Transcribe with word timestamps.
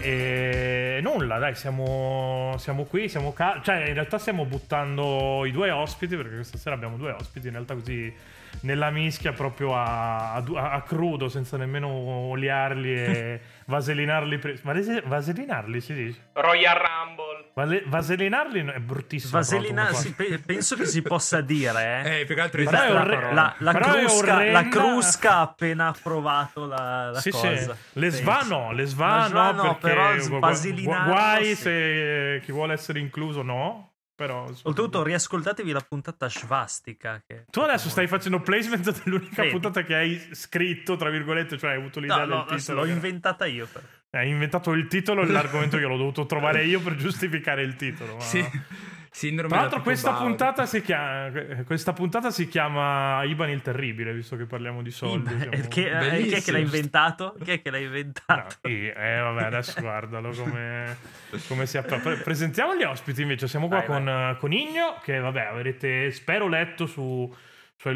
E 0.00 0.98
nulla, 1.00 1.38
dai, 1.38 1.54
siamo, 1.54 2.54
siamo 2.58 2.84
qui, 2.84 3.08
siamo 3.08 3.32
ca- 3.32 3.60
cioè 3.62 3.86
in 3.86 3.94
realtà 3.94 4.18
stiamo 4.18 4.44
buttando 4.44 5.44
i 5.46 5.52
due 5.52 5.70
ospiti, 5.70 6.16
perché 6.16 6.34
questa 6.34 6.58
sera 6.58 6.74
abbiamo 6.74 6.96
due 6.96 7.12
ospiti, 7.12 7.46
in 7.46 7.52
realtà 7.54 7.74
così 7.74 8.12
nella 8.60 8.90
mischia 8.90 9.32
proprio 9.32 9.76
a, 9.76 10.32
a, 10.34 10.42
a 10.72 10.82
crudo, 10.82 11.28
senza 11.28 11.56
nemmeno 11.56 11.88
oliarli 11.88 12.94
e 12.94 13.40
vaselinarli. 13.66 14.38
Pre- 14.38 14.58
Vase- 14.62 15.02
vaselinarli 15.04 15.80
si 15.80 15.94
dice? 15.94 16.28
Royal 16.32 16.74
Rumble. 16.76 17.50
Vale- 17.54 17.82
vaselinarli 17.86 18.64
è 18.66 18.78
bruttissimo. 18.80 19.32
Vaselina, 19.32 19.84
proprio 19.84 20.00
sì, 20.00 20.12
pe- 20.14 20.38
penso 20.44 20.76
che 20.76 20.86
si 20.86 21.02
possa 21.02 21.40
dire, 21.40 22.02
eh. 22.04 22.20
Eh, 22.20 22.24
più 22.24 22.34
che 22.34 22.40
altro 22.40 22.62
Però 22.64 22.82
è 22.82 22.88
la 22.90 23.00
orre-. 23.00 23.32
La, 23.32 23.54
la, 23.58 23.72
Però 23.72 23.92
è 23.92 23.98
crusca, 24.00 24.26
la 24.26 24.34
orrenda. 24.34 24.68
crusca 24.68 25.30
ha 25.36 25.40
appena 25.42 25.88
approvato 25.88 26.66
la, 26.66 27.10
la 27.10 27.20
Sì, 27.20 27.30
cosa. 27.30 27.56
sì. 27.56 27.70
Le 27.92 28.10
sva 28.10 28.40
no, 28.48 28.72
le 28.72 28.84
sva 28.86 29.28
no, 29.28 29.52
no, 29.52 29.76
perché 29.76 29.96
però 29.96 31.04
guai 31.04 31.44
sì. 31.44 31.54
se 31.54 32.40
chi 32.44 32.50
vuole 32.52 32.72
essere 32.72 32.98
incluso 32.98 33.42
no, 33.42 33.90
però... 34.14 34.44
Oltretutto, 34.62 35.02
riascoltatevi 35.02 35.72
la 35.72 35.80
puntata 35.80 36.28
Svastica. 36.28 37.22
Che... 37.26 37.44
Tu 37.50 37.60
adesso 37.60 37.88
stai 37.88 38.06
facendo 38.06 38.40
placement 38.40 39.02
dell'unica 39.02 39.42
Vedi. 39.42 39.52
puntata 39.52 39.82
che 39.82 39.94
hai 39.94 40.28
scritto, 40.32 40.96
tra 40.96 41.10
virgolette, 41.10 41.58
cioè 41.58 41.70
hai 41.70 41.76
avuto 41.78 42.00
l'idea 42.00 42.24
No, 42.24 42.36
no, 42.36 42.46
del 42.48 42.58
titolo. 42.58 42.80
l'ho 42.80 42.86
che- 42.86 42.92
inventata 42.92 43.46
io. 43.46 43.66
però. 43.70 43.84
Hai 44.10 44.28
inventato 44.30 44.70
il 44.72 44.86
titolo 44.86 45.22
e 45.22 45.26
l'argomento 45.26 45.76
io 45.76 45.88
l'ho 45.88 45.96
dovuto 45.96 46.24
trovare 46.26 46.64
io 46.64 46.80
per 46.80 46.94
giustificare 46.94 47.62
il 47.62 47.74
titolo. 47.74 48.14
ma- 48.14 48.20
Sì. 48.20 48.48
Sindrome 49.14 49.48
Tra 49.48 49.60
l'altro 49.60 49.80
questa 49.80 50.14
puntata, 50.14 50.66
si 50.66 50.82
chiama, 50.82 51.30
questa 51.64 51.92
puntata 51.92 52.32
si 52.32 52.48
chiama 52.48 53.22
Iban 53.22 53.48
il 53.48 53.62
Terribile, 53.62 54.12
visto 54.12 54.34
che 54.34 54.44
parliamo 54.44 54.82
di 54.82 54.90
soldi. 54.90 55.32
Iban- 55.32 55.50
siamo- 55.52 55.68
chi, 55.68 55.84
è- 55.84 56.22
chi 56.24 56.30
è 56.32 56.42
che 56.42 56.50
l'ha 56.50 56.58
inventato? 56.58 57.36
Chi 57.40 57.52
è 57.52 57.62
che 57.62 57.70
l'ha 57.70 57.78
No, 57.78 57.84
inventato? 57.84 58.56
sì, 58.64 58.88
eh, 58.88 59.18
vabbè, 59.20 59.42
adesso 59.44 59.80
guardalo 59.80 60.32
come, 60.32 60.96
come 61.46 61.64
si 61.66 61.78
appare. 61.78 62.00
Pre- 62.00 62.16
presentiamo 62.16 62.74
gli 62.74 62.82
ospiti 62.82 63.22
invece. 63.22 63.46
Siamo 63.46 63.68
qua 63.68 63.76
Vai, 63.78 63.86
con, 63.86 64.08
eh, 64.08 64.36
con 64.40 64.52
Igno, 64.52 64.98
che 65.00 65.16
vabbè, 65.20 65.42
avrete 65.42 66.10
spero 66.10 66.48
letto 66.48 66.86
su, 66.86 67.32
su 67.76 67.88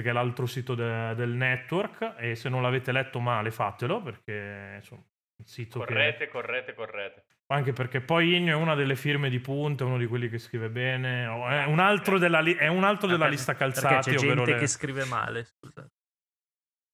che 0.00 0.08
è 0.08 0.12
l'altro 0.12 0.46
sito 0.46 0.74
de- 0.74 1.14
del 1.14 1.28
network. 1.28 2.14
E 2.16 2.36
se 2.36 2.48
non 2.48 2.62
l'avete 2.62 2.90
letto 2.90 3.20
male, 3.20 3.50
fatelo 3.50 4.00
perché 4.00 4.76
insomma, 4.76 5.02
è 5.02 5.04
un 5.40 5.44
sito 5.44 5.80
che. 5.80 5.84
Correte, 5.84 6.28
correte, 6.28 6.72
correte. 6.74 7.24
Anche 7.52 7.72
perché 7.72 8.00
poi 8.00 8.34
Igno 8.36 8.52
è 8.52 8.60
una 8.60 8.74
delle 8.74 8.96
firme 8.96 9.28
di 9.28 9.38
punta, 9.38 9.84
uno 9.84 9.98
di 9.98 10.06
quelli 10.06 10.28
che 10.28 10.38
scrive 10.38 10.68
bene. 10.70 11.24
È 11.24 11.64
un 11.66 11.78
altro 11.78 12.18
della, 12.18 12.40
li- 12.40 12.54
è 12.54 12.66
un 12.68 12.84
altro 12.84 13.06
della 13.06 13.20
Perché- 13.26 13.34
lista 13.34 13.54
Perché 13.54 13.72
calzati, 13.80 14.10
c'è 14.10 14.16
ovvero 14.16 14.34
gente 14.36 14.52
le- 14.52 14.58
che 14.58 14.66
scrive 14.66 15.04
male, 15.04 15.44
scusa. 15.44 15.86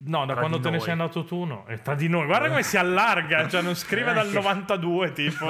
No, 0.01 0.21
da 0.27 0.33
Tra 0.33 0.43
quando 0.43 0.61
te 0.61 0.71
ne 0.71 0.79
sei 0.79 0.93
andato 0.93 1.25
tu, 1.25 1.43
no. 1.45 1.65
È 1.67 1.81
tra 1.83 1.95
di 1.97 2.09
noi. 2.09 2.27
Guarda 2.27 2.49
come 2.49 2.63
si 2.63 2.77
allarga. 2.77 3.49
Cioè, 3.51 3.63
non 3.63 3.75
scrive 3.75 4.13
dal 4.13 4.29
92, 4.29 5.13
tipo. 5.13 5.47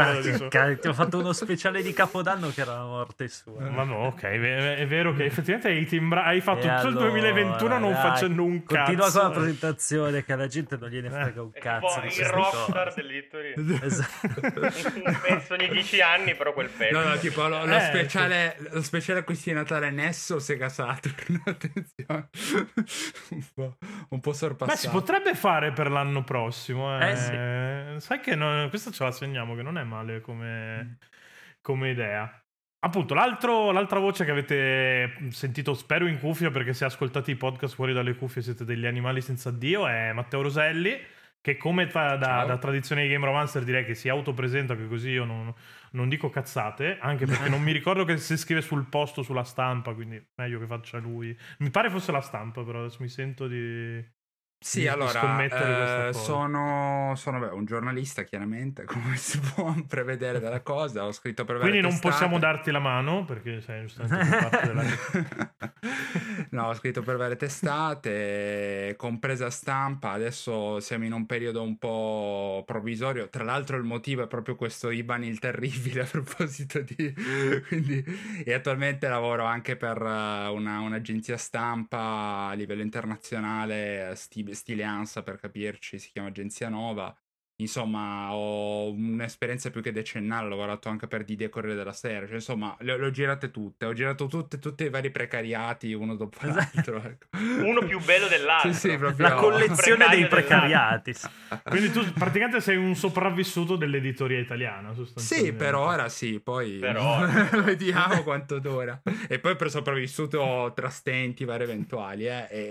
Ti 0.80 0.88
ho 0.88 0.94
fatto 0.94 1.18
uno 1.18 1.32
speciale 1.34 1.82
di 1.82 1.92
Capodanno 1.92 2.48
che 2.50 2.62
era 2.62 2.72
la 2.78 2.84
morte 2.84 3.28
sua. 3.28 3.68
Ma 3.68 3.82
no, 3.82 4.06
ok, 4.06 4.22
è 4.22 4.76
è 4.76 4.86
vero 4.86 5.12
che 5.12 5.24
effettivamente 5.26 5.68
hai, 5.68 5.84
timbra- 5.84 6.24
hai 6.24 6.40
fatto 6.40 6.60
E 6.66 6.70
tutto 6.76 6.88
il 6.88 6.96
allora, 6.96 7.08
2021 7.10 7.78
non 7.78 7.92
dai, 7.92 8.00
facendo 8.00 8.42
un 8.44 8.64
cazzo. 8.64 8.76
Continua 8.76 9.10
con 9.10 9.22
la 9.22 9.30
presentazione 9.30 10.24
che 10.24 10.32
alla 10.32 10.46
gente 10.46 10.76
non 10.78 10.88
gliene 10.88 11.08
Eh. 11.08 11.10
frega 11.10 11.42
un 11.42 11.50
È 11.52 11.58
cazzo. 11.58 12.00
il 12.04 12.24
rockstar 12.26 12.84
cose. 12.88 13.02
dell'editoria. 13.02 13.54
Esatto. 13.84 14.60
Pezzo 15.28 15.52
ogni 15.54 15.68
10 15.68 16.00
anni, 16.00 16.34
però 16.34 16.52
quel 16.54 16.70
pezzo. 16.70 16.98
No, 16.98 17.06
no, 17.06 17.16
tipo 17.18 17.46
lo, 17.46 17.66
lo 17.66 17.76
Eh, 17.76 17.80
speciale, 17.80 18.56
lo 18.70 18.82
speciale 18.82 19.20
acquisti 19.20 19.50
di 19.50 19.56
Natale 19.56 19.90
Nesso 19.90 20.38
Sega 20.38 20.68
Saturn. 20.70 21.42
Attenzione, 21.44 22.28
un 23.30 23.44
po', 23.54 23.76
un 24.10 24.20
po' 24.20 24.32
Beh, 24.64 24.76
si 24.76 24.88
sorpassato. 24.88 24.90
potrebbe 24.90 25.34
fare 25.34 25.72
per 25.72 25.90
l'anno 25.90 26.22
prossimo. 26.24 26.98
Eh. 27.00 27.10
Eh, 27.10 27.16
sì. 27.16 28.06
Sai 28.06 28.20
che 28.20 28.34
non- 28.34 28.68
questa 28.68 28.90
ce 28.90 29.04
la 29.04 29.10
segniamo, 29.12 29.54
che 29.54 29.62
non 29.62 29.78
è 29.78 29.84
male 29.84 30.20
come, 30.20 30.98
come 31.60 31.90
idea. 31.90 32.42
Appunto, 32.80 33.14
l'altro- 33.14 33.72
l'altra 33.72 33.98
voce 33.98 34.24
che 34.24 34.30
avete 34.30 35.28
sentito, 35.30 35.74
spero 35.74 36.06
in 36.06 36.20
cuffia, 36.20 36.50
perché 36.50 36.72
se 36.72 36.84
ascoltate 36.84 37.32
i 37.32 37.36
podcast 37.36 37.74
fuori 37.74 37.92
dalle 37.92 38.14
cuffie 38.14 38.40
siete 38.42 38.64
degli 38.64 38.86
animali 38.86 39.20
senza 39.20 39.50
Dio, 39.50 39.86
è 39.88 40.12
Matteo 40.12 40.42
Roselli, 40.42 40.96
che 41.40 41.56
come 41.56 41.88
fa 41.88 42.16
da, 42.16 42.44
da 42.44 42.58
tradizione 42.58 43.02
di 43.02 43.08
Game 43.08 43.24
Romancer 43.26 43.64
direi 43.64 43.84
che 43.84 43.94
si 43.94 44.08
autopresenta, 44.08 44.76
che 44.76 44.86
così 44.86 45.10
io 45.10 45.24
non, 45.24 45.52
non 45.92 46.08
dico 46.08 46.30
cazzate, 46.30 46.98
anche 47.00 47.26
perché 47.26 47.48
non 47.50 47.62
mi 47.62 47.72
ricordo 47.72 48.04
che 48.04 48.16
si 48.18 48.36
scrive 48.36 48.60
sul 48.60 48.86
posto 48.88 49.22
sulla 49.22 49.44
stampa, 49.44 49.92
quindi 49.94 50.24
meglio 50.36 50.58
che 50.60 50.66
faccia 50.66 50.98
lui. 50.98 51.36
Mi 51.58 51.70
pare 51.70 51.90
fosse 51.90 52.12
la 52.12 52.20
stampa, 52.20 52.62
però 52.62 52.80
adesso 52.80 52.98
mi 53.00 53.08
sento 53.08 53.48
di... 53.48 54.16
Sì, 54.60 54.80
di- 54.80 54.88
allora, 54.88 55.44
eh, 56.08 56.12
sono, 56.12 57.12
sono 57.16 57.38
beh, 57.38 57.46
un 57.48 57.64
giornalista, 57.64 58.24
chiaramente, 58.24 58.84
come 58.90 59.16
si 59.16 59.38
può 59.38 59.72
prevedere 59.86 60.40
dalla 60.40 60.60
cosa. 60.62 61.04
Ho 61.06 61.12
scritto 61.12 61.44
per 61.44 61.58
Quindi 61.58 61.80
non 61.80 61.90
testate. 61.92 62.08
possiamo 62.10 62.38
darti 62.38 62.70
la 62.72 62.80
mano, 62.80 63.24
perché 63.24 63.60
sei 63.60 63.82
giustamente 63.82 64.36
parte 64.36 64.66
della... 64.66 64.82
no, 66.50 66.66
ho 66.68 66.74
scritto 66.74 67.02
per 67.02 67.16
varie 67.16 67.36
testate, 67.36 68.94
compresa 68.96 69.48
stampa. 69.50 70.10
Adesso 70.10 70.80
siamo 70.80 71.04
in 71.04 71.12
un 71.12 71.24
periodo 71.26 71.62
un 71.62 71.78
po' 71.78 72.64
provvisorio. 72.66 73.28
Tra 73.28 73.44
l'altro, 73.44 73.76
il 73.76 73.84
motivo 73.84 74.24
è 74.24 74.26
proprio 74.26 74.56
questo 74.56 74.90
Iban 74.90 75.22
il 75.24 75.38
terribile 75.38 76.02
a 76.02 76.04
proposito 76.06 76.80
di. 76.80 77.14
Quindi, 77.68 78.04
e 78.44 78.52
attualmente 78.52 79.08
lavoro 79.08 79.44
anche 79.44 79.76
per 79.76 79.96
eh, 80.02 80.48
una- 80.48 80.80
un'agenzia 80.80 81.36
stampa 81.36 82.48
a 82.48 82.52
livello 82.54 82.82
internazionale, 82.82 84.12
sti- 84.16 84.46
stile 84.54 84.84
ANSA 84.84 85.22
per 85.22 85.36
capirci, 85.38 85.98
si 85.98 86.10
chiama 86.10 86.28
Agenzia 86.28 86.68
Nova. 86.68 87.14
Insomma, 87.60 88.32
ho 88.34 88.88
un'esperienza 88.92 89.70
più 89.70 89.82
che 89.82 89.90
decennale, 89.90 90.46
ho 90.46 90.48
lavorato 90.48 90.88
anche 90.88 91.08
per 91.08 91.24
Didia 91.24 91.48
Corriere 91.48 91.76
della 91.76 91.92
Sera, 91.92 92.24
cioè, 92.24 92.36
insomma, 92.36 92.76
le, 92.80 92.96
le 92.96 93.06
ho 93.06 93.10
girate 93.10 93.50
tutte, 93.50 93.84
ho 93.84 93.92
girato 93.92 94.26
tutte, 94.28 94.60
tutti 94.60 94.84
i 94.84 94.88
vari 94.88 95.10
precariati 95.10 95.92
uno 95.92 96.14
dopo 96.14 96.38
l'altro. 96.42 97.02
ecco. 97.02 97.26
Uno 97.64 97.84
più 97.84 97.98
bello 98.00 98.28
dell'altro. 98.28 98.72
Sì, 98.72 98.90
sì, 98.90 98.96
proprio. 98.96 99.26
La 99.28 99.34
collezione 99.34 100.06
dei 100.08 100.28
precariati. 100.28 101.12
sì. 101.14 101.26
Quindi 101.68 101.90
tu 101.90 102.04
praticamente 102.12 102.60
sei 102.60 102.76
un 102.76 102.94
sopravvissuto 102.94 103.74
dell'editoria 103.74 104.38
italiana, 104.38 104.90
Sì, 104.90 104.96
sostanzialmente. 104.96 105.56
per 105.64 105.74
ora 105.74 106.08
sì, 106.08 106.38
poi 106.40 106.78
Per 106.78 106.96
ora. 107.02 107.42
vediamo 107.62 108.22
quanto 108.22 108.60
dura. 108.60 109.02
E 109.28 109.40
poi 109.40 109.56
per 109.56 109.68
sopravvissuto 109.70 110.70
tra 110.76 110.90
stenti 110.90 111.44
vari 111.44 111.64
eventuali, 111.64 112.26
eh, 112.28 112.46
e 112.50 112.66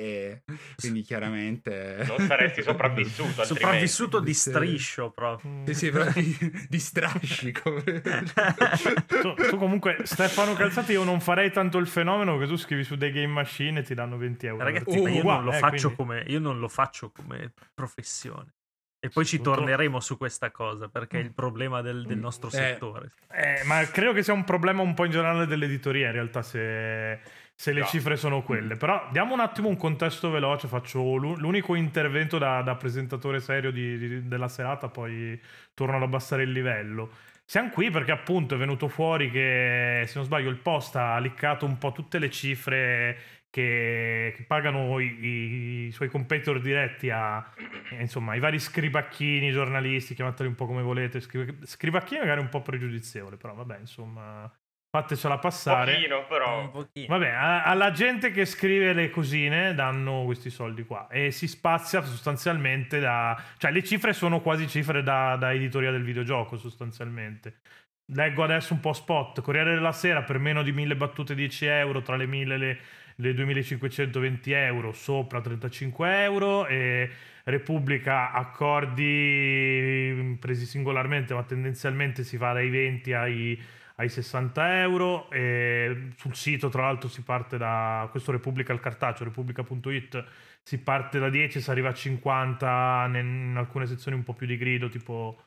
e 0.46 0.56
quindi 0.78 1.02
chiaramente... 1.02 2.06
Non 2.08 2.26
saresti 2.26 2.62
sopravvissuto. 2.64 3.42
altrimenti. 3.42 3.54
Sopravvissuto 3.54 4.20
di 4.22 4.34
Sì. 4.34 4.52
Striscio 4.78 5.12
proprio. 5.12 5.66
Sì, 5.66 5.74
sì, 5.74 5.90
però 5.92 6.10
di, 6.12 6.68
di 6.70 6.80
strascico. 6.80 7.84
Tu, 9.08 9.34
tu 9.34 9.58
comunque, 9.58 9.98
Stefano 10.04 10.54
Calzati, 10.54 10.92
io 10.92 11.04
non 11.04 11.20
farei 11.20 11.52
tanto 11.52 11.78
il 11.78 11.88
fenomeno 11.88 12.38
che 12.38 12.46
tu 12.48 12.56
scrivi 12.56 12.84
su 12.84 12.96
dei 12.96 13.12
game 13.12 13.28
machine 13.28 13.80
e 13.80 13.84
ti 13.84 13.94
danno 13.94 14.18
20 14.18 14.46
euro. 14.46 14.64
Ragazzi, 14.64 15.02
ma 15.02 15.10
io, 15.10 15.22
qua, 15.22 15.36
non 15.36 15.46
lo 15.46 15.52
eh, 15.52 15.58
faccio 15.60 15.94
quindi- 15.94 15.96
come, 15.96 16.24
io 16.28 16.40
non 16.40 16.60
lo 16.60 16.68
faccio 16.68 17.12
come 17.12 17.54
professione. 17.74 18.54
E 19.00 19.10
poi 19.10 19.26
ci 19.26 19.40
torneremo 19.40 20.00
su 20.00 20.18
questa 20.18 20.50
cosa 20.52 20.90
perché 20.90 21.20
è 21.20 21.24
il 21.24 21.32
problema 21.32 21.82
del, 21.82 22.06
del 22.06 22.18
nostro 22.18 22.50
Eh, 22.50 22.52
settore. 22.52 23.12
Eh, 23.32 23.64
ma 23.66 23.86
credo 23.86 24.12
che 24.12 24.24
sia 24.24 24.34
un 24.34 24.44
problema 24.44 24.82
un 24.82 24.94
po' 24.96 25.06
in 25.06 25.12
generale 25.12 25.46
dell'editoria, 25.46 26.08
in 26.08 26.14
realtà, 26.14 26.42
se, 26.42 27.22
se 27.60 27.74
le 27.74 27.80
No. 27.80 27.86
cifre 27.88 28.16
sono 28.18 28.44
quelle. 28.44 28.76
Però 28.76 29.08
diamo 29.12 29.34
un 29.34 29.40
attimo 29.40 29.68
un 29.68 29.78
contesto 29.78 30.30
veloce, 30.30 30.68
faccio 30.68 31.16
l'u- 31.16 31.36
l'unico 31.38 31.74
intervento 31.74 32.38
da, 32.38 32.62
da 32.62 32.76
presentatore 32.76 33.40
serio 33.40 33.72
di- 33.72 33.98
di- 33.98 34.28
della 34.28 34.48
serata, 34.48 34.90
poi 34.90 35.40
torno 35.74 35.96
ad 35.96 36.04
abbassare 36.04 36.44
il 36.44 36.52
livello. 36.52 37.10
Siamo 37.46 37.70
qui 37.70 37.90
perché 37.90 38.12
appunto 38.12 38.54
è 38.54 38.58
venuto 38.60 38.88
fuori 38.88 39.32
che, 39.32 40.04
se 40.06 40.14
non 40.18 40.26
sbaglio, 40.26 40.50
il 40.50 40.58
post 40.58 40.98
ha 40.98 41.18
liccato 41.18 41.66
un 41.66 41.80
po' 41.80 41.92
tutte 41.94 42.20
le 42.20 42.30
cifre 42.30 43.18
che, 43.50 44.34
che 44.38 44.44
pagano 44.44 45.00
i, 45.00 45.86
i- 45.88 45.92
suoi 45.92 46.10
competitor 46.10 46.62
diretti 46.62 47.10
a, 47.10 47.44
eh, 47.92 48.02
insomma, 48.02 48.36
i 48.36 48.40
vari 48.40 48.60
scribacchini 48.60 49.50
giornalisti, 49.50 50.14
chiamateli 50.14 50.48
un 50.48 50.54
po' 50.56 50.68
come 50.68 50.84
volete. 50.84 51.20
Scri- 51.22 51.58
scribacchini 51.66 52.20
magari 52.20 52.42
un 52.42 52.50
po' 52.50 52.62
pregiudizievole, 52.62 53.36
però 53.38 53.56
vabbè, 53.56 53.80
insomma, 53.80 54.48
fatecela 55.02 55.38
passare. 55.38 55.94
Pochino, 55.94 56.26
però. 56.28 56.62
Un 56.62 56.72
pochino. 56.72 57.08
Vabbè, 57.08 57.30
alla 57.30 57.92
gente 57.92 58.32
che 58.32 58.46
scrive 58.46 58.94
le 58.94 59.10
cosine 59.10 59.74
danno 59.74 60.24
questi 60.26 60.50
soldi 60.50 60.84
qua 60.84 61.08
e 61.10 61.32
si 61.32 61.48
spazia 61.48 62.02
sostanzialmente 62.04 63.00
da... 63.00 63.42
cioè 63.58 63.72
le 63.72 63.84
cifre 63.84 64.14
sono 64.14 64.42
quasi 64.42 64.68
cifre 64.68 65.04
da, 65.04 65.36
da 65.36 65.54
editoria 65.54 65.92
del 65.92 66.04
videogioco 66.04 66.58
sostanzialmente. 66.58 67.60
Leggo 68.14 68.44
adesso 68.44 68.74
un 68.74 68.80
po' 68.80 68.94
spot, 68.94 69.42
Corriere 69.42 69.74
della 69.74 69.92
Sera 69.92 70.24
per 70.24 70.40
meno 70.40 70.64
di 70.64 70.72
1000 70.72 70.96
battute 70.96 71.36
10 71.36 71.66
euro, 71.66 72.02
tra 72.02 72.16
le 72.16 72.26
1000 72.26 72.58
le, 72.58 72.80
le 73.16 73.34
2520 73.34 74.52
euro 74.54 74.94
sopra 74.94 75.42
35 75.42 76.24
euro 76.24 76.66
e 76.68 77.10
Repubblica 77.44 78.32
accordi 78.32 79.06
presi 80.40 80.66
singolarmente 80.66 81.34
ma 81.34 81.44
tendenzialmente 81.44 82.24
si 82.24 82.38
va 82.38 82.54
dai 82.54 82.70
20 82.70 83.14
ai, 83.14 83.62
ai 84.00 84.10
60 84.10 84.82
euro 84.82 85.30
e 85.32 86.12
sul 86.16 86.36
sito 86.36 86.70
tra 86.70 86.84
l'altro 86.84 87.10
si 87.10 87.24
parte 87.24 87.58
da 87.58 88.08
questo 88.12 88.32
Repubblica 88.32 88.72
al 88.72 88.80
cartaceo 88.80 89.26
repubblica.it 89.26 90.26
si 90.62 90.80
parte 90.80 91.20
da 91.20 91.30
10 91.30 91.62
si 91.62 91.70
arriva 91.70 91.90
a 91.90 91.94
50 91.94 93.10
in 93.16 93.54
alcune 93.58 93.88
sezioni 93.88 94.18
un 94.18 94.24
po' 94.24 94.34
più 94.34 94.46
di 94.46 94.58
grido 94.58 94.90
tipo 94.90 95.42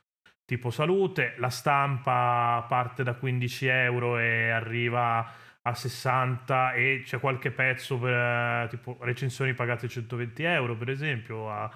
tipo 0.51 0.71
salute, 0.71 1.35
la 1.39 1.49
stampa 1.49 2.65
parte 2.69 3.05
da 3.05 3.15
15 3.15 3.67
euro 3.67 4.19
e 4.19 4.51
arriva 4.51 5.33
a 5.63 5.75
60 5.75 6.73
e 6.73 7.03
c'è 7.05 7.21
qualche 7.21 7.53
pezzo 7.53 7.97
per 7.99 8.67
tipo 8.69 8.97
recensioni 9.01 9.55
pagate 9.55 9.87
120 9.87 10.43
euro 10.43 10.77
per 10.77 10.91
esempio 10.91 11.49
a, 11.49 11.71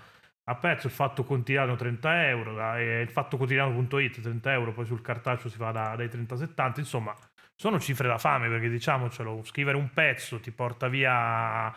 a 0.46 0.54
pezzo 0.56 0.86
il 0.88 0.92
fatto 0.92 1.24
quotidiano 1.24 1.74
30 1.74 2.28
euro 2.28 2.74
e 2.76 3.00
il 3.00 3.08
fatto 3.10 3.36
quotidiano.it 3.36 4.20
30 4.20 4.52
euro 4.52 4.72
poi 4.72 4.84
sul 4.84 5.00
cartaceo 5.00 5.48
si 5.48 5.56
va 5.58 5.70
da, 5.72 5.94
dai 5.96 6.08
30 6.08 6.34
a 6.34 6.38
70 6.38 6.80
insomma 6.80 7.14
sono 7.56 7.78
cifre 7.80 8.08
da 8.08 8.18
fame 8.18 8.48
perché 8.48 8.68
diciamocelo 8.68 9.42
scrivere 9.44 9.76
un 9.76 9.90
pezzo 9.92 10.40
ti 10.40 10.50
porta 10.50 10.88
via 10.88 11.72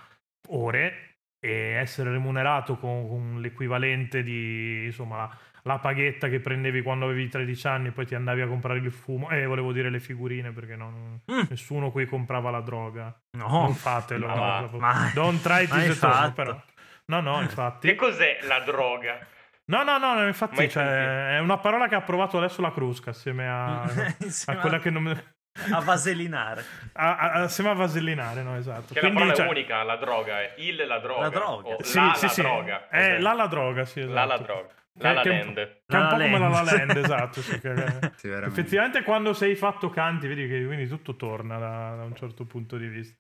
ore 0.50 1.18
e 1.40 1.52
essere 1.52 2.12
remunerato 2.12 2.78
con, 2.78 3.08
con 3.08 3.42
l'equivalente 3.42 4.24
di 4.24 4.86
insomma 4.86 5.30
la 5.64 5.80
paghetta 5.80 6.30
che 6.30 6.40
prendevi 6.40 6.82
quando 6.82 7.06
avevi 7.06 7.28
13 7.28 7.68
anni 7.68 7.88
e 7.88 7.92
poi 7.92 8.06
ti 8.06 8.16
andavi 8.16 8.40
a 8.40 8.48
comprare 8.48 8.80
il 8.80 8.90
fumo. 8.90 9.30
Eh, 9.30 9.46
volevo 9.46 9.74
dire 9.74 9.90
le 9.90 10.00
figurine 10.00 10.52
perché 10.54 10.78
non, 10.78 11.20
Mm. 11.30 11.42
nessuno 11.50 11.92
qui 11.92 12.06
comprava 12.06 12.50
la 12.50 12.62
droga. 12.62 13.14
No, 13.38 13.48
non 13.50 13.74
fatelo. 13.74 14.28
no, 14.28 14.70
no, 14.72 14.78
mai- 14.80 15.12
Don't 15.14 15.42
try 15.42 15.68
home, 15.70 15.94
fatto. 15.94 16.32
però. 16.34 16.64
No, 17.10 17.22
no, 17.22 17.42
infatti. 17.42 17.88
Che 17.88 17.96
cos'è 17.96 18.40
la 18.44 18.60
droga? 18.60 19.26
No, 19.66 19.84
no, 19.84 19.98
no, 19.98 20.26
infatti 20.28 20.70
cioè, 20.70 21.36
è 21.36 21.40
una 21.40 21.58
parola 21.58 21.88
che 21.88 21.96
ha 21.96 22.02
provato 22.02 22.38
adesso 22.38 22.62
la 22.62 22.72
Crusca 22.72 23.10
assieme 23.12 23.48
a, 23.50 23.82
a 24.46 24.58
quella 24.58 24.80
che 24.80 24.90
non 24.90 25.04
mi... 25.04 25.12
a 25.72 27.18
a- 27.18 27.32
assieme 27.44 27.70
a 27.70 27.74
vasellinare, 27.74 28.44
no, 28.44 28.56
esatto. 28.58 28.94
Che 28.94 29.00
Quindi, 29.00 29.20
la 29.20 29.26
parola 29.26 29.34
cioè- 29.36 29.46
è 29.46 29.50
unica, 29.50 29.84
la 29.84 29.96
droga 29.96 30.42
è 30.42 30.54
il 30.58 30.76
la 30.86 31.00
droga. 31.00 31.22
La 31.22 31.30
droga. 31.30 31.70
o 31.76 31.84
Sì, 31.84 31.98
la, 31.98 32.14
sì, 32.14 32.26
la 32.26 32.32
sì. 32.32 32.42
droga. 32.42 32.88
È 32.90 32.98
Cos'è? 32.98 33.20
la 33.20 33.34
la 33.34 33.48
droga, 33.48 33.86
sì, 33.86 34.00
esatto. 34.00 34.14
La 34.14 34.26
la 34.26 34.38
droga. 34.38 34.68
Che- 34.68 35.04
La 35.04 35.14
la 35.14 35.22
che 35.22 35.30
è 35.30 35.32
un- 35.32 35.38
land. 35.40 35.56
Che 35.56 35.62
è 35.64 35.96
un 35.96 36.02
La 36.02 36.08
po' 36.10 36.16
La 36.18 36.24
come 36.24 36.40
la 36.40 36.48
La 36.50 36.62
Land. 36.64 36.96
Esatto. 36.98 37.42
sì, 37.42 37.60
che- 37.60 38.12
Sì. 38.16 38.30
Effettivamente 38.30 39.04
quando 39.04 39.34
sei 39.34 39.56
fatto 39.56 39.90
canti, 39.90 40.28
vedi 40.28 40.48
che 40.48 40.66
quindi 40.66 40.88
tutto 40.88 41.16
torna 41.16 41.58
da, 41.58 41.96
da 41.96 42.04
un 42.04 42.16
certo 42.16 42.46
punto 42.46 42.78
di 42.78 42.88
vista. 42.88 43.16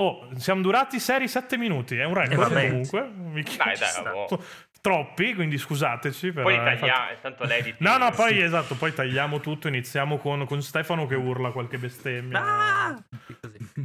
Oh, 0.00 0.28
siamo 0.36 0.62
durati 0.62 1.00
seri 1.00 1.26
7 1.26 1.56
minuti, 1.56 1.96
è 1.96 2.04
un 2.04 2.14
record 2.14 2.48
vabbè. 2.48 2.68
comunque. 2.68 3.10
Mi 3.16 3.42
Dai, 3.42 3.76
dai, 3.76 4.12
oh. 4.12 4.44
Troppi, 4.80 5.34
quindi 5.34 5.58
scusateci. 5.58 6.30
Poi 6.30 6.54
fatto- 6.54 6.78
tagliamo, 6.78 7.06
tanto 7.20 7.44
l'edit. 7.44 7.76
No, 7.78 7.96
no, 7.96 8.10
poi 8.12 8.40
esatto, 8.40 8.76
poi 8.76 8.94
tagliamo 8.94 9.40
tutto, 9.40 9.66
iniziamo 9.66 10.18
con, 10.18 10.46
con 10.46 10.62
Stefano 10.62 11.06
che 11.06 11.16
urla 11.16 11.50
qualche 11.50 11.78
bestemmia. 11.78 12.40
Ah! 12.40 13.04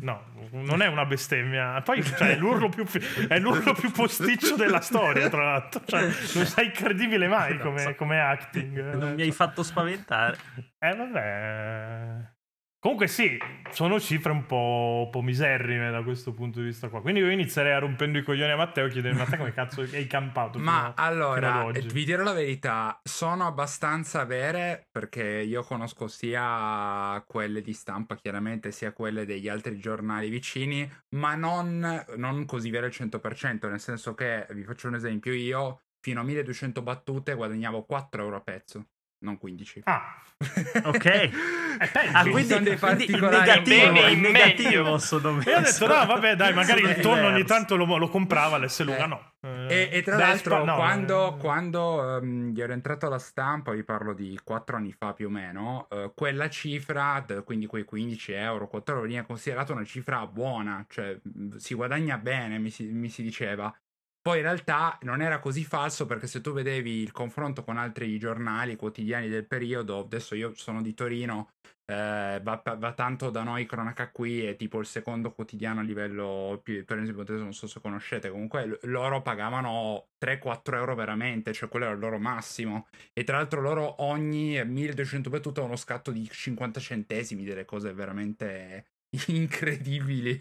No, 0.01 0.25
non 0.51 0.83
è 0.83 0.87
una 0.87 1.05
bestemmia. 1.05 1.81
Poi 1.81 2.03
cioè, 2.03 2.33
è, 2.33 2.35
l'urlo 2.35 2.69
più, 2.69 2.85
è 3.27 3.39
l'urlo 3.39 3.73
più 3.73 3.89
posticcio 3.89 4.55
della 4.55 4.81
storia, 4.81 5.29
tra 5.29 5.43
l'altro. 5.43 5.81
Cioè, 5.83 6.01
non 6.01 6.45
sei 6.45 6.69
credibile 6.69 7.27
mai 7.27 7.57
come, 7.57 7.95
come 7.95 8.19
acting. 8.21 8.93
Non 8.93 9.13
mi 9.15 9.23
hai 9.23 9.31
fatto 9.31 9.63
spaventare. 9.63 10.37
Eh, 10.77 10.95
vabbè. 10.95 12.32
Comunque 12.83 13.07
sì, 13.07 13.37
sono 13.71 13.97
cifre 13.97 14.33
un 14.33 14.45
po', 14.45 15.03
un 15.05 15.09
po' 15.09 15.21
miserrime 15.21 15.89
da 15.89 16.03
questo 16.03 16.33
punto 16.33 16.59
di 16.59 16.65
vista 16.65 16.89
qua. 16.89 16.99
Quindi 16.99 17.21
io 17.21 17.31
inizierei 17.31 17.71
a 17.71 17.79
rompendo 17.79 18.17
i 18.17 18.23
coglioni 18.23 18.51
a 18.51 18.57
Matteo 18.57 18.87
e 18.87 18.89
chiedere 18.89 19.21
a 19.21 19.23
te 19.23 19.37
come 19.37 19.53
cazzo 19.53 19.79
hai 19.79 20.05
campato 20.05 20.59
Ma 20.59 20.91
fino 20.93 21.07
allora, 21.07 21.71
vi 21.71 22.03
dirò 22.03 22.23
la 22.23 22.33
verità, 22.33 22.99
sono 23.01 23.47
abbastanza 23.47 24.25
vere 24.25 24.85
perché 24.91 25.23
io 25.23 25.63
conosco 25.63 26.09
sia 26.09 27.23
quelle 27.25 27.61
di 27.61 27.71
stampa, 27.71 28.17
chiaramente, 28.17 28.73
sia 28.73 28.91
quelle 28.91 29.25
degli 29.25 29.47
altri 29.47 29.79
giornali 29.79 30.27
vicini, 30.27 30.85
ma 31.15 31.35
non, 31.35 32.05
non 32.17 32.45
così 32.45 32.69
vere 32.69 32.87
al 32.87 32.91
100%, 32.93 33.69
nel 33.69 33.79
senso 33.79 34.13
che, 34.13 34.45
vi 34.49 34.65
faccio 34.65 34.89
un 34.89 34.95
esempio, 34.95 35.31
io 35.31 35.83
fino 36.01 36.19
a 36.19 36.23
1200 36.23 36.81
battute 36.81 37.33
guadagnavo 37.33 37.85
4 37.85 38.23
euro 38.23 38.35
a 38.35 38.41
pezzo, 38.41 38.87
non 39.23 39.37
15. 39.37 39.81
Ah, 39.85 40.15
Ok. 40.83 41.03
peggio. 41.91 42.17
Ah, 42.17 42.21
quindi, 42.23 42.43
sono 42.51 42.63
dei 42.63 42.77
quindi 42.77 43.03
in 43.11 43.19
particolari. 43.19 43.37
negativo, 43.39 43.91
Bene, 43.93 44.11
in 44.11 44.19
negativo 44.21 44.97
sono 44.97 45.41
E 45.41 45.55
ho 45.55 45.59
detto, 45.61 45.87
no, 45.87 46.05
vabbè, 46.05 46.35
dai, 46.35 46.53
magari 46.53 46.81
il 46.81 46.99
tonno 46.99 47.27
ogni 47.27 47.43
tanto 47.45 47.75
lo, 47.75 47.97
lo 47.97 48.09
comprava 48.09 48.57
l'S 48.57 48.83
Luga, 48.83 49.05
Eh. 49.05 49.07
no. 49.07 49.31
E, 49.67 49.89
e 49.91 50.01
tra 50.03 50.15
Vespa, 50.15 50.27
l'altro, 50.27 50.63
no, 50.65 50.75
quando, 50.75 51.35
eh, 51.35 51.39
quando 51.39 52.21
io 52.55 52.63
ero 52.63 52.73
entrato 52.73 53.05
alla 53.07 53.19
stampa, 53.19 53.71
vi 53.71 53.83
parlo 53.83 54.13
di 54.13 54.39
4 54.43 54.77
anni 54.77 54.93
fa 54.93 55.13
più 55.13 55.27
o 55.27 55.29
meno, 55.29 55.87
eh, 55.91 56.11
quella 56.15 56.49
cifra, 56.49 57.25
quindi 57.43 57.65
quei 57.65 57.83
15 57.83 58.31
euro, 58.33 58.67
4 58.67 58.93
euro, 58.95 59.05
veniva 59.05 59.23
considerata 59.25 59.73
una 59.73 59.83
cifra 59.85 60.25
buona, 60.27 60.85
cioè 60.89 61.17
si 61.57 61.73
guadagna 61.73 62.17
bene, 62.17 62.57
mi 62.57 62.69
si, 62.69 62.83
mi 62.85 63.09
si 63.09 63.21
diceva. 63.23 63.73
Poi 64.23 64.37
in 64.37 64.43
realtà 64.43 64.97
non 65.01 65.21
era 65.21 65.39
così 65.39 65.65
falso 65.65 66.05
perché 66.05 66.27
se 66.27 66.39
tu 66.39 66.53
vedevi 66.53 67.01
il 67.01 67.11
confronto 67.11 67.61
con 67.65 67.75
altri 67.75 68.17
giornali 68.17 68.77
quotidiani 68.77 69.27
del 69.27 69.45
periodo, 69.45 69.99
adesso 69.99 70.33
io 70.33 70.53
sono 70.55 70.81
di 70.81 70.93
Torino, 70.93 71.49
eh, 71.85 72.39
va, 72.41 72.63
va 72.63 72.93
tanto 72.93 73.29
da 73.29 73.43
noi 73.43 73.65
cronaca 73.65 74.09
qui, 74.11 74.45
è 74.45 74.55
tipo 74.55 74.79
il 74.79 74.85
secondo 74.85 75.33
quotidiano 75.33 75.81
a 75.81 75.83
livello 75.83 76.61
più, 76.63 76.85
per 76.85 76.99
esempio 76.99 77.25
non 77.37 77.53
so 77.53 77.67
se 77.67 77.81
conoscete, 77.81 78.29
comunque 78.29 78.79
loro 78.83 79.21
pagavano 79.21 80.07
3-4 80.17 80.75
euro 80.75 80.95
veramente, 80.95 81.51
cioè 81.51 81.67
quello 81.67 81.83
era 81.87 81.93
il 81.93 81.99
loro 81.99 82.17
massimo. 82.17 82.87
E 83.11 83.25
tra 83.25 83.35
l'altro 83.35 83.59
loro 83.59 84.01
ogni 84.03 84.63
1200 84.63 85.29
battute 85.29 85.59
uno 85.59 85.75
scatto 85.75 86.11
di 86.11 86.25
50 86.29 86.79
centesimi, 86.79 87.43
delle 87.43 87.65
cose 87.65 87.93
veramente 87.93 88.85
incredibili. 89.27 90.37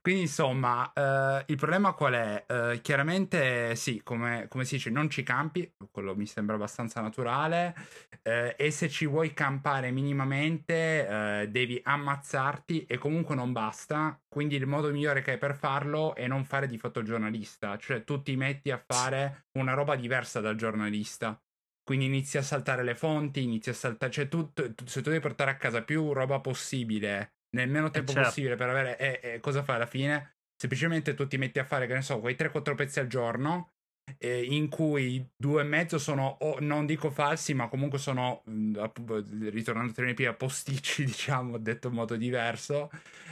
Quindi 0.00 0.22
insomma, 0.22 0.92
eh, 0.92 1.44
il 1.48 1.56
problema 1.56 1.92
qual 1.92 2.14
è? 2.14 2.44
Eh, 2.48 2.80
chiaramente 2.80 3.74
sì, 3.74 4.00
come, 4.04 4.46
come 4.48 4.64
si 4.64 4.76
dice, 4.76 4.90
non 4.90 5.10
ci 5.10 5.22
campi, 5.24 5.74
quello 5.90 6.14
mi 6.14 6.26
sembra 6.26 6.54
abbastanza 6.54 7.00
naturale, 7.00 7.74
eh, 8.22 8.54
e 8.56 8.70
se 8.70 8.88
ci 8.88 9.06
vuoi 9.06 9.32
campare 9.34 9.90
minimamente 9.90 11.42
eh, 11.42 11.48
devi 11.48 11.80
ammazzarti 11.82 12.84
e 12.84 12.96
comunque 12.98 13.34
non 13.34 13.52
basta, 13.52 14.20
quindi 14.28 14.54
il 14.54 14.66
modo 14.66 14.90
migliore 14.92 15.22
che 15.22 15.32
hai 15.32 15.38
per 15.38 15.56
farlo 15.56 16.14
è 16.14 16.28
non 16.28 16.44
fare 16.44 16.68
di 16.68 16.78
fotogiornalista, 16.78 17.76
cioè 17.76 18.04
tu 18.04 18.22
ti 18.22 18.36
metti 18.36 18.70
a 18.70 18.78
fare 18.86 19.46
una 19.58 19.74
roba 19.74 19.96
diversa 19.96 20.40
dal 20.40 20.54
giornalista. 20.54 21.40
Quindi 21.82 22.06
inizi 22.06 22.36
a 22.36 22.42
saltare 22.42 22.82
le 22.82 22.96
fonti, 22.96 23.44
inizi 23.44 23.70
a 23.70 23.72
saltare, 23.72 24.10
cioè 24.10 24.26
tu, 24.28 24.52
tu- 24.52 24.74
se 24.84 25.02
tu 25.02 25.10
devi 25.10 25.20
portare 25.20 25.52
a 25.52 25.56
casa 25.56 25.84
più 25.84 26.12
roba 26.12 26.40
possibile 26.40 27.35
nel 27.56 27.68
meno 27.70 27.90
tempo 27.90 28.12
certo. 28.12 28.28
possibile 28.28 28.56
per 28.56 28.68
avere, 28.68 28.98
e, 28.98 29.34
e 29.34 29.40
cosa 29.40 29.62
fai 29.62 29.76
alla 29.76 29.86
fine? 29.86 30.34
Semplicemente 30.56 31.14
tu 31.14 31.26
ti 31.26 31.38
metti 31.38 31.58
a 31.58 31.64
fare, 31.64 31.86
che 31.86 31.94
ne 31.94 32.02
so, 32.02 32.20
quei 32.20 32.34
3-4 32.34 32.74
pezzi 32.74 33.00
al 33.00 33.06
giorno, 33.06 33.72
eh, 34.18 34.42
in 34.44 34.68
cui 34.68 35.26
due 35.36 35.62
e 35.62 35.64
mezzo 35.64 35.98
sono, 35.98 36.36
o 36.40 36.58
non 36.60 36.86
dico 36.86 37.10
falsi, 37.10 37.54
ma 37.54 37.68
comunque 37.68 37.98
sono, 37.98 38.42
mh, 38.44 38.78
app- 38.78 39.10
ritornando 39.50 39.90
a 39.90 39.94
termini 39.94 40.34
posticci, 40.36 41.04
diciamo, 41.06 41.58
detto 41.58 41.88
in 41.88 41.94
modo 41.94 42.16
diverso, 42.16 42.90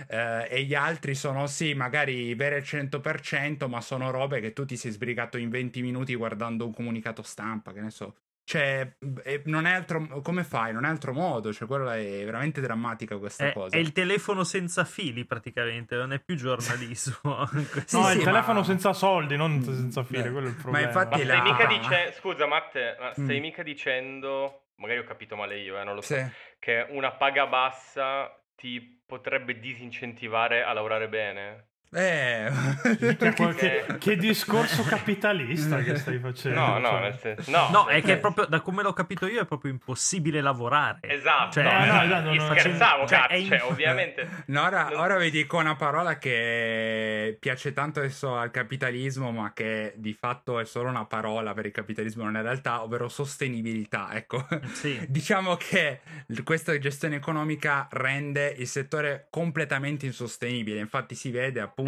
eh, 0.09 0.49
e 0.50 0.64
gli 0.64 0.75
altri 0.75 1.14
sono, 1.14 1.47
sì, 1.47 1.75
magari 1.75 2.35
vere 2.35 2.57
al 2.57 2.64
100%, 2.64 3.69
ma 3.69 3.81
sono 3.81 4.11
robe 4.11 4.40
che 4.40 4.52
tu 4.52 4.64
ti 4.64 4.76
sei 4.76 4.90
sbrigato 4.90 5.38
in 5.38 5.50
20 5.50 5.81
minuti 5.83 6.14
guardando 6.14 6.66
un 6.66 6.73
comunicato 6.73 7.23
stampa, 7.23 7.73
che 7.73 7.81
ne 7.81 7.90
so. 7.90 8.14
Cioè, 8.47 8.97
non 9.45 9.65
è 9.67 9.73
altro, 9.73 10.21
come 10.21 10.45
fai? 10.45 10.73
Non 10.75 10.85
è 10.85 10.89
altro 10.89 11.15
modo, 11.15 11.51
cioè, 11.51 11.67
quello 11.67 11.91
è 11.91 12.23
veramente 12.25 12.61
drammatica 12.61 13.17
questa 13.17 13.47
È, 13.49 13.53
cosa. 13.55 13.75
è 13.75 13.79
il 13.79 13.93
telefono 13.93 14.45
senza 14.45 14.85
fili 14.85 15.25
praticamente, 15.25 15.97
non 15.97 16.13
è 16.13 16.21
più 16.21 16.37
giornalismo. 16.37 17.47
Sì, 17.87 17.97
no, 17.97 18.05
sì, 18.05 18.13
il 18.13 18.19
ma- 18.19 18.25
telefono 18.25 18.63
senza 18.63 18.93
soldi, 18.93 19.37
non 19.37 19.63
senza 19.63 20.05
fili, 20.05 20.31
quello 20.31 20.47
è 20.47 20.51
il 20.51 20.57
ma 20.57 20.63
problema. 20.63 20.87
infatti 20.87 21.25
Ma 21.25 21.25
la- 21.25 21.35
stai 21.41 21.53
mica 21.53 21.67
dicendo... 21.67 22.13
Scusa, 22.13 22.47
Matte, 22.47 22.97
ma 23.01 23.13
stai 23.13 23.39
Mm. 23.39 23.43
mica 23.43 23.63
dicendo... 23.63 24.59
Magari 24.77 24.99
ho 24.99 25.05
capito 25.05 25.37
male 25.37 25.59
io, 25.61 25.79
eh, 25.81 25.85
non 25.85 25.95
lo 25.95 26.01
so. 26.03 26.15
Sì. 26.15 26.25
Che 26.59 26.87
una 26.91 27.13
paga 27.13 27.47
bassa 27.47 28.29
ti 28.57 29.03
potrebbe 29.07 29.59
disincentivare 29.59 30.63
a 30.65 30.73
lavorare 30.73 31.09
bene? 31.09 31.69
Eh. 31.95 32.51
Minchia, 32.99 33.33
qual- 33.35 33.55
Che- 33.99 34.17
discorso 34.17 34.83
capitalista 34.83 35.79
che 35.83 35.97
stai 35.97 36.19
facendo. 36.19 36.59
No, 36.61 36.79
no, 36.79 36.89
cioè. 36.89 37.01
nel 37.01 37.19
senso... 37.21 37.51
No, 37.51 37.69
No, 37.71 37.87
è 37.87 38.03
che 38.03 38.15
è 38.15 38.19
proprio, 38.19 38.47
da 38.47 38.61
come 38.61 38.83
l'ho 38.83 38.93
capito 38.93 39.27
io, 39.27 39.41
è 39.43 39.47
proprio 39.47 39.71
impossibile 39.73 40.41
lavorare. 40.41 40.99
Esatto, 41.03 41.53
Cioè, 41.53 41.65
no, 41.87 42.05
no, 42.05 42.21
no, 42.21 42.35
no, 42.35 42.45
scherzavo, 42.55 43.07
cioè, 43.07 43.19
cazzo, 43.19 43.33
è 43.33 43.37
in- 43.37 43.47
cioè, 43.49 43.63
ovviamente... 43.63 44.29
No, 44.47 44.63
ora, 44.63 44.89
Non- 44.89 45.01
ora 45.01 45.19
vi 45.19 45.31
dico 45.31 45.57
una 45.59 45.77
parola 45.77 46.19
che 46.19 47.37
piace 47.39 47.73
tanto 47.73 48.01
adesso 48.01 48.37
al 48.37 48.51
capitalismo, 48.51 49.31
ma 49.31 49.53
che 49.53 49.93
di 49.97 50.13
fatto 50.15 50.59
è 50.61 50.65
solo 50.65 50.89
una 50.89 51.05
parola 51.05 51.53
per 51.55 51.67
il 51.67 51.73
capitalismo 51.73 52.25
nella 52.25 52.43
realtà, 52.43 52.83
ovvero 52.83 53.09
sostenibilità. 53.09 54.09
Ecco, 54.13 54.47
Sì. 54.73 55.01
diciamo 55.09 55.57
che 55.57 56.01
questa 56.43 56.77
gestione 56.79 57.17
economica 57.17 57.87
rende 57.93 58.55
il 58.59 58.67
settore 58.67 59.27
completamente 59.31 60.07
insostenibile. 60.07 60.81
Infatti, 60.81 61.15
si 61.15 61.31
vede 61.31 61.61
appunto 61.61 61.83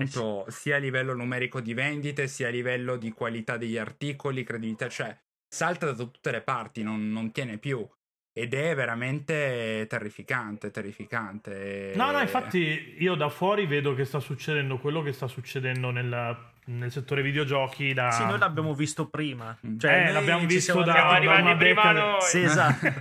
sia 0.49 0.77
a 0.77 0.79
livello 0.79 1.15
numerico 1.15 1.61
di 1.61 1.75
vendite, 1.75 2.27
sia 2.27 2.49
a 2.49 2.51
livello 2.51 2.97
di 2.97 3.11
qualità 3.13 3.57
degli 3.57 3.79
articoli, 3.79 4.45
credibilità, 4.45 4.89
cioè 4.89 5.17
salta 5.49 5.87
da 5.87 5.95
tutte 5.95 6.31
le 6.31 6.43
parti, 6.43 6.83
non, 6.83 7.11
non 7.11 7.33
tiene 7.33 7.59
più. 7.59 7.87
Ed 8.39 8.53
è 8.53 8.75
veramente 8.75 9.87
terrificante, 9.89 10.71
terrificante. 10.71 11.93
No, 11.97 12.11
no, 12.11 12.21
infatti 12.21 12.97
io 12.99 13.15
da 13.15 13.31
fuori 13.31 13.65
vedo 13.65 13.95
che 13.95 14.05
sta 14.05 14.21
succedendo 14.21 14.77
quello 14.77 15.01
che 15.01 15.13
sta 15.15 15.27
succedendo 15.27 15.91
nel, 15.91 16.37
nel 16.67 16.93
settore 16.93 17.23
videogiochi 17.23 17.95
da... 17.95 18.11
Sì, 18.11 18.25
noi 18.27 18.39
l'abbiamo 18.39 18.75
visto 18.75 19.09
prima. 19.09 19.57
Mm. 19.67 19.79
Cioè, 19.79 19.91
Eh, 19.91 20.05
noi 20.05 20.13
l'abbiamo 20.13 20.45
visto 20.47 20.83
da, 20.83 20.93
da 20.93 21.19
una 21.19 21.19
prima 21.19 21.55
decade. 21.55 21.99
noi. 21.99 22.21
Sì, 22.21 22.43
esatto. 22.45 22.93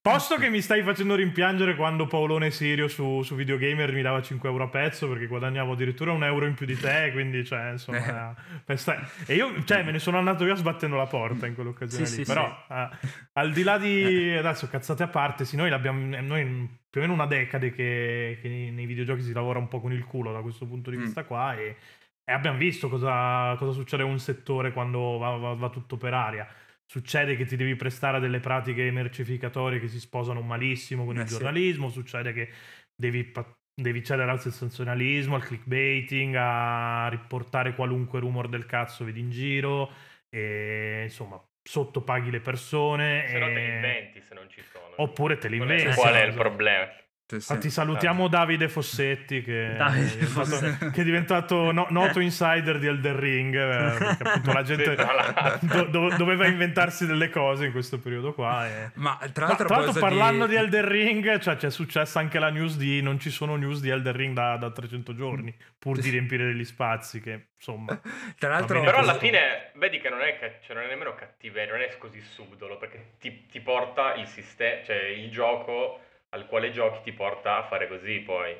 Posto 0.00 0.36
che 0.36 0.48
mi 0.50 0.60
stai 0.60 0.82
facendo 0.82 1.14
rimpiangere 1.14 1.74
quando 1.74 2.06
Paolone 2.06 2.50
Sirio 2.50 2.88
su, 2.88 3.22
su 3.22 3.34
Videogamer 3.34 3.92
mi 3.92 4.02
dava 4.02 4.22
5 4.22 4.48
euro 4.48 4.64
a 4.64 4.68
pezzo 4.68 5.08
perché 5.08 5.26
guadagnavo 5.26 5.72
addirittura 5.72 6.12
un 6.12 6.22
euro 6.24 6.46
in 6.46 6.54
più 6.54 6.66
di 6.66 6.76
te, 6.76 7.10
quindi 7.12 7.44
cioè 7.44 7.70
insomma... 7.72 8.34
per 8.64 8.78
sta- 8.78 9.08
E 9.26 9.34
io 9.34 9.64
cioè, 9.64 9.82
me 9.82 9.92
ne 9.92 9.98
sono 9.98 10.18
andato 10.18 10.44
via 10.44 10.54
sbattendo 10.54 10.96
la 10.96 11.06
porta 11.06 11.46
in 11.46 11.54
quell'occasione 11.54 12.06
Sì, 12.06 12.18
lì, 12.18 12.24
sì, 12.24 12.32
però 12.32 12.46
eh, 12.70 12.88
al 13.32 13.52
di 13.52 13.62
là 13.62 13.78
di... 13.78 14.34
adesso 14.38 14.68
cazzate 14.68 15.02
a 15.02 15.08
parte, 15.08 15.44
sì, 15.44 15.56
noi 15.56 15.70
l'abbiamo... 15.70 16.20
Noi 16.20 16.44
più 16.88 17.00
o 17.04 17.08
meno 17.08 17.12
una 17.22 17.26
decade 17.26 17.72
che, 17.72 18.38
che 18.40 18.48
nei, 18.48 18.86
videogiochi 18.86 19.20
si 19.22 19.32
lavora 19.32 19.58
un 19.58 19.68
po' 19.68 19.80
con 19.80 19.92
il 19.92 20.04
culo 20.04 20.32
da 20.32 20.40
questo 20.40 20.66
punto 20.66 20.90
di 20.90 20.96
Mm. 20.96 21.00
vista 21.02 21.24
qua 21.24 21.54
e, 21.54 21.76
e 22.24 22.32
abbiamo 22.32 22.56
visto 22.56 22.88
cosa, 22.88 23.54
cosa 23.58 23.72
succede 23.72 24.02
a 24.02 24.06
un 24.06 24.18
settore 24.18 24.72
quando 24.72 25.18
va- 25.18 25.36
va- 25.36 25.54
va 25.54 25.68
tutto 25.68 25.96
per 25.98 26.14
aria 26.14 26.46
succede 26.86 27.36
che 27.36 27.44
ti 27.44 27.56
devi 27.56 27.76
prestare 27.76 28.18
a 28.18 28.20
delle 28.20 28.40
pratiche 28.40 28.90
mercificatorie 28.90 29.80
che 29.80 29.88
si 29.88 30.00
sposano 30.00 30.40
malissimo 30.42 31.04
con 31.04 31.16
Eh 31.16 31.20
il 31.20 31.26
sì. 31.26 31.32
giornalismo, 31.32 31.90
succede 31.90 32.32
che 32.32 32.50
devi, 32.94 33.32
devi 33.74 34.02
cedere 34.04 34.30
al 34.30 34.40
sensazionalismo, 34.40 35.34
al 35.34 35.42
clickbaiting, 35.44 36.34
a 36.36 37.08
riportare 37.08 37.74
qualunque 37.74 38.20
rumor 38.20 38.48
del 38.48 38.66
cazzo 38.66 39.04
vedi 39.04 39.20
in 39.20 39.30
giro 39.30 39.90
e 40.28 41.02
insomma 41.04 41.42
sottopaghi 41.62 42.30
le 42.30 42.40
persone 42.40 43.26
Se 43.28 43.38
no 43.38 43.46
te 43.52 43.58
li 43.60 43.66
e- 43.66 43.74
inventi 43.74 44.20
se 44.22 44.34
non 44.34 44.48
ci 44.48 44.62
sono. 44.62 44.94
oppure 44.96 45.38
te 45.38 45.48
li 45.48 45.56
inventi. 45.56 45.94
Qual 45.94 46.14
è 46.14 46.22
il 46.22 46.34
problema? 46.34 46.88
Sì, 47.28 47.40
sì. 47.40 47.52
Infatti 47.52 47.70
salutiamo 47.70 48.28
Davide 48.28 48.68
Fossetti 48.68 49.42
che, 49.42 49.74
Davide 49.76 50.06
è 50.06 50.10
diventato, 50.10 50.44
Fossetti. 50.46 50.90
che 50.90 51.00
è 51.00 51.04
diventato 51.04 51.72
no- 51.72 51.88
noto 51.90 52.20
insider 52.20 52.78
di 52.78 52.86
Elden 52.86 53.18
Ring 53.18 53.54
eh, 53.54 53.98
perché 53.98 54.22
appunto 54.22 54.52
la 54.52 54.62
gente 54.62 54.94
do- 55.62 55.84
do- 55.86 56.16
doveva 56.16 56.46
inventarsi 56.46 57.04
delle 57.04 57.28
cose 57.28 57.66
in 57.66 57.72
questo 57.72 57.98
periodo 57.98 58.32
qua 58.32 58.68
e... 58.68 58.90
Ma 58.94 59.18
tra 59.32 59.46
Ma, 59.46 59.48
l'altro, 59.48 59.66
tra 59.66 59.76
l'altro 59.78 60.00
parlando 60.00 60.44
di- 60.46 60.52
di 60.52 60.56
Elden 60.56 60.88
Ring 60.88 61.38
cioè 61.40 61.56
c'è 61.56 61.70
successa 61.70 62.20
anche 62.20 62.38
la 62.38 62.50
news 62.50 62.76
di 62.76 63.02
non 63.02 63.18
ci 63.18 63.30
sono 63.30 63.56
news 63.56 63.80
di 63.80 63.88
Elden 63.90 64.12
Ring 64.16 64.32
da, 64.32 64.56
da 64.56 64.70
300 64.70 65.12
giorni 65.14 65.52
pur 65.78 65.98
di 65.98 66.10
riempire 66.10 66.44
degli 66.44 66.64
spazi 66.64 67.20
che 67.20 67.48
insomma 67.56 68.00
Tra 68.38 68.50
l'altro, 68.50 68.80
Però 68.82 68.98
alla 68.98 69.18
fine 69.18 69.70
vedi 69.74 69.98
che 69.98 70.08
non 70.08 70.20
è, 70.20 70.38
ca- 70.38 70.60
cioè, 70.60 70.76
non 70.76 70.84
è 70.84 70.88
nemmeno 70.88 71.14
cattiveria, 71.14 71.72
non 71.72 71.82
è 71.82 71.96
così 71.98 72.20
subdolo, 72.20 72.76
perché 72.76 73.14
ti, 73.18 73.46
ti 73.46 73.60
porta 73.60 74.14
il 74.14 74.26
sistema, 74.26 74.82
cioè 74.84 74.96
il 75.06 75.30
gioco 75.30 76.00
al 76.36 76.46
quale 76.46 76.70
giochi 76.70 77.02
ti 77.02 77.12
porta 77.12 77.56
a 77.58 77.62
fare 77.64 77.88
così 77.88 78.20
poi. 78.20 78.54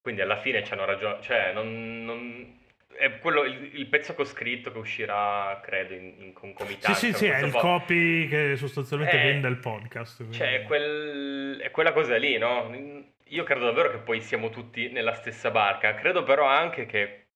Quindi 0.00 0.20
alla 0.20 0.36
fine 0.36 0.62
c'hanno 0.62 0.84
ragione, 0.84 1.20
cioè 1.22 1.52
non... 1.52 2.04
non- 2.04 2.60
è 2.94 3.18
quello, 3.20 3.44
il, 3.44 3.70
il 3.78 3.86
pezzo 3.86 4.14
che 4.14 4.20
ho 4.20 4.24
scritto 4.26 4.70
che 4.70 4.76
uscirà, 4.78 5.58
credo, 5.64 5.94
in, 5.94 6.04
in 6.18 6.26
sì 6.26 6.32
concomitanza. 6.34 6.94
sì 6.94 7.12
sì 7.14 7.26
con 7.26 7.36
è 7.36 7.42
il 7.44 7.50
po'. 7.50 7.58
copy 7.58 8.28
che 8.28 8.54
sostanzialmente 8.56 9.18
Eh, 9.18 9.22
vende 9.24 9.48
il 9.48 9.56
podcast 9.56 10.16
quindi- 10.18 10.36
Cioè, 10.36 10.54
è, 10.60 10.62
quel- 10.64 11.58
è 11.62 11.70
quella 11.70 11.92
cosa 11.92 12.16
lì, 12.16 12.36
no? 12.36 12.70
Io 13.28 13.44
credo 13.44 13.64
davvero 13.64 13.90
che 13.90 13.96
poi 13.98 14.20
siamo 14.20 14.50
tutti 14.50 14.90
nella 14.90 15.14
stessa 15.14 15.50
barca. 15.50 15.94
Credo 15.94 16.22
però 16.22 16.44
anche 16.46 16.84
che 16.84 17.28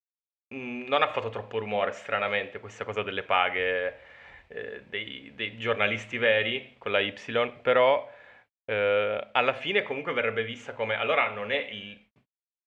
mh, 0.55 0.85
non 0.89 1.01
ha 1.03 1.09
fatto 1.11 1.31
troppo 1.31 1.59
rumore, 1.59 1.93
stranamente, 1.93 2.61
questa 2.61 2.85
cosa 2.85 3.03
delle 3.03 3.23
paghe 3.23 3.99
eh, 4.49 4.83
dei, 4.89 5.33
dei 5.35 5.57
giornalisti 5.57 6.19
veri 6.19 6.75
con 6.77 6.93
la 6.93 7.01
Y, 7.01 7.15
però 7.63 8.13
eh, 8.67 9.29
alla 9.33 9.55
fine 9.55 9.83
comunque 9.83 10.13
verrebbe 10.13 10.45
vista 10.45 10.73
come... 10.75 10.97
Allora 10.97 11.31
non 11.31 11.51
è 11.53 11.57
il 11.71 12.05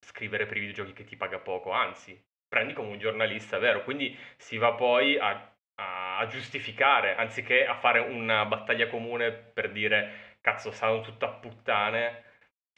scrivere 0.01 0.45
per 0.45 0.57
i 0.57 0.61
videogiochi 0.61 0.93
che 0.93 1.03
ti 1.05 1.15
paga 1.17 1.39
poco, 1.39 1.71
anzi, 1.71 2.19
prendi 2.47 2.73
come 2.73 2.89
un 2.89 2.99
giornalista 2.99 3.57
vero, 3.59 3.83
quindi 3.83 4.17
si 4.37 4.57
va 4.57 4.73
poi 4.73 5.17
a, 5.17 5.29
a- 5.75 6.17
a 6.19 6.25
giustificare, 6.27 7.15
anziché 7.15 7.65
a 7.65 7.75
fare 7.75 7.99
una 7.99 8.45
battaglia 8.45 8.87
comune 8.89 9.31
per 9.31 9.71
dire 9.71 10.37
cazzo, 10.41 10.71
stanno 10.71 11.01
tutto 11.01 11.25
a 11.25 11.29
puttane. 11.33 12.23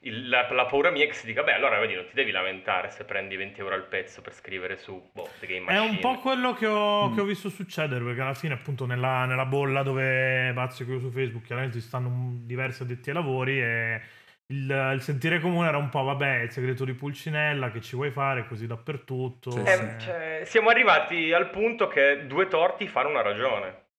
Il- 0.03 0.29
la, 0.29 0.47
la 0.51 0.65
paura 0.65 0.89
mia 0.89 1.03
è 1.03 1.07
che 1.07 1.13
si 1.13 1.27
dica, 1.27 1.43
beh, 1.43 1.53
allora 1.53 1.77
vedi, 1.79 1.93
non 1.93 2.05
ti 2.07 2.15
devi 2.15 2.31
lamentare 2.31 2.89
se 2.89 3.03
prendi 3.05 3.35
20 3.35 3.59
euro 3.59 3.75
al 3.75 3.85
pezzo 3.87 4.21
per 4.21 4.33
scrivere 4.33 4.75
su 4.77 5.09
boh, 5.13 5.29
The 5.39 5.45
Game 5.45 5.69
È 5.69 5.73
Machine. 5.75 5.89
un 5.91 5.99
po' 5.99 6.17
quello 6.19 6.53
che 6.53 6.65
ho, 6.65 7.09
Mm. 7.09 7.13
che 7.13 7.21
ho 7.21 7.23
visto 7.25 7.49
succedere, 7.49 8.03
perché 8.03 8.21
alla 8.21 8.33
fine, 8.33 8.55
appunto, 8.55 8.87
nella, 8.87 9.25
nella 9.25 9.45
bolla 9.45 9.83
dove 9.83 10.51
bazzico 10.53 10.93
io 10.93 10.99
su 10.99 11.11
Facebook, 11.11 11.45
chiaramente 11.45 11.79
ci 11.79 11.85
stanno 11.85 12.31
diversi 12.43 12.81
addetti 12.81 13.09
ai 13.09 13.15
lavori 13.15 13.61
e 13.61 14.01
il, 14.47 14.91
il 14.95 15.01
sentire 15.01 15.39
comune 15.39 15.67
era 15.67 15.77
un 15.77 15.89
po', 15.89 16.01
vabbè, 16.03 16.39
il 16.41 16.49
segreto 16.51 16.83
di 16.83 16.93
Pulcinella, 16.93 17.69
che 17.69 17.79
ci 17.81 17.95
vuoi 17.95 18.09
fare 18.09 18.47
così 18.47 18.65
dappertutto. 18.65 19.51
Sì, 19.51 19.59
Eh, 19.59 19.65
sì. 19.99 20.05
cioè, 20.05 20.41
siamo 20.45 20.69
arrivati 20.69 21.31
al 21.31 21.51
punto 21.51 21.87
che 21.87 22.25
due 22.25 22.47
torti 22.47 22.87
fanno 22.87 23.09
una 23.09 23.21
ragione. 23.21 23.89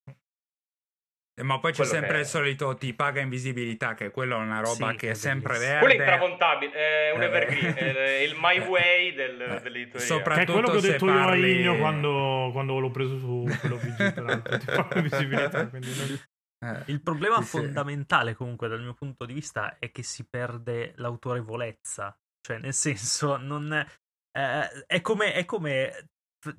Eh, 1.35 1.43
Ma 1.43 1.59
poi 1.59 1.71
c'è 1.71 1.79
quello 1.79 1.91
sempre 1.93 2.21
il 2.21 2.27
solito 2.27 2.75
ti 2.77 2.93
paga 2.93 3.21
invisibilità, 3.21 3.95
che 3.95 4.11
quello 4.11 4.37
è 4.37 4.39
una 4.39 4.61
roba 4.61 4.91
Sì, 4.91 4.97
che 4.97 5.09
è 5.09 5.11
è 5.11 5.15
sempre 5.15 5.55
bellissimo. 5.55 5.71
verde. 5.81 5.87
Quello 5.87 5.95
è 5.95 6.13
intramontabile, 6.13 6.73
è 6.73 7.11
un 7.13 7.23
Eh, 7.23 7.25
evergreen, 7.25 7.75
è 7.97 8.11
il 8.19 8.35
my 8.39 8.59
way 8.61 9.15
del, 9.15 9.41
Eh, 9.41 9.61
dell'editoria. 9.63 10.07
sopra- 10.07 10.35
Che 10.35 10.43
è 10.43 10.45
quello 10.47 10.69
che 10.69 10.77
ho 10.77 10.81
se 10.81 10.91
detto 10.93 11.07
io 11.07 11.11
a 11.13 11.25
parli- 11.25 11.51
Igno 11.61 11.77
quando, 11.79 12.51
quando 12.53 12.79
l'ho 12.79 12.91
preso 12.91 13.19
su 13.19 13.47
quell'OVG, 13.61 14.13
peraltro, 14.13 14.59
ti 14.59 14.67
fa 14.67 14.89
visibilità, 15.01 15.69
quindi 15.69 15.95
non- 15.97 16.21
Eh, 16.65 16.83
Il 16.93 17.03
problema 17.03 17.41
Sì, 17.41 17.49
fondamentale, 17.49 18.35
comunque, 18.35 18.69
dal 18.69 18.81
mio 18.83 18.95
punto 18.95 19.25
di 19.27 19.33
vista, 19.33 19.79
è 19.81 19.91
che 19.91 20.05
si 20.05 20.25
perde 20.29 20.93
l'autorevolezza. 20.97 22.17
Cioè, 22.41 22.59
nel 22.59 22.73
senso, 22.75 23.37
non. 23.37 23.73
eh, 23.73 24.85
è 24.87 25.01
come. 25.01 25.33
È 25.33 25.45
come 25.45 26.09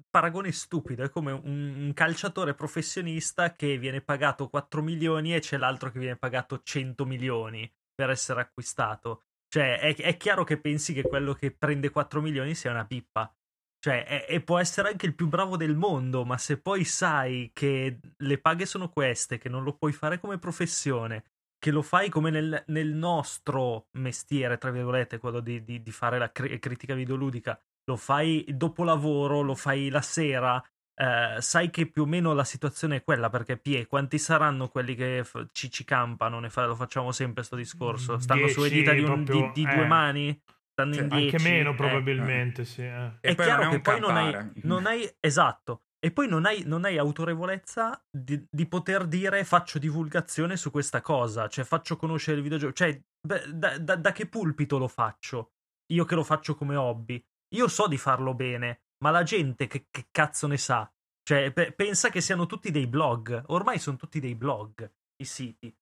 paragone 0.10 0.52
stupido, 0.52 1.04
è 1.04 1.10
come 1.10 1.32
un, 1.32 1.76
un 1.78 1.92
calciatore 1.94 2.54
professionista 2.54 3.54
che 3.54 3.78
viene 3.78 4.02
pagato 4.02 4.48
4 4.50 4.82
milioni 4.82 5.36
e 5.36 5.40
c'è 5.40 5.58
l'altro 5.58 5.92
che 5.92 6.00
viene 6.00 6.16
pagato 6.18 6.62
100 6.62 7.06
milioni 7.06 7.72
per 7.94 8.10
essere 8.10 8.42
acquistato. 8.42 9.24
Cioè, 9.48 9.80
è, 9.80 9.96
è 9.96 10.18
chiaro 10.18 10.44
che 10.44 10.60
pensi 10.60 10.94
che 10.94 11.04
quello 11.04 11.34
che 11.34 11.52
prende 11.52 11.90
4 11.90 12.22
milioni 12.22 12.56
sia 12.56 12.72
una 12.72 12.86
pippa. 12.86 13.34
Cioè, 13.80 14.06
è- 14.06 14.26
e 14.30 14.42
può 14.42 14.58
essere 14.60 14.90
anche 14.90 15.06
il 15.06 15.16
più 15.16 15.28
bravo 15.28 15.58
del 15.58 15.76
mondo, 15.76 16.24
ma 16.26 16.38
se 16.38 16.60
poi 16.60 16.86
sai 16.86 17.52
che 17.54 18.00
le 18.18 18.38
paghe 18.40 18.66
sono 18.66 18.90
queste, 18.90 19.38
che 19.38 19.50
non 19.50 19.64
lo 19.64 19.76
puoi 19.76 19.92
fare 19.92 20.20
come 20.20 20.40
professione, 20.40 21.26
che 21.58 21.72
lo 21.72 21.82
fai 21.82 22.10
come 22.10 22.30
nel, 22.30 22.64
nel 22.68 22.94
nostro 22.94 23.88
mestiere, 23.98 24.58
tra 24.58 24.72
virgolette, 24.72 25.18
quello 25.18 25.40
di, 25.42 25.64
di- 25.64 25.82
di 25.84 25.92
fare 25.92 26.18
la 26.18 26.32
cri- 26.32 26.60
critica 26.60 26.94
videoludica, 26.96 27.60
lo 27.86 27.96
fai 27.98 28.46
dopo 28.50 28.84
lavoro, 28.84 29.42
lo 29.42 29.56
fai 29.56 29.90
la 29.90 30.02
sera, 30.02 30.64
eh, 30.96 31.38
sai 31.40 31.70
che 31.70 31.88
più 31.88 32.04
o 32.04 32.06
meno 32.06 32.34
la 32.34 32.44
situazione 32.44 32.98
è 32.98 33.04
quella, 33.04 33.30
perché 33.30 33.58
Pie, 33.58 33.88
quanti 33.88 34.18
saranno 34.18 34.68
quelli 34.70 34.96
che 34.96 35.24
f- 35.24 35.48
ci, 35.52 35.70
ci 35.72 35.84
campano? 35.84 36.40
Ne 36.40 36.50
fa- 36.50 36.66
lo 36.66 36.76
facciamo 36.76 37.12
sempre 37.12 37.44
sto 37.44 37.56
discorso. 37.56 38.20
Stanno 38.20 38.48
su 38.48 38.62
Dieci, 38.62 38.76
edita 38.78 38.94
di, 38.94 39.00
un- 39.00 39.06
proprio, 39.24 39.52
di- 39.54 39.64
di 39.64 39.70
eh. 39.72 39.76
due 39.76 39.86
mani? 39.86 40.42
Stanno 40.72 40.94
Cioè, 40.94 41.04
in 41.04 41.12
anche 41.12 41.30
dieci? 41.30 41.50
meno 41.50 41.72
Eh. 41.72 41.76
probabilmente, 41.76 42.66
sì. 42.66 42.82
eh. 42.82 43.12
E 43.22 43.30
è 43.30 43.36
poi 43.36 43.46
chiaro 43.46 43.64
non 43.64 43.72
è 43.72 43.76
che 43.76 43.82
poi 43.82 44.00
non 44.00 44.16
hai, 44.18 44.52
non 44.64 44.86
hai- 44.86 45.16
esatto 45.20 45.82
e 46.00 46.12
poi 46.12 46.28
non 46.28 46.46
hai, 46.46 46.64
non 46.66 46.84
hai 46.84 46.98
autorevolezza 46.98 48.04
di, 48.10 48.44
di 48.50 48.66
poter 48.68 49.06
dire 49.08 49.44
faccio 49.46 49.80
divulgazione 49.80 50.58
su 50.58 50.70
questa 50.70 51.00
cosa 51.00 51.48
cioè 51.48 51.64
faccio 51.64 51.96
conoscere 51.96 52.36
il 52.38 52.44
videogioco 52.44 52.74
cioè 52.74 53.00
beh, 53.26 53.44
da, 53.54 53.78
da- 53.78 53.96
da 53.96 54.12
che 54.12 54.26
pulpito 54.28 54.78
lo 54.78 54.90
faccio 54.90 55.54
io 55.94 56.04
che 56.04 56.16
lo 56.16 56.24
faccio 56.26 56.56
come 56.56 56.76
hobby 56.76 57.24
io 57.56 57.68
so 57.68 57.88
di 57.88 57.98
farlo 57.98 58.34
bene 58.34 58.82
ma 59.04 59.12
la 59.12 59.24
gente 59.24 59.68
che, 59.68 59.88
che 59.92 60.08
cazzo 60.12 60.48
ne 60.48 60.58
sa? 60.58 60.90
Cioè 61.22 61.52
pe- 61.52 61.74
pensa 61.74 62.10
che 62.10 62.22
siano 62.22 62.46
tutti 62.46 62.72
dei 62.72 62.88
blog. 62.88 63.44
Ormai 63.48 63.78
sono 63.78 63.98
tutti 63.98 64.20
dei 64.22 64.36
blog 64.36 64.90
i 65.18 65.26
siti 65.26 65.76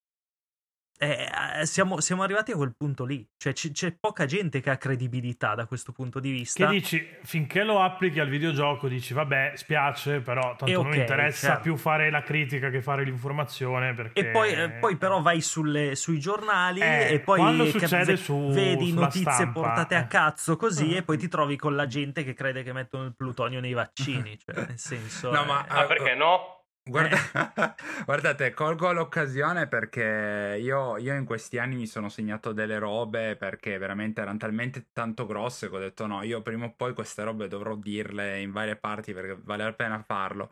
eh, 1.01 1.27
eh, 1.61 1.65
siamo, 1.65 1.99
siamo 1.99 2.21
arrivati 2.21 2.51
a 2.51 2.55
quel 2.55 2.75
punto 2.77 3.05
lì 3.05 3.27
cioè 3.37 3.53
c- 3.53 3.71
c'è 3.71 3.95
poca 3.99 4.25
gente 4.25 4.59
che 4.61 4.69
ha 4.69 4.77
credibilità 4.77 5.55
da 5.55 5.65
questo 5.65 5.91
punto 5.91 6.19
di 6.19 6.29
vista 6.29 6.67
Che 6.67 6.71
dici, 6.71 7.07
finché 7.23 7.63
lo 7.63 7.81
applichi 7.81 8.19
al 8.19 8.29
videogioco, 8.29 8.87
dici 8.87 9.13
vabbè, 9.13 9.53
spiace, 9.55 10.19
però 10.21 10.41
tanto 10.55 10.65
E 10.67 10.73
non 10.73 10.85
ok, 10.87 10.93
mi 10.93 10.99
interessa 10.99 11.47
certo. 11.47 11.61
più 11.63 11.75
fare 11.75 12.11
la 12.11 12.21
critica 12.21 12.69
che 12.69 12.81
fare 12.81 13.03
l'informazione. 13.03 13.93
Perché... 13.93 14.19
E 14.19 14.25
poi, 14.31 14.53
eh, 14.53 14.69
poi 14.71 14.95
però 14.97 15.21
vai 15.21 15.41
sulle- 15.41 15.95
sui 15.95 16.19
giornali 16.19 16.81
Eh, 16.81 17.13
e 17.13 17.19
poi 17.19 17.39
quando 17.39 17.65
succede 17.65 18.15
su- 18.17 18.51
vedi 18.51 18.93
notizie 18.93 19.31
stampa, 19.31 19.59
portate 19.59 19.95
a 19.95 20.01
eh. 20.01 20.07
cazzo 20.07 20.55
così 20.55 20.93
Eh. 20.93 20.97
e 20.97 21.03
poi 21.03 21.17
ti 21.17 21.27
trovi 21.27 21.55
con 21.57 21.75
la 21.75 21.87
gente 21.87 22.23
che 22.23 22.33
crede 22.33 22.61
che 22.63 22.73
mettono 22.73 23.05
il 23.05 23.15
plutonio 23.15 23.59
nei 23.59 23.73
vaccini. 23.73 24.37
Cioè, 24.45 24.65
nel 24.67 24.77
senso... 24.77 25.31
No, 25.31 25.43
eh, 25.43 25.45
ma- 25.45 25.65
Ah, 25.67 25.85
perché 25.85 26.13
no? 26.15 26.60
Guarda- 26.91 27.73
guardate, 28.05 28.51
colgo 28.53 28.91
l'occasione 28.91 29.65
perché 29.67 30.57
io, 30.59 30.97
io 30.97 31.15
in 31.15 31.23
questi 31.23 31.57
anni 31.57 31.75
mi 31.77 31.87
sono 31.87 32.09
segnato 32.09 32.51
delle 32.51 32.79
robe 32.79 33.37
perché 33.37 33.77
veramente 33.77 34.19
erano 34.19 34.37
talmente 34.37 34.89
tanto 34.91 35.25
grosse 35.25 35.69
che 35.69 35.75
ho 35.77 35.79
detto 35.79 36.05
no, 36.05 36.21
io 36.23 36.41
prima 36.41 36.65
o 36.65 36.73
poi 36.75 36.93
queste 36.93 37.23
robe 37.23 37.47
dovrò 37.47 37.75
dirle 37.77 38.41
in 38.41 38.51
varie 38.51 38.75
parti 38.75 39.13
perché 39.13 39.39
vale 39.41 39.63
la 39.63 39.73
pena 39.73 40.03
farlo. 40.03 40.51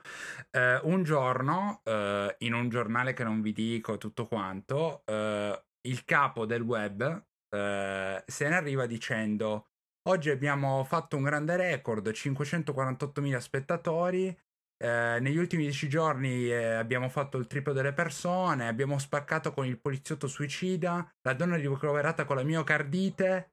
Eh, 0.51 0.79
un 0.84 1.03
giorno, 1.03 1.81
eh, 1.84 2.34
in 2.39 2.53
un 2.53 2.69
giornale 2.69 3.12
che 3.13 3.25
non 3.25 3.41
vi 3.41 3.51
dico 3.51 3.98
tutto 3.98 4.25
quanto, 4.25 5.03
eh, 5.05 5.62
il 5.81 6.05
capo 6.05 6.46
del 6.46 6.62
web 6.62 7.22
eh, 7.50 8.24
se 8.25 8.48
ne 8.48 8.55
arriva 8.55 8.86
dicendo 8.86 9.67
oggi 10.03 10.29
abbiamo 10.29 10.84
fatto 10.86 11.17
un 11.17 11.24
grande 11.24 11.58
record, 11.58 12.10
548.000 12.12 13.39
spettatori. 13.41 14.36
Eh, 14.81 15.17
negli 15.19 15.36
ultimi 15.38 15.63
dieci 15.63 15.89
giorni 15.89 16.50
eh, 16.50 16.74
abbiamo 16.74 17.09
fatto 17.09 17.38
il 17.38 17.48
triplo 17.48 17.74
delle 17.74 17.91
persone, 17.91 18.67
abbiamo 18.67 18.98
spaccato 18.98 19.51
con 19.51 19.65
il 19.65 19.77
poliziotto 19.77 20.27
suicida, 20.27 21.05
la 21.21 21.33
donna 21.33 21.57
ricoverata 21.57 22.24
con 22.24 22.38
la 22.38 22.43
miocardite, 22.43 23.51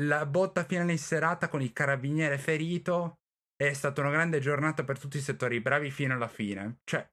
la 0.00 0.26
botta 0.26 0.64
finale 0.64 0.92
in 0.92 0.98
serata 0.98 1.48
con 1.48 1.62
il 1.62 1.72
carabiniere 1.72 2.36
ferito. 2.36 3.20
È 3.56 3.72
stata 3.72 4.02
una 4.02 4.10
grande 4.10 4.38
giornata 4.40 4.84
per 4.84 4.98
tutti 4.98 5.16
i 5.16 5.20
settori, 5.22 5.60
bravi 5.60 5.90
fino 5.90 6.14
alla 6.14 6.28
fine. 6.28 6.80
Cioè, 6.84 7.08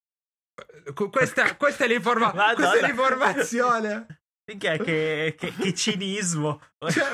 eh, 0.85 0.93
qu- 0.93 1.09
questa, 1.09 1.55
questa 1.55 1.85
è, 1.85 1.87
l'informa- 1.87 2.31
questa 2.31 2.77
è 2.77 2.85
l'informazione. 2.85 4.21
Che, 4.47 4.77
che, 4.77 5.35
che 5.35 5.73
cinismo. 5.73 6.61
Cioè, 6.89 7.05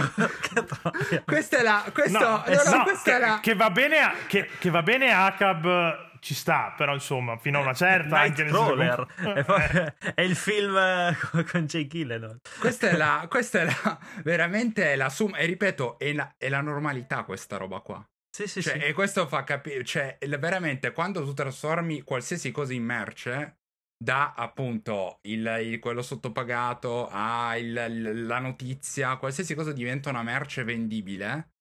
questa 1.26 1.58
è 1.58 1.64
la. 1.64 1.90
Questo, 1.92 2.20
No, 2.20 2.44
no, 2.46 2.64
no, 2.64 2.78
no, 2.78 2.84
questa 2.84 3.12
che, 3.12 3.16
è 3.16 3.20
la. 3.20 3.40
che 3.40 3.56
va 3.56 3.72
bene 3.72 4.00
a, 4.00 4.14
che, 4.28 4.48
che 4.60 4.70
va 4.70 4.84
bene 4.84 5.12
a 5.12 5.26
Acab 5.26 6.12
ci 6.24 6.34
sta, 6.34 6.74
però 6.78 6.94
insomma, 6.94 7.38
fino 7.38 7.60
a 7.60 7.62
una 7.62 7.74
certa 7.74 8.20
anche 8.22 8.48
senso 8.48 8.74
Nightcrawler. 8.76 9.44
com- 9.46 9.58
è, 9.60 10.14
è 10.16 10.22
il 10.22 10.36
film 10.36 10.76
eh, 10.78 11.18
con- 11.52 11.66
Jake 11.66 11.88
Gyllenhaal. 11.88 12.40
Questa 12.60 12.90
è 12.90 12.96
la. 12.96 13.26
Questa 13.30 13.60
è 13.62 13.66
la. 13.66 14.00
Veramente 14.24 14.96
la 14.96 15.10
sum. 15.10 15.36
E 15.36 15.46
ripeto, 15.46 16.00
è 16.00 16.14
la, 16.14 16.34
è 16.38 16.50
la 16.50 16.62
normalità 16.62 17.24
questa 17.24 17.58
roba 17.58 17.80
qua. 17.82 18.04
Sì, 18.36 18.48
sì, 18.48 18.62
Cioè, 18.64 18.80
sì. 18.80 18.86
E 18.86 18.94
questo 18.94 19.28
fa 19.28 19.44
capire. 19.44 19.84
Cioè, 19.84 20.18
veramente, 20.40 20.92
quando 20.94 21.24
tu 21.24 21.34
trasformi 21.34 22.02
qualsiasi 22.02 22.52
cosa 22.52 22.74
in 22.74 22.84
merce. 22.84 23.58
Da 24.04 24.34
appunto 24.36 25.20
il, 25.24 25.46
il- 25.62 25.80
quello 25.80 26.02
sottopagato 26.02 27.08
a 27.10 27.56
il- 27.58 27.86
il- 27.90 28.26
la 28.26 28.40
notizia, 28.40 29.16
qualsiasi 29.16 29.56
cosa 29.56 29.72
diventa 29.72 30.10
una 30.10 30.24
merce 30.24 30.64
vendibile. 30.66 31.53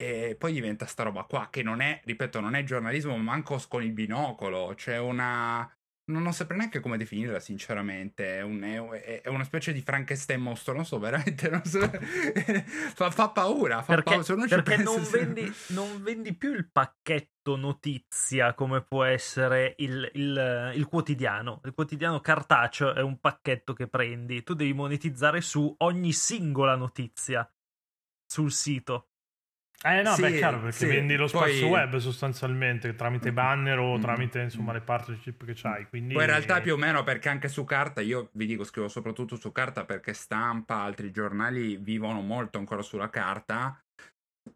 E 0.00 0.34
poi 0.38 0.52
diventa 0.54 0.86
sta 0.86 1.02
roba 1.02 1.24
qua, 1.24 1.48
che 1.50 1.62
non 1.62 1.82
è, 1.82 2.00
ripeto, 2.04 2.40
non 2.40 2.54
è 2.54 2.64
giornalismo, 2.64 3.14
ma 3.18 3.22
manco 3.32 3.62
con 3.68 3.82
il 3.82 3.92
binocolo. 3.92 4.72
C'è 4.74 4.98
una. 4.98 5.70
Non, 6.10 6.22
non 6.22 6.32
saprei 6.32 6.56
neanche 6.58 6.80
come 6.80 6.96
definirla, 6.96 7.38
sinceramente. 7.38 8.38
È, 8.38 8.40
un- 8.40 8.62
è- 8.62 9.20
è 9.20 9.28
una 9.28 9.44
specie 9.44 9.72
di 9.74 9.82
Frankenstein 9.82 10.40
mostro, 10.40 10.72
non 10.74 10.86
so, 10.86 10.98
veramente. 10.98 11.50
Non 11.50 11.62
so. 11.64 11.80
fa, 12.94 13.10
fa 13.10 13.28
paura. 13.28 13.82
Fa 13.82 13.94
Perché, 13.94 14.10
paura. 14.18 14.22
Se 14.22 14.32
ci 14.48 14.48
perché 14.48 14.76
pensa, 14.76 14.82
non, 14.90 15.04
se- 15.04 15.18
vendi, 15.18 15.52
non 15.68 16.02
vendi 16.02 16.34
più 16.34 16.54
il 16.54 16.70
pacchetto 16.70 17.56
notizia 17.56 18.54
come 18.54 18.82
può 18.82 19.04
essere 19.04 19.74
il, 19.78 20.10
il- 20.14 20.72
il 20.76 20.86
quotidiano. 20.86 21.60
Il 21.64 21.74
quotidiano 21.74 22.20
cartaceo 22.20 22.94
è 22.94 23.02
un 23.02 23.20
pacchetto 23.20 23.74
che 23.74 23.86
prendi. 23.86 24.42
Tu 24.42 24.54
devi 24.54 24.72
monetizzare 24.72 25.42
su 25.42 25.72
ogni 25.78 26.12
singola 26.12 26.74
notizia 26.74 27.48
sul 28.26 28.50
sito. 28.50 29.09
Eh 29.82 30.02
no, 30.02 30.12
Sì, 30.12 30.20
beh, 30.22 30.36
chiaro, 30.36 30.60
perché 30.60 30.76
sì, 30.76 30.86
vendi 30.86 31.16
lo 31.16 31.26
spazio 31.26 31.68
poi- 31.68 31.70
web 31.70 31.96
sostanzialmente 31.96 32.94
tramite 32.94 33.32
banner 33.32 33.78
o 33.78 33.96
Mm. 33.96 34.00
tramite 34.00 34.40
insomma 34.42 34.72
le 34.74 34.82
partnership 34.82 35.42
che 35.44 35.54
c'hai. 35.54 35.86
Quindi... 35.88 36.12
Poi 36.12 36.22
in 36.24 36.28
realtà 36.28 36.60
più 36.60 36.74
o 36.74 36.76
meno 36.76 37.02
perché 37.02 37.30
anche 37.30 37.48
su 37.48 37.64
carta, 37.64 38.02
io 38.02 38.28
vi 38.32 38.44
dico 38.44 38.64
scrivo 38.64 38.88
soprattutto 38.88 39.36
su 39.36 39.52
carta 39.52 39.86
perché 39.86 40.12
stampa, 40.12 40.82
altri 40.82 41.10
giornali 41.10 41.76
vivono 41.76 42.20
molto 42.20 42.58
ancora 42.58 42.82
sulla 42.82 43.08
carta. 43.08 43.80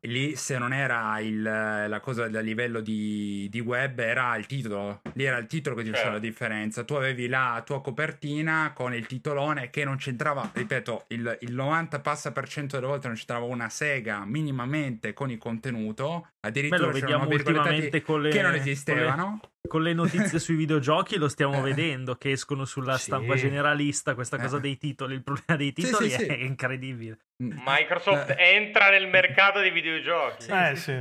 Lì 0.02 0.36
se 0.36 0.58
non 0.58 0.72
era 0.72 1.18
il- 1.20 1.42
la 1.42 2.00
cosa 2.00 2.28
da 2.28 2.40
livello 2.40 2.80
di, 2.80 3.48
di 3.50 3.60
web 3.60 3.98
era 3.98 4.36
il 4.36 4.46
titolo, 4.46 5.00
lì 5.14 5.24
era 5.24 5.36
il 5.38 5.46
titolo 5.46 5.74
che 5.76 5.82
ti 5.82 5.90
faceva 5.90 6.08
la 6.10 6.14
Certo. 6.20 6.26
differenza. 6.28 6.84
Tu 6.84 6.94
avevi 6.94 7.26
la 7.28 7.62
tua 7.64 7.80
copertina 7.80 8.72
con 8.74 8.94
il 8.94 9.06
titolone 9.06 9.70
che 9.70 9.84
non 9.84 9.96
c'entrava, 9.96 10.50
ripeto, 10.52 11.04
il, 11.08 11.38
il 11.40 11.52
90 11.54 12.00
passa 12.00 12.32
per 12.32 12.48
cento 12.48 12.76
delle 12.76 12.88
volte 12.88 13.06
non 13.06 13.16
c'entrava 13.16 13.44
una 13.44 13.68
sega 13.68 14.24
minimamente 14.24 15.12
con 15.12 15.30
il 15.30 15.38
contenuto, 15.38 16.28
Beh, 16.40 16.48
addirittura 16.48 16.86
lo 16.86 16.92
c'erano 16.92 17.24
le, 17.28 18.28
che 18.30 18.42
non 18.42 18.54
esistevano. 18.54 19.40
Con 19.66 19.82
le 19.82 19.94
notizie 19.94 20.38
sui 20.38 20.56
videogiochi 20.56 21.16
lo 21.16 21.26
stiamo 21.26 21.56
Eh. 21.58 21.62
vedendo 21.62 22.16
che 22.16 22.32
escono 22.32 22.66
sulla 22.66 22.98
Sì. 22.98 23.04
stampa 23.04 23.34
generalista. 23.34 24.14
Questa 24.14 24.36
cosa 24.38 24.58
Eh. 24.58 24.60
dei 24.60 24.76
titoli, 24.76 25.14
il 25.14 25.22
problema 25.22 25.56
dei 25.56 25.72
titoli 25.72 26.10
sì, 26.10 26.16
sì. 26.18 26.26
è 26.26 26.34
incredibile. 26.34 27.18
Microsoft 27.36 28.30
Eh. 28.30 28.36
entra 28.54 28.90
nel 28.90 29.08
mercato 29.08 29.58
dei 29.60 29.70
videogiochi. 29.72 30.50
Eh 30.50 30.76
sì, 30.76 30.92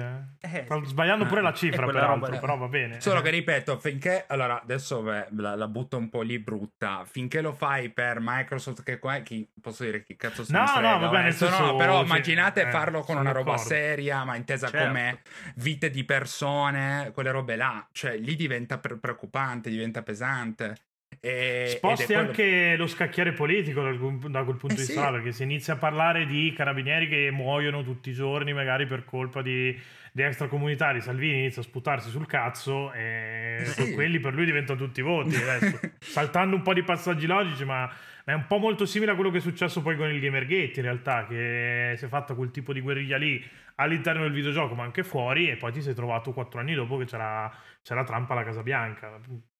Eh, 0.45 0.63
Sto 0.65 0.83
sbagliando 0.83 1.25
pure 1.25 1.39
Eh, 1.39 1.43
la 1.43 1.53
cifra 1.53 1.85
peraltro, 1.85 2.25
roba- 2.31 2.39
però 2.39 2.57
va 2.57 2.67
bene. 2.67 2.99
Solo 2.99 3.21
che 3.21 3.29
ripeto, 3.29 3.77
finché 3.79 4.25
allora 4.27 4.61
adesso 4.61 5.01
beh, 5.01 5.27
la, 5.37 5.55
la 5.55 5.67
butto 5.67 5.95
un 5.97 6.09
po' 6.09 6.21
lì 6.21 6.39
brutta. 6.39 7.03
Finché 7.05 7.39
lo 7.41 7.53
fai 7.53 7.89
per 7.89 8.17
Microsoft, 8.19 8.81
che 8.83 8.97
qua 8.99 9.17
chi 9.19 9.47
posso 9.61 9.83
dire 9.83 10.03
chi 10.03 10.15
cazzo 10.17 10.43
se 10.43 10.51
ne 10.53 10.59
No, 10.59 10.67
frega, 10.67 10.91
no, 10.93 10.99
va 10.99 11.07
bene, 11.09 11.23
nel 11.25 11.33
senso, 11.33 11.65
no, 11.65 11.75
però 11.77 12.01
immaginate 12.01 12.61
eh, 12.63 12.71
farlo 12.71 12.99
con 12.99 13.07
sono 13.15 13.19
una 13.21 13.31
roba 13.31 13.51
d'accordo. 13.51 13.69
seria, 13.69 14.23
ma 14.25 14.35
intesa 14.35 14.67
Certo. 14.69 14.85
come 14.87 15.21
vite 15.55 15.89
di 15.89 16.03
persone, 16.03 17.11
quelle 17.13 17.31
robe 17.31 17.55
là. 17.55 17.87
Cioè, 17.91 18.17
lì 18.17 18.35
diventa 18.35 18.51
pre- 18.79 18.97
preoccupante, 18.97 19.69
diventa 19.69 20.01
pesante. 20.03 20.75
E, 21.19 21.65
Sposti 21.77 22.05
quello- 22.05 22.21
anche 22.21 22.75
lo 22.75 22.87
scacchiere 22.87 23.33
politico 23.33 23.81
da 23.83 23.95
quel, 23.95 24.17
da 24.31 24.43
quel 24.43 24.57
punto 24.57 24.75
Eh 24.75 24.77
di 24.77 24.83
sì. 24.83 24.91
vista, 24.93 25.05
là, 25.05 25.11
perché 25.11 25.31
si 25.31 25.43
inizia 25.43 25.73
a 25.73 25.77
parlare 25.77 26.25
di 26.25 26.51
carabinieri 26.55 27.07
che 27.07 27.29
muoiono 27.31 27.83
tutti 27.83 28.09
i 28.09 28.13
giorni, 28.13 28.51
magari 28.51 28.85
per 28.87 29.05
colpa 29.05 29.41
di, 29.41 29.79
di 30.11 30.21
extracomunitari. 30.21 31.01
Salvini 31.01 31.39
inizia 31.39 31.61
a 31.61 31.65
sputarsi 31.65 32.09
sul 32.09 32.25
cazzo 32.25 32.91
e 32.93 33.57
Eh 33.61 33.65
sì. 33.65 33.93
quelli 33.93 34.19
per 34.19 34.33
lui 34.33 34.45
diventano 34.45 34.79
tutti 34.79 35.01
voti. 35.01 35.35
Saltando 35.99 36.55
un 36.55 36.61
po' 36.61 36.73
di 36.73 36.83
passaggi 36.83 37.25
logici, 37.27 37.63
ma 37.63 37.89
è 38.25 38.33
un 38.33 38.47
po' 38.47 38.57
molto 38.57 38.85
simile 38.85 39.11
a 39.11 39.15
quello 39.15 39.31
che 39.31 39.37
è 39.37 39.41
successo 39.41 39.81
poi 39.81 39.95
con 39.95 40.09
il 40.09 40.19
Gamergate, 40.19 40.73
in 40.79 40.81
realtà, 40.83 41.25
che 41.27 41.93
si 41.95 42.05
è 42.05 42.07
fatta 42.07 42.33
quel 42.33 42.51
tipo 42.51 42.73
di 42.73 42.81
guerriglia 42.81 43.17
lì 43.17 43.43
all'interno 43.75 44.21
del 44.23 44.31
videogioco, 44.33 44.75
ma 44.75 44.83
anche 44.83 45.03
fuori, 45.03 45.49
e 45.49 45.57
poi 45.57 45.71
ti 45.71 45.81
sei 45.81 45.93
trovato 45.93 46.33
quattro 46.33 46.59
anni 46.59 46.73
dopo 46.73 46.97
che 46.97 47.05
c'era, 47.05 47.51
c'era 47.81 48.03
Trump 48.03 48.29
alla 48.31 48.43
Casa 48.43 48.63
Bianca. 48.63 49.19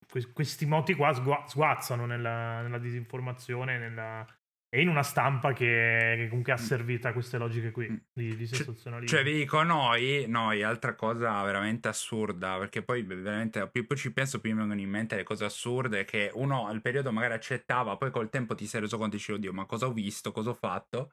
Que- 0.09 0.31
questi 0.31 0.65
moti 0.65 0.93
qua 0.93 1.11
sgua- 1.13 1.43
sguazzano 1.47 2.05
nella, 2.05 2.61
nella 2.61 2.77
disinformazione 2.77 3.77
nella- 3.79 4.25
e 4.69 4.81
in 4.81 4.87
una 4.87 5.03
stampa 5.03 5.53
che, 5.53 6.15
che 6.17 6.27
comunque 6.29 6.51
ha 6.51 6.57
servito 6.57 7.07
a 7.07 7.13
queste 7.13 7.37
logiche 7.37 7.69
qui 7.69 7.87
di, 8.11 8.35
di 8.35 8.47
Cioè- 8.47 8.57
sensazionalismo. 8.57 9.15
Cioè, 9.15 9.23
vi 9.23 9.33
dico, 9.33 9.61
noi, 9.61 10.25
noi, 10.27 10.63
altra 10.63 10.95
cosa 10.95 11.43
veramente 11.43 11.87
assurda, 11.89 12.57
perché 12.57 12.81
poi 12.81 13.03
veramente 13.03 13.69
più, 13.69 13.85
più 13.85 13.95
ci 13.95 14.11
penso, 14.11 14.39
più 14.39 14.51
mi 14.51 14.57
vengono 14.57 14.81
in 14.81 14.89
mente 14.89 15.15
le 15.15 15.21
cose 15.23 15.45
assurde 15.45 16.05
che 16.05 16.31
uno 16.33 16.65
al 16.67 16.81
periodo 16.81 17.11
magari 17.11 17.33
accettava, 17.33 17.97
poi 17.97 18.09
col 18.09 18.29
tempo 18.29 18.55
ti 18.55 18.65
sei 18.65 18.81
reso 18.81 18.97
conto 18.97 19.15
e 19.15 19.17
dici, 19.19 19.31
oddio, 19.31 19.53
ma 19.53 19.65
cosa 19.65 19.85
ho 19.85 19.93
visto, 19.93 20.31
cosa 20.31 20.49
ho 20.49 20.55
fatto? 20.55 21.11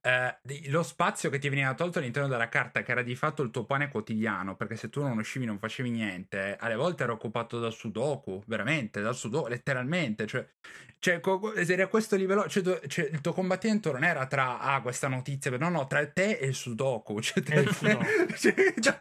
Eh, 0.00 0.36
lo 0.68 0.82
spazio 0.82 1.28
che 1.30 1.38
ti 1.38 1.48
veniva 1.48 1.72
tolto 1.74 1.98
all'interno 1.98 2.28
della 2.28 2.48
carta, 2.48 2.82
che 2.82 2.90
era 2.92 3.02
di 3.02 3.14
fatto 3.14 3.42
il 3.42 3.50
tuo 3.50 3.64
pane 3.64 3.88
quotidiano, 3.88 4.56
perché 4.56 4.76
se 4.76 4.88
tu 4.88 5.02
non 5.02 5.18
uscivi 5.18 5.44
non 5.44 5.58
facevi 5.58 5.90
niente, 5.90 6.56
alle 6.58 6.74
volte 6.74 7.02
era 7.04 7.12
occupato 7.12 7.58
dal 7.60 7.72
sudoku, 7.72 8.42
veramente, 8.46 9.00
dal 9.02 9.14
sudoku, 9.14 9.48
letteralmente, 9.48 10.26
cioè, 10.26 10.46
cioè 10.98 11.20
era 11.66 11.84
a 11.84 11.86
questo 11.88 12.16
livello, 12.16 12.48
cioè, 12.48 12.62
tu- 12.62 12.86
cioè, 12.86 13.08
il 13.12 13.20
tuo 13.20 13.32
combattimento 13.34 13.92
non 13.92 14.04
era 14.04 14.26
tra, 14.26 14.58
ah, 14.58 14.80
questa 14.80 15.08
notizia, 15.08 15.50
no, 15.58 15.68
no, 15.68 15.86
tra 15.86 16.06
te 16.06 16.38
e 16.38 16.46
il 16.46 16.54
sudoku, 16.54 17.20
cioè, 17.20 17.42
E 17.46 17.60
il 17.60 17.74
sudoku. 17.74 18.04
cioè, 18.38 18.74
cioè, 18.80 18.98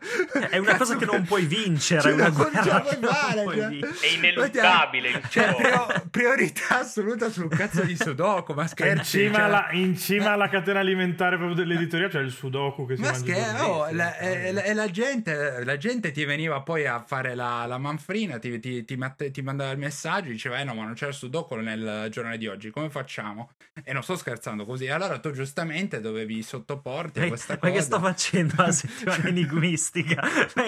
È 0.50 0.58
una 0.58 0.76
cosa 0.78 0.96
che 0.98 1.06
non 1.06 1.24
puoi 1.24 1.46
vincere, 1.46 2.02
cioè, 2.02 2.12
è 2.12 2.16
una 2.16 2.30
guerra 2.30 2.82
che 2.84 2.98
puoi 2.98 3.36
non 3.36 3.44
puoi 3.44 3.56
cioè. 3.58 3.68
vincere. 3.70 4.00
È 4.00 4.08
ineluttabile 4.18 5.10
il 5.10 5.22
Cioè, 5.30 5.48
sudoku. 5.48 5.62
prio- 5.64 6.08
priorità 6.12 6.80
assoluta 6.80 7.30
sul 7.30 7.48
cazzo 7.50 7.84
di 7.84 7.96
sudoku, 7.96 8.54
ma 8.54 8.64
in 8.64 8.68
scherzi. 8.68 9.18
cima, 9.20 9.34
cioè- 9.36 9.44
alla, 9.46 9.68
in 9.72 9.98
cima 9.98 10.32
alla 10.32 10.50
catena 10.74 10.80
alimentare 10.80 11.38
proprio 11.38 11.56
dell'editoria 11.56 12.08
c'è 12.08 12.20
il 12.20 12.32
sudoku 12.32 12.86
che 12.86 12.96
si 12.96 13.02
Ma 13.02 13.14
scherzo, 13.14 13.64
oh, 13.64 13.88
la, 13.92 14.18
eh. 14.18 14.48
e, 14.48 14.52
la- 14.52 14.64
e 14.64 14.74
la 14.74 14.90
gente, 14.90 15.64
la 15.64 15.78
gente 15.78 16.12
ti 16.12 16.26
veniva 16.26 16.62
poi 16.62 16.86
a 16.88 17.00
fare 17.06 17.36
la, 17.36 17.66
la 17.66 17.78
manfrina, 17.78 18.40
ti, 18.40 18.60
ti, 18.60 18.84
ti, 18.84 18.98
ti 19.32 19.42
mandava 19.42 19.72
il 19.72 19.78
messaggio, 19.78 20.30
diceva, 20.30 20.60
eh 20.60 20.64
no, 20.64 20.74
ma 20.74 20.84
non 20.84 20.94
c'era 20.94 21.12
il 21.12 21.16
sudoku 21.18 21.56
nel 21.56 22.08
giornale 22.10 22.38
di 22.38 22.48
oggi, 22.48 22.70
come 22.72 22.90
facciamo? 22.90 23.52
E 23.84 23.94
non 23.94 24.04
sto 24.04 24.16
scherzando 24.16 24.66
così. 24.66 24.88
Allora 24.88 25.20
tu 25.20 25.32
giustamente 25.32 26.00
dovevi 26.02 26.42
sottoporti 26.44 27.20
a 27.20 27.22
Ma- 27.24 27.28
questa 27.30 27.54
ma 27.54 27.60
cosa. 27.60 27.72
che 27.74 27.82
sto 27.82 28.00
facendo 28.00 28.54
la 28.58 28.72
settimana 28.72 29.24
enigmistica? 29.30 30.22
Ma? 30.56 30.64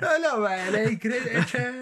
No, 0.00 0.36
no, 0.36 0.40
ma 0.40 0.54
è 0.56 0.86
incredibile. 0.88 1.44
Cioè... 1.46 1.72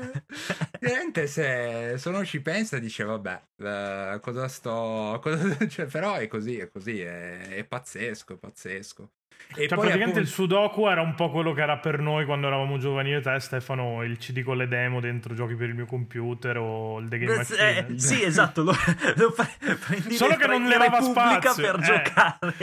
veramente 0.82 1.26
se, 1.26 1.94
se 1.96 2.08
uno 2.08 2.24
ci 2.24 2.40
pensa 2.42 2.78
dice 2.78 3.04
vabbè 3.04 3.42
eh, 3.58 4.18
cosa 4.20 4.48
sto 4.48 5.18
cosa- 5.22 5.56
cioè, 5.68 5.86
però 5.86 6.14
è 6.14 6.26
così 6.26 6.58
è 6.58 6.68
così 6.68 7.00
è, 7.00 7.48
è 7.56 7.64
pazzesco 7.64 8.34
è 8.34 8.36
pazzesco 8.36 9.10
e 9.54 9.66
Cioè, 9.66 9.76
poi 9.76 9.86
praticamente 9.88 10.20
il 10.20 10.26
appunto- 10.28 10.54
Sudoku 10.54 10.86
era 10.86 11.00
un 11.00 11.14
po' 11.14 11.30
quello 11.30 11.52
che 11.52 11.62
era 11.62 11.76
per 11.78 11.98
noi 11.98 12.24
quando 12.24 12.46
eravamo 12.46 12.78
giovani 12.78 13.10
io 13.10 13.18
e 13.18 13.22
te, 13.22 13.38
Stefano, 13.40 14.02
il 14.04 14.16
CD 14.18 14.42
con 14.42 14.56
le 14.56 14.68
demo 14.68 15.00
dentro 15.00 15.34
giochi 15.34 15.56
per 15.56 15.68
il 15.68 15.74
mio 15.74 15.84
computer 15.84 16.58
o 16.58 16.98
il 17.00 17.08
The 17.08 17.18
Game 17.18 17.36
Machine. 17.36 17.86
Eh, 17.88 17.98
sì, 17.98 18.22
esatto. 18.22 18.62
Lo, 18.62 18.70
lo 19.16 19.32
pre- 19.32 19.74
prendi 19.84 20.14
Solo 20.14 20.36
che 20.36 20.46
non 20.46 20.64
levava 20.68 21.00
spazio, 21.02 21.54
per 21.60 21.76
eh. 21.76 21.82
giocare. 21.82 22.54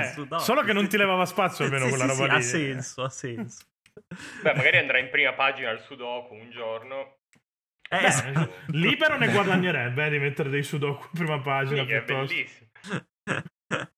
Eh, 0.00 0.12
Sudoku. 0.14 0.42
solo 0.42 0.62
che 0.62 0.72
non 0.72 0.88
ti 0.88 0.96
levava 0.96 1.26
spazio 1.26 1.64
almeno 1.66 1.84
Sì, 1.84 1.90
quella 1.90 2.08
sì, 2.12 2.20
roba 2.20 2.40
sì, 2.40 2.56
lì. 2.56 2.70
Ha 2.70 2.72
senso, 2.80 3.02
ha 3.02 3.10
senso. 3.10 3.64
Beh, 4.42 4.54
magari 4.54 4.78
andrà 4.78 4.98
in 5.00 5.10
prima 5.10 5.34
pagina 5.34 5.68
al 5.68 5.80
Sudoku 5.82 6.34
un 6.34 6.50
giorno. 6.50 7.18
Eh, 7.92 8.00
Beh, 8.00 8.06
esatto. 8.06 8.52
libero 8.68 9.18
ne 9.18 9.28
guadagnerebbe 9.30 10.06
eh, 10.06 10.10
di 10.10 10.18
mettere 10.18 10.48
dei 10.48 10.62
Sudoku 10.62 11.04
in 11.04 11.10
prima 11.12 11.40
pagina 11.40 11.82
Minchia, 11.82 11.98
è 11.98 12.04
bellissimo. 12.04 12.70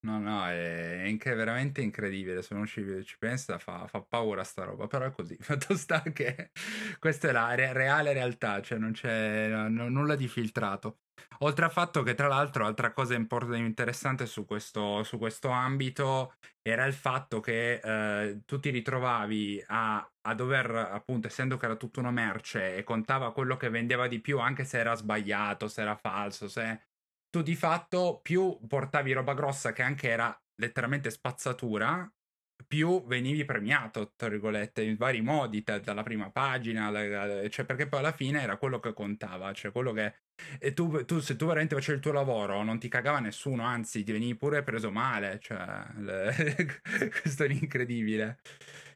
no 0.01 0.19
no 0.19 0.47
è, 0.47 1.03
è 1.03 1.07
inc- 1.07 1.33
veramente 1.35 1.81
incredibile. 1.81 2.43
Se 2.43 2.55
uno 2.55 2.67
ci, 2.67 2.85
ci 3.05 3.17
pensa 3.19 3.59
fa, 3.59 3.87
fa 3.87 4.03
paura 4.03 4.43
sta 4.45 4.65
roba 4.65 4.87
però 4.87 5.07
è 5.07 5.13
così. 5.13 5.37
Fatto 5.41 5.77
sta 5.77 6.03
che 6.03 6.51
questa 6.99 7.29
è 7.29 7.33
la 7.33 7.55
re- 7.55 7.73
reale 7.73 8.13
realtà 8.13 8.61
cioè 8.63 8.79
non 8.79 8.93
c'è 8.93 9.49
n- 9.49 9.93
nulla 9.93 10.17
di 10.17 10.29
filtrato 10.29 10.99
Oltre 11.39 11.65
al 11.65 11.73
fatto 11.73 12.03
che, 12.03 12.15
tra 12.15 12.29
l'altro, 12.29 12.65
altra 12.65 12.93
cosa 12.93 13.15
interessante 13.15 14.27
su 14.27 14.45
questo, 14.45 15.03
su 15.03 15.19
questo 15.19 15.49
ambito 15.49 16.35
era 16.63 16.85
il 16.85 16.95
fatto 16.95 17.41
che 17.41 17.81
eh, 17.83 18.43
tu 18.45 18.59
ti 18.59 18.71
ritrovavi 18.71 19.65
a, 19.67 20.11
a 20.23 20.35
dover, 20.35 20.75
appunto, 20.75 21.27
essendo 21.27 21.57
che 21.57 21.67
era 21.67 21.77
tutta 21.77 22.01
una 22.01 22.11
merce 22.11 22.77
e 22.77 22.85
contava 22.85 23.33
quello 23.33 23.57
che 23.57 23.69
vendeva 23.69 24.07
di 24.09 24.21
più, 24.21 24.39
anche 24.39 24.65
se 24.65 24.79
era 24.79 24.95
sbagliato, 24.95 25.69
se 25.69 25.83
era 25.83 25.97
falso, 25.97 26.49
se 26.49 26.87
tu 27.29 27.43
di 27.43 27.57
fatto 27.57 28.21
più 28.23 28.59
portavi 28.67 29.13
roba 29.13 29.35
grossa 29.35 29.73
che 29.73 29.83
anche 29.83 30.09
era 30.09 30.37
letteralmente 30.57 31.11
spazzatura, 31.11 32.09
più 32.67 33.05
venivi 33.07 33.45
premiato, 33.45 34.13
tra 34.17 34.29
virgolette, 34.29 34.83
in 34.83 34.97
vari 34.97 35.21
modi, 35.21 35.63
da- 35.63 35.79
dalla 35.79 36.03
prima 36.03 36.31
pagina, 36.31 36.91
la- 36.91 37.27
la- 37.27 37.49
cioè 37.49 37.65
perché 37.65 37.89
poi 37.89 38.01
alla 38.01 38.13
fine 38.13 38.41
era 38.43 38.57
quello 38.57 38.81
che 38.81 38.93
contava, 38.93 39.53
cioè 39.53 39.73
quello 39.73 39.93
che... 39.93 40.15
E 40.59 40.73
tu, 40.73 41.05
tu- 41.05 41.21
se 41.21 41.37
tu 41.37 41.47
veramente 41.47 41.75
facevi 41.75 41.97
il 41.99 42.03
tuo 42.03 42.13
lavoro, 42.13 42.63
non 42.63 42.79
ti 42.79 42.89
cagava 42.89 43.21
nessuno, 43.21 43.63
anzi 43.65 44.03
ti 44.05 44.13
venivi 44.13 44.37
pure 44.37 44.63
preso 44.63 44.91
male, 44.91 45.39
cioè... 45.41 45.85
le- 45.97 46.81
Questo 47.23 47.45
è 47.45 47.49
incredibile. 47.51 48.39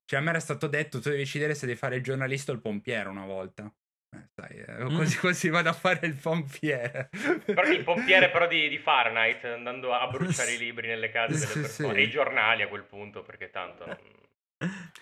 Cioè 0.05 0.19
a 0.21 0.23
me 0.23 0.31
era 0.31 0.41
stato 0.41 0.67
detto, 0.69 0.99
tu 1.01 1.09
devi 1.11 1.23
decidere 1.23 1.55
se 1.55 1.67
devi 1.67 1.79
fare 1.79 1.97
il 1.97 2.03
giornalista 2.03 2.53
o 2.53 2.55
il 2.55 2.61
pompiere 2.61 3.09
una 3.09 3.25
volta. 3.27 3.73
Eh, 4.11 4.25
sai, 4.35 4.57
eh, 4.59 4.85
così, 4.95 5.19
così 5.19 5.49
vado 5.51 5.69
a 5.69 5.73
fare 5.73 6.07
il 6.07 6.15
pompiere. 6.15 7.11
Però 7.45 7.63
il 7.69 7.85
pompiere 7.85 8.31
però 8.31 8.47
di, 8.47 8.69
di 8.69 8.79
Fahrenheit 8.79 9.45
andando 9.45 9.93
a 9.93 10.07
bruciare 10.09 10.53
i 10.53 10.59
libri 10.59 10.89
nelle 10.89 11.11
case 11.11 11.35
delle 11.39 11.47
Sì, 11.47 11.61
persone 11.61 11.93
sì. 11.95 11.99
e 12.01 12.03
i 12.05 12.11
giornali 12.11 12.63
a 12.63 12.69
quel 12.69 12.85
punto 12.85 13.23
perché 13.23 13.51
tanto 13.51 13.85
non- 13.87 14.17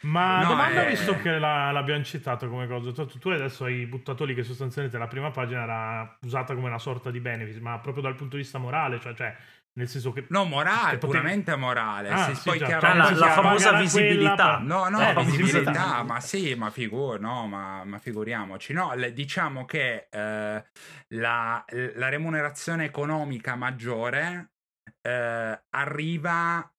Ma 0.03 0.43
No, 0.43 0.49
domanda, 0.49 0.85
eh. 0.85 0.91
visto 0.91 1.17
che 1.21 1.39
la- 1.39 1.71
l'abbiamo 1.71 2.05
citato 2.05 2.49
come 2.49 2.67
cosa, 2.67 2.93
tu, 2.93 3.07
tu 3.19 3.29
adesso 3.31 3.65
hai 3.65 3.87
buttato 3.87 4.25
lì 4.25 4.35
che 4.35 4.43
sostanzialmente 4.43 4.99
la 4.99 5.07
prima 5.09 5.31
pagina 5.31 5.63
era 5.63 6.19
usata 6.23 6.55
come 6.55 6.67
una 6.69 6.79
sorta 6.79 7.11
di 7.11 7.21
benefit, 7.21 7.61
ma 7.61 7.79
proprio 7.79 8.03
dal 8.03 8.15
punto 8.15 8.37
di 8.37 8.43
vista 8.43 8.59
morale, 8.59 9.01
cioè, 9.01 9.15
cioè 9.15 9.35
nel 9.77 9.89
senso 9.89 10.11
che... 10.13 10.25
No, 10.31 10.45
morale, 10.45 10.91
che 10.93 10.99
potevi- 10.99 11.19
puramente 11.19 11.55
morale. 11.57 12.09
Ah, 12.09 12.35
sì, 12.35 12.41
poi 12.49 12.59
già. 12.59 12.79
Ah, 12.79 12.95
la- 12.95 13.11
la 13.11 13.31
famosa 13.31 13.73
visibilità. 13.79 14.57
quella, 14.57 14.59
No, 14.59 14.89
no, 14.89 15.01
Eh, 15.01 15.13
la 15.13 15.21
visibilità, 15.21 15.59
visibilità. 15.59 16.03
ma 16.03 16.21
sì, 16.21 16.55
ma 16.55 16.71
figur, 16.71 17.21
no, 17.21 17.47
ma, 17.47 17.85
ma 17.85 17.99
figuriamoci. 17.99 18.73
No, 18.73 18.95
le- 18.95 19.13
diciamo 19.13 19.65
che 19.67 20.09
eh, 20.11 20.65
la, 21.09 21.65
la 21.95 22.09
remunerazione 22.09 22.85
economica 22.85 23.55
maggiore 23.55 24.53
eh, 25.03 25.63
arriva 25.71 26.71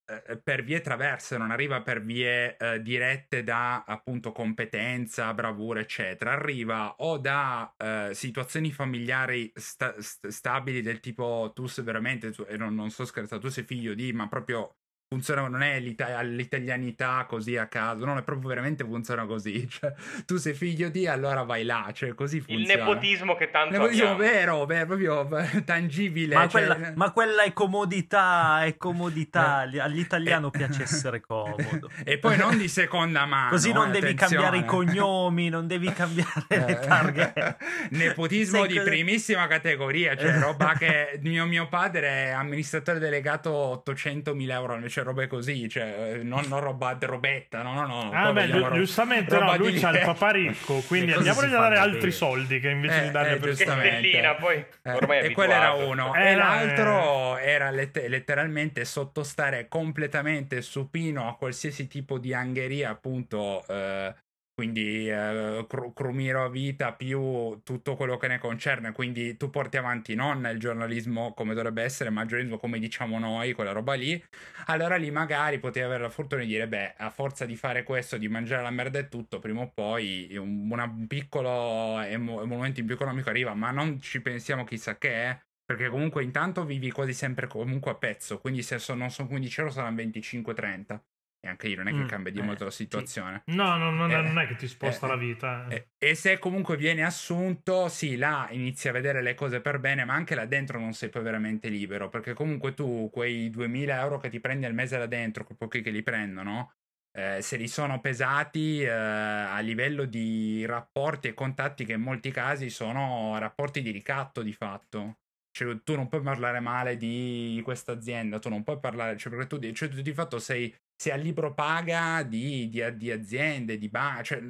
per 0.41 0.63
vie 0.63 0.79
traverse, 0.81 1.37
non 1.37 1.51
arriva 1.51 1.81
per 1.81 2.01
vie 2.03 2.55
eh, 2.57 2.81
dirette 2.81 3.43
da 3.43 3.83
appunto 3.83 4.31
competenza, 4.31 5.33
bravura, 5.33 5.79
eccetera. 5.81 6.31
Arriva 6.31 6.95
o 6.99 7.17
da 7.17 7.73
eh, 7.77 8.11
situazioni 8.13 8.71
familiari 8.71 9.51
sta- 9.55 9.99
st- 10.01 10.27
stabili 10.27 10.81
del 10.81 10.99
tipo 11.01 11.51
tu 11.53 11.67
sei 11.67 11.83
veramente, 11.83 12.31
tu- 12.31 12.45
e 12.47 12.55
non, 12.57 12.73
non 12.73 12.89
sto 12.89 13.05
scherzando, 13.05 13.45
tu 13.45 13.51
sei 13.51 13.63
figlio 13.65 13.93
di, 13.93 14.13
ma 14.13 14.27
proprio 14.27 14.77
funziona, 15.09 15.47
non 15.47 15.63
è 15.63 15.79
l'ita- 15.79 16.19
l'italianità 16.21 17.25
così 17.29 17.55
a 17.55 17.67
caso, 17.67 18.03
non 18.03 18.17
è 18.17 18.23
proprio 18.23 18.49
veramente 18.49 18.83
funziona 18.83 19.25
così. 19.25 19.65
Cioè, 19.77 19.93
tu 20.25 20.37
sei 20.37 20.53
figlio 20.53 20.89
di, 20.89 21.05
allora 21.07 21.43
vai 21.43 21.63
là, 21.63 21.89
cioè 21.93 22.13
così 22.15 22.37
il 22.37 22.43
funziona. 22.43 22.85
nepotismo 22.85 23.35
che 23.35 23.49
tanto 23.51 23.71
Nepotismo 23.73 24.11
abbiamo. 24.11 24.31
vero, 24.31 24.65
vero, 24.65 24.85
proprio 24.85 25.37
eh, 25.37 25.63
tangibile. 25.63 26.33
Ma 26.35 26.47
cioè- 26.47 26.65
quella, 26.65 26.91
ma 26.95 27.11
quella 27.11 27.43
è 27.43 27.53
comodità, 27.53 28.63
è 28.65 28.75
comodità. 28.77 29.57
Agli- 29.57 29.79
All'italiano 29.79 30.49
piace 30.49 30.83
essere 30.83 31.21
comodo. 31.25 31.89
E 32.03 32.17
poi 32.17 32.35
non 32.37 32.57
di 32.57 32.67
seconda 32.67 33.25
mano. 33.25 33.49
Così 33.51 33.71
non 33.71 33.89
eh, 33.89 33.91
devi 33.91 34.07
attenzione. 34.07 34.43
cambiare 34.43 34.57
i 34.57 34.65
cognomi, 34.65 35.49
non 35.49 35.67
devi 35.67 35.91
cambiare 35.93 36.45
le 36.49 36.65
Eh, 36.67 36.79
targhe. 36.87 37.33
Nepotismo 37.91 38.59
Sai 38.59 38.67
di 38.67 38.77
cosa- 38.77 38.89
primissima 38.89 39.47
categoria, 39.47 40.15
cioè 40.17 40.39
roba 40.39 40.73
che 40.77 41.19
mio, 41.21 41.45
mio 41.45 41.67
padre 41.67 42.25
è 42.25 42.29
amministratore 42.29 42.99
delegato 42.99 43.83
800.000 43.87 44.49
euro, 44.51 44.77
cioè 44.97 45.05
robe 45.05 45.27
così, 45.27 45.69
cioè 45.69 46.13
eh, 46.15 46.23
non, 46.23 46.45
non 46.47 46.59
roba 46.59 46.97
robetta, 46.99 47.61
no, 47.61 47.73
no, 47.73 47.85
no. 47.85 48.11
Ah, 48.11 48.31
beh, 48.31 48.47
ro- 48.47 48.71
giustamente 48.75 49.37
roba 49.37 49.51
no, 49.55 49.57
lui 49.57 49.73
c'ha 49.73 49.89
il 49.91 49.99
papà 50.03 50.31
ricco, 50.31 50.81
quindi 50.87 51.11
andiamogli 51.11 51.49
si 51.49 51.55
a 51.55 51.59
dare 51.59 51.77
altri 51.77 52.11
soldi 52.11 52.59
che 52.59 52.69
invece 52.69 52.99
Eh, 53.01 53.03
di 53.03 53.11
darli 53.11 53.33
eh, 53.33 53.37
per 53.37 53.55
stellina 53.55 54.35
poi 54.35 54.65
Eh, 54.81 54.91
ormai 54.91 55.19
e 55.19 55.31
quello 55.31 55.53
era 55.53 55.71
uno. 55.73 56.15
Eh, 56.15 56.31
e 56.31 56.35
l'altro 56.35 57.37
era 57.37 57.69
let- 57.69 58.07
letteralmente 58.07 58.85
sottostare 58.85 59.67
completamente 59.67 60.61
supino 60.61 61.27
a 61.27 61.35
qualsiasi 61.35 61.87
tipo 61.87 62.17
di 62.17 62.33
angheria, 62.33 62.89
appunto. 62.89 63.63
eh, 63.67 64.15
quindi 64.57 65.07
eh, 65.07 65.65
cru- 65.69 65.93
crumiro 65.93 66.43
a 66.43 66.49
vita 66.49 66.91
più 66.91 67.61
tutto 67.63 67.95
quello 67.95 68.17
che 68.17 68.27
ne 68.27 68.39
concerne. 68.39 68.91
Quindi 68.91 69.37
tu 69.37 69.51
porti 69.51 69.77
avanti 69.77 70.15
non 70.15 70.49
il 70.51 70.57
giornalismo 70.59 71.31
come 71.35 71.53
dovrebbe 71.53 71.83
essere, 71.83 72.09
ma 72.09 72.23
il 72.23 72.27
giornalismo 72.27 72.57
come 72.57 72.79
diciamo 72.79 73.19
noi, 73.19 73.53
quella 73.53 73.71
roba 73.71 73.93
lì. 73.93 74.19
Allora 74.65 74.95
lì 74.95 75.11
magari 75.11 75.59
potevi 75.59 75.85
avere 75.85 76.01
la 76.01 76.09
fortuna 76.09 76.41
di 76.41 76.47
dire, 76.47 76.67
beh, 76.67 76.95
a 76.97 77.11
forza 77.11 77.45
di 77.45 77.55
fare 77.55 77.83
questo, 77.83 78.17
di 78.17 78.27
mangiare 78.27 78.63
la 78.63 78.71
merda 78.71 78.97
e 78.97 79.07
tutto, 79.09 79.37
prima 79.37 79.61
o 79.61 79.71
poi 79.71 80.35
un, 80.37 80.67
un 80.71 81.05
piccolo 81.07 81.99
emo- 82.01 82.43
momento 82.47 82.79
in 82.79 82.87
più 82.87 82.95
economico 82.95 83.29
arriva, 83.29 83.53
ma 83.53 83.69
non 83.69 84.01
ci 84.01 84.21
pensiamo 84.23 84.63
chissà 84.63 84.97
che 84.97 85.11
è. 85.11 85.39
Perché 85.65 85.89
comunque 85.89 86.23
intanto 86.23 86.65
vivi 86.65 86.89
quasi 86.91 87.13
sempre 87.13 87.45
comunque 87.45 87.91
a 87.91 87.95
pezzo, 87.95 88.39
quindi 88.39 88.63
se 88.63 88.81
non 88.95 89.11
sono 89.11 89.27
15 89.27 89.59
euro 89.59 89.71
saranno 89.71 89.97
25-30. 89.97 91.03
E 91.47 91.49
anche 91.49 91.67
lì 91.67 91.75
non 91.75 91.87
è 91.87 91.93
che 91.93 91.97
Mm, 91.97 92.05
cambia 92.05 92.31
di 92.31 92.39
eh, 92.39 92.43
molto 92.43 92.63
la 92.65 92.69
sì. 92.71 92.83
situazione. 92.83 93.43
No, 93.45 93.77
no, 93.77 93.91
no, 93.91 94.05
Eh, 94.07 94.21
non 94.21 94.37
è 94.39 94.47
che 94.47 94.55
ti 94.55 94.67
sposta 94.67 95.07
eh, 95.07 95.09
la 95.09 95.15
vita. 95.15 95.65
eh. 95.69 95.75
E, 95.75 95.89
e 95.97 96.15
se 96.15 96.39
comunque 96.39 96.77
viene 96.77 97.03
assunto, 97.03 97.87
sì, 97.89 98.15
là 98.15 98.47
inizi 98.51 98.87
a 98.87 98.91
vedere 98.93 99.21
le 99.21 99.33
cose 99.33 99.59
per 99.61 99.79
bene, 99.79 100.05
ma 100.05 100.13
anche 100.13 100.35
là 100.35 100.45
dentro 100.45 100.79
non 100.79 100.93
sei 100.93 101.09
poi 101.09 101.23
veramente 101.23 101.67
libero, 101.69 102.09
perché 102.09 102.33
comunque 102.33 102.73
tu 102.73 103.09
quei 103.11 103.49
2000 103.49 103.99
euro 103.99 104.17
che 104.17 104.29
ti 104.29 104.39
prendi 104.39 104.65
al 104.65 104.73
mese 104.73 104.97
là 104.97 105.07
dentro, 105.07 105.43
quei 105.43 105.57
pochi 105.57 105.81
che 105.81 105.89
li 105.89 106.03
prendono, 106.03 106.73
eh, 107.11 107.41
se 107.41 107.57
li 107.57 107.67
sono 107.67 107.99
pesati 107.99 108.81
eh, 108.81 108.89
a 108.89 109.59
livello 109.59 110.05
di 110.05 110.65
rapporti 110.65 111.27
e 111.29 111.33
contatti 111.33 111.83
che 111.85 111.93
in 111.93 112.01
molti 112.01 112.31
casi 112.31 112.69
sono 112.69 113.37
rapporti 113.39 113.81
di 113.81 113.91
ricatto 113.91 114.41
di 114.43 114.53
fatto. 114.53 115.19
Cioè, 115.51 115.81
tu 115.83 115.95
non 115.95 116.07
puoi 116.07 116.21
parlare 116.21 116.59
male 116.59 116.97
di 116.97 117.59
questa 117.63 117.91
azienda, 117.93 118.37
tu 118.37 118.47
non 118.49 118.63
puoi 118.63 118.79
parlare, 118.79 119.17
cioè, 119.17 119.31
perché 119.33 119.47
tu, 119.47 119.71
cioè, 119.73 119.89
tu 119.89 120.01
di 120.01 120.13
fatto 120.13 120.37
sei, 120.37 120.73
sei 120.99 121.13
a 121.13 121.15
libro 121.15 121.53
paga 121.53 122.23
di, 122.23 122.69
di- 122.69 122.97
di 122.97 123.11
aziende, 123.11 123.77
di 123.77 123.87
banche, 123.87 124.23
cioè, 124.23 124.41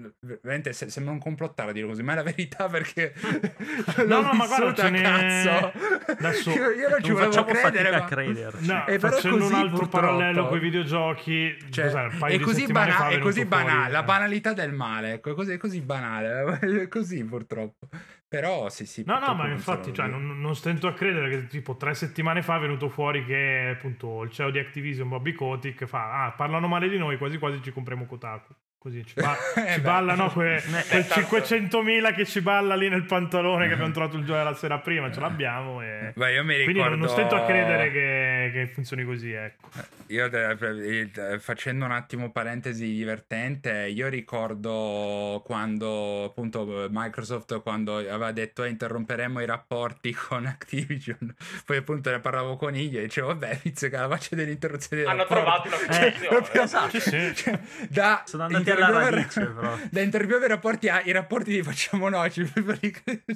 veramente 0.42 0.72
se- 0.72 0.90
sembra 0.90 1.12
un 1.12 1.20
complottare 1.20 1.72
a 1.72 1.74
dire 1.74 1.86
così, 1.88 2.04
ma 2.04 2.14
è 2.14 2.16
la 2.16 2.24
verità 2.24 2.68
perché 2.70 3.14
No, 4.08 4.22
no, 4.22 4.32
ma 4.34 4.48
guarda, 4.48 4.74
ce 4.74 4.92
cazzo. 4.92 5.72
Adesso 6.14 6.52
io, 6.56 6.70
io 6.72 6.90
non 6.90 7.04
ci 7.04 7.12
volevo 7.12 7.44
credere, 7.44 7.92
ma... 7.92 8.06
crederci. 8.06 8.66
No, 8.66 8.88
Eh, 8.88 8.98
però 8.98 9.14
facendo 9.14 9.38
così, 9.40 9.54
un 9.54 9.60
altro 9.60 9.78
purtroppo. 9.78 10.06
parallelo 10.06 10.48
con 10.48 10.58
i 10.58 10.62
videogiochi, 10.62 11.58
Cioè, 11.70 11.86
cos'è, 11.92 12.28
è 12.28 12.40
così, 12.40 12.66
bana- 12.68 13.10
è 13.10 13.20
così 13.20 13.46
fuori- 13.46 13.64
banale, 13.66 13.92
la 13.92 14.00
eh. 14.02 14.04
banalità 14.06 14.54
del 14.54 14.72
male, 14.72 15.12
ecco, 15.14 15.32
è 15.32 15.34
così, 15.36 15.52
è 15.52 15.58
così 15.58 15.82
banale, 15.82 16.60
è 16.84 16.88
così 16.88 17.24
purtroppo. 17.26 17.88
Però 18.30 18.68
sì, 18.70 18.86
sì. 18.86 19.04
No, 19.06 19.20
no, 19.20 19.34
ma 19.34 19.48
infatti, 19.48 19.94
cioè, 19.94 20.08
non, 20.08 20.42
non 20.42 20.54
stento 20.54 20.88
a 20.88 20.94
credere 20.94 21.30
che 21.30 21.48
tipo 21.48 21.78
tre 21.78 21.94
settimane 21.94 22.42
fa 22.42 22.58
è 22.58 22.60
venuto 22.60 22.90
fuori 22.90 23.24
che 23.24 23.72
appunto 23.76 24.24
il 24.24 24.32
CEO 24.32 24.52
di 24.52 24.60
Activision, 24.60 25.08
Bobby 25.08 25.32
Kotick, 25.32 25.86
fa 25.86 26.26
ah, 26.26 26.32
parlano 26.32 26.68
male 26.68 26.90
di 26.90 26.98
noi, 26.98 27.18
quasi 27.18 27.38
quasi 27.38 27.62
ci 27.62 27.72
compriamo 27.72 28.06
Kotaku. 28.06 28.54
Così 28.78 29.04
ci, 29.06 29.16
ba- 29.16 29.36
Eh, 29.56 29.74
ci 29.76 29.82
ballano 29.82 30.30
que- 30.30 30.62
quel 30.90 31.08
tanto- 31.08 31.38
500.000 31.38 32.14
che 32.14 32.26
ci 32.26 32.42
balla 32.42 32.76
lì 32.76 32.90
nel 32.90 33.06
pantalone 33.06 33.68
che 33.68 33.74
abbiamo 33.74 33.92
trovato 33.94 34.18
il 34.18 34.26
gioco 34.26 34.44
la 34.44 34.54
sera 34.54 34.80
prima, 34.80 35.10
ce 35.10 35.20
l'abbiamo. 35.22 35.82
E... 35.82 36.12
Beh, 36.14 36.34
io 36.34 36.44
mi 36.44 36.54
Quindi 36.56 36.74
ricordo... 36.74 36.90
non, 36.92 37.00
non 37.00 37.10
stento 37.10 37.36
a 37.36 37.46
credere 37.46 37.92
che, 37.92 38.50
che 38.52 38.68
funzioni 38.68 39.06
così, 39.06 39.32
ecco. 39.32 39.70
Io 40.10 40.26
eh, 40.32 41.10
eh, 41.16 41.40
facendo 41.40 41.86
un 41.86 41.92
attimo 41.92 42.32
parentesi 42.32 42.86
divertente, 42.86 43.88
io 43.88 44.08
ricordo 44.08 45.42
quando 45.46 46.26
appunto 46.26 46.88
Microsoft 46.90 47.62
quando 47.62 47.98
aveva 47.98 48.32
detto 48.32 48.64
eh, 48.64 48.70
interromperemo 48.70 49.40
i 49.42 49.46
rapporti 49.46 50.14
con 50.18 50.46
Activision, 50.46 51.36
poi 51.66 51.78
appunto 51.78 52.10
ne 52.10 52.20
parlavo 52.20 52.56
con 52.58 52.76
Iggy 52.76 52.98
e 52.98 53.02
dicevo 53.04 53.28
vabbè, 53.28 53.60
visto 53.64 53.90
che 53.90 53.96
alla 53.96 54.08
faccia 54.10 54.36
dell'interruzione 54.36 55.04
Hanno 55.04 55.26
rapporti, 55.26 55.68
trovato 55.68 55.68
una 55.68 55.78
Eh, 55.78 56.12
soluzione. 56.12 56.28
proprio- 56.28 56.62
Esatto. 56.64 57.00
Sì, 57.00 57.10
sì. 57.10 57.36
cioè, 57.36 57.60
da 57.90 58.24
Sono 58.26 58.44
andati 58.44 58.70
alla 58.72 59.10
radice, 59.10 59.46
però. 59.48 59.78
da 59.90 60.02
interrompere 60.02 60.46
i 60.46 60.50
rapporti 60.50 60.90
a 60.90 61.02
i 61.04 61.12
rapporti 61.12 61.52
li 61.52 61.64
facciamo 61.64 62.10
noi 62.10 62.32
cioè, 62.32 62.46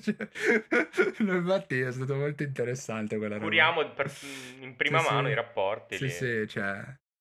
cioè, 0.02 0.16
infatti 1.18 1.80
è 1.80 1.92
stato 1.92 2.16
molto 2.16 2.44
interessante 2.44 3.18
quella 3.18 3.36
roba. 3.36 3.46
Curiamo 3.46 3.90
per- 3.92 4.12
in 4.60 4.76
prima 4.76 5.00
Sì, 5.00 5.06
sì. 5.08 5.14
mano 5.14 5.30
i 5.30 5.34
rapporti. 5.34 5.98
sì 5.98 6.04
lì. 6.04 6.10
sì 6.10 6.48
cioè 6.48 6.61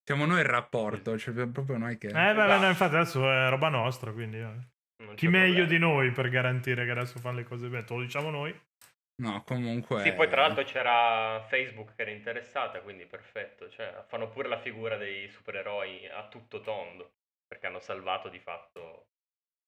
siamo 0.03 0.25
noi 0.25 0.39
il 0.39 0.45
rapporto 0.45 1.17
cioè 1.17 1.33
proprio 1.47 1.77
noi 1.77 1.97
che 1.97 2.07
Eh, 2.07 2.11
beh, 2.11 2.33
no, 2.59 2.67
infatti 2.67 2.95
adesso 2.95 3.29
è 3.29 3.49
roba 3.49 3.69
nostra, 3.69 4.11
quindi 4.11 4.37
eh. 4.37 4.69
Chi 5.15 5.27
meglio 5.27 5.65
problema. 5.65 5.67
di 5.67 5.77
noi 5.79 6.11
per 6.11 6.29
garantire 6.29 6.85
che 6.85 6.91
adesso 6.91 7.19
fanno 7.19 7.37
le 7.37 7.43
cose 7.43 7.67
bene? 7.67 7.83
Te 7.83 7.93
lo 7.93 8.01
diciamo 8.01 8.29
noi. 8.29 8.53
no 9.17 9.43
comunque 9.43 10.01
Sì, 10.03 10.13
poi 10.13 10.27
tra 10.29 10.41
l'altro 10.41 10.63
c'era 10.63 11.41
Facebook 11.47 11.95
che 11.95 12.01
era 12.01 12.11
interessata, 12.11 12.81
quindi 12.81 13.05
perfetto. 13.05 13.69
Cioè, 13.69 14.03
fanno 14.07 14.29
pure 14.29 14.47
la 14.47 14.57
figura 14.59 14.97
dei 14.97 15.29
supereroi 15.29 16.07
a 16.09 16.27
tutto 16.27 16.61
tondo, 16.61 17.11
perché 17.47 17.67
hanno 17.67 17.79
salvato 17.79 18.29
di 18.29 18.39
fatto... 18.39 19.07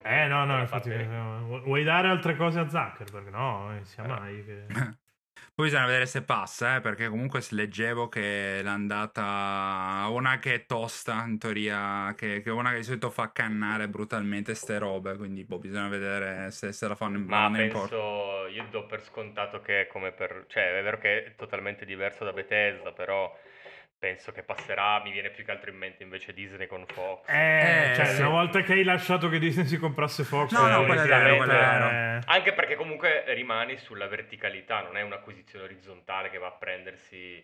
Eh, 0.06 0.28
no, 0.28 0.44
no, 0.46 0.60
infatti, 0.60 0.90
eh, 0.90 1.06
vu- 1.06 1.62
vuoi 1.64 1.84
dare 1.84 2.10
altre 2.10 2.36
cose 2.36 2.60
a 2.60 2.68
Zuckerberg? 2.68 3.30
No, 3.30 3.76
eh, 3.76 3.86
sia 3.86 4.04
Eh. 4.04 4.08
mai 4.08 4.44
che... 4.46 4.66
poi 5.56 5.66
bisogna 5.66 5.86
vedere 5.86 6.06
se 6.06 6.24
passa 6.24 6.78
eh, 6.78 6.82
perché 6.82 7.08
comunque 7.10 7.42
leggevo 7.52 8.10
che 8.10 8.62
l'è 8.64 8.70
andata 8.70 10.06
una 10.10 10.40
che 10.40 10.54
è 10.56 10.66
tosta 10.66 11.24
in 11.28 11.38
teoria 11.38 12.14
che, 12.18 12.42
che 12.42 12.50
una 12.50 12.72
che 12.72 12.78
di 12.78 12.84
solito 12.84 13.10
fa 13.12 13.32
cannare 13.32 13.88
brutalmente 13.88 14.56
ste 14.56 14.80
robe 14.80 15.16
quindi 15.16 15.44
boh, 15.44 15.60
bisogna 15.60 15.88
vedere 15.90 16.50
se, 16.52 16.72
se 16.72 16.88
la 16.88 16.96
fanno 16.96 17.18
in 17.18 17.26
Ma 17.26 17.46
importa. 17.48 17.96
penso, 17.98 18.48
io 18.48 18.68
do 18.70 18.86
per 18.86 19.04
scontato 19.04 19.62
che 19.62 19.82
è 19.82 19.88
come 19.88 20.12
per... 20.12 20.46
Cioè, 20.48 20.80
è 20.80 20.84
vero 20.84 20.98
che 20.98 21.26
è 21.26 21.36
totalmente 21.36 21.86
diverso 21.86 22.24
da 22.24 22.34
Bethesda, 22.34 22.92
però 22.92 23.36
penso 24.04 24.34
che 24.34 24.44
passerà, 24.44 25.02
mi 25.02 25.12
viene 25.12 25.30
più 25.30 25.46
che 25.46 25.52
altro 25.52 25.70
in 25.70 25.78
mente 25.78 26.04
invece 26.04 26.34
Disney 26.34 26.68
con 26.68 26.86
Fox. 26.86 27.30
Eh, 27.30 27.92
Eh, 27.92 27.96
cioè, 27.96 28.06
sì. 28.08 28.20
una 28.20 28.32
volta 28.32 28.62
che 28.62 28.74
hai 28.74 28.84
lasciato 28.84 29.30
che 29.30 29.40
Disney 29.40 29.66
si 29.66 29.78
comprasse 29.78 30.26
Fox... 30.26 30.52
No, 30.52 30.68
no, 30.68 30.84
quello 30.86 31.04
è 31.04 31.08
vero, 31.08 31.38
quello 31.38 31.52
è 31.54 31.56
vero. 31.56 31.90
eh, 31.90 32.20
Anche 32.26 32.52
perché 32.52 32.76
comunque 32.76 33.24
rimani 33.34 33.78
sulla 33.78 34.08
verticalità, 34.08 34.82
non 34.82 34.98
è 34.98 35.02
un'acquisizione 35.04 35.64
orizzontale 35.64 36.30
che 36.30 36.38
va 36.38 36.48
a 36.48 36.52
prendersi, 36.52 37.38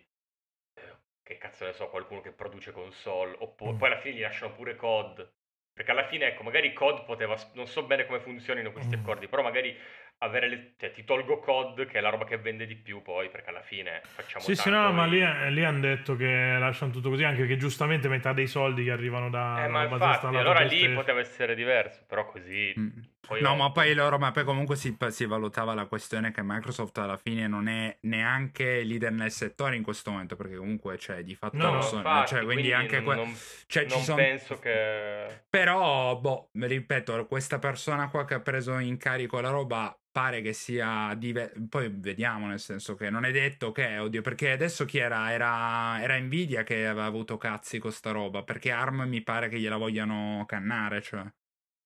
eh, 0.74 0.82
che 1.22 1.38
cazzo 1.38 1.64
ne 1.64 1.72
so, 1.72 1.88
qualcuno 1.88 2.20
che 2.20 2.32
produce 2.32 2.72
console, 2.72 3.34
oppure 3.38 3.72
Mm. 3.72 3.76
poi 3.78 3.90
alla 3.90 4.00
fine 4.00 4.16
gli 4.16 4.20
lasciano 4.20 4.52
pure 4.52 4.76
COD. 4.76 5.32
Perché 5.72 5.92
alla 5.92 6.04
fine, 6.08 6.26
ecco, 6.26 6.42
magari 6.42 6.74
COD 6.74 7.04
poteva, 7.06 7.36
non 7.54 7.66
so 7.66 7.84
bene 7.84 8.04
come 8.04 8.20
funzionino 8.20 8.70
questi 8.70 8.96
Mm. 8.96 9.00
accordi, 9.00 9.28
però 9.28 9.40
magari 9.40 9.74
avere 10.22 10.48
le, 10.48 10.72
cioè 10.78 10.92
ti 10.92 11.04
tolgo 11.04 11.38
COD 11.38 11.86
che 11.86 11.98
è 11.98 12.00
la 12.00 12.10
roba 12.10 12.24
che 12.24 12.36
vende 12.38 12.66
di 12.66 12.76
più 12.76 13.00
poi, 13.02 13.30
perché 13.30 13.48
alla 13.50 13.62
fine 13.62 14.02
facciamo 14.04 14.44
Sì, 14.44 14.54
sì, 14.54 14.68
no, 14.68 14.92
ma 14.92 15.06
lì, 15.06 15.20
lì 15.52 15.64
hanno 15.64 15.80
detto 15.80 16.14
che 16.16 16.56
lasciano 16.58 16.92
tutto 16.92 17.08
così, 17.10 17.24
anche 17.24 17.46
che 17.46 17.56
giustamente 17.56 18.08
metà 18.08 18.32
dei 18.32 18.46
soldi 18.46 18.84
che 18.84 18.90
arrivano 18.90 19.30
da... 19.30 19.64
Eh, 19.64 19.68
ma 19.68 19.84
infatti, 19.84 20.26
allora 20.26 20.60
lì 20.60 20.66
PlayStation- 20.68 20.94
poteva 20.94 21.20
essere 21.20 21.54
diverso, 21.54 22.04
però 22.06 22.26
così... 22.26 22.74
Mm. 22.78 22.88
poi 23.26 23.40
no, 23.40 23.50
ho- 23.52 23.56
ma 23.56 23.72
poi 23.72 23.94
loro, 23.94 24.18
ma 24.18 24.30
poi 24.30 24.44
comunque 24.44 24.76
si, 24.76 24.94
si 25.08 25.24
valutava 25.24 25.72
la 25.72 25.86
questione 25.86 26.32
che 26.32 26.42
Microsoft 26.42 26.98
alla 26.98 27.16
fine 27.16 27.46
non 27.48 27.66
è 27.68 27.96
neanche 28.02 28.82
leader 28.82 29.12
nel 29.12 29.30
settore 29.30 29.76
in 29.76 29.82
questo 29.82 30.10
momento, 30.10 30.36
perché 30.36 30.56
comunque 30.56 30.98
cioè, 30.98 31.22
di 31.22 31.34
fatto 31.34 31.56
No, 31.56 31.64
non 31.64 31.74
no, 31.76 31.80
so- 31.82 31.96
infatti, 31.96 32.34
cioè, 32.34 32.44
quindi, 32.44 32.72
anche 32.74 32.96
non, 32.96 33.04
que- 33.04 33.14
non- 33.14 33.34
cioè, 33.66 33.86
ci 33.86 33.94
non 33.94 34.04
son- 34.04 34.16
penso 34.16 34.58
che... 34.58 35.44
Però, 35.48 36.16
boh, 36.16 36.50
ripeto, 36.52 37.26
questa 37.26 37.58
persona 37.58 38.08
qua 38.10 38.24
che 38.26 38.34
ha 38.34 38.40
preso 38.40 38.76
in 38.78 38.96
carico 38.98 39.40
la 39.40 39.50
roba 39.50 39.94
pare 40.12 40.40
che 40.42 40.52
sia 40.52 41.14
dive- 41.16 41.52
poi 41.68 41.88
vediamo 41.88 42.46
nel 42.46 42.58
senso 42.60 42.94
che 42.94 43.10
non 43.10 43.24
è 43.24 43.30
detto 43.32 43.72
che 43.72 43.98
oddio 43.98 44.22
perché 44.22 44.50
adesso 44.52 44.84
chi 44.84 44.98
era? 44.98 45.30
Era, 45.32 46.00
era 46.02 46.18
Nvidia 46.18 46.62
che 46.64 46.86
aveva 46.86 47.04
avuto 47.04 47.36
cazzi 47.36 47.78
con 47.78 47.92
sta 47.92 48.10
roba 48.10 48.42
perché 48.42 48.70
ARM 48.72 49.02
mi 49.08 49.22
pare 49.22 49.48
che 49.48 49.58
gliela 49.60 49.76
vogliano 49.76 50.44
cannare 50.46 51.00
cioè 51.02 51.24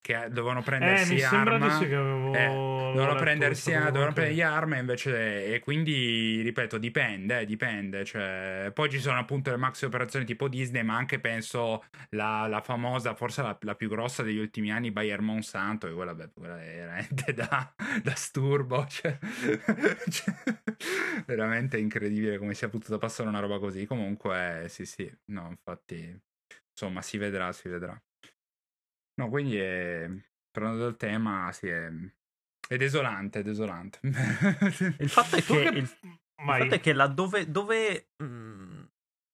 che 0.04 0.26
dovevano 0.28 0.58
Eh, 0.58 0.62
prendersi 0.64 1.14
mi 1.14 1.18
sembra 1.20 1.54
ARM 1.54 1.66
di 1.66 1.74
sì 1.76 1.84
eh, 1.84 2.46
dovevano 2.94 3.14
prendersi 3.14 3.70
cosa 3.70 3.84
dovevano 3.84 4.08
anche. 4.08 4.20
prendere 4.20 4.34
gli 4.34 4.42
armi 4.42 4.76
e 4.76 4.78
invece 4.80 5.54
e 5.54 5.58
quindi 5.60 6.42
ripeto 6.42 6.76
dipende 6.76 7.40
eh, 7.40 7.46
dipende 7.46 8.04
cioè, 8.04 8.70
poi 8.74 8.90
ci 8.90 9.00
sono 9.00 9.18
appunto 9.18 9.50
le 9.50 9.56
maxi 9.56 9.86
operazioni 9.86 10.26
tipo 10.26 10.46
Disney 10.48 10.82
ma 10.82 10.94
anche 10.96 11.20
penso 11.20 11.84
la, 12.10 12.46
la 12.46 12.60
famosa 12.60 13.14
forse 13.14 13.40
la, 13.40 13.56
la 13.62 13.74
più 13.74 13.88
grossa 13.88 14.22
degli 14.22 14.36
ultimi 14.36 14.70
anni 14.70 14.90
Bayer 14.90 15.22
Monsanto 15.22 15.86
che 15.86 15.94
quella, 15.94 16.14
beh, 16.14 16.32
quella 16.34 16.62
è 16.62 16.74
veramente 16.74 17.32
da, 17.32 17.74
da 18.02 18.14
sturbo 18.14 18.84
cioè, 18.86 19.18
cioè, 20.10 20.34
veramente 21.24 21.78
incredibile 21.78 22.36
come 22.36 22.52
sia 22.52 22.68
potuta 22.68 22.98
passare 22.98 23.30
una 23.30 23.40
roba 23.40 23.58
così 23.58 23.86
comunque 23.86 24.66
sì 24.68 24.84
sì 24.84 25.10
no 25.32 25.48
infatti 25.48 26.14
insomma 26.70 27.00
si 27.00 27.16
vedrà 27.16 27.50
si 27.52 27.70
vedrà 27.70 27.98
no 29.14 29.28
quindi 29.28 29.56
è, 29.56 30.08
parlando 30.50 30.84
del 30.84 30.96
tema 30.96 31.50
sì 31.52 31.68
è 31.68 31.90
è 32.66 32.76
desolante, 32.78 33.40
è 33.40 33.42
desolante. 33.42 33.98
Il 34.98 35.08
fatto 35.10 35.36
è 35.36 35.42
che, 35.42 35.62
che- 35.62 35.68
il, 35.68 35.76
il 35.76 36.18
fatto 36.44 36.74
è 36.74 36.80
che 36.80 36.92
laddove 36.94 37.50
dove 37.50 38.08
mh, 38.16 38.84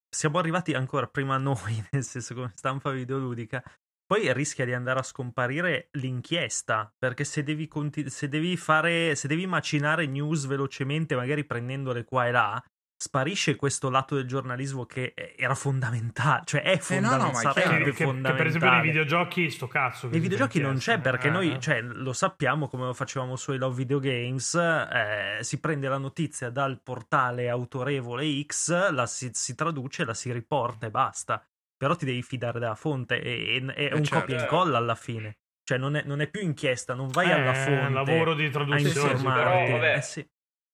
siamo 0.09 0.39
arrivati 0.39 0.75
ancora 0.75 1.07
prima 1.07 1.37
noi, 1.39 1.81
nel 1.93 2.03
senso 2.03 2.35
come 2.35 2.51
stampa 2.57 2.91
videoludica, 2.91 3.63
poi 4.05 4.33
rischia 4.33 4.65
di 4.65 4.73
andare 4.75 4.99
a 4.99 5.05
scomparire 5.05 5.89
l'inchiesta, 5.93 6.93
perché 6.99 7.23
se 7.23 7.45
devi, 7.45 7.69
conti- 7.69 8.11
se 8.11 8.29
devi 8.29 8.57
fare, 8.57 9.15
se 9.15 9.29
devi 9.29 9.47
macinare 9.47 10.07
news 10.07 10.47
velocemente, 10.47 11.15
magari 11.15 11.45
prendendole 11.45 12.03
qua 12.05 12.27
e 12.27 12.31
là, 12.33 12.65
sparisce 13.03 13.57
questo 13.57 13.89
lato 13.89 14.15
del 14.15 14.27
giornalismo 14.27 14.85
che 14.85 15.15
era 15.35 15.55
fondamentale, 15.55 16.43
cioè 16.45 16.61
è 16.61 16.79
Eh, 16.91 17.01
no, 17.01 17.17
no, 17.17 17.31
è 17.31 17.33
fondamentale. 17.33 17.79
Che, 17.79 17.85
che- 17.85 17.91
che 17.93 18.05
fondamentale. 18.05 18.37
per 18.37 18.47
esempio 18.47 18.71
nei 18.71 18.81
videogiochi 18.83 19.51
sto 19.51 19.67
cazzo. 19.69 20.07
che 20.09 20.13
Nei 20.13 20.21
videogiochi 20.21 20.61
non 20.61 20.77
c'è 20.77 21.01
perché 21.01 21.29
Eh, 21.29 21.31
noi, 21.31 21.53
eh. 21.55 21.59
cioè, 21.61 21.81
lo 21.81 22.13
sappiamo 22.13 22.69
come 22.69 22.85
lo 22.85 22.93
facevamo 22.93 23.37
sui 23.37 23.57
Love 23.57 23.75
Video 23.75 24.01
Games, 24.01 24.55
eh, 24.55 25.39
si 25.41 25.59
prende 25.61 25.89
la 25.89 25.97
notizia 25.97 26.51
dal 26.51 26.83
portale 26.83 27.49
autorevole 27.49 28.27
X, 28.45 28.91
la 28.91 29.07
si, 29.07 29.31
si 29.33 29.55
traduce, 29.55 30.05
la 30.05 30.13
si 30.15 30.31
riporta 30.31 30.87
e 30.87 30.91
basta. 30.91 31.43
Però 31.79 31.97
ti 31.97 32.05
devi 32.05 32.21
fidare 32.23 32.59
della 32.59 32.75
fonte, 32.75 33.23
e- 33.23 33.55
e- 33.67 33.73
è, 33.73 33.85
Eh, 33.85 33.95
un 33.95 34.05
certo. 34.05 34.21
copia 34.21 34.37
e 34.39 34.41
incolla 34.43 34.77
alla 34.77 34.95
fine. 34.95 35.39
Cioè 35.65 35.79
non 35.79 35.97
è, 35.97 36.03
non 36.05 36.21
è 36.21 36.27
più 36.29 36.43
inchiesta, 36.43 36.93
non 36.93 37.09
vai 37.09 37.33
alla 37.33 37.53
Eh, 37.53 37.65
fonte 37.65 37.89
lavoro 37.95 38.35
di 38.35 38.51
traduzione. 38.51 39.17
sì. 39.17 39.25
Però, 39.25 39.71
vabbè. 39.71 39.95
Eh 39.97 40.03
sì. 40.03 40.29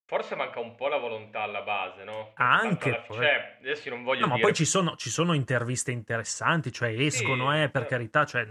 Forse 0.06 0.36
manca 0.36 0.60
un 0.60 0.76
po' 0.76 0.86
la 0.86 0.98
volontà 0.98 1.42
alla 1.42 1.62
base, 1.62 2.04
no? 2.04 2.32
Anche, 2.36 2.90
alla. 2.90 3.04
Cioè, 3.10 3.56
adesso 3.58 3.90
non 3.90 4.04
voglio 4.04 4.20
No, 4.20 4.26
ma 4.28 4.34
dire... 4.34 4.46
poi 4.46 4.54
ci 4.54 4.64
sono, 4.64 4.94
ci 4.94 5.10
sono 5.10 5.32
interviste 5.32 5.90
interessanti, 5.90 6.70
cioè 6.72 6.90
escono, 6.90 7.50
Sì, 7.52 7.62
eh, 7.62 7.70
per 7.70 7.82
eh. 7.82 7.86
carità, 7.86 8.24
cioè, 8.24 8.46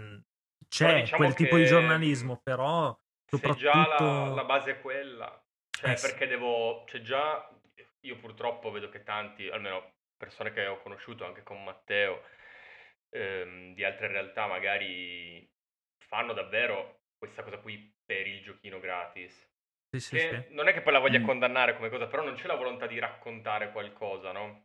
c'è 0.68 1.00
diciamo 1.00 1.16
quel 1.16 1.34
tipo 1.34 1.56
di 1.56 1.64
giornalismo, 1.64 2.40
però 2.42 2.94
Se 3.24 3.36
soprattutto... 3.36 3.62
già 3.64 3.86
la, 3.86 4.34
la 4.34 4.44
base 4.44 4.72
è 4.72 4.80
quella, 4.82 5.42
cioè 5.70 5.92
Eh 5.92 5.96
sì. 5.96 6.06
perché 6.06 6.26
devo, 6.26 6.84
c'è 6.84 7.00
già, 7.00 7.48
io 8.00 8.16
purtroppo 8.16 8.70
vedo 8.70 8.90
che 8.90 9.02
tanti, 9.02 9.48
almeno 9.48 9.94
persone 10.16 10.52
che 10.52 10.66
ho 10.66 10.82
conosciuto 10.82 11.24
anche 11.24 11.42
con 11.42 11.64
Matteo, 11.64 12.22
ehm, 13.08 13.72
di 13.72 13.82
altre 13.82 14.08
realtà 14.08 14.46
magari 14.46 15.48
fanno 16.06 16.34
davvero 16.34 17.00
questa 17.16 17.42
cosa 17.42 17.58
qui 17.58 17.94
per 18.04 18.26
il 18.26 18.42
giochino 18.42 18.78
gratis. 18.78 19.54
Sì, 19.90 20.00
sì, 20.00 20.18
sì. 20.18 20.44
non 20.50 20.68
è 20.68 20.72
che 20.72 20.82
poi 20.82 20.92
la 20.92 20.98
voglia 20.98 21.18
Mm. 21.20 21.24
condannare 21.24 21.76
come 21.76 21.88
cosa, 21.88 22.06
però 22.06 22.22
non 22.22 22.34
c'è 22.34 22.46
la 22.46 22.54
volontà 22.56 22.86
di 22.86 22.98
raccontare 22.98 23.70
qualcosa, 23.72 24.32
no? 24.32 24.64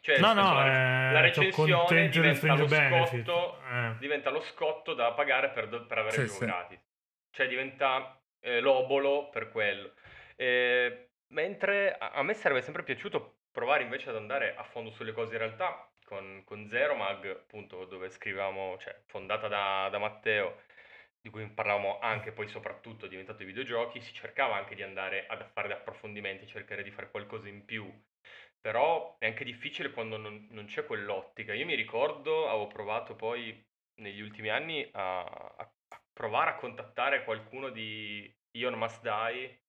Cioè, 0.00 0.20
No, 0.20 0.32
no, 0.32 0.54
la, 0.54 1.08
eh, 1.08 1.12
la 1.12 1.20
recensione 1.20 2.08
diventa 2.08 2.54
lo 2.54 2.68
scotto 2.68 3.60
Eh. 3.68 3.94
diventa 3.98 4.30
lo 4.30 4.40
scotto 4.40 4.94
da 4.94 5.12
pagare 5.12 5.50
per, 5.50 5.68
per 5.86 5.98
avere 5.98 6.12
Sì, 6.14 6.20
il 6.20 6.26
gioco 6.26 6.38
sì. 6.38 6.44
gratis. 6.44 6.86
Cioè 7.30 7.48
diventa 7.48 8.20
eh, 8.40 8.60
l'obolo 8.60 9.28
per 9.30 9.50
quello. 9.50 9.92
Eh, 10.36 11.08
mentre 11.28 11.96
a, 11.98 12.10
a 12.10 12.22
me 12.22 12.34
sarebbe 12.34 12.62
sempre 12.62 12.84
piaciuto 12.84 13.38
provare 13.50 13.82
invece 13.82 14.10
ad 14.10 14.16
andare 14.16 14.54
a 14.56 14.62
fondo 14.62 14.90
sulle 14.90 15.12
cose 15.12 15.32
in 15.32 15.38
realtà 15.40 15.90
con, 16.04 16.42
con 16.44 16.68
Zero 16.68 16.94
Mag, 16.94 17.26
appunto, 17.28 17.84
dove 17.84 18.08
scrivevamo, 18.08 18.78
cioè 18.78 18.96
fondata 19.06 19.48
da, 19.48 19.88
da 19.90 19.98
Matteo, 19.98 20.60
di 21.20 21.30
cui 21.30 21.48
parlavamo 21.50 21.98
anche 22.00 22.32
poi 22.32 22.48
soprattutto 22.48 23.06
diventato 23.06 23.42
i 23.42 23.46
videogiochi, 23.46 24.00
si 24.00 24.12
cercava 24.12 24.56
anche 24.56 24.74
di 24.74 24.82
andare 24.82 25.26
ad 25.26 25.44
fare 25.52 25.72
approfondimenti, 25.72 26.46
cercare 26.46 26.82
di 26.82 26.90
fare 26.90 27.10
qualcosa 27.10 27.48
in 27.48 27.64
più. 27.64 27.90
Però 28.60 29.16
è 29.18 29.26
anche 29.26 29.44
difficile 29.44 29.90
quando 29.92 30.16
non, 30.16 30.46
non 30.50 30.66
c'è 30.66 30.84
quell'ottica. 30.84 31.54
Io 31.54 31.64
mi 31.66 31.74
ricordo, 31.74 32.48
avevo 32.48 32.66
provato 32.66 33.14
poi 33.16 33.64
negli 33.96 34.20
ultimi 34.20 34.48
anni 34.48 34.88
a, 34.92 35.20
a- 35.22 35.72
a 35.88 36.02
provare 36.12 36.50
a 36.50 36.56
contattare 36.56 37.24
qualcuno 37.24 37.70
di 37.70 38.32
Ion 38.52 38.74
Must 38.74 39.02
Die, 39.02 39.60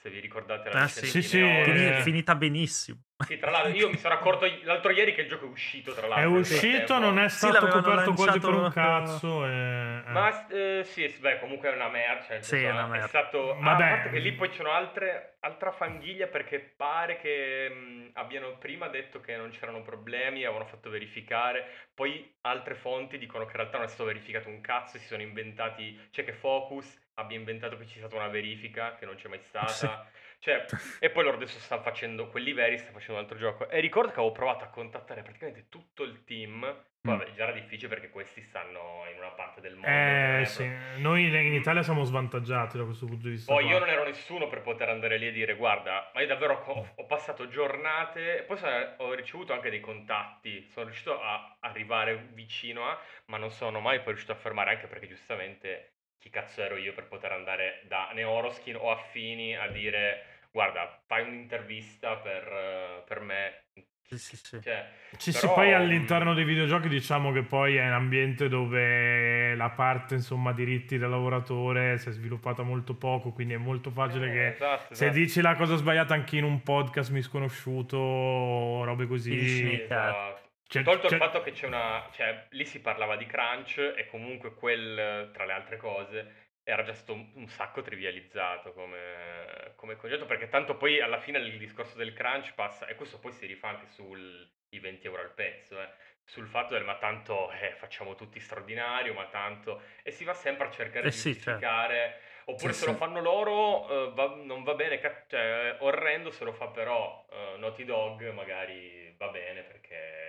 se 0.00 0.08
vi 0.08 0.18
ricordate 0.20 0.70
la 0.70 0.82
Ah, 0.82 0.88
sì. 0.88 1.00
di 1.02 1.06
Sì, 1.08 1.22
sì. 1.22 1.38
Fini- 1.38 1.86
Eh. 1.88 2.00
finita 2.02 2.34
benissimo. 2.34 3.02
Sì, 3.26 3.38
tra 3.38 3.50
l'altro, 3.50 3.72
io 3.76 3.90
mi 3.90 3.98
sono 3.98 4.14
accorto 4.14 4.46
l'altro 4.62 4.90
ieri 4.92 5.12
che 5.14 5.20
il 5.20 5.28
gioco 5.28 5.44
è 5.44 5.48
uscito. 5.48 5.92
Tra 5.92 6.06
È 6.06 6.08
l'altro, 6.08 6.30
nel 6.30 6.40
uscito, 6.40 6.98
non 6.98 7.18
è 7.18 7.28
Sì, 7.28 7.36
stato 7.36 7.66
l'avevano 7.66 7.82
coperto 7.82 8.12
quasi 8.14 8.38
per 8.40 8.54
un 8.54 8.70
cazzo. 8.70 9.44
E... 9.46 9.48
eh. 9.50 10.10
Ma 10.10 10.46
eh, 10.48 10.80
sì, 10.84 11.06
sì, 11.10 11.18
beh, 11.20 11.38
comunque 11.38 11.70
è 11.70 11.74
una 11.74 11.88
merda. 11.90 12.24
Cioè, 12.24 12.40
Sì, 12.42 12.56
è 12.62 12.70
una 12.70 12.86
merda. 12.86 13.06
stato. 13.08 13.50
ah, 13.52 13.60
Vabbè. 13.60 13.84
a 13.84 13.88
parte 13.88 14.10
che 14.10 14.18
lì 14.20 14.32
poi 14.32 14.48
c'erano 14.48 14.74
altre, 14.74 15.36
altra 15.40 15.70
fanghiglia 15.70 16.28
perché 16.28 16.60
pare 16.60 17.18
che 17.18 17.68
mh, 17.68 18.10
abbiano 18.14 18.56
prima 18.56 18.88
detto 18.88 19.20
che 19.20 19.36
non 19.36 19.50
c'erano 19.50 19.82
problemi, 19.82 20.44
avevano 20.44 20.64
fatto 20.66 20.88
verificare. 20.88 21.88
Poi 21.94 22.36
altre 22.42 22.74
fonti 22.74 23.18
dicono 23.18 23.44
che 23.44 23.50
in 23.50 23.56
realtà 23.58 23.76
non 23.76 23.86
è 23.86 23.88
stato 23.90 24.04
verificato 24.04 24.48
un 24.48 24.62
cazzo. 24.62 24.96
Si 24.98 25.04
sono 25.06 25.20
inventati. 25.20 26.08
Cioè, 26.10 26.24
che 26.24 26.32
Focus 26.32 26.98
abbia 27.14 27.36
inventato 27.36 27.76
che 27.76 27.84
c'è 27.84 27.98
stata 27.98 28.16
una 28.16 28.28
verifica 28.28 28.94
che 28.96 29.04
non 29.06 29.14
c'è 29.16 29.28
mai 29.28 29.40
stata. 29.44 30.08
Cioè, 30.40 30.64
e 31.00 31.10
poi 31.10 31.24
loro 31.24 31.36
adesso 31.36 31.58
stanno 31.58 31.82
facendo, 31.82 32.28
quelli 32.28 32.54
veri 32.54 32.78
stanno 32.78 32.94
facendo 32.94 33.16
un 33.16 33.26
altro 33.26 33.36
gioco. 33.36 33.68
E 33.68 33.78
ricordo 33.80 34.08
che 34.10 34.16
avevo 34.20 34.32
provato 34.32 34.64
a 34.64 34.68
contattare 34.68 35.22
praticamente 35.22 35.68
tutto 35.68 36.02
il 36.02 36.24
team. 36.24 36.64
Mm. 37.06 37.16
vabbè, 37.16 37.32
già 37.32 37.44
era 37.44 37.52
difficile 37.52 37.88
perché 37.88 38.10
questi 38.10 38.42
stanno 38.42 39.04
in 39.10 39.16
una 39.18 39.30
parte 39.30 39.60
del 39.62 39.72
mondo. 39.74 39.88
Eh, 39.88 39.90
non 39.92 40.40
è 40.40 40.44
sì. 40.44 40.64
proprio- 40.64 40.98
Noi 40.98 41.24
in 41.46 41.54
Italia 41.54 41.82
siamo 41.82 42.04
svantaggiati 42.04 42.76
da 42.78 42.84
questo 42.84 43.06
punto 43.06 43.24
di 43.24 43.30
vista. 43.32 43.52
Poi 43.52 43.64
qua. 43.64 43.72
io 43.72 43.78
non 43.78 43.88
ero 43.88 44.04
nessuno 44.04 44.48
per 44.48 44.60
poter 44.62 44.88
andare 44.90 45.16
lì 45.18 45.28
e 45.28 45.32
dire 45.32 45.54
guarda, 45.56 46.10
ma 46.14 46.20
io 46.20 46.26
davvero 46.26 46.54
ho, 46.62 46.92
ho 46.94 47.06
passato 47.06 47.48
giornate, 47.48 48.44
poi 48.46 48.56
sono- 48.58 48.94
ho 48.98 49.12
ricevuto 49.14 49.52
anche 49.54 49.70
dei 49.70 49.80
contatti, 49.80 50.68
sono 50.70 50.86
riuscito 50.86 51.20
a 51.20 51.56
arrivare 51.60 52.28
vicino 52.32 52.86
a, 52.86 52.98
ma 53.26 53.36
non 53.38 53.50
sono 53.50 53.80
mai 53.80 53.98
poi 53.98 54.08
riuscito 54.08 54.32
a 54.32 54.36
fermare, 54.36 54.70
anche 54.70 54.86
perché 54.86 55.06
giustamente 55.08 55.94
chi 56.20 56.30
cazzo 56.30 56.62
ero 56.62 56.76
io 56.76 56.92
per 56.92 57.08
poter 57.08 57.32
andare 57.32 57.82
da 57.88 58.10
Neoroskin 58.14 58.76
o 58.76 58.90
affini 58.90 59.56
a 59.56 59.66
dire 59.68 60.24
guarda, 60.52 61.00
fai 61.06 61.26
un'intervista 61.26 62.16
per, 62.16 62.42
eh, 62.46 63.02
per 63.06 63.20
me. 63.20 63.62
Sì, 64.02 64.18
sì, 64.18 64.36
sì. 64.36 64.60
Cioè, 64.60 64.88
sì, 65.16 65.30
però, 65.30 65.54
poi 65.54 65.72
all'interno 65.72 66.34
dei 66.34 66.42
videogiochi 66.42 66.88
diciamo 66.88 67.30
che 67.30 67.42
poi 67.42 67.76
è 67.76 67.86
un 67.86 67.92
ambiente 67.92 68.48
dove 68.48 69.54
la 69.54 69.70
parte 69.70 70.14
insomma 70.14 70.52
diritti 70.52 70.98
del 70.98 71.08
lavoratore 71.08 71.96
si 71.98 72.08
è 72.08 72.12
sviluppata 72.12 72.64
molto 72.64 72.94
poco, 72.94 73.30
quindi 73.30 73.54
è 73.54 73.58
molto 73.58 73.90
facile 73.90 74.28
eh, 74.28 74.32
che 74.32 74.46
esatto, 74.48 74.94
se 74.94 75.04
esatto. 75.04 75.18
dici 75.18 75.40
la 75.40 75.54
cosa 75.54 75.76
sbagliata 75.76 76.12
anche 76.12 76.36
in 76.36 76.44
un 76.44 76.60
podcast 76.62 77.12
misconosciuto 77.12 77.96
o 77.96 78.84
robe 78.84 79.06
così... 79.06 79.46
Sì, 79.46 79.82
esatto. 79.82 80.39
Cioè- 80.70 80.84
Tolto 80.84 81.08
cioè- 81.08 81.18
il 81.18 81.24
fatto 81.24 81.42
che 81.42 81.50
c'è 81.50 81.66
una. 81.66 82.08
cioè, 82.12 82.46
lì 82.50 82.64
si 82.64 82.80
parlava 82.80 83.16
di 83.16 83.26
crunch 83.26 83.78
e 83.96 84.06
comunque 84.06 84.54
quel, 84.54 85.30
tra 85.32 85.44
le 85.44 85.52
altre 85.52 85.76
cose, 85.76 86.48
era 86.62 86.84
già 86.84 86.94
stato 86.94 87.12
un, 87.14 87.48
sacco 87.48 87.82
trivializzato 87.82 88.72
come, 88.72 89.72
come 89.74 89.96
concetto, 89.96 90.26
perché 90.26 90.48
tanto 90.48 90.76
poi 90.76 91.00
alla 91.00 91.18
fine 91.18 91.38
il 91.38 91.58
discorso 91.58 91.96
del 91.98 92.12
crunch 92.12 92.54
passa, 92.54 92.86
e 92.86 92.94
questo 92.94 93.18
poi 93.18 93.32
si 93.32 93.46
rifà 93.46 93.68
anche 93.68 93.86
sui 93.88 94.48
20 94.78 95.06
euro 95.08 95.22
al 95.22 95.32
pezzo, 95.34 95.80
eh, 95.82 95.88
sul 96.24 96.46
fatto 96.46 96.74
del 96.74 96.84
ma 96.84 96.96
tanto 96.98 97.50
eh, 97.50 97.74
facciamo 97.76 98.14
tutti 98.14 98.38
straordinario, 98.38 99.12
ma 99.12 99.26
tanto. 99.26 99.82
e 100.04 100.12
si 100.12 100.22
va 100.22 100.34
sempre 100.34 100.68
a 100.68 100.70
cercare 100.70 101.08
Eh 101.08 101.10
di 101.10 101.16
sì, 101.16 101.32
certo. 101.34 101.50
giustificare. 101.60 102.20
Oppure 102.44 102.72
Sì, 102.72 102.80
se 102.80 102.86
lo 102.86 102.92
sì. 102.92 102.98
fanno 102.98 103.20
loro 103.20 104.10
eh, 104.10 104.12
va- 104.14 104.34
non 104.36 104.62
va 104.64 104.74
bene, 104.74 105.00
cioè 105.28 105.76
orrendo 105.80 106.30
se 106.30 106.44
lo 106.44 106.52
fa 106.52 106.68
però 106.68 107.26
eh, 107.30 107.56
Naughty 107.58 107.84
Dog 107.84 108.28
magari 108.32 109.14
va 109.18 109.28
bene 109.28 109.62
perché 109.62 110.19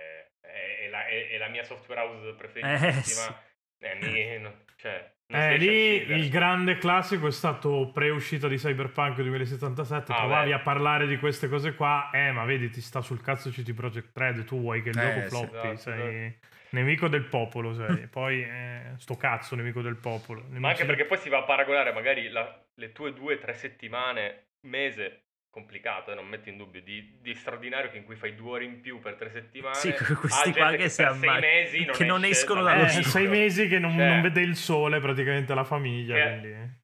la, 0.92 1.06
è- 1.06 1.30
è 1.30 1.38
la 1.38 1.48
mia 1.48 1.64
software 1.64 2.00
house 2.02 2.34
preferitissima. 2.34 3.42
Eh, 3.78 3.94
mi- 3.96 4.38
no- 4.38 4.60
cioè, 4.76 5.12
non 5.26 5.40
si 5.40 5.48
Eh, 5.48 5.56
lì 5.56 5.94
il 6.12 6.28
grande 6.30 6.76
classico 6.76 7.26
è 7.26 7.32
stato 7.32 7.90
pre-uscita 7.92 8.46
di 8.46 8.56
Cyberpunk 8.56 9.16
2077. 9.22 10.12
Ah, 10.12 10.16
provavi 10.18 10.50
beh. 10.50 10.54
a 10.54 10.60
parlare 10.60 11.06
di 11.08 11.16
queste 11.18 11.48
cose 11.48 11.74
qua, 11.74 12.10
eh, 12.12 12.30
ma 12.30 12.44
vedi, 12.44 12.70
ti 12.70 12.80
sta 12.80 13.00
sul 13.00 13.20
cazzo 13.20 13.50
CD 13.50 13.74
Projekt 13.74 14.16
Red. 14.16 14.44
Tu 14.44 14.60
vuoi 14.60 14.82
che 14.82 14.90
il 14.90 14.98
Eh, 14.98 15.00
gioco 15.00 15.22
sì. 15.22 15.28
floppi, 15.28 15.56
Esatto, 15.68 15.76
sei 15.78 16.38
nemico 16.70 17.08
del 17.08 17.24
popolo. 17.24 17.74
Sei. 17.74 18.06
Poi, 18.08 18.42
eh, 18.42 18.92
sto 18.98 19.16
cazzo, 19.16 19.56
nemico 19.56 19.80
del 19.82 19.96
popolo. 19.96 20.44
Ma 20.50 20.68
anche 20.68 20.84
perché 20.84 21.06
poi 21.06 21.18
si 21.18 21.28
va 21.28 21.38
a 21.38 21.42
paragonare 21.44 21.92
magari 21.92 22.28
la- 22.28 22.64
le 22.74 22.92
tue 22.92 23.12
due 23.12 23.34
o 23.34 23.38
tre 23.38 23.54
settimane, 23.54 24.50
mese, 24.66 25.24
complicato, 25.52 26.10
eh, 26.10 26.14
non 26.14 26.26
metto 26.26 26.48
in 26.48 26.56
dubbio, 26.56 26.80
di, 26.80 27.18
di 27.20 27.34
straordinario 27.34 27.90
che 27.90 27.98
in 27.98 28.04
cui 28.04 28.16
fai 28.16 28.34
due 28.34 28.52
ore 28.52 28.64
in 28.64 28.80
più 28.80 28.98
per 29.00 29.16
tre 29.16 29.30
settimane. 29.30 29.74
Sì, 29.74 29.92
questi 29.92 30.52
qua 30.52 30.70
che 30.70 30.76
che, 30.78 30.88
sei 30.88 31.14
mesi 31.18 31.84
non 31.84 31.94
che 31.94 32.04
non 32.06 32.24
escono 32.24 32.62
dalla 32.62 32.76
dallo 32.76 32.88
Eh, 32.88 33.02
Sì, 33.02 33.04
sei 33.04 33.28
mesi 33.28 33.68
che 33.68 33.78
non, 33.78 33.92
Cioè- 33.94 34.08
non 34.08 34.22
vede 34.22 34.40
il 34.40 34.56
sole 34.56 34.98
praticamente 34.98 35.52
la 35.54 35.64
famiglia. 35.64 36.14
Che- 36.14 36.38
quindi- 36.40 36.80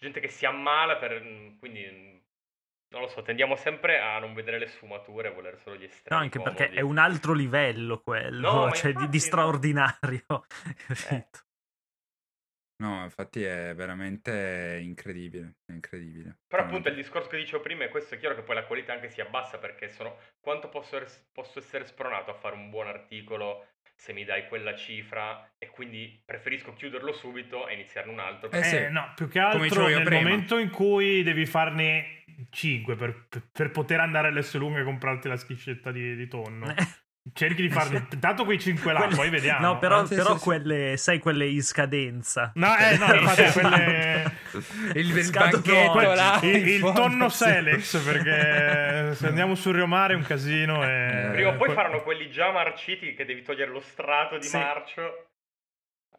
gente 0.00 0.20
che 0.20 0.28
si 0.28 0.46
ammala 0.46 0.96
per... 0.96 1.20
quindi... 1.60 2.06
Non 2.90 3.02
lo 3.02 3.08
so, 3.08 3.20
tendiamo 3.20 3.54
sempre 3.54 4.00
a 4.00 4.18
non 4.18 4.32
vedere 4.32 4.58
le 4.58 4.66
sfumature, 4.66 5.28
a 5.28 5.32
volere 5.32 5.58
solo 5.58 5.76
gli 5.76 5.80
No, 5.80 5.86
estremi. 5.88 6.22
anche 6.22 6.40
perché 6.40 6.62
comodi. 6.64 6.78
è 6.78 6.80
un 6.80 6.96
altro 6.96 7.34
livello 7.34 8.00
quello, 8.00 8.50
No, 8.64 8.72
cioè 8.72 8.84
di, 8.84 8.88
infatti 8.92 9.10
di 9.10 9.18
no. 9.18 9.22
straordinario. 9.24 10.24
capito? 10.88 11.40
No, 12.80 13.02
infatti 13.02 13.42
è 13.42 13.74
veramente 13.74 14.78
incredibile. 14.80 15.56
È 15.66 15.72
incredibile. 15.72 16.38
Però 16.46 16.62
appunto 16.62 16.88
il 16.88 16.94
discorso 16.94 17.28
che 17.28 17.36
dicevo 17.36 17.60
prima 17.60 17.84
è 17.84 17.88
questo, 17.88 18.14
è 18.14 18.18
chiaro 18.18 18.36
che 18.36 18.42
poi 18.42 18.54
la 18.54 18.64
qualità 18.64 18.92
anche 18.92 19.10
si 19.10 19.20
abbassa 19.20 19.58
perché 19.58 19.88
sono 19.88 20.16
quanto 20.40 20.68
posso, 20.68 20.96
ers- 20.96 21.28
posso 21.32 21.58
essere 21.58 21.84
spronato 21.86 22.30
a 22.30 22.34
fare 22.34 22.54
un 22.54 22.70
buon 22.70 22.86
articolo 22.86 23.66
se 23.96 24.12
mi 24.12 24.24
dai 24.24 24.46
quella 24.46 24.76
cifra 24.76 25.54
e 25.58 25.66
quindi 25.66 26.22
preferisco 26.24 26.72
chiuderlo 26.72 27.12
subito 27.12 27.66
e 27.66 27.74
iniziarne 27.74 28.12
un 28.12 28.20
altro. 28.20 28.48
Eh 28.52 28.58
Eh, 28.58 28.62
sì. 28.62 28.92
no, 28.92 29.12
più 29.16 29.28
che 29.28 29.40
altro 29.40 29.88
nel 29.88 30.04
prima. 30.04 30.20
momento 30.22 30.56
in 30.58 30.70
cui 30.70 31.24
devi 31.24 31.46
farne 31.46 32.22
5 32.50 32.94
per, 32.94 33.26
per 33.50 33.72
poter 33.72 33.98
andare 33.98 34.28
all'S 34.28 34.54
lunga 34.56 34.78
e 34.78 34.84
comprarti 34.84 35.26
la 35.26 35.36
schiscetta 35.36 35.90
di, 35.90 36.14
di 36.14 36.28
tonno. 36.28 36.72
Cerchi 37.32 37.62
di 37.62 37.70
farne 37.70 38.06
dato 38.18 38.44
quei 38.44 38.58
5 38.58 38.92
là, 38.92 38.98
Quelle- 39.00 39.14
poi 39.16 39.30
vediamo. 39.30 39.66
No, 39.66 39.78
però, 39.78 40.02
eh. 40.02 40.06
Sì, 40.06 40.14
però 40.14 40.32
sì, 40.32 40.38
sì. 40.38 40.44
quelle, 40.44 40.96
sai, 40.96 41.18
quelle 41.18 41.46
in 41.46 41.62
scadenza. 41.62 42.52
No, 42.54 42.76
eh, 42.76 42.96
no, 42.96 43.14
infatti 43.14 43.50
quelle... 43.58 44.32
Il, 44.94 45.16
il 45.16 45.30
banchetto 45.30 46.00
là. 46.14 46.38
il, 46.42 46.66
il 46.68 46.80
tonno. 46.94 47.28
Selex 47.28 47.98
perché 48.04 49.14
se 49.14 49.26
andiamo 49.26 49.54
sul 49.54 49.74
Rio 49.74 49.86
Mare 49.86 50.14
è 50.14 50.16
un 50.16 50.22
casino 50.22 50.82
e... 50.84 51.28
Prima 51.32 51.50
o 51.50 51.56
poi 51.56 51.66
que- 51.66 51.74
faranno 51.74 52.02
quelli 52.02 52.30
già 52.30 52.50
marciti 52.50 53.14
che 53.14 53.24
devi 53.24 53.42
togliere 53.42 53.70
lo 53.70 53.80
strato 53.80 54.38
di 54.38 54.46
Sì. 54.46 54.56
marcio 54.56 55.26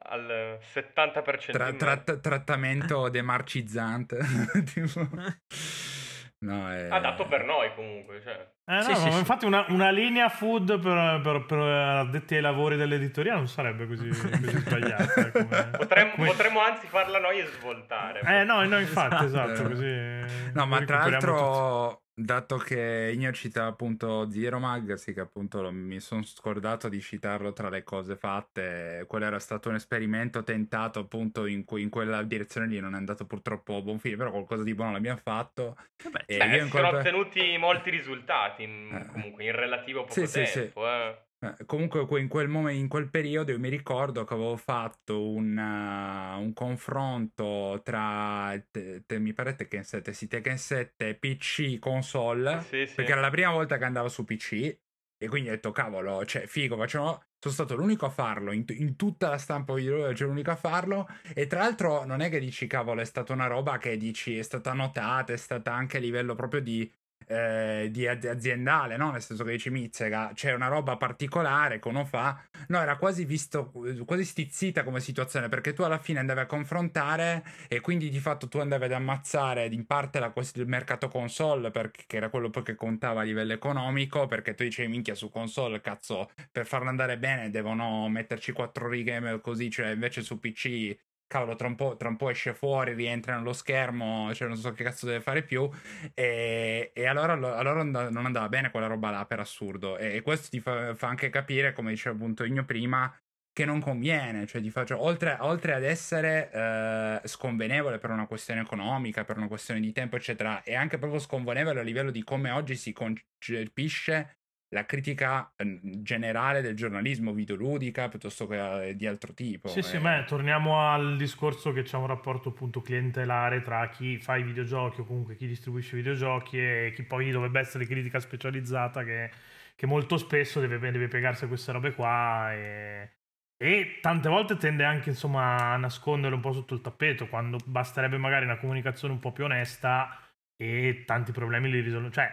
al 0.01 0.57
70% 0.73 1.51
Tra- 1.51 1.73
tratta- 1.73 2.17
trattamento 2.17 3.09
demarcizzante. 3.09 4.17
tipo. 4.73 5.07
No, 6.41 6.69
è... 6.71 6.87
Adatto 6.89 7.25
per 7.25 7.43
noi 7.43 7.73
comunque, 7.75 8.21
cioè. 8.23 8.47
Eh, 8.65 8.75
no, 8.75 8.81
Sì, 8.81 8.95
sì, 8.95 9.03
ma 9.05 9.11
sì. 9.11 9.17
infatti 9.19 9.45
una, 9.45 9.65
una 9.69 9.89
linea 9.89 10.29
food 10.29 10.79
per, 10.79 11.19
per- 11.21 11.45
per 11.45 11.57
addetti 11.59 12.35
ai 12.35 12.41
lavori 12.41 12.77
dell'editoria 12.77 13.33
non 13.33 13.47
sarebbe 13.47 13.85
così, 13.87 14.07
così 14.07 14.57
sbagliata. 14.59 15.31
come- 15.31 15.69
Potremmo, 15.77 16.11
come- 16.15 16.27
potremmo 16.27 16.61
anzi 16.61 16.87
farla 16.87 17.19
noi 17.19 17.39
e 17.39 17.45
svoltare. 17.45 18.21
Eh 18.21 18.43
no, 18.45 18.63
no, 18.63 18.79
infatti, 18.79 19.25
esatto, 19.25 19.51
Esatto. 19.51 19.69
così... 19.69 20.51
No, 20.53 20.65
ma 20.65 20.81
tra 20.85 21.07
l'altro, 21.09 22.03
dato 22.21 22.57
che 22.57 23.11
Igno 23.13 23.31
cita 23.31 23.65
appunto 23.65 24.29
Zero 24.29 24.59
Mag, 24.59 24.93
sì 24.95 25.13
che 25.13 25.21
appunto 25.21 25.61
lo- 25.61 25.71
mi 25.71 25.99
sono 25.99 26.23
scordato 26.23 26.89
di 26.89 26.99
citarlo 26.99 27.53
tra 27.53 27.69
le 27.69 27.83
cose 27.83 28.15
fatte, 28.15 29.05
quello 29.07 29.25
era 29.25 29.39
stato 29.39 29.69
un 29.69 29.75
esperimento 29.75 30.43
tentato 30.43 30.99
appunto 30.99 31.45
in, 31.45 31.63
cui- 31.63 31.81
in 31.81 31.89
quella 31.89 32.21
direzione 32.23 32.67
lì, 32.67 32.79
non 32.79 32.93
è 32.93 32.97
andato 32.97 33.25
purtroppo 33.25 33.77
a 33.77 33.81
buon 33.81 33.99
fine, 33.99 34.17
però 34.17 34.31
qualcosa 34.31 34.63
di 34.63 34.73
buono 34.75 34.91
l'abbiamo 34.91 35.19
fatto. 35.21 35.77
Vabbè, 36.03 36.23
E 36.25 36.37
Beh, 36.37 36.45
io 36.57 36.67
sono 36.67 36.89
quel- 36.89 36.99
ottenuti 36.99 37.57
molti 37.57 37.89
risultati 37.89 38.63
in- 38.63 38.89
Eh. 38.93 39.11
comunque 39.11 39.43
in 39.45 39.51
relativo 39.55 40.01
poco 40.01 40.13
Sì, 40.13 40.27
sì, 40.27 40.45
sì. 40.45 40.59
tempo. 40.59 40.87
eh. 40.87 41.17
Eh, 41.41 41.65
Comunque 41.65 42.05
que- 42.05 42.19
in 42.19 42.27
quel, 42.27 42.49
momen- 42.49 42.75
in 42.75 42.87
quel 42.89 43.09
periodo 43.09 43.51
io 43.51 43.59
mi 43.59 43.69
ricordo 43.69 44.25
che 44.25 44.33
avevo 44.33 44.57
fatto 44.57 45.29
un, 45.29 45.55
uh, 45.57 46.41
un 46.41 46.51
confronto 46.53 47.79
tra, 47.83 48.61
te- 48.69 49.03
te- 49.05 49.19
mi 49.19 49.31
pare 49.33 49.55
Tekken 49.55 49.83
7, 49.83 50.11
sì, 50.13 50.27
Tekken 50.27 50.57
7, 50.57 51.15
PC, 51.15 51.79
console, 51.79 52.61
Sì, 52.61 52.85
sì. 52.85 52.95
perché 52.95 53.11
era 53.13 53.21
la 53.21 53.29
prima 53.29 53.51
volta 53.51 53.77
che 53.77 53.85
andavo 53.85 54.09
su 54.09 54.25
PC 54.25 54.77
e 55.21 55.27
quindi 55.27 55.49
ho 55.49 55.53
detto 55.53 55.71
cavolo, 55.71 56.25
cioè 56.25 56.45
figo, 56.47 56.75
facciamo... 56.77 57.23
Sono 57.41 57.53
stato 57.53 57.75
l'unico 57.77 58.05
a 58.05 58.09
farlo, 58.09 58.51
in, 58.51 58.65
in 58.67 58.97
tutta 58.97 59.29
la 59.29 59.37
stampa 59.37 59.73
videoludica 59.73 60.11
c'ero 60.13 60.27
l'unico 60.29 60.51
a 60.51 60.57
farlo 60.57 61.07
e 61.33 61.47
tra 61.47 61.59
l'altro 61.59 62.03
non 62.03 62.19
è 62.19 62.29
che 62.29 62.37
dici 62.37 62.67
cavolo 62.67 62.99
è 62.99 63.05
stata 63.05 63.31
una 63.31 63.47
roba 63.47 63.77
che 63.77 63.95
dici 63.95 64.37
è 64.37 64.41
stata 64.41 64.73
notata, 64.73 65.31
è 65.31 65.37
stata 65.37 65.71
anche 65.73 65.95
a 65.95 65.99
livello 66.01 66.35
proprio 66.35 66.59
di 66.59 66.91
eh, 67.29 67.89
di 67.91 68.07
az- 68.07 68.25
aziendale, 68.25 68.97
no? 68.97 69.11
Nel 69.11 69.21
senso 69.21 69.43
che 69.43 69.51
dici 69.51 69.69
Mizzega, 69.69 70.31
c'è 70.33 70.51
una 70.53 70.67
roba 70.67 70.97
particolare 70.97 71.79
che 71.79 71.87
uno 71.87 72.03
fa. 72.05 72.41
No, 72.69 72.79
era 72.81 72.97
quasi 72.97 73.23
visto, 73.25 73.71
quasi 74.05 74.25
stizzita 74.25 74.83
come 74.83 74.99
situazione, 74.99 75.47
perché 75.47 75.73
tu 75.73 75.83
alla 75.83 75.99
fine 75.99 76.19
andavi 76.19 76.39
a 76.39 76.45
confrontare 76.47 77.43
e 77.67 77.81
quindi 77.81 78.09
di 78.09 78.19
fatto 78.19 78.47
tu 78.47 78.57
andavi 78.57 78.85
ad 78.85 78.93
ammazzare 78.93 79.65
in 79.67 79.85
parte 79.85 80.19
la 80.19 80.33
il 80.55 80.67
mercato 80.67 81.07
console, 81.07 81.69
perché 81.71 82.17
era 82.17 82.29
quello 82.29 82.49
che 82.49 82.75
contava 82.75 83.21
a 83.21 83.23
livello 83.23 83.53
economico, 83.53 84.25
perché 84.25 84.55
tu 84.55 84.63
dicevi 84.63 84.89
minchia 84.89 85.13
su 85.15 85.29
console, 85.29 85.81
cazzo, 85.81 86.29
per 86.51 86.65
farlo 86.65 86.89
andare 86.89 87.17
bene 87.19 87.49
devono 87.49 88.07
metterci 88.09 88.51
quattro 88.53 88.87
righe 88.89 89.39
così, 89.41 89.69
cioè 89.69 89.89
invece 89.89 90.21
su 90.21 90.39
PC 90.39 90.97
cavolo, 91.29 91.55
tra 91.55 91.67
un, 91.67 91.75
po', 91.75 91.95
tra 91.95 92.09
un 92.09 92.17
po' 92.17 92.29
esce 92.29 92.53
fuori, 92.53 92.93
rientra 92.93 93.35
nello 93.37 93.53
schermo, 93.53 94.33
cioè 94.33 94.47
non 94.47 94.57
so 94.57 94.73
che 94.73 94.83
cazzo 94.83 95.05
deve 95.05 95.21
fare 95.21 95.43
più. 95.43 95.69
E, 96.13 96.91
e 96.93 97.05
allora, 97.05 97.33
allora, 97.33 97.83
non 97.83 98.25
andava 98.25 98.49
bene 98.49 98.71
quella 98.71 98.87
roba 98.87 99.11
là 99.11 99.25
per 99.25 99.39
assurdo. 99.39 99.97
E, 99.97 100.15
e 100.15 100.21
questo 100.21 100.49
ti 100.49 100.59
fa, 100.59 100.95
fa, 100.95 101.07
anche 101.07 101.29
capire, 101.29 101.71
come 101.73 101.91
diceva 101.91 102.15
appunto 102.15 102.43
Igno 102.43 102.65
prima, 102.65 103.15
che 103.53 103.65
non 103.65 103.79
conviene, 103.79 104.47
cioè 104.47 104.61
ti 104.61 104.69
faccio, 104.71 105.01
oltre, 105.03 105.37
oltre 105.39 105.73
ad 105.73 105.83
essere 105.83 106.49
eh, 106.51 107.27
sconvenevole 107.27 107.99
per 107.99 108.09
una 108.09 108.25
questione 108.25 108.61
economica, 108.61 109.23
per 109.23 109.37
una 109.37 109.47
questione 109.47 109.79
di 109.79 109.91
tempo, 109.91 110.15
eccetera, 110.15 110.63
è 110.63 110.73
anche 110.75 110.97
proprio 110.97 111.19
sconvenevole 111.19 111.79
a 111.79 111.83
livello 111.83 112.09
di 112.09 112.23
come 112.23 112.51
oggi 112.51 112.75
si 112.75 112.91
concepisce 112.91 114.38
la 114.69 114.85
critica 114.85 115.51
ehm, 115.55 115.79
generale 116.03 116.61
del 116.61 116.75
giornalismo 116.75 117.33
videoludica 117.33 118.07
piuttosto 118.07 118.47
che 118.47 118.89
eh, 118.89 118.95
di 118.95 119.07
altro 119.07 119.33
tipo. 119.33 119.67
Sì, 119.67 119.79
eh. 119.79 119.83
sì, 119.83 119.97
ma 119.97 120.23
torniamo 120.23 120.81
al 120.81 121.17
discorso 121.17 121.71
che 121.71 121.83
c'è 121.83 121.97
un 121.97 122.07
rapporto 122.07 122.49
appunto 122.49 122.81
clientelare 122.81 123.61
tra 123.61 123.89
chi 123.89 124.19
fa 124.19 124.37
i 124.37 124.43
videogiochi 124.43 125.01
o 125.01 125.05
comunque 125.05 125.35
chi 125.35 125.47
distribuisce 125.47 125.95
i 125.95 126.01
videogiochi 126.01 126.59
e 126.59 126.91
chi 126.95 127.03
poi 127.03 127.31
dovrebbe 127.31 127.59
essere 127.59 127.85
critica 127.85 128.19
specializzata 128.19 129.03
che, 129.03 129.31
che 129.75 129.85
molto 129.87 130.17
spesso 130.17 130.59
deve, 130.59 130.77
deve 130.77 131.07
piegarsi 131.07 131.45
a 131.45 131.47
queste 131.47 131.71
robe 131.71 131.93
qua 131.93 132.53
e, 132.53 133.11
e 133.57 133.97
tante 134.01 134.29
volte 134.29 134.55
tende 134.55 134.83
anche 134.83 135.09
insomma 135.09 135.73
a 135.73 135.77
nascondere 135.77 136.35
un 136.35 136.41
po' 136.41 136.53
sotto 136.53 136.75
il 136.75 136.81
tappeto 136.81 137.27
quando 137.27 137.57
basterebbe 137.65 138.17
magari 138.17 138.45
una 138.45 138.57
comunicazione 138.57 139.13
un 139.15 139.19
po' 139.19 139.31
più 139.31 139.45
onesta 139.45 140.15
e 140.55 141.03
tanti 141.05 141.31
problemi 141.31 141.71
li 141.71 141.79
risolvono. 141.79 142.11
Cioè, 142.11 142.29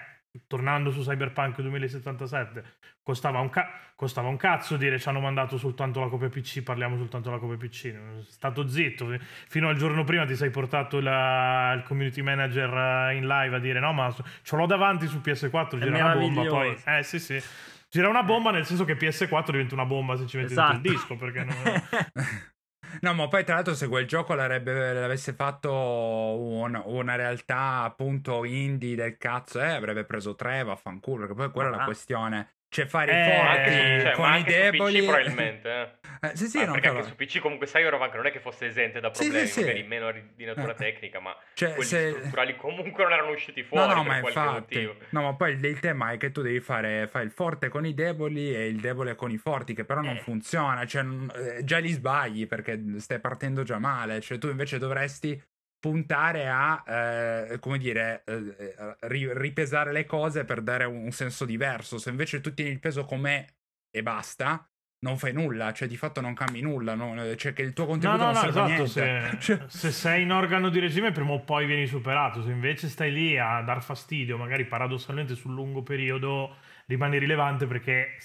tornando 0.46 0.90
su 0.90 1.00
Cyberpunk 1.00 1.60
2077, 1.60 2.64
costava 3.02 3.40
un, 3.40 3.48
ca- 3.50 3.70
costava 3.94 4.28
un 4.28 4.36
cazzo 4.36 4.76
dire 4.76 4.98
ci 4.98 5.08
hanno 5.08 5.20
mandato 5.20 5.58
soltanto 5.58 6.00
la 6.00 6.08
copia 6.08 6.28
PC, 6.28 6.62
parliamo 6.62 6.96
soltanto 6.96 7.28
della 7.28 7.40
copia 7.40 7.56
PC. 7.56 7.94
Stato 8.28 8.68
zitto, 8.68 9.16
fino 9.48 9.68
al 9.68 9.76
giorno 9.76 10.04
prima 10.04 10.24
ti 10.24 10.36
sei 10.36 10.50
portato 10.50 11.00
la, 11.00 11.72
il 11.76 11.82
community 11.82 12.22
manager 12.22 13.12
in 13.14 13.26
live 13.26 13.56
a 13.56 13.58
dire 13.58 13.80
no, 13.80 13.92
ma 13.92 14.14
ce 14.42 14.56
l'ho 14.56 14.66
davanti 14.66 15.06
su 15.06 15.18
PS4, 15.18 15.78
gira 15.78 16.04
una 16.04 16.16
bomba, 16.16 16.44
poi... 16.44 16.76
Eh 16.84 17.02
sì 17.02 17.18
sì. 17.18 17.40
Gira 17.88 18.08
una 18.08 18.24
bomba 18.24 18.50
nel 18.50 18.66
senso 18.66 18.84
che 18.84 18.96
PS4 18.96 19.50
diventa 19.52 19.74
una 19.74 19.86
bomba 19.86 20.16
se 20.16 20.26
ci 20.26 20.36
metti 20.36 20.52
esatto. 20.52 20.74
il 20.74 20.80
disco, 20.80 21.16
perché 21.16 21.44
non... 21.44 21.56
No, 23.00 23.14
ma 23.14 23.28
poi 23.28 23.44
tra 23.44 23.54
l'altro 23.54 23.74
se 23.74 23.88
quel 23.88 24.06
gioco 24.06 24.34
l'avesse 24.34 25.32
fatto 25.32 25.72
un, 25.72 26.80
una 26.84 27.16
realtà 27.16 27.82
appunto 27.82 28.44
indie 28.44 28.96
del 28.96 29.16
cazzo, 29.16 29.60
eh, 29.60 29.72
avrebbe 29.72 30.04
preso 30.04 30.34
tre, 30.34 30.62
vaffanculo, 30.62 31.26
perché 31.26 31.34
poi 31.34 31.50
quella 31.50 31.70
ah. 31.70 31.74
è 31.74 31.76
la 31.78 31.84
questione. 31.84 32.55
Cioè 32.76 32.84
fare 32.84 33.10
eh, 33.10 33.24
i 33.24 33.38
forti 33.38 34.00
cioè, 34.02 34.12
con 34.12 34.34
i 34.34 34.42
deboli... 34.42 34.98
PC 34.98 35.04
probabilmente, 35.06 35.70
eh. 35.70 36.28
eh 36.28 36.36
sì, 36.36 36.46
sì, 36.46 36.58
ah, 36.58 36.66
no, 36.66 36.72
perché 36.72 36.88
però... 36.88 36.98
anche 37.00 37.08
su 37.08 37.16
PC 37.16 37.38
comunque 37.40 37.66
Cyberpunk 37.66 38.14
non 38.14 38.26
è 38.26 38.30
che 38.30 38.38
fosse 38.38 38.66
esente 38.66 39.00
da 39.00 39.10
problemi, 39.10 39.46
sì, 39.46 39.52
sì, 39.52 39.60
magari 39.60 39.82
meno 39.84 40.12
di 40.34 40.44
natura 40.44 40.72
eh. 40.72 40.74
tecnica, 40.74 41.18
ma 41.18 41.34
cioè, 41.54 41.70
quelli 41.70 41.88
se... 41.88 42.10
strutturali 42.10 42.54
comunque 42.56 43.02
non 43.04 43.14
erano 43.14 43.30
usciti 43.30 43.62
fuori 43.62 43.88
no, 43.88 43.94
no, 43.94 44.02
per 44.02 44.10
ma 44.10 44.18
infatti, 44.18 44.74
motivo. 44.74 44.96
No, 45.08 45.22
ma 45.22 45.34
poi 45.34 45.52
il, 45.52 45.80
tema 45.80 46.10
è 46.10 46.18
che 46.18 46.30
tu 46.32 46.42
devi 46.42 46.60
fare, 46.60 47.06
fare 47.06 47.24
il 47.24 47.30
forte 47.30 47.68
con 47.70 47.86
i 47.86 47.94
deboli 47.94 48.54
e 48.54 48.66
il 48.66 48.78
debole 48.78 49.14
con 49.14 49.30
i 49.30 49.38
forti, 49.38 49.72
che 49.72 49.86
però 49.86 50.02
non 50.02 50.16
Eh. 50.16 50.20
funziona, 50.20 50.84
cioè 50.84 51.02
eh, 51.02 51.64
già 51.64 51.78
li 51.78 51.92
sbagli 51.92 52.46
perché 52.46 52.78
stai 52.98 53.20
partendo 53.20 53.62
già 53.62 53.78
male, 53.78 54.20
cioè 54.20 54.36
tu 54.36 54.48
invece 54.48 54.76
dovresti 54.76 55.42
puntare 55.86 56.48
a, 56.48 56.82
eh, 56.84 57.58
come 57.60 57.78
dire, 57.78 58.24
eh, 58.24 58.74
ri- 59.02 59.32
ripesare 59.32 59.92
le 59.92 60.04
cose 60.04 60.44
per 60.44 60.60
dare 60.60 60.84
un, 60.84 61.04
un 61.04 61.12
senso 61.12 61.44
diverso. 61.44 61.96
Se 61.98 62.10
invece 62.10 62.40
tu 62.40 62.52
tieni 62.52 62.72
il 62.72 62.80
peso 62.80 63.04
com'è 63.04 63.46
e 63.88 64.02
basta, 64.02 64.68
non 64.98 65.16
fai 65.16 65.32
nulla, 65.32 65.72
cioè 65.72 65.86
di 65.86 65.96
fatto 65.96 66.20
non 66.20 66.34
cambi 66.34 66.60
nulla, 66.60 66.96
no? 66.96 67.36
cioè 67.36 67.52
che 67.52 67.62
il 67.62 67.72
tuo 67.72 67.86
contenuto 67.86 68.24
no, 68.24 68.32
no, 68.32 68.32
non 68.32 68.42
no, 68.42 68.48
esatto, 68.48 68.86
se, 68.86 69.36
cioè... 69.38 69.64
se, 69.68 69.92
sei 69.92 70.22
in 70.22 70.32
organo 70.32 70.70
di 70.70 70.80
regime 70.80 71.12
prima 71.12 71.30
o 71.30 71.44
poi 71.44 71.66
vieni 71.66 71.86
superato, 71.86 72.42
se 72.42 72.50
invece 72.50 72.88
stai 72.88 73.12
lì 73.12 73.38
a 73.38 73.62
dar 73.62 73.80
fastidio, 73.80 74.36
magari 74.36 74.64
paradossalmente 74.64 75.36
sul 75.36 75.54
lungo 75.54 75.84
periodo 75.84 76.56
rimani 76.86 77.18
rilevante 77.18 77.66
perché 77.66 78.16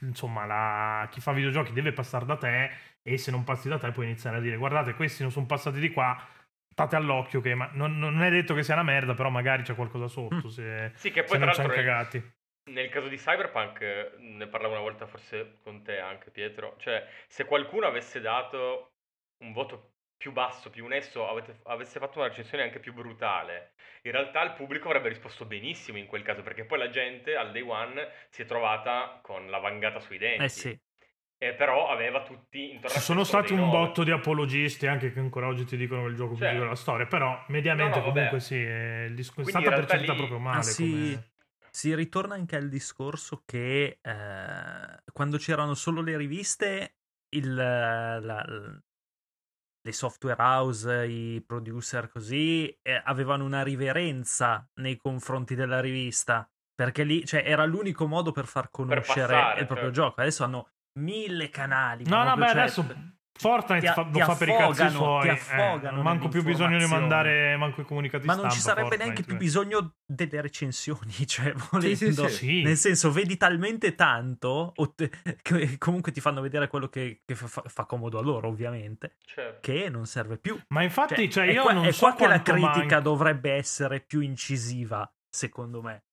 insomma 0.00 0.44
la... 0.44 1.08
chi 1.10 1.20
fa 1.20 1.32
videogiochi 1.32 1.72
deve 1.72 1.92
passare 1.92 2.26
da 2.26 2.36
te 2.36 2.70
e 3.00 3.16
se 3.16 3.30
non 3.30 3.44
passi 3.44 3.70
da 3.70 3.78
te 3.78 3.92
puoi 3.92 4.06
iniziare 4.06 4.36
a 4.36 4.40
dire 4.40 4.56
guardate 4.56 4.94
questi 4.94 5.22
non 5.22 5.30
sono 5.30 5.46
passati 5.46 5.80
di 5.80 5.90
qua 5.90 6.20
state 6.72 6.96
all'occhio 6.96 7.40
che 7.40 7.54
ma 7.54 7.70
non, 7.72 7.98
non, 7.98 8.22
è 8.22 8.30
detto 8.30 8.54
che 8.54 8.62
sia 8.62 8.74
una 8.74 8.82
merda, 8.82 9.14
però 9.14 9.28
magari 9.28 9.62
c'è 9.62 9.74
qualcosa 9.74 10.08
sotto. 10.08 10.48
Se, 10.48 10.92
sì, 10.94 11.10
che 11.10 11.22
poi 11.22 11.38
tra 11.38 11.46
l'altro 11.46 11.68
cagati. 11.68 12.40
Nel 12.70 12.88
caso 12.88 13.08
di 13.08 13.16
Cyberpunk, 13.16 14.14
ne 14.18 14.46
parlavo 14.46 14.74
una 14.74 14.82
volta 14.82 15.06
forse 15.06 15.58
con 15.62 15.82
te 15.82 15.98
anche 15.98 16.30
Pietro, 16.30 16.76
cioè 16.78 17.06
se 17.26 17.44
qualcuno 17.44 17.86
avesse 17.86 18.20
dato 18.20 18.92
un 19.44 19.52
voto 19.52 19.94
più 20.16 20.30
basso, 20.30 20.70
più 20.70 20.84
onesto, 20.84 21.28
avete, 21.28 21.58
avesse 21.64 21.98
fatto 21.98 22.20
una 22.20 22.28
recensione 22.28 22.62
anche 22.62 22.78
più 22.78 22.92
brutale, 22.92 23.72
in 24.02 24.12
realtà 24.12 24.40
il 24.42 24.52
pubblico 24.52 24.86
avrebbe 24.86 25.08
risposto 25.08 25.44
benissimo 25.44 25.98
in 25.98 26.06
quel 26.06 26.22
caso, 26.22 26.42
perché 26.42 26.64
poi 26.64 26.78
la 26.78 26.90
gente 26.90 27.34
al 27.34 27.50
day 27.50 27.62
one 27.62 28.08
si 28.28 28.42
è 28.42 28.44
trovata 28.44 29.18
con 29.20 29.50
la 29.50 29.58
vangata 29.58 29.98
sui 29.98 30.18
denti. 30.18 30.44
Eh 30.44 30.48
sì. 30.48 30.80
Eh, 31.42 31.54
però 31.54 31.88
aveva 31.88 32.22
tutti 32.22 32.70
intorno 32.70 32.88
Ci 32.94 33.00
sono 33.00 33.24
stati 33.24 33.52
un 33.52 33.68
botto 33.68 34.04
di 34.04 34.12
apologisti 34.12 34.86
anche 34.86 35.12
che 35.12 35.18
ancora 35.18 35.48
oggi 35.48 35.64
ti 35.64 35.76
dicono 35.76 36.02
che 36.02 36.10
il 36.10 36.14
gioco 36.14 36.34
più 36.34 36.44
Certo. 36.44 36.60
della 36.60 36.76
storia, 36.76 37.06
però 37.06 37.44
mediamente 37.48 37.98
No, 37.98 38.04
no, 38.06 38.12
comunque 38.12 38.38
sì, 38.38 38.62
è, 38.62 39.06
il 39.08 39.16
disco- 39.16 39.40
è 39.40 39.44
stata 39.46 39.70
percepita 39.70 40.12
lì- 40.12 40.18
proprio 40.18 40.38
male. 40.38 40.58
Ah, 40.58 40.62
sì. 40.62 40.90
come- 40.90 41.30
Si 41.70 41.92
ritorna 41.96 42.34
anche 42.34 42.54
al 42.54 42.68
discorso 42.68 43.42
che 43.44 43.98
eh, 44.00 45.02
quando 45.12 45.36
c'erano 45.38 45.74
solo 45.74 46.00
le 46.00 46.16
riviste, 46.16 46.94
il, 47.30 47.54
la- 47.54 48.20
la- 48.20 48.44
le 49.84 49.92
software 49.92 50.40
house, 50.40 51.06
i 51.06 51.42
producer 51.44 52.08
così, 52.08 52.68
eh, 52.82 53.02
avevano 53.04 53.44
una 53.44 53.64
riverenza 53.64 54.64
nei 54.74 54.96
confronti 54.96 55.56
della 55.56 55.80
rivista. 55.80 56.48
Perché 56.72 57.02
lì 57.02 57.24
cioè, 57.26 57.42
era 57.44 57.64
l'unico 57.64 58.06
modo 58.06 58.30
per 58.30 58.46
far 58.46 58.70
conoscere 58.70 59.26
passare, 59.26 59.60
il 59.60 59.66
proprio 59.66 59.88
certo. 59.88 60.00
gioco. 60.02 60.20
Adesso 60.20 60.44
hanno 60.44 60.68
mille 60.94 61.48
canali. 61.50 62.04
No, 62.06 62.22
no, 62.24 62.34
beh, 62.36 62.46
cioè, 62.48 62.58
adesso 62.60 63.10
Fortnite 63.34 63.86
ti- 63.86 63.92
fa, 63.92 64.04
ti 64.04 64.18
lo 64.18 64.24
fa 64.26 64.34
per 64.36 64.48
i 64.48 64.56
cazzi 64.56 64.88
suoi. 64.90 65.28
eh, 65.28 65.90
manco 66.02 66.28
più 66.28 66.42
bisogno 66.44 66.78
di 66.78 66.84
mandare 66.86 67.56
manco 67.56 67.80
i 67.80 67.84
comunicati 67.84 68.26
Ma 68.26 68.34
non 68.34 68.50
ci 68.50 68.60
sarebbe 68.60 68.82
Fortnite, 68.88 69.04
neanche 69.04 69.22
più 69.24 69.34
eh. 69.34 69.38
bisogno 69.38 69.94
delle 70.04 70.40
recensioni, 70.42 71.10
cioè 71.26 71.52
volendo. 71.70 71.96
sì, 71.96 72.12
sì. 72.12 72.28
Sì. 72.28 72.62
Nel 72.62 72.76
senso, 72.76 73.10
vedi 73.10 73.36
talmente 73.38 73.94
tanto, 73.96 74.72
o 74.76 74.92
te- 74.94 75.10
che 75.40 75.76
comunque 75.78 76.12
ti 76.12 76.20
fanno 76.20 76.40
vedere 76.42 76.68
quello 76.68 76.88
che, 76.88 77.22
che 77.24 77.34
fa, 77.34 77.62
fa 77.66 77.84
comodo 77.86 78.18
a 78.18 78.22
loro, 78.22 78.46
ovviamente, 78.48 79.16
Certo. 79.24 79.58
che 79.60 79.88
non 79.88 80.06
serve 80.06 80.36
più. 80.36 80.60
Ma 80.68 80.82
infatti, 80.82 81.28
cioè, 81.30 81.46
è 81.46 81.52
io 81.52 81.62
qua, 81.62 81.72
non 81.72 81.86
è 81.86 81.90
so 81.92 82.06
qua 82.06 82.14
che 82.14 82.26
la 82.28 82.42
critica 82.42 82.68
manchi- 82.76 83.02
dovrebbe 83.02 83.52
essere 83.54 84.00
più 84.00 84.20
incisiva, 84.20 85.10
secondo 85.28 85.80
me. 85.82 86.04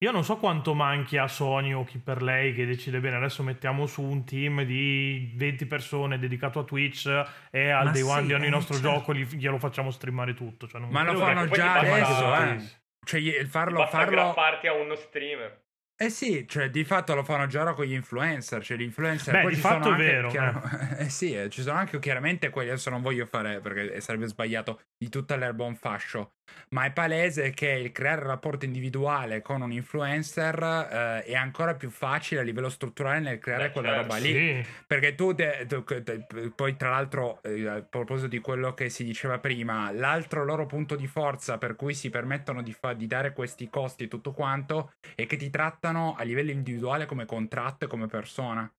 Io 0.00 0.12
non 0.12 0.22
so 0.22 0.36
quanto 0.36 0.74
manchi 0.74 1.16
a 1.16 1.26
Sony 1.26 1.72
o 1.72 1.82
chi 1.82 1.98
per 1.98 2.22
lei 2.22 2.54
che 2.54 2.64
decide 2.66 3.00
bene, 3.00 3.16
adesso 3.16 3.42
mettiamo 3.42 3.86
su 3.86 4.02
un 4.02 4.24
team 4.24 4.62
di 4.62 5.32
20 5.34 5.66
persone 5.66 6.20
dedicato 6.20 6.60
a 6.60 6.64
Twitch 6.64 7.06
e 7.50 7.70
al 7.70 7.86
Ma 7.86 7.90
day 7.90 8.02
one 8.02 8.20
sì, 8.20 8.26
di 8.26 8.32
ogni 8.34 8.46
eh, 8.46 8.50
nostro 8.50 8.74
certo. 8.74 8.90
gioco 8.90 9.12
gli- 9.14 9.26
glielo 9.26 9.58
facciamo 9.58 9.90
streamare 9.90 10.34
tutto. 10.34 10.68
Cioè, 10.68 10.80
non 10.80 10.90
Ma 10.90 11.02
lo 11.02 11.18
fanno 11.18 11.48
già 11.48 11.80
adesso, 11.80 12.34
eh. 12.36 12.86
Cioè, 13.04 13.20
il 13.20 13.48
farlo, 13.48 13.78
Basta 13.78 13.98
farlo... 13.98 14.34
a 14.34 14.72
uno 14.74 14.94
streamer. 14.94 15.66
Eh 16.00 16.10
sì, 16.10 16.46
cioè 16.46 16.70
di 16.70 16.84
fatto 16.84 17.12
lo 17.16 17.24
fanno 17.24 17.48
già 17.48 17.62
ora 17.62 17.74
con 17.74 17.84
gli 17.84 17.92
influencer, 17.92 18.62
cioè 18.62 18.76
gli 18.76 18.82
influencer 18.82 19.34
Beh, 19.34 19.40
poi 19.40 19.50
di 19.50 19.56
ci 19.56 19.60
fatto 19.62 19.82
sono 19.82 19.96
è 19.96 19.98
anche, 19.98 20.12
vero, 20.12 20.28
chiaro- 20.28 20.62
eh 20.96 21.08
sì, 21.10 21.34
eh, 21.34 21.48
ci 21.48 21.60
sono 21.60 21.76
anche 21.76 21.98
chiaramente 21.98 22.50
quelli, 22.50 22.68
adesso 22.68 22.88
non 22.88 23.02
voglio 23.02 23.26
fare 23.26 23.58
perché 23.58 24.00
sarebbe 24.00 24.28
sbagliato 24.28 24.82
di 24.96 25.08
tutta 25.08 25.34
l'erba 25.34 25.64
un 25.64 25.74
fascio, 25.74 26.34
ma 26.70 26.84
è 26.84 26.92
palese 26.92 27.50
che 27.50 27.70
il 27.70 27.92
creare 27.92 28.22
un 28.22 28.28
rapporto 28.28 28.64
individuale 28.64 29.42
con 29.42 29.62
un 29.62 29.72
influencer 29.72 30.62
eh, 30.62 31.24
è 31.24 31.34
ancora 31.34 31.74
più 31.74 31.90
facile 31.90 32.40
a 32.40 32.44
livello 32.44 32.68
strutturale 32.68 33.20
nel 33.20 33.38
creare 33.38 33.66
Beh, 33.68 33.72
quella 33.72 33.88
certo, 33.88 34.02
roba 34.02 34.16
lì. 34.18 34.32
Sì. 34.32 34.66
Perché 34.86 35.14
tu, 35.14 35.34
te- 35.34 35.66
tu- 35.66 35.84
te- 35.84 36.26
poi 36.54 36.76
tra 36.76 36.90
l'altro, 36.90 37.42
eh, 37.42 37.66
a 37.66 37.82
proposito 37.82 38.28
di 38.28 38.40
quello 38.40 38.74
che 38.74 38.88
si 38.88 39.04
diceva 39.04 39.38
prima, 39.38 39.90
l'altro 39.92 40.44
loro 40.44 40.66
punto 40.66 40.96
di 40.96 41.06
forza 41.06 41.58
per 41.58 41.76
cui 41.76 41.94
si 41.94 42.10
permettono 42.10 42.62
di, 42.62 42.72
fa- 42.72 42.92
di 42.92 43.06
dare 43.06 43.32
questi 43.32 43.68
costi 43.68 44.04
e 44.04 44.08
tutto 44.08 44.32
quanto 44.32 44.92
è 45.14 45.26
che 45.26 45.36
ti 45.36 45.50
trattano 45.50 46.14
a 46.16 46.22
livello 46.22 46.50
individuale 46.50 47.06
come 47.06 47.24
contratto 47.24 47.84
e 47.84 47.88
come 47.88 48.06
persona. 48.06 48.70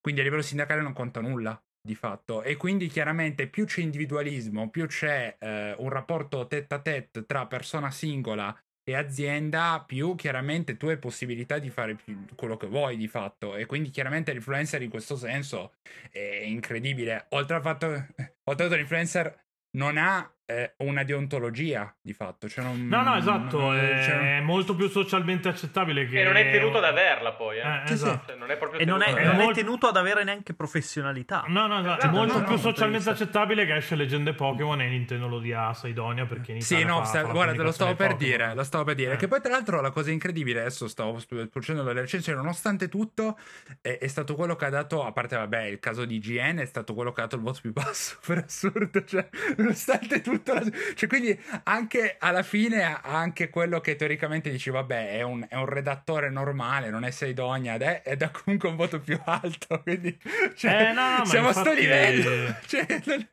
Quindi 0.00 0.20
a 0.20 0.24
livello 0.24 0.42
sindacale 0.42 0.82
non 0.82 0.92
conta 0.92 1.20
nulla 1.20 1.60
di 1.86 1.94
fatto. 1.94 2.42
E 2.42 2.56
quindi 2.56 2.88
chiaramente 2.88 3.46
più 3.46 3.64
c'è 3.64 3.80
individualismo, 3.80 4.68
più 4.68 4.86
c'è 4.86 5.36
eh, 5.38 5.74
un 5.78 5.88
rapporto 5.88 6.46
tête 6.46 6.74
a 6.74 6.80
tête 6.80 7.24
tra 7.24 7.46
persona 7.46 7.90
singola 7.90 8.54
e 8.88 8.94
azienda, 8.94 9.82
più 9.86 10.14
chiaramente 10.14 10.76
tu 10.76 10.86
hai 10.88 10.98
possibilità 10.98 11.58
di 11.58 11.70
fare 11.70 11.96
quello 12.36 12.56
che 12.56 12.66
vuoi 12.66 12.96
di 12.96 13.08
fatto. 13.08 13.56
E 13.56 13.64
quindi 13.64 13.90
chiaramente 13.90 14.32
l'influencer 14.32 14.82
in 14.82 14.90
questo 14.90 15.16
senso 15.16 15.74
è 16.10 16.42
incredibile. 16.44 17.26
Oltre 17.30 17.56
al 17.56 17.62
fatto, 17.62 18.06
fatto 18.44 18.74
l'influencer 18.74 19.44
non 19.76 19.96
ha 19.96 20.30
eh, 20.46 20.74
una 20.78 21.02
deontologia 21.04 21.94
di 22.00 22.12
fatto. 22.12 22.48
Cioè 22.48 22.64
non, 22.64 22.86
No, 22.86 23.02
no, 23.02 23.16
esatto, 23.16 23.58
non- 23.58 23.76
è, 23.76 24.02
cioè- 24.04 24.38
è 24.38 24.40
molto 24.40 24.74
più 24.76 24.88
socialmente 24.88 25.48
accettabile 25.48 26.06
che... 26.06 26.20
E 26.20 26.24
non 26.24 26.36
è 26.36 26.50
tenuto 26.50 26.78
ad 26.78 26.84
averla 26.84 27.32
poi, 27.32 27.58
eh. 27.58 27.60
Eh, 27.60 27.80
Sì, 27.80 27.86
sì. 27.88 27.92
esatto. 28.04 28.26
Cioè, 28.28 28.36
non 28.36 28.50
è 28.50 28.56
proprio 28.56 28.80
E 28.80 28.84
non 28.84 29.02
è, 29.02 29.06
tenuto 29.06 29.20
ad 29.20 29.24
è 29.24 29.26
non 29.32 29.40
è 29.40 29.44
molto- 29.44 29.60
tenuto 29.60 29.86
ad 29.88 29.96
avere 29.96 30.24
neanche 30.24 30.54
professionalità. 30.54 31.44
No, 31.48 31.66
no, 31.66 31.78
esatto, 31.80 31.94
è 31.94 32.04
Esatto, 32.04 32.16
molto 32.16 32.38
no, 32.38 32.44
più 32.44 32.52
no, 32.54 32.58
socialmente 32.58 33.10
accettabile 33.10 33.66
che 33.66 33.74
esce 33.76 33.96
Leggende 33.96 34.34
Pokémon 34.34 34.80
e 34.80 34.88
Nintendo 34.88 35.26
lo 35.26 35.38
dia 35.40 35.66
a 35.68 35.74
Sidonia 35.74 36.26
perché 36.26 36.52
in 36.52 36.60
Sì, 36.62 36.84
no, 36.84 36.98
fa- 36.98 37.04
sta- 37.04 37.24
fa 37.24 37.32
guarda, 37.32 37.52
te 37.54 37.62
lo 37.62 37.72
stavo 37.72 37.94
per 37.94 38.14
dire, 38.16 38.54
lo 38.54 38.62
stavo 38.64 38.84
per 38.84 38.94
dire. 38.94 39.14
Eh. 39.14 39.16
Che 39.16 39.26
poi, 39.28 39.40
tra 39.40 39.50
l'altro, 39.50 39.80
la 39.80 39.90
cosa 39.90 40.10
incredibile, 40.10 40.60
adesso 40.60 40.86
stavo 40.88 41.18
facendo 41.50 41.82
le 41.82 41.92
recensioni, 42.00 42.38
nonostante 42.38 42.88
tutto, 42.88 43.36
è, 43.80 43.98
è 43.98 44.06
stato 44.06 44.34
quello 44.36 44.54
che 44.54 44.64
ha 44.66 44.70
dato, 44.70 45.04
a 45.04 45.12
parte, 45.12 45.36
vabbè, 45.36 45.62
il 45.64 45.80
caso 45.80 46.04
di 46.04 46.18
GN, 46.18 46.58
è 46.58 46.64
stato 46.66 46.94
quello 46.94 47.10
che 47.12 47.20
ha 47.20 47.24
dato 47.24 47.36
il 47.36 47.42
voto 47.42 47.58
più 47.60 47.72
basso, 47.72 48.16
per 48.24 48.38
assurdo, 48.46 49.04
cioè, 49.04 49.28
nonostante 49.56 50.20
tutto, 50.20 50.34
la- 50.44 50.62
cioè, 50.94 51.08
quindi 51.08 51.38
anche 51.64 52.16
alla 52.18 52.42
fine, 52.42 53.00
anche 53.02 53.48
quello 53.50 53.80
che 53.80 53.96
teoricamente 53.96 54.50
dici, 54.50 54.70
vabbè, 54.70 55.10
è 55.18 55.22
un, 55.22 55.44
è 55.48 55.54
un 55.56 55.66
redattore 55.66 56.30
normale, 56.30 56.90
non 56.90 57.04
è 57.04 57.10
Seidonia, 57.10 57.74
ed 57.74 57.82
è, 57.82 58.02
ed 58.04 58.22
ha 58.22 58.30
comunque 58.30 58.68
un 58.68 58.76
voto 58.76 59.00
più 59.00 59.18
alto, 59.24 59.80
quindi, 59.82 60.16
cioè, 60.56 60.88
Eh, 60.90 60.92
no, 60.92 61.18
no, 61.18 61.24
siamo 61.24 61.48
a 61.48 61.52
sto 61.52 61.60
infatti- 61.72 61.80
livello, 61.80 62.54
cioè, 62.66 62.86
non- 63.04 63.28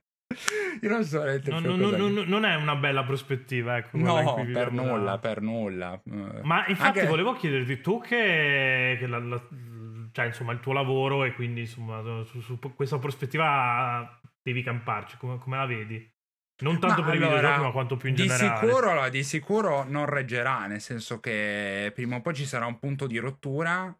io 0.82 0.90
non 0.90 1.04
so 1.04 1.20
veramente 1.20 1.52
Non, 1.52 1.62
più 1.62 2.26
non- 2.26 2.46
è 2.46 2.56
una 2.56 2.76
bella 2.76 3.04
prospettiva, 3.04 3.78
ecco. 3.78 3.98
No, 3.98 4.34
per 4.36 4.46
viviamo 4.46 4.82
da- 4.84 4.92
nulla, 4.92 5.20
per 5.20 5.42
nulla. 5.42 6.02
Ma 6.42 6.66
infatti 6.68 6.98
anche- 7.00 7.10
volevo 7.10 7.34
chiederti, 7.34 7.82
tu 7.82 8.02
che, 8.02 8.96
che 9.00 9.06
la- 9.08 9.20
la- 9.20 9.48
cioè, 10.12 10.26
insomma, 10.26 10.52
il 10.54 10.60
tuo 10.60 10.74
lavoro 10.74 11.24
e 11.24 11.34
quindi 11.34 11.62
insomma, 11.62 12.02
su, 12.26 12.40
su 12.42 12.58
questa 12.76 12.98
prospettiva 13.00 14.20
devi 14.42 14.64
camparci, 14.64 15.18
come, 15.18 15.38
come 15.38 15.58
la 15.58 15.66
vedi? 15.66 16.12
Non 16.62 16.80
tanto 16.80 17.02
Ma 17.02 17.08
per 17.08 17.16
i 17.16 17.18
allora, 17.18 17.36
videogiochi, 17.36 17.64
ma 17.64 17.72
quanto 17.72 17.98
più 17.98 18.10
in 18.10 18.16
di 18.16 18.28
generale. 18.28 18.68
Sicuro, 18.68 19.10
di 19.10 19.24
sicuro 19.24 19.84
non 19.84 20.06
reggerà, 20.06 20.68
nel 20.68 20.82
senso 20.82 21.20
che 21.20 21.92
prima 21.94 22.18
o 22.18 22.22
poi 22.22 22.36
ci 22.36 22.46
sarà 22.46 22.66
un 22.66 22.80
punto 22.80 23.08
di 23.08 23.18
rottura 23.18 23.94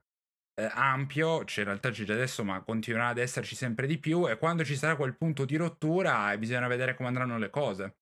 eh, 0.56 0.70
ampio, 0.72 1.44
cioè 1.46 1.64
in 1.64 1.70
realtà 1.70 1.90
c'è 1.90 2.04
già 2.04 2.14
adesso, 2.14 2.44
ma 2.44 2.62
continuerà 2.62 3.08
ad 3.08 3.18
esserci 3.18 3.56
sempre 3.56 3.88
di 3.88 3.98
più, 3.98 4.30
e 4.30 4.38
quando 4.38 4.64
ci 4.64 4.76
sarà 4.76 4.96
quel 4.96 5.18
punto 5.18 5.46
di 5.46 5.56
rottura 5.56 6.32
eh, 6.32 6.38
bisogna 6.38 6.68
vedere 6.68 6.94
come 6.94 7.10
andranno 7.10 7.38
le 7.38 7.50
cose. 7.50 7.98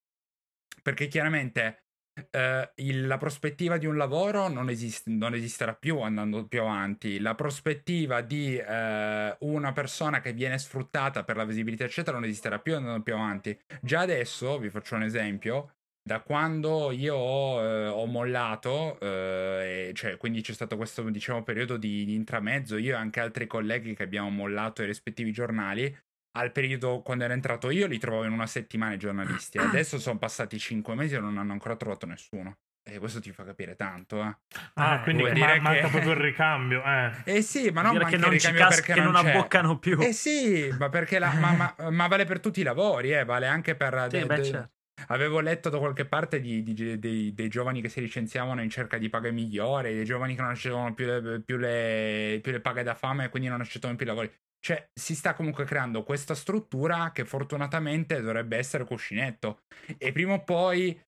Perché 0.82 1.08
chiaramente 1.08 1.81
eh, 2.30 2.72
il- 2.76 3.08
la 3.08 3.18
prospettiva 3.18 3.78
di 3.78 3.86
un 3.86 3.98
lavoro 3.98 4.48
non, 4.48 4.70
esist- 4.70 5.08
non 5.08 5.34
esisterà 5.34 5.74
più 5.74 6.00
andando 6.00 6.46
più 6.48 6.62
avanti. 6.62 7.20
La 7.20 7.36
prospettiva 7.36 8.22
di 8.22 8.58
eh, 8.58 9.36
una 9.40 9.72
persona 9.72 10.20
che 10.22 10.34
viene 10.34 10.58
sfruttata 10.58 11.24
per 11.24 11.36
la 11.38 11.46
visibilità, 11.46 11.84
eccetera, 11.86 12.18
non 12.18 12.26
esisterà 12.28 12.60
più 12.60 12.76
andando 12.76 13.02
più 13.02 13.14
avanti. 13.14 13.58
Già 13.82 14.02
adesso, 14.02 14.58
vi 14.60 14.70
faccio 14.70 14.96
un 14.96 15.04
esempio, 15.04 15.76
da 16.04 16.22
quando 16.22 16.92
io 16.92 17.16
ho, 17.16 17.62
eh, 17.62 17.88
ho 17.88 18.06
mollato, 18.06 19.00
eh, 19.00 19.92
cioè, 19.94 20.18
quindi 20.18 20.42
c'è 20.42 20.54
stato 20.54 20.76
questo 20.76 21.04
diciamo, 21.10 21.44
periodo 21.44 21.78
di, 21.78 22.06
di 22.06 22.16
intramezzo, 22.16 22.78
io 22.78 22.94
e 22.94 22.98
anche 22.98 23.20
altri 23.20 23.46
colleghi 23.48 23.96
che 23.96 24.04
abbiamo 24.04 24.30
mollato 24.30 24.82
i 24.82 24.88
rispettivi 24.88 25.32
giornali, 25.32 25.96
al 26.34 26.52
periodo 26.52 27.02
quando 27.02 27.24
ero 27.26 27.34
entrato 27.34 27.70
io 27.70 27.88
li 27.88 27.98
trovavo 27.98 28.24
in 28.26 28.32
una 28.32 28.48
settimana 28.48 28.94
i 28.94 28.98
giornalisti, 28.98 29.58
adesso 29.58 30.00
sono 30.00 30.18
passati 30.18 30.58
cinque 30.60 30.96
mesi 30.96 31.16
e 31.16 31.20
non 31.20 31.38
hanno 31.38 31.52
ancora 31.52 31.76
trovato 31.76 32.06
nessuno. 32.06 32.58
E 32.84 32.98
questo 32.98 33.20
ti 33.20 33.32
fa 33.32 33.44
capire 33.44 33.76
tanto, 33.76 34.24
eh. 34.24 34.36
Ah, 34.74 34.96
Eh, 34.96 35.04
quindi 35.04 35.22
ma- 35.24 35.30
dire 35.34 35.60
manca 35.60 35.82
che- 35.84 35.90
proprio 35.90 36.12
il 36.14 36.18
ricambio. 36.18 36.82
Eh. 37.26 37.38
Eh 37.38 37.42
sì, 37.44 37.70
ma 37.70 37.84
non 37.84 37.94
che 37.94 38.00
manca 38.00 38.18
non 38.18 38.34
il 38.34 38.40
ci 38.40 38.48
ricambio 38.48 38.64
casca, 38.66 38.76
perché 38.82 38.94
che 38.94 39.00
non 39.02 39.12
non 39.12 39.28
abboccano 39.28 39.78
più. 39.78 40.00
Eh 40.02 40.14
sì, 40.14 40.74
ma 40.80 40.90
perché 40.90 41.20
la, 41.20 41.32
ma, 41.34 41.52
ma- 41.52 41.76
ma 41.92 42.08
vale 42.08 42.26
per 42.26 42.40
tutti 42.40 42.62
i 42.62 42.64
lavori, 42.64 43.12
eh, 43.14 43.24
vale 43.24 43.46
anche 43.46 43.76
per... 43.76 44.08
Sì, 44.10 44.18
de- 44.18 44.26
beh, 44.26 44.36
de- 44.36 44.44
certo. 44.44 44.70
Avevo 45.08 45.40
letto 45.42 45.70
da 45.70 45.78
qualche 45.80 46.06
parte 46.06 46.40
di, 46.40 46.62
di- 46.64 46.98
dei, 47.00 47.34
dei 47.34 47.48
giovani 47.50 47.82
che 47.82 47.90
si 47.90 48.02
licenziavano 48.02 48.62
in 48.64 48.70
cerca 48.70 48.98
di 48.98 49.10
paghe 49.10 49.32
migliori, 49.32 49.94
dei 49.94 50.06
giovani 50.06 50.36
che 50.36 50.42
non 50.42 50.52
accettavano 50.52 50.94
più 50.94 51.06
le, 51.06 51.42
più 51.42 51.58
le- 51.58 52.40
più 52.42 52.52
le 52.52 52.60
paghe 52.62 52.82
da 52.84 52.94
fame 52.96 53.26
e 53.26 53.30
quindi 53.30 53.48
non 53.50 53.62
accettavano 53.62 53.96
più 53.98 54.06
i 54.06 54.10
lavori. 54.10 54.32
Cioè, 54.64 54.90
si 54.94 55.16
sta 55.16 55.34
comunque 55.34 55.66
creando 55.66 56.04
questa 56.04 56.36
struttura 56.36 57.12
che 57.12 57.26
fortunatamente 57.26 58.22
dovrebbe 58.22 58.58
essere 58.58 58.86
cuscinetto. 58.86 59.64
E 59.98 60.12
prima 60.12 60.34
o 60.34 60.44
poi, 60.44 61.00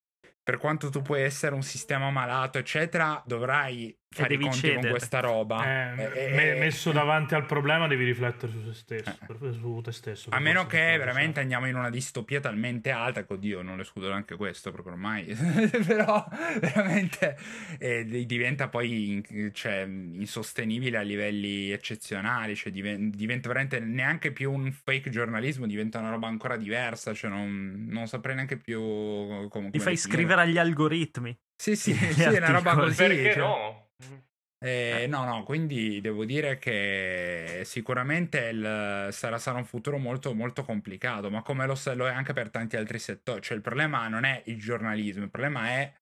per 0.42 0.58
quanto 0.58 0.90
tu 0.90 1.04
puoi 1.04 1.22
essere 1.22 1.54
un 1.54 1.62
sistema 1.62 2.10
malato, 2.10 2.58
eccetera, 2.58 3.22
dovrai 3.26 3.96
fare 4.22 4.34
i 4.36 4.38
conti 4.40 4.58
cedere. 4.58 4.80
con 4.82 4.90
questa 4.90 5.20
roba. 5.20 5.64
Eh, 5.66 5.92
Eh, 5.92 6.34
me- 6.34 6.56
eh, 6.56 6.60
messo 6.60 6.92
davanti 6.92 7.34
al 7.36 7.46
problema 7.46 7.88
devi 7.88 8.06
riflettere 8.06 8.52
su 8.52 8.64
se 8.66 8.74
stesso, 8.74 9.18
Eh. 9.28 9.54
su 9.54 9.82
te 9.84 9.92
stesso. 9.92 10.30
A 10.32 10.40
meno 10.40 10.66
che 10.68 10.78
veramente 10.98 11.34
cioè. 11.34 11.42
andiamo 11.42 11.68
in 11.68 11.76
una 11.76 11.90
distopia 11.90 12.40
talmente 12.40 12.92
alta 12.92 13.26
che 13.26 13.34
oddio, 13.34 13.62
non 13.62 13.76
le 13.78 13.82
escludo 13.82 14.10
neanche 14.10 14.36
questo, 14.36 14.72
perché 14.72 14.90
ormai 14.90 15.26
però 15.86 16.26
veramente 16.60 17.38
eh, 17.80 18.06
di- 18.06 18.26
diventa 18.26 18.68
poi 18.70 19.12
in- 19.12 19.52
cioè, 19.54 19.82
insostenibile 19.88 20.98
a 20.98 21.02
livelli 21.02 21.72
eccezionali, 21.72 22.56
cioè 22.56 22.72
diven- 22.72 23.10
diventa 23.10 23.48
veramente 23.48 23.80
neanche 23.80 24.32
più 24.32 24.52
un 24.52 24.72
fake 24.72 25.10
giornalismo, 25.10 25.66
diventa 25.66 26.00
una 26.00 26.10
roba 26.12 26.28
ancora 26.28 26.56
diversa, 26.58 27.14
cioè 27.14 27.30
non, 27.30 27.86
non 27.90 28.08
saprei 28.08 28.36
neanche 28.36 28.58
più 28.58 28.80
come 29.50 29.64
come 29.64 29.70
Ti 29.72 29.80
fai 29.80 29.96
scrivere 29.98 30.42
agli 30.42 30.58
algoritmi. 30.58 31.38
Sì, 31.56 31.76
sì, 31.76 31.94
sì, 31.94 32.22
è 32.24 32.38
una 32.38 32.52
roba 32.52 32.74
così. 32.76 32.96
Perché 32.98 33.32
cioè. 33.34 33.38
no? 33.38 33.83
Eh, 34.60 35.08
no, 35.08 35.26
no, 35.26 35.44
quindi 35.44 36.00
devo 36.00 36.24
dire 36.24 36.58
che 36.58 37.64
sicuramente 37.66 38.48
il- 38.48 39.10
sarà, 39.12 39.38
sarà 39.38 39.58
un 39.58 39.66
futuro 39.66 39.98
molto, 39.98 40.34
molto 40.34 40.64
complicato, 40.64 41.30
ma 41.30 41.42
come 41.42 41.66
lo, 41.66 41.76
lo 41.96 42.08
è 42.08 42.12
anche 42.12 42.32
per 42.32 42.50
tanti 42.50 42.78
altri 42.78 42.98
settori. 42.98 43.42
Cioè, 43.42 43.58
il 43.58 43.62
problema 43.64 44.08
non 44.08 44.24
è 44.24 44.42
il 44.46 44.58
giornalismo, 44.58 45.24
il 45.26 45.30
problema 45.30 45.68
è 45.68 45.94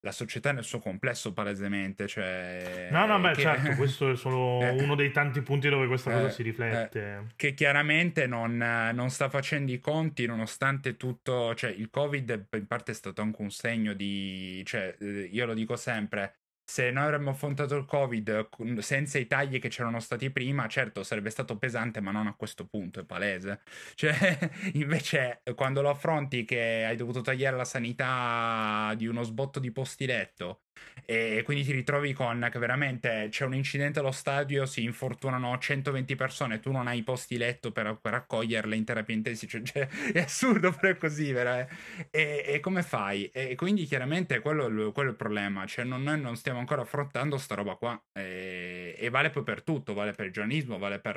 la 0.00 0.12
società 0.12 0.52
nel 0.52 0.64
suo 0.64 0.78
complesso, 0.78 1.34
palesemente. 1.34 2.06
Cioè, 2.06 2.88
No, 2.90 3.04
no, 3.04 3.20
beh, 3.20 3.32
che- 3.32 3.42
certo, 3.42 3.74
questo 3.74 4.10
è 4.12 4.16
solo 4.16 4.60
Eh. 4.62 4.82
uno 4.82 4.94
dei 4.94 5.10
tanti 5.12 5.42
punti 5.42 5.68
dove 5.68 5.86
questa 5.86 6.10
cosa 6.10 6.28
Eh, 6.28 6.30
si 6.30 6.42
riflette. 6.42 7.26
che 7.36 7.52
chiaramente 7.52 8.26
non, 8.26 8.56
non 8.56 9.10
sta 9.10 9.28
facendo 9.28 9.72
i 9.72 9.78
conti 9.78 10.24
nonostante 10.24 10.96
tutto, 10.96 11.54
cioè 11.54 11.70
il 11.70 11.90
Covid 11.90 12.46
in 12.52 12.66
parte 12.66 12.92
è 12.92 12.94
stato 12.94 13.20
anche 13.20 13.42
un 13.42 13.50
segno 13.50 13.92
di, 13.92 14.62
cioè 14.64 14.96
eh, 14.98 15.28
io 15.30 15.44
lo 15.44 15.52
dico 15.52 15.76
sempre, 15.76 16.36
se 16.68 16.90
noi 16.90 17.04
avremmo 17.04 17.30
affrontato 17.30 17.76
il 17.76 17.84
Covid 17.84 18.78
senza 18.80 19.18
i 19.18 19.28
tagli 19.28 19.60
che 19.60 19.68
c'erano 19.68 20.00
stati 20.00 20.30
prima, 20.30 20.66
certo 20.66 21.04
sarebbe 21.04 21.30
stato 21.30 21.56
pesante, 21.58 22.00
ma 22.00 22.10
non 22.10 22.26
a 22.26 22.34
questo 22.34 22.66
punto, 22.66 23.00
è 23.00 23.04
palese. 23.04 23.62
Cioè, 23.94 24.38
invece 24.74 25.42
quando 25.54 25.80
lo 25.80 25.90
affronti 25.90 26.44
che 26.44 26.84
hai 26.84 26.96
dovuto 26.96 27.20
tagliare 27.20 27.56
la 27.56 27.64
sanità 27.64 28.92
di 28.96 29.06
uno 29.06 29.22
sbotto 29.22 29.60
di 29.60 29.70
posti 29.72 30.06
letto 30.06 30.65
e 31.04 31.42
quindi 31.44 31.64
ti 31.64 31.72
ritrovi 31.72 32.12
con 32.12 32.48
che 32.50 32.58
veramente 32.58 33.28
c'è 33.30 33.44
un 33.44 33.54
incidente 33.54 34.00
allo 34.00 34.10
stadio, 34.10 34.66
si 34.66 34.82
infortunano 34.82 35.56
120 35.58 36.16
persone, 36.16 36.60
tu 36.60 36.72
non 36.72 36.86
hai 36.88 37.02
posti 37.02 37.36
letto 37.36 37.70
per, 37.72 37.98
per 38.00 38.14
accoglierle 38.14 38.74
in 38.76 38.84
terapia 38.84 39.14
intensiva, 39.14 39.50
cioè, 39.50 39.62
cioè, 39.62 39.88
è 40.12 40.20
assurdo 40.20 40.72
però 40.72 40.88
è 40.92 40.96
così, 40.96 41.32
vero? 41.32 41.54
eh? 41.54 41.68
E, 42.10 42.44
e 42.46 42.60
come 42.60 42.82
fai? 42.82 43.26
E 43.30 43.54
quindi 43.54 43.84
chiaramente 43.84 44.40
quello, 44.40 44.92
quello 44.92 45.08
è 45.08 45.12
il 45.12 45.16
problema, 45.16 45.66
cioè 45.66 45.84
non- 45.84 46.02
noi 46.02 46.20
non 46.20 46.36
stiamo 46.36 46.58
ancora 46.58 46.82
affrontando 46.82 47.36
sta 47.38 47.54
roba 47.54 47.74
qua 47.76 48.00
e, 48.12 48.94
e 48.98 49.08
vale 49.10 49.30
poi 49.30 49.42
per 49.42 49.62
tutto, 49.62 49.94
vale 49.94 50.12
per 50.12 50.26
il 50.26 50.32
giornalismo, 50.32 50.78
vale 50.78 51.00
per 51.00 51.16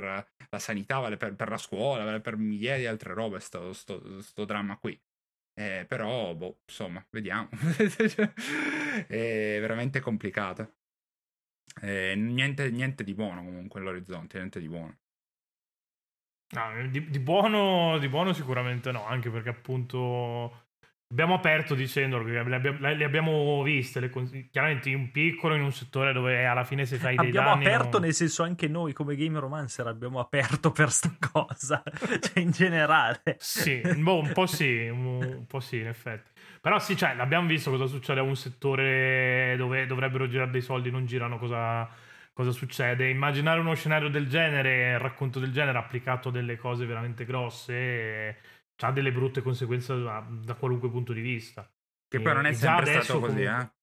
la 0.50 0.60
sanità, 0.60 1.00
vale 1.00 1.18
per, 1.18 1.36
per 1.36 1.50
la 1.50 1.58
scuola, 1.58 2.04
vale 2.04 2.22
per 2.22 2.38
migliaia 2.38 2.78
di 2.78 2.86
altre 2.86 3.14
robe 3.14 3.40
sto, 3.40 3.74
sto- 3.74 4.22
sto 4.22 4.46
dramma 4.46 4.78
qui. 4.78 5.00
Eh, 5.54 5.86
però, 5.88 6.34
boh, 6.36 6.62
insomma, 6.66 7.06
vediamo. 7.10 7.50
è 9.08 9.58
veramente 9.60 10.00
complicato. 10.00 10.76
Eh, 11.82 12.16
niente, 12.16 12.70
niente 12.72 13.04
di 13.04 13.14
buono 13.14 13.44
comunque 13.44 13.80
all'orizzonte, 13.80 14.38
niente 14.38 14.60
di 14.60 14.68
buono. 14.68 14.98
No, 16.52 16.88
di, 16.90 17.10
di 17.10 17.20
buono, 17.20 18.00
di 18.00 18.10
buono 18.10 18.34
sicuramente 18.34 18.92
no, 18.92 19.06
anche 19.06 19.30
perché 19.30 19.50
appunto 19.50 20.69
abbiamo 21.12 21.34
aperto 21.34 21.74
dicendo 21.74 22.24
che 22.24 22.44
le 22.44 22.56
abbiamo, 22.56 22.78
le 22.80 23.04
abbiamo 23.04 23.64
viste, 23.64 24.00
le 24.00 24.12
chiaramente 24.52 24.90
in 24.90 25.10
piccolo 25.12 25.56
in 25.56 25.64
un 25.64 25.72
settore 25.72 26.14
dove 26.14 26.46
alla 26.46 26.64
fine 26.64 26.86
se 26.86 26.98
fai 26.98 27.16
dei 27.16 27.28
Abbiamo 27.30 27.50
danni... 27.50 27.66
aperto, 27.66 27.98
non- 27.98 28.02
nel 28.02 28.14
senso 28.14 28.44
anche 28.44 28.68
noi 28.68 28.94
come 28.94 29.16
Game 29.16 29.40
Romancer 29.40 29.88
abbiamo 29.88 30.20
aperto 30.20 30.72
per 30.72 30.92
sta 30.92 31.12
cosa, 31.32 31.82
cioè 32.22 32.40
in 32.40 32.52
generale. 32.52 33.38
Sì, 33.40 33.82
boh, 33.98 34.20
un 34.20 34.32
po' 34.34 34.46
sì, 34.46 34.88
un, 34.88 35.06
un 35.24 35.46
po' 35.48 35.60
sì 35.60 35.78
in 35.78 35.88
effetti. 35.88 36.30
Però 36.62 36.78
sì, 36.78 36.96
cioè, 36.96 37.16
l'abbiamo 37.16 37.48
visto 37.48 37.72
cosa 37.72 37.88
succede 37.88 38.20
a 38.20 38.24
un 38.24 38.36
settore 38.36 39.56
dove 39.58 39.88
dovrebbero 39.88 40.28
girare 40.28 40.52
dei 40.52 40.62
soldi, 40.62 40.92
non 40.92 41.06
girano, 41.06 41.40
cosa, 41.40 41.90
cosa 42.34 42.52
succede. 42.52 43.10
Immaginare 43.10 43.60
uno 43.62 43.74
scenario 43.74 44.10
del 44.10 44.28
genere, 44.28 44.92
il 44.92 45.00
racconto 45.00 45.40
del 45.40 45.52
genere 45.52 45.78
applicato 45.78 46.30
a 46.30 46.32
delle 46.32 46.58
cose 46.58 46.86
veramente 46.86 47.26
grosse, 47.26 48.38
ha 48.86 48.92
delle 48.92 49.12
brutte 49.12 49.42
conseguenze 49.42 50.02
da, 50.02 50.26
da 50.30 50.54
qualunque 50.56 50.90
punto 50.90 51.14
di 51.14 51.22
vista. 51.22 51.70
Che 52.08 52.20
poi 52.20 52.34
non 52.34 52.46
è 52.46 52.50
E 52.50 52.54
sempre 52.54 53.02
stato 53.02 53.20
così, 53.20 53.44
comunque- 53.44 53.72
eh. 53.74 53.78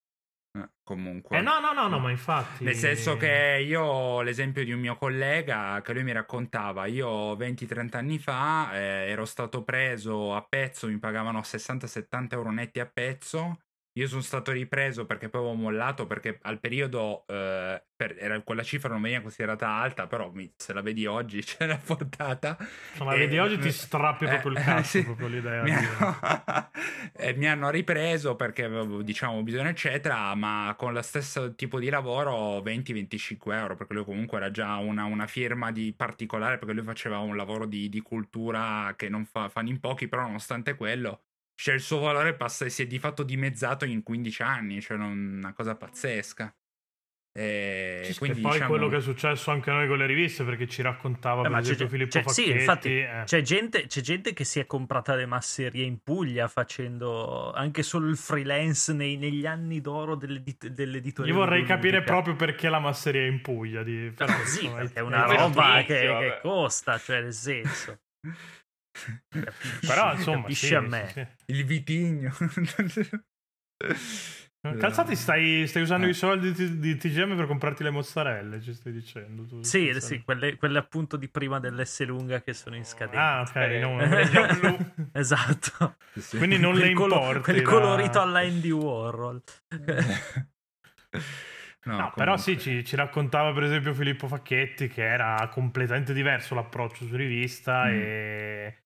Eh, 0.58 0.68
comunque. 0.82 1.36
Eh 1.36 1.40
no, 1.42 1.60
no, 1.60 1.72
no, 1.74 1.86
no, 1.86 1.98
ma 1.98 2.10
infatti... 2.10 2.64
Nel 2.64 2.74
senso 2.74 3.16
che 3.18 3.62
io 3.62 3.82
ho 3.82 4.22
l'esempio 4.22 4.64
di 4.64 4.72
un 4.72 4.80
mio 4.80 4.96
collega 4.96 5.82
che 5.82 5.92
lui 5.92 6.02
mi 6.02 6.12
raccontava, 6.12 6.86
io 6.86 7.36
20-30 7.36 7.96
anni 7.98 8.18
fa 8.18 8.70
eh, 8.72 9.10
ero 9.10 9.26
stato 9.26 9.62
preso 9.64 10.34
a 10.34 10.40
pezzo, 10.48 10.88
mi 10.88 10.98
pagavano 10.98 11.40
60-70 11.40 12.26
euro 12.30 12.50
netti 12.50 12.80
a 12.80 12.86
pezzo, 12.86 13.58
io 13.96 14.08
sono 14.08 14.20
stato 14.20 14.52
ripreso 14.52 15.06
perché 15.06 15.28
poi 15.30 15.40
avevo 15.40 15.56
mollato 15.56 16.06
perché 16.06 16.38
al 16.42 16.60
periodo 16.60 17.24
eh, 17.26 17.82
per, 17.96 18.14
era, 18.18 18.38
quella 18.40 18.62
cifra 18.62 18.90
non 18.90 19.00
veniva 19.00 19.22
considerata 19.22 19.68
alta, 19.68 20.06
però 20.06 20.30
mi, 20.32 20.52
se 20.54 20.74
la 20.74 20.82
vedi 20.82 21.06
oggi 21.06 21.40
c'è 21.42 21.64
la 21.64 21.78
portata. 21.82 22.58
Se 22.94 23.02
la 23.02 23.16
vedi 23.16 23.38
oggi 23.38 23.58
ti 23.58 23.72
strappi 23.72 24.26
proprio 24.26 24.52
il 24.52 24.58
cazzo, 24.58 24.82
sì. 24.82 25.02
proprio 25.02 25.28
l'idea. 25.28 25.62
Mi 25.62 25.72
hanno, 25.72 26.18
eh, 27.16 27.34
mi 27.34 27.48
hanno 27.48 27.70
ripreso 27.70 28.36
perché 28.36 28.64
avevo 28.64 29.00
diciamo 29.00 29.42
bisogno 29.42 29.70
eccetera, 29.70 30.34
ma 30.34 30.74
con 30.76 30.92
lo 30.92 31.02
stesso 31.02 31.54
tipo 31.54 31.78
di 31.78 31.88
lavoro 31.88 32.58
20-25 32.58 33.36
euro, 33.52 33.76
perché 33.76 33.94
lui 33.94 34.04
comunque 34.04 34.36
era 34.36 34.50
già 34.50 34.76
una, 34.76 35.04
una 35.04 35.26
firma 35.26 35.72
di 35.72 35.94
particolare, 35.96 36.58
perché 36.58 36.74
lui 36.74 36.84
faceva 36.84 37.18
un 37.20 37.34
lavoro 37.34 37.64
di, 37.64 37.88
di 37.88 38.00
cultura 38.02 38.92
che 38.94 39.08
non 39.08 39.24
fa, 39.24 39.48
fanno 39.48 39.70
in 39.70 39.80
pochi, 39.80 40.06
però 40.06 40.22
nonostante 40.22 40.74
quello 40.74 41.22
cioè 41.56 41.74
il 41.74 41.80
suo 41.80 41.98
valore 41.98 42.34
passa, 42.36 42.68
si 42.68 42.82
è 42.82 42.86
di 42.86 42.98
fatto 42.98 43.22
dimezzato 43.24 43.84
in 43.84 44.02
15 44.02 44.42
anni, 44.42 44.80
cioè 44.80 44.96
non- 44.96 45.36
una 45.38 45.52
cosa 45.52 45.74
pazzesca. 45.74 46.54
E 47.38 48.00
Sì, 48.04 48.12
sì, 48.14 48.18
quindi 48.18 48.38
e 48.38 48.42
poi 48.42 48.52
diciamo- 48.52 48.70
quello 48.70 48.88
che 48.88 48.96
è 48.96 49.00
successo 49.02 49.50
anche 49.50 49.68
a 49.68 49.74
noi 49.74 49.86
con 49.88 49.98
le 49.98 50.06
riviste, 50.06 50.42
perché 50.42 50.66
ci 50.66 50.80
raccontava 50.80 51.40
Eh, 51.40 51.42
per 51.42 51.50
ma 51.50 51.56
c'è, 51.58 51.62
esempio 51.64 51.88
Filippo 51.88 52.10
c'è- 52.18 52.22
Facchetti. 52.22 52.42
sì, 52.50 52.50
infatti 52.50 52.98
eh. 52.98 53.22
c'è, 53.26 53.42
gente, 53.42 53.86
c'è 53.86 54.00
gente 54.00 54.32
che 54.32 54.44
si 54.44 54.58
è 54.58 54.64
comprata 54.64 55.14
le 55.14 55.26
masserie 55.26 55.84
in 55.84 55.98
Puglia 56.02 56.48
facendo 56.48 57.52
anche 57.52 57.82
solo 57.82 58.08
il 58.08 58.16
freelance 58.16 58.94
nei- 58.94 59.18
negli 59.18 59.44
anni 59.44 59.82
d'oro 59.82 60.14
dell'edit- 60.14 60.68
dell'editoria. 60.68 61.30
Io 61.30 61.38
vorrei 61.38 61.64
capire 61.64 62.02
proprio 62.02 62.36
perché 62.36 62.70
la 62.70 62.78
masseria 62.78 63.20
è 63.20 63.26
in 63.26 63.42
Puglia. 63.42 63.82
Di... 63.82 64.12
però, 64.16 64.32
Ah, 64.32 64.44
sì, 64.46 64.64
insomma, 64.64 64.80
perché 64.80 64.98
è 64.98 65.02
una 65.02 65.24
roba 65.26 65.82
che, 65.84 66.16
che 66.18 66.38
costa, 66.40 66.96
cioè 66.98 67.20
nel 67.20 67.34
senso. 67.34 67.98
Però 69.80 70.14
insomma, 70.14 70.48
sì, 70.50 70.74
a 70.74 70.80
sì, 70.80 70.86
me. 70.86 71.08
sì. 71.12 71.26
il 71.52 71.64
vitigno. 71.64 72.32
Calzati, 74.78 75.14
stai, 75.14 75.64
stai 75.68 75.82
usando 75.82 76.06
Eh. 76.06 76.10
i 76.10 76.14
soldi 76.14 76.50
di, 76.52 76.80
di 76.80 76.96
TGM 76.96 77.36
per 77.36 77.46
comprarti 77.46 77.84
le 77.84 77.90
mozzarelle, 77.90 78.60
ci 78.60 78.74
stai 78.74 78.92
dicendo. 78.92 79.44
Tu, 79.44 79.62
Sì, 79.62 79.94
sì, 80.00 80.22
quelle, 80.22 80.56
quelle 80.56 80.78
appunto 80.78 81.16
di 81.16 81.28
prima 81.28 81.60
dell'S 81.60 82.04
lunga 82.04 82.42
che 82.42 82.52
sono 82.52 82.74
in 82.74 82.84
scadenza. 82.84 83.20
Ah, 83.36 83.40
ok, 83.42 83.54
Eh, 83.54 83.78
no, 83.78 83.94
quelle 83.96 84.28
già 84.28 84.46
blu. 84.54 84.76
esatto. 85.12 85.96
Sì. 86.14 86.36
Quindi 86.38 86.58
non 86.58 86.74
le 86.74 86.80
Quel 86.92 86.94
colo- 86.94 87.14
importi. 87.14 87.42
Quel 87.42 87.62
la- 87.62 87.70
colorito 87.70 88.20
alla 88.20 88.40
Andy 88.40 88.70
Warhol. 88.70 89.42
No, 91.86 91.96
No, 91.98 92.12
però 92.16 92.36
sì, 92.36 92.58
ci, 92.58 92.84
ci 92.84 92.96
raccontava 92.96 93.52
per 93.52 93.62
esempio 93.62 93.94
Filippo 93.94 94.26
Facchetti 94.26 94.88
che 94.88 95.04
era 95.04 95.48
completamente 95.52 96.12
diverso 96.12 96.56
l'approccio 96.56 97.06
su 97.06 97.14
rivista 97.14 97.84
Mm. 97.86 97.90
e... 97.92 98.76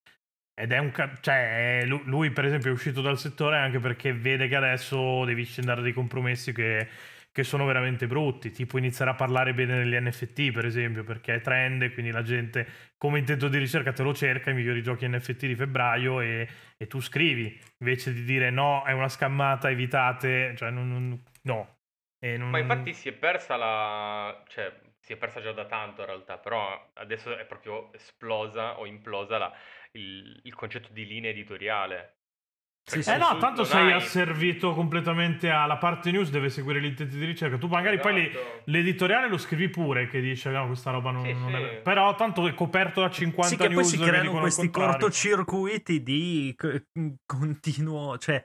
ed 0.60 0.72
è 0.72 0.78
un... 0.78 0.90
ca- 0.90 1.16
cioè 1.20 1.84
lui 1.86 2.30
per 2.30 2.44
esempio 2.44 2.70
è 2.70 2.72
uscito 2.72 3.00
dal 3.00 3.18
settore 3.18 3.56
anche 3.58 3.78
perché 3.78 4.12
vede 4.12 4.48
che 4.48 4.56
adesso 4.56 5.24
devi 5.24 5.44
scendere 5.44 5.82
dei 5.82 5.92
compromessi 5.92 6.52
che, 6.52 6.88
che 7.32 7.42
sono 7.44 7.64
veramente 7.66 8.06
brutti, 8.06 8.50
tipo 8.50 8.78
iniziare 8.78 9.10
a 9.10 9.14
parlare 9.14 9.54
bene 9.54 9.78
degli 9.82 9.94
NFT 9.98 10.52
per 10.52 10.64
esempio 10.66 11.04
perché 11.04 11.34
è 11.36 11.40
trend 11.40 11.92
quindi 11.92 12.10
la 12.10 12.22
gente 12.22 12.66
come 12.96 13.18
intento 13.18 13.48
di 13.48 13.58
ricerca 13.58 13.92
te 13.92 14.02
lo 14.02 14.14
cerca, 14.14 14.50
i 14.50 14.54
migliori 14.54 14.82
giochi 14.82 15.08
NFT 15.08 15.46
di 15.46 15.54
febbraio 15.56 16.20
e, 16.20 16.48
e 16.76 16.86
tu 16.86 17.00
scrivi 17.00 17.58
invece 17.78 18.12
di 18.12 18.24
dire 18.24 18.50
no, 18.50 18.84
è 18.84 18.92
una 18.92 19.08
scammata, 19.08 19.70
evitate, 19.70 20.54
cioè 20.56 20.70
non- 20.70 20.88
non- 20.90 21.22
no. 21.42 21.78
Non- 22.22 22.50
Ma 22.50 22.58
infatti 22.58 22.92
si 22.92 23.08
è 23.08 23.12
persa 23.12 23.56
la... 23.56 24.42
cioè 24.48 24.78
si 25.10 25.16
è 25.16 25.18
persa 25.18 25.40
già 25.40 25.50
da 25.52 25.64
tanto 25.66 26.02
in 26.02 26.06
realtà, 26.06 26.38
però 26.38 26.90
adesso 26.94 27.36
è 27.36 27.44
proprio 27.44 27.92
esplosa 27.92 28.78
o 28.78 28.86
implosa 28.86 29.38
la- 29.38 29.52
il, 29.92 30.40
il 30.44 30.54
concetto 30.54 30.92
di 30.92 31.04
linea 31.04 31.30
editoriale. 31.30 32.14
Sì, 32.82 33.02
sì. 33.02 33.10
Eh 33.10 33.16
no, 33.18 33.36
tanto 33.38 33.64
sei 33.64 33.86
hai- 33.88 33.92
asservito 33.92 34.72
completamente 34.72 35.50
alla 35.50 35.76
parte 35.78 36.10
news, 36.12 36.30
deve 36.30 36.48
seguire 36.48 36.80
gli 36.80 36.86
intenti 36.86 37.18
di 37.18 37.24
ricerca. 37.24 37.58
Tu 37.58 37.66
magari 37.66 37.98
poi 37.98 38.14
li- 38.14 38.28
Esatto. 38.28 38.62
l'editoriale 38.66 39.28
lo 39.28 39.36
scrivi 39.36 39.68
pure 39.68 40.06
che 40.06 40.20
dice 40.20 40.50
no, 40.50 40.66
questa 40.66 40.90
roba 40.90 41.10
non, 41.10 41.24
Sì, 41.24 41.32
non 41.32 41.50
sì. 41.50 41.56
è... 41.56 41.76
Però 41.82 42.14
tanto 42.14 42.46
è 42.46 42.54
coperto 42.54 43.00
da 43.00 43.10
50 43.10 43.48
Sì, 43.48 43.56
che 43.56 43.66
poi 43.66 43.74
news 43.74 43.88
si 43.88 43.98
creano 43.98 44.38
questi 44.38 44.70
cortocircuiti 44.70 46.02
di 46.02 46.54
continuo, 47.26 48.16
cioè 48.18 48.42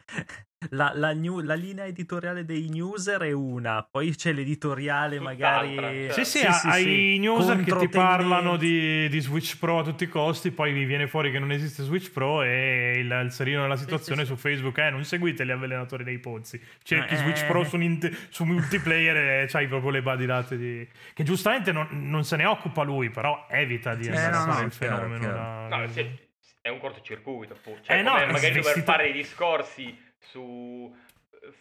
la, 0.70 0.92
la 0.96 1.14
new- 1.14 1.42
la 1.42 1.54
linea 1.54 1.86
editoriale 1.86 2.44
dei 2.44 2.70
newser 2.70 3.22
è 3.22 3.32
una, 3.32 3.88
poi 3.90 4.16
c'è 4.16 4.32
l'editoriale 4.32 5.20
magari... 5.20 5.76
certo. 5.76 6.14
Sì, 6.14 6.26
sì, 6.26 6.46
ha- 6.46 6.62
hai 6.64 7.16
i 7.16 7.20
newser 7.20 7.62
che 7.64 7.76
ti 7.78 7.88
parlano 7.90 8.56
di, 8.58 9.08
di 9.10 9.20
Switch 9.20 9.60
Pro 9.60 9.80
a 9.80 9.84
tutti 9.84 10.06
i 10.06 10.08
costi, 10.08 10.52
poi 10.52 10.74
vi 10.74 10.86
viene 10.86 11.08
fuori 11.08 11.30
che 11.32 11.38
non 11.40 11.52
esiste 11.52 11.84
Switch 11.84 12.12
Pro 12.12 12.42
e 12.42 12.94
il, 12.98 13.22
il 13.26 13.32
serino 13.32 13.62
della 13.62 13.76
situazione 13.76 14.22
sì, 14.22 14.28
su 14.28 14.36
Facebook 14.38 14.80
è 14.80 14.90
non 14.90 15.04
seguite 15.04 15.46
gli 15.46 15.52
avvelenatori 15.52 16.04
dei 16.04 16.18
pozzi. 16.20 16.60
Cerchi 16.82 17.14
Eh. 17.14 17.18
Switch 17.18 17.46
Pro 17.46 17.64
su, 17.64 17.78
su 18.30 18.44
multiplayer 18.44 19.44
e 19.44 19.46
c'hai 19.48 19.68
proprio 19.68 19.92
le 19.92 20.02
badilate 20.02 20.58
di... 20.58 20.88
Che 21.14 21.24
giustamente 21.24 21.72
non, 21.72 21.88
non 21.92 22.24
se 22.24 22.38
ne 22.38 22.46
occupa 22.46 22.82
lui, 22.82 23.10
però 23.12 23.46
evita 23.50 23.94
di 23.94 24.08
Eh, 24.08 24.16
andare 24.16 24.32
no, 24.32 24.38
a 24.38 24.46
fare 24.48 24.62
no, 24.62 24.68
il 24.68 24.78
chiaro, 24.78 24.96
fenomeno. 24.96 25.20
chiaro. 25.20 25.36
da- 25.70 25.78
No, 25.78 25.88
sì, 25.90 26.10
è 26.62 26.70
un 26.70 26.80
cortocircuito. 26.80 27.56
Cioè, 27.84 27.98
Eh, 27.98 28.02
no, 28.02 28.14
magari 28.14 28.54
dover 28.54 28.82
fare 28.84 29.04
dei 29.04 29.14
discorsi 29.14 30.05
su 30.30 30.96
eh, 31.42 31.54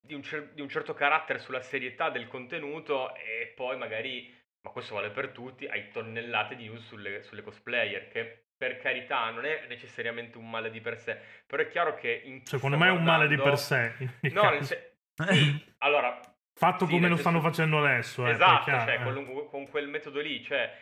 di 0.00 0.14
un, 0.14 0.22
cer- 0.22 0.52
di 0.54 0.60
un 0.60 0.68
certo 0.68 0.94
carattere 0.94 1.38
sulla 1.38 1.60
serietà 1.60 2.08
del 2.10 2.28
contenuto 2.28 3.14
e 3.14 3.52
poi 3.54 3.76
magari, 3.76 4.34
ma 4.62 4.70
questo 4.70 4.94
vale 4.94 5.10
per 5.10 5.28
tutti, 5.30 5.66
hai 5.66 5.90
tonnellate 5.90 6.56
di 6.56 6.68
news 6.68 6.86
sulle, 6.86 7.22
sulle 7.22 7.42
cosplayer, 7.42 8.08
che 8.08 8.44
per 8.56 8.78
carità 8.78 9.30
non 9.30 9.44
è 9.44 9.66
necessariamente 9.68 10.36
un 10.38 10.48
male 10.48 10.70
di 10.70 10.80
per 10.80 10.98
sé, 10.98 11.16
però 11.46 11.62
è 11.62 11.68
chiaro 11.68 11.94
che 11.94 12.22
in 12.24 12.38
chi 12.42 12.46
Secondo 12.48 12.76
me 12.76 12.88
è 12.88 12.90
un 12.90 13.04
male 13.04 13.28
di 13.28 13.36
guardando- 13.36 13.50
per 13.50 13.58
sé. 13.58 14.30
No, 14.32 14.50
nel 14.50 14.64
sì, 14.64 15.64
allora... 15.78 16.18
Fatto 16.54 16.86
sì, 16.86 16.90
come 16.92 17.08
lo 17.08 17.16
stanno 17.16 17.40
senso- 17.40 17.50
facendo 17.54 17.78
adesso. 17.84 18.26
eh, 18.26 18.30
Esatto, 18.30 18.70
cioè, 18.70 18.98
eh. 18.98 19.02
con, 19.04 19.46
con 19.48 19.68
quel 19.68 19.86
metodo 19.86 20.18
lì, 20.20 20.42
cioè, 20.42 20.76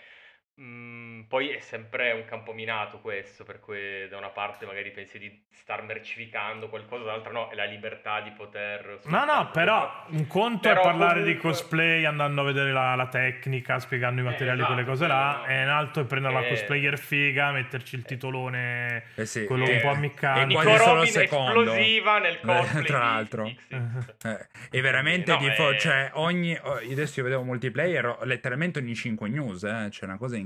mh, 0.56 1.22
poi 1.28 1.48
è 1.50 1.58
sempre 1.60 2.12
un 2.12 2.24
campo 2.24 2.52
minato 2.52 2.98
questo, 3.00 3.44
per 3.44 3.60
cui 3.60 4.06
da 4.08 4.16
una 4.16 4.28
parte 4.28 4.64
magari 4.66 4.90
pensi 4.90 5.18
di 5.18 5.44
star 5.50 5.82
mercificando 5.82 6.68
qualcosa, 6.68 7.04
dall'altra 7.04 7.32
no, 7.32 7.48
è 7.48 7.54
la 7.54 7.64
libertà 7.64 8.20
di 8.20 8.30
poter... 8.30 9.00
No, 9.06 9.24
no, 9.24 9.50
però 9.52 10.04
un 10.08 10.26
conto 10.26 10.68
Però 10.68 10.80
è 10.80 10.84
parlare 10.84 11.22
di 11.24 11.36
comunque- 11.36 11.50
cosplay 11.50 12.04
andando 12.04 12.42
a 12.42 12.44
vedere 12.44 12.72
la, 12.72 12.94
la 12.94 13.08
tecnica, 13.08 13.78
spiegando 13.80 14.20
i 14.20 14.24
Eh, 14.24 14.28
materiali, 14.28 14.58
esatto, 14.60 14.72
quelle 14.74 14.88
cose 14.88 15.06
là, 15.08 15.40
quello- 15.44 15.58
e 15.60 15.62
un 15.64 15.68
altro 15.70 16.02
è 16.02 16.06
prendere 16.06 16.34
la 16.34 16.44
Eh. 16.44 16.48
cosplayer 16.50 16.98
figa, 16.98 17.50
metterci 17.50 17.96
il 17.96 18.02
titolone, 18.04 19.04
Eh 19.16 19.26
sì, 19.26 19.44
quello 19.46 19.64
eh, 19.66 19.74
un 19.74 19.80
po' 19.80 19.88
e 19.88 19.94
ammiccante. 19.94 20.54
quasi 20.54 20.68
Nico 20.70 20.84
Robin 20.84 21.06
secondo. 21.10 21.60
esplosiva 21.62 22.18
nel 22.18 22.40
cosplay 22.40 22.84
Tra 22.84 22.98
di 22.98 23.04
l'altro. 23.04 23.46
Eh, 23.46 24.46
e 24.70 24.80
veramente 24.80 25.32
No, 25.32 25.38
di 25.38 25.46
eh. 25.48 25.78
cioè 25.78 26.10
ogni 26.14 26.56
oh, 26.62 26.80
io 26.80 26.92
adesso 26.92 27.18
io 27.20 27.24
vedevo 27.24 27.42
multiplayer 27.42 28.18
letteralmente 28.22 28.78
ogni 28.78 28.94
5 28.94 29.28
news 29.28 29.64
eh, 29.64 29.86
c'è 29.90 30.04
una 30.04 30.16
cosa 30.16 30.34
incredibile 30.36 30.44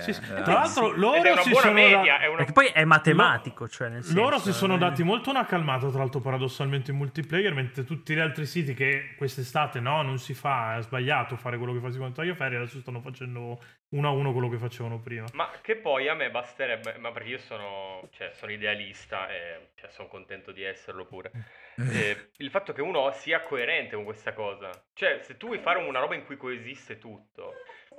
Sì, 0.00 0.12
sì. 0.12 0.20
eh. 0.22 0.42
Tra 0.42 0.52
l'altro 0.52 0.90
loro 0.94 1.36
si 1.42 1.52
sono 1.54 1.72
media, 1.72 2.18
da- 2.18 2.28
una... 2.28 2.36
Perché 2.36 2.52
poi 2.52 2.66
è 2.66 2.84
matematico, 2.84 3.68
cioè 3.68 3.88
nel 3.88 4.02
senso... 4.02 4.20
Loro 4.20 4.38
si 4.38 4.52
sono 4.52 4.74
eh. 4.74 4.78
dati 4.78 5.02
molto 5.02 5.30
una 5.30 5.44
calmata, 5.44 5.88
tra 5.88 5.98
l'altro, 5.98 6.20
paradossalmente 6.20 6.90
in 6.90 6.96
multiplayer, 6.96 7.54
mentre 7.54 7.84
tutti 7.84 8.14
gli 8.14 8.18
altri 8.18 8.46
siti 8.46 8.74
che 8.74 9.14
quest'estate 9.16 9.80
no, 9.80 10.02
non 10.02 10.18
si 10.18 10.34
fa, 10.34 10.78
è 10.78 10.82
sbagliato 10.82 11.36
fare 11.36 11.56
quello 11.58 11.72
che 11.72 11.80
fa 11.80 11.90
secondo 11.90 12.14
Taglio 12.14 12.34
Ferri, 12.34 12.56
adesso 12.56 12.80
stanno 12.80 13.00
facendo 13.00 13.58
uno 13.90 14.08
a 14.08 14.10
uno 14.10 14.32
quello 14.32 14.48
che 14.48 14.58
facevano 14.58 15.00
prima. 15.00 15.26
Ma 15.32 15.50
che 15.62 15.76
poi 15.76 16.08
a 16.08 16.14
me 16.14 16.30
basterebbe, 16.30 16.96
ma 16.98 17.10
perché 17.12 17.28
io 17.30 17.38
sono, 17.38 18.08
cioè, 18.12 18.32
sono 18.34 18.52
idealista 18.52 19.30
e 19.30 19.70
cioè, 19.74 19.90
sono 19.90 20.08
contento 20.08 20.52
di 20.52 20.62
esserlo 20.62 21.04
pure. 21.04 21.30
Eh, 21.78 22.30
il 22.38 22.50
fatto 22.50 22.72
che 22.72 22.82
uno 22.82 23.08
sia 23.12 23.40
coerente 23.40 23.94
con 23.94 24.02
questa 24.02 24.32
cosa. 24.32 24.68
Cioè, 24.94 25.20
se 25.22 25.36
tu 25.36 25.46
vuoi 25.46 25.60
fare 25.60 25.78
una 25.78 26.00
roba 26.00 26.16
in 26.16 26.24
cui 26.24 26.36
coesiste 26.36 26.98
tutto, 26.98 27.52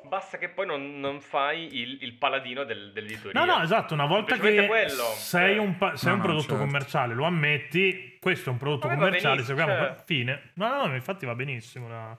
basta 0.07 0.37
che 0.37 0.49
poi 0.49 0.65
non, 0.65 0.99
non 0.99 1.19
fai 1.21 1.77
il, 1.77 1.97
il 2.01 2.13
paladino 2.13 2.63
del, 2.63 2.91
dell'editoria. 2.93 3.43
No, 3.43 3.45
no, 3.57 3.61
esatto, 3.61 3.93
una 3.93 4.05
volta 4.05 4.37
che 4.37 4.65
quello, 4.67 5.03
sei 5.15 5.57
un, 5.57 5.77
pa- 5.77 5.95
sei 5.95 6.09
No, 6.09 6.13
un 6.15 6.19
no, 6.19 6.25
prodotto 6.25 6.47
certo. 6.49 6.63
commerciale, 6.63 7.13
lo 7.13 7.25
ammetti, 7.25 8.17
questo 8.19 8.49
è 8.49 8.51
un 8.51 8.57
prodotto 8.59 8.87
A 8.87 8.89
me 8.91 8.95
va 8.95 9.03
commerciale, 9.05 9.43
seguiamo 9.43 9.73
cioè. 9.73 9.95
fine. 10.05 10.51
No, 10.55 10.69
no, 10.69 10.85
no, 10.87 10.95
infatti 10.95 11.25
va 11.25 11.35
benissimo 11.35 11.87
da, 11.87 12.17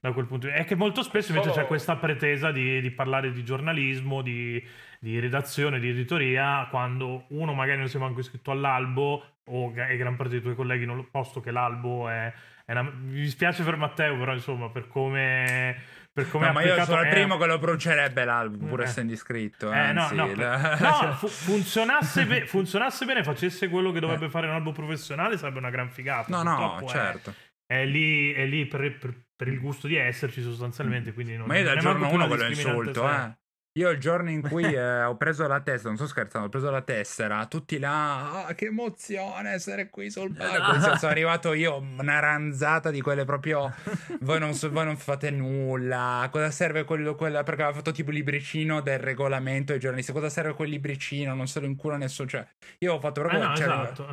da 0.00 0.12
quel 0.12 0.26
punto 0.26 0.46
di 0.46 0.52
vista. 0.52 0.64
È 0.64 0.68
che 0.68 0.74
molto 0.76 1.02
spesso 1.02 1.30
invece 1.32 1.50
Solo- 1.50 1.62
c'è 1.62 1.66
questa 1.68 1.96
pretesa 1.96 2.50
di, 2.50 2.80
di 2.80 2.90
parlare 2.90 3.32
di 3.32 3.44
giornalismo, 3.44 4.22
di, 4.22 4.62
di 5.00 5.18
redazione, 5.20 5.78
di 5.80 5.88
editoria, 5.88 6.66
quando 6.70 7.24
uno 7.28 7.52
magari 7.54 7.78
non 7.78 7.88
si 7.88 7.96
è 7.96 8.00
manco 8.00 8.20
iscritto 8.20 8.50
all'albo 8.50 9.24
o 9.44 9.72
e 9.74 9.96
gran 9.96 10.14
parte 10.16 10.32
dei 10.32 10.42
tuoi 10.42 10.54
colleghi 10.54 10.84
non 10.84 10.96
lo 10.96 11.08
posto 11.10 11.40
che 11.40 11.50
l'albo 11.50 12.08
è... 12.08 12.32
è 12.66 12.72
una- 12.72 12.82
mi 12.82 13.20
dispiace 13.20 13.62
per 13.64 13.76
Matteo, 13.76 14.16
però 14.18 14.32
insomma, 14.32 14.68
per 14.70 14.88
come... 14.88 15.96
Per 16.22 16.30
come 16.30 16.44
No, 16.46 16.50
è 16.50 16.54
ma 16.54 16.62
io 16.62 16.84
sono 16.84 17.00
il 17.02 17.06
è- 17.06 17.10
primo 17.10 17.36
che 17.36 17.46
lo 17.46 17.58
brucerebbe 17.58 18.24
l'album 18.24 18.66
pur 18.68 18.80
Eh. 18.80 18.84
essendo 18.84 19.12
iscritto 19.12 19.70
eh, 19.72 19.92
no, 19.92 20.02
anzi, 20.02 20.14
no, 20.16 20.34
la- 20.34 20.76
no, 20.80 21.12
fu- 21.18 21.28
funzionasse, 21.28 22.24
be- 22.26 22.46
funzionasse 22.46 23.04
bene, 23.04 23.22
facesse 23.22 23.68
quello 23.68 23.92
che 23.92 24.00
dovrebbe 24.00 24.28
fare 24.28 24.46
un 24.48 24.54
albo 24.54 24.72
professionale, 24.72 25.36
sarebbe 25.38 25.58
una 25.58 25.70
gran 25.70 25.90
figata. 25.90 26.26
no 26.36 26.42
no 26.42 26.78
è- 26.80 26.86
certo 26.88 27.34
è 27.66 27.84
lì, 27.84 28.32
è 28.32 28.46
lì 28.46 28.66
per, 28.66 28.96
per- 28.98 29.14
per 29.36 29.46
il 29.48 29.60
gusto 29.60 29.86
di 29.86 29.94
esserci 29.96 30.42
sostanzialmente. 30.42 31.12
Quindi 31.12 31.36
non, 31.36 31.46
Ma 31.46 31.58
io 31.58 31.64
dal 31.64 31.76
è 31.76 31.80
giorno 31.80 32.06
più 32.08 32.14
1 32.16 32.24
una 32.24 32.34
ve 32.34 32.42
lo 32.42 32.48
insulto, 32.48 33.08
eh. 33.08 33.36
Io 33.78 33.90
il 33.90 33.98
giorno 33.98 34.28
in 34.30 34.42
cui 34.42 34.64
eh, 34.74 35.02
ho 35.04 35.16
preso 35.16 35.46
la 35.46 35.60
tessera, 35.60 35.88
non 35.88 35.96
sto 35.96 36.06
scherzando, 36.08 36.46
ho 36.48 36.50
preso 36.50 36.70
la 36.70 36.82
tessera, 36.82 37.46
tutti 37.46 37.78
là, 37.78 38.46
ah, 38.46 38.54
che 38.54 38.66
emozione 38.66 39.52
essere 39.52 39.88
qui 39.88 40.10
sul 40.10 40.32
palco. 40.34 40.72
Nel 40.72 40.80
senso, 40.80 40.98
sono 40.98 41.12
arrivato 41.12 41.52
io, 41.52 41.76
una 41.78 42.18
ranzata 42.18 42.90
di 42.90 43.00
quelle 43.00 43.24
proprio, 43.24 43.72
voi 44.20 44.38
non, 44.40 44.54
so- 44.54 44.70
voi 44.70 44.84
non 44.84 44.96
fate 44.96 45.30
nulla, 45.30 46.28
cosa 46.32 46.50
serve 46.50 46.82
quello, 46.84 47.14
quella, 47.14 47.42
perché 47.44 47.62
aveva 47.62 47.76
fatto 47.76 47.92
tipo 47.92 48.10
il 48.10 48.16
libricino 48.16 48.80
del 48.80 48.98
regolamento 48.98 49.72
ai 49.72 49.78
giornalisti, 49.78 50.12
cosa 50.12 50.28
serve 50.28 50.54
quel 50.54 50.70
libricino, 50.70 51.34
non 51.34 51.46
se 51.46 51.60
lo 51.60 51.66
incura 51.66 51.96
nessuno, 51.96 52.28
cioè, 52.28 52.44
io 52.78 52.94
ho 52.94 53.00
fatto 53.00 53.20
Eh, 53.20 53.28
proprio... 53.28 53.48
no, 53.48 53.56
cioè, 53.56 53.66
esatto. 53.66 54.08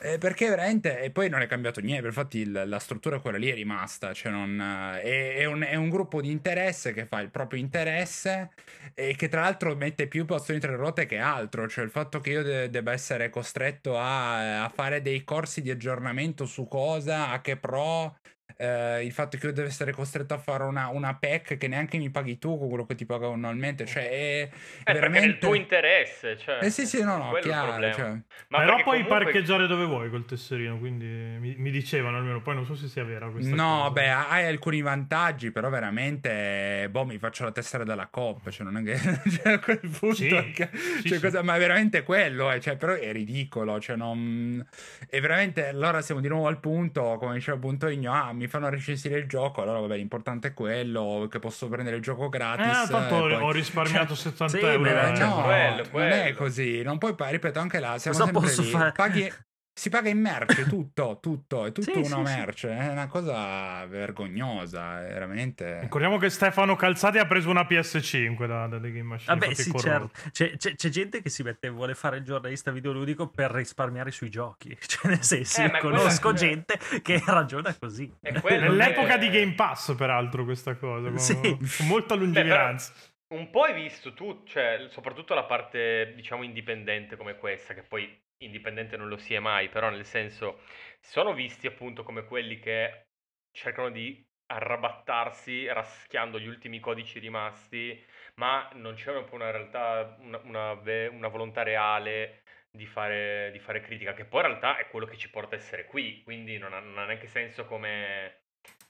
eh. 0.00 0.12
eh, 0.14 0.18
perché 0.18 0.48
veramente, 0.48 1.00
e 1.02 1.10
poi 1.10 1.28
non 1.28 1.42
è 1.42 1.46
cambiato 1.46 1.80
niente, 1.80 2.06
infatti 2.06 2.38
il- 2.38 2.62
la 2.66 2.78
struttura 2.78 3.18
quella 3.20 3.36
lì 3.38 3.50
è 3.50 3.54
rimasta, 3.54 4.12
cioè 4.14 4.32
non, 4.32 4.58
eh, 4.60 5.00
è, 5.02 5.34
è 5.36 5.44
un, 5.44 5.60
è 5.62 5.74
un 5.74 5.90
gruppo 5.90 6.20
di 6.22 6.30
interesse 6.30 6.92
che 6.94 7.04
fa 7.06 7.20
il 7.20 7.28
proprio 7.30 7.60
interesse 7.60 8.50
e 8.94 9.09
che 9.16 9.28
tra 9.28 9.42
l'altro 9.42 9.74
mette 9.76 10.06
più 10.08 10.24
passioni 10.24 10.60
tra 10.60 10.70
le 10.70 10.76
ruote 10.76 11.06
che 11.06 11.18
altro, 11.18 11.68
cioè 11.68 11.84
il 11.84 11.90
fatto 11.90 12.20
che 12.20 12.30
io 12.30 12.42
de- 12.42 12.70
debba 12.70 12.92
essere 12.92 13.30
costretto 13.30 13.96
a, 13.98 14.64
a 14.64 14.68
fare 14.68 15.00
dei 15.02 15.24
corsi 15.24 15.62
di 15.62 15.70
aggiornamento 15.70 16.44
su 16.46 16.68
cosa, 16.68 17.30
a 17.30 17.40
che 17.40 17.56
pro, 17.56 18.16
eh, 18.60 19.04
il 19.04 19.12
fatto 19.12 19.38
che 19.38 19.46
io 19.46 19.52
devo 19.52 19.68
essere 19.68 19.92
costretto 19.92 20.34
a 20.34 20.38
fare 20.38 20.64
una, 20.64 20.88
una 20.88 21.14
PEC 21.14 21.56
che 21.56 21.66
neanche 21.66 21.96
mi 21.98 22.10
paghi 22.10 22.38
tu 22.38 22.58
con 22.58 22.68
quello 22.68 22.84
che 22.84 22.94
ti 22.94 23.06
pago 23.06 23.32
annualmente, 23.32 23.86
cioè 23.86 24.08
è, 24.10 24.48
Eh, 24.84 24.92
veramente... 24.92 25.26
nel 25.26 25.38
tuo 25.38 25.54
interesse, 25.54 26.36
cioè. 26.38 26.58
Eh 26.62 26.70
sì 26.70 26.86
sì 26.86 27.02
no 27.02 27.16
no, 27.16 27.36
il 27.36 27.42
chiaro, 27.42 27.92
cioè... 27.92 28.10
Ma 28.48 28.58
Però 28.58 28.72
puoi 28.82 28.82
comunque- 29.02 29.08
parcheggiare 29.24 29.66
dove 29.66 29.84
vuoi 29.86 30.10
col 30.10 30.24
tesserino, 30.26 30.78
quindi 30.78 31.06
mi, 31.06 31.54
mi 31.56 31.70
dicevano 31.70 32.18
almeno, 32.18 32.42
poi 32.42 32.54
non 32.56 32.64
so 32.66 32.74
se 32.74 32.86
sia 32.88 33.04
vera 33.04 33.28
questa 33.28 33.54
No, 33.54 33.78
cosa. 33.78 33.90
beh, 33.90 34.10
hai 34.10 34.46
alcuni 34.46 34.82
vantaggi, 34.82 35.50
però 35.50 35.68
veramente, 35.70 36.88
boh, 36.90 37.04
mi 37.04 37.18
faccio 37.18 37.44
la 37.44 37.52
tessera 37.52 37.84
della 37.84 38.06
Coop, 38.08 38.50
cioè 38.50 38.66
non 38.68 38.76
è 38.78 38.82
che 38.82 38.96
cioè, 39.30 39.52
a 39.54 39.58
quel 39.58 39.78
punto, 39.80 40.14
Sì, 40.14 40.28
che- 40.54 40.68
sì, 40.72 41.08
cioè, 41.08 41.18
sì. 41.18 41.20
cosa- 41.20 41.42
ma 41.42 41.56
è 41.56 41.58
veramente 41.58 42.02
quello, 42.02 42.50
eh, 42.52 42.60
cioè, 42.60 42.76
però 42.76 42.92
è 42.94 43.12
ridicolo, 43.12 43.80
cioè 43.80 43.96
non... 43.96 44.64
E 45.08 45.20
veramente, 45.20 45.68
allora 45.68 46.00
siamo 46.02 46.20
di 46.20 46.28
nuovo 46.28 46.46
al 46.48 46.58
punto, 46.60 47.16
come 47.18 47.34
diceva 47.34 47.56
appunto 47.56 47.88
Igno, 47.88 48.12
ah, 48.12 48.32
mi 48.32 48.46
fanno 48.50 48.68
recensire 48.68 49.18
il 49.18 49.26
gioco, 49.26 49.62
allora 49.62 49.80
vabbè, 49.80 49.96
l'importante 49.96 50.48
è 50.48 50.52
quello, 50.52 51.26
che 51.30 51.38
posso 51.38 51.68
prendere 51.68 51.96
il 51.96 52.02
gioco 52.02 52.26
Eh, 52.26 52.28
gratis. 52.28 52.88
tanto 52.90 53.14
e 53.28 53.34
poi- 53.34 53.42
ho 53.42 53.50
risparmiato 53.52 54.14
70 54.14 54.58
Sì, 54.58 54.62
euro. 54.64 54.84
eh. 54.90 55.10
eh, 55.10 55.16
cioè, 55.16 55.26
no, 55.26 55.42
quello, 55.42 55.74
non 55.92 56.08
è 56.10 56.20
quello. 56.22 56.36
così, 56.36 56.82
non 56.82 56.98
puoi, 56.98 57.14
ripeto, 57.16 57.58
anche 57.58 57.78
là, 57.80 57.96
siamo 57.98 58.18
Cosa 58.18 58.30
sempre 58.30 58.46
posso 58.48 58.62
lì, 58.62 58.68
fare? 58.68 58.92
paghi... 58.92 59.32
Si 59.72 59.88
paga 59.88 60.08
in 60.10 60.20
merce 60.20 60.64
tutto, 60.68 61.18
tutto, 61.22 61.64
è 61.64 61.72
tutto 61.72 61.92
Sì, 61.92 61.98
una 62.12 62.24
sì, 62.26 62.32
sì. 62.32 62.36
merce, 62.38 62.68
è 62.76 62.88
una 62.88 63.06
cosa 63.06 63.86
vergognosa, 63.86 65.06
è 65.06 65.12
veramente... 65.12 65.80
Ricordiamo 65.80 66.18
che 66.18 66.28
Stefano 66.28 66.76
Calzati 66.76 67.18
ha 67.18 67.24
preso 67.26 67.48
una 67.48 67.62
PS5 67.62 68.46
da, 68.46 68.66
da 68.66 68.78
The 68.78 68.88
Game 68.92 69.02
Machine. 69.04 69.38
Vabbè, 69.38 69.54
sì, 69.54 69.72
certo. 69.78 70.10
C'è, 70.32 70.56
c'è- 70.56 70.74
c'è 70.74 70.88
gente 70.90 71.22
che 71.22 71.30
si 71.30 71.42
mette 71.42 71.68
e 71.68 71.70
vuole 71.70 71.94
fare 71.94 72.18
il 72.18 72.24
giornalista 72.24 72.70
videoludico 72.70 73.28
per 73.28 73.50
risparmiare 73.52 74.10
sui 74.10 74.28
giochi. 74.28 74.76
Cioè, 74.90 75.08
nel 75.08 75.22
senso, 75.22 75.62
Eh, 75.62 75.78
conosco 75.78 76.32
gente 76.34 76.78
che 77.02 77.22
ragiona 77.24 77.74
così. 77.78 78.12
È 78.20 78.32
Nell'epoca 78.32 79.14
che- 79.14 79.18
di 79.18 79.30
Game 79.30 79.54
Pass, 79.54 79.94
peraltro, 79.94 80.44
questa 80.44 80.74
cosa. 80.74 81.08
Con, 81.08 81.18
Sì. 81.18 81.40
con 81.40 81.86
molta 81.86 82.14
Beh, 82.16 82.24
lungimiranza. 82.24 82.92
però 83.26 83.40
un 83.40 83.48
po' 83.50 83.62
hai 83.62 83.74
visto 83.74 84.12
tu, 84.12 84.42
cioè, 84.44 84.88
soprattutto 84.90 85.32
la 85.34 85.44
parte, 85.44 86.12
diciamo, 86.16 86.42
indipendente 86.42 87.16
come 87.16 87.36
questa, 87.36 87.72
che 87.72 87.82
poi 87.82 88.20
indipendente 88.42 88.96
non 88.96 89.08
lo 89.08 89.16
si 89.16 89.34
è 89.34 89.38
mai, 89.38 89.68
però 89.68 89.90
nel 89.90 90.04
senso, 90.04 90.60
sono 91.00 91.32
visti 91.34 91.66
appunto 91.66 92.02
come 92.02 92.24
quelli 92.24 92.58
che 92.58 93.06
cercano 93.52 93.90
di 93.90 94.24
arrabattarsi 94.46 95.66
raschiando 95.68 96.38
gli 96.40 96.46
ultimi 96.48 96.80
codici 96.80 97.18
rimasti, 97.18 98.02
ma 98.36 98.68
non 98.74 98.94
c'è 98.94 99.12
po' 99.24 99.34
una 99.36 99.50
realtà, 99.50 100.16
una, 100.20 100.38
una 100.44 100.74
una 101.08 101.28
volontà 101.28 101.62
reale 101.62 102.42
di 102.70 102.86
fare, 102.86 103.50
di 103.52 103.58
fare 103.58 103.80
critica, 103.80 104.12
che 104.14 104.24
poi 104.24 104.40
in 104.42 104.46
realtà 104.48 104.78
è 104.78 104.88
quello 104.88 105.06
che 105.06 105.16
ci 105.16 105.30
porta 105.30 105.54
a 105.54 105.58
essere 105.58 105.86
qui, 105.86 106.22
quindi 106.22 106.58
non 106.58 106.72
ha, 106.72 106.80
non 106.80 106.98
ha 106.98 107.04
neanche 107.06 107.26
senso 107.26 107.64
come... 107.64 108.39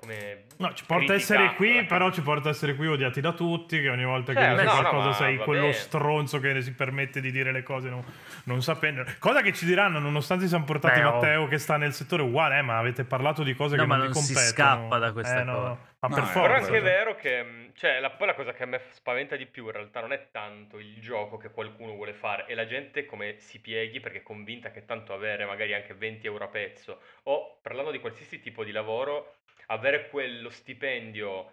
come 0.01 0.45
No, 0.57 0.73
ci 0.75 0.85
porta 0.87 1.13
a 1.13 1.17
essere 1.17 1.55
qui, 1.55 1.85
però 1.85 2.11
ci 2.11 2.23
porta 2.23 2.49
a 2.49 2.53
essere 2.53 2.75
qui 2.75 2.87
odiati 2.87 3.21
da 3.21 3.33
tutti, 3.33 3.81
che 3.81 3.89
ogni 3.91 4.05
volta 4.05 4.33
che 4.33 4.41
Cioè, 4.41 4.51
dici 4.53 4.65
no, 4.65 4.73
no, 4.73 4.79
qualcosa 4.81 5.09
ma 5.09 5.13
sei 5.15 5.37
quello 5.37 5.61
bene. 5.63 5.73
stronzo 5.75 6.41
che 6.41 6.63
si 6.63 6.73
permette 6.73 7.21
di 7.21 7.31
dire 7.31 7.53
le 7.53 7.63
cose 7.63 7.89
non, 7.91 8.03
non 8.45 8.63
sapendo. 8.63 9.05
Cosa 9.19 9.43
che 9.43 9.53
ci 9.53 9.65
diranno, 9.67 9.99
nonostante 9.99 10.47
siamo 10.49 10.65
portati 10.65 11.01
Beh, 11.01 11.07
oh. 11.07 11.13
Matteo 11.13 11.47
che 11.49 11.59
sta 11.59 11.77
nel 11.77 11.93
settore 11.93 12.23
uguale, 12.23 12.59
eh, 12.59 12.63
ma 12.63 12.79
avete 12.79 13.05
parlato 13.05 13.43
di 13.43 13.55
cose 13.55 13.77
No, 13.77 13.83
che 13.83 13.89
ma 13.89 13.97
non 13.97 14.09
vi 14.09 14.13
non 14.15 14.23
si 14.23 14.33
competono. 14.35 14.67
scappa 14.67 14.99
da 14.99 15.13
questa 15.13 15.41
Eh, 15.41 15.45
no, 15.45 15.53
cosa. 15.55 15.69
no. 15.69 15.89
Ma 16.01 16.09
No, 16.09 16.15
per 16.15 16.25
eh, 16.25 16.27
forza. 16.29 16.41
Però 16.41 16.55
è 16.55 16.63
anche 16.65 16.81
vero 16.81 17.15
che, 17.15 17.43
mh, 17.43 17.73
cioè, 17.75 18.01
la, 18.01 18.09
poi 18.11 18.27
la 18.27 18.35
cosa 18.35 18.53
che 18.55 18.63
a 18.63 18.67
me 18.67 18.81
spaventa 18.93 19.37
di 19.37 19.45
più 19.45 19.67
in 19.67 19.73
realtà 19.73 20.01
non 20.01 20.13
è 20.13 20.29
tanto 20.31 20.79
il 20.79 20.99
gioco 20.99 21.37
che 21.37 21.51
qualcuno 21.51 21.93
vuole 21.95 22.15
fare, 22.15 22.47
è 22.47 22.55
la 22.55 22.65
gente 22.67 23.05
come 23.05 23.35
si 23.39 23.61
pieghi 23.61 24.01
perché 24.01 24.19
è 24.19 24.23
convinta 24.23 24.71
che 24.71 24.87
tanto 24.87 25.13
avere 25.13 25.45
magari 25.45 25.75
anche 25.75 25.93
20 25.93 26.27
euro 26.27 26.45
a 26.45 26.49
pezzo 26.49 27.01
o 27.25 27.59
parlando 27.61 27.91
di 27.91 27.99
qualsiasi 28.01 28.41
tipo 28.41 28.65
di 28.65 28.73
lavoro, 28.73 29.35
avere 29.71 30.09
quello 30.11 30.51
stipendio 30.51 31.53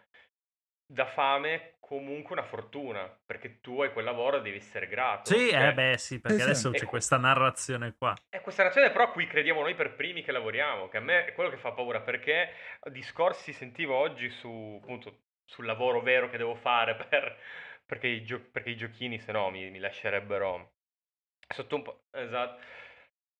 da 0.86 1.05
fame 1.05 1.76
comunque 1.80 2.34
una 2.36 2.43
fortuna, 2.45 3.07
perché 3.26 3.59
tu 3.61 3.82
hai 3.82 3.91
quel 3.93 4.05
lavoro 4.05 4.38
e 4.38 4.41
devi 4.41 4.57
essere 4.57 4.88
grato. 4.88 5.32
Sì, 5.32 5.49
Cioè, 5.49 5.68
eh 5.68 5.74
beh, 5.74 5.97
sì, 5.97 6.20
perché 6.20 6.41
Sì, 6.41 6.53
sì. 6.53 6.53
adesso 6.53 6.72
c'è 6.74 6.86
Ecco. 6.86 6.89
questa 6.89 7.18
narrazione 7.18 7.93
qua. 7.95 8.15
È 8.30 8.41
questa 8.41 8.63
ragione 8.63 8.91
però 8.91 9.05
a 9.05 9.11
cui 9.11 9.26
crediamo 9.28 9.61
noi 9.61 9.76
per 9.76 9.95
primi 9.95 10.24
che 10.24 10.32
lavoriamo, 10.32 10.88
che 10.89 10.97
a 10.97 11.01
me 11.01 11.26
è 11.26 11.34
quello 11.34 11.49
che 11.49 11.57
fa 11.57 11.72
paura, 11.72 12.01
perché 12.01 12.51
discorsi 12.91 13.53
sentivo 13.53 13.95
oggi 13.95 14.30
su, 14.30 14.80
appunto, 14.82 15.24
sul 15.45 15.65
lavoro 15.65 16.01
vero 16.01 16.30
che 16.30 16.38
devo 16.38 16.55
fare 16.55 16.95
per- 17.07 17.38
perché, 17.86 18.07
i 18.07 18.24
gio- 18.24 18.41
perché 18.51 18.72
i 18.72 18.76
giochini 18.78 19.20
se 19.20 19.32
no 19.32 19.49
mi, 19.49 19.70
mi 19.70 19.80
lascerebbero 19.80 20.74
sotto 21.53 21.76
un 21.76 21.82
po'... 21.84 22.05
Esatto. 22.11 22.61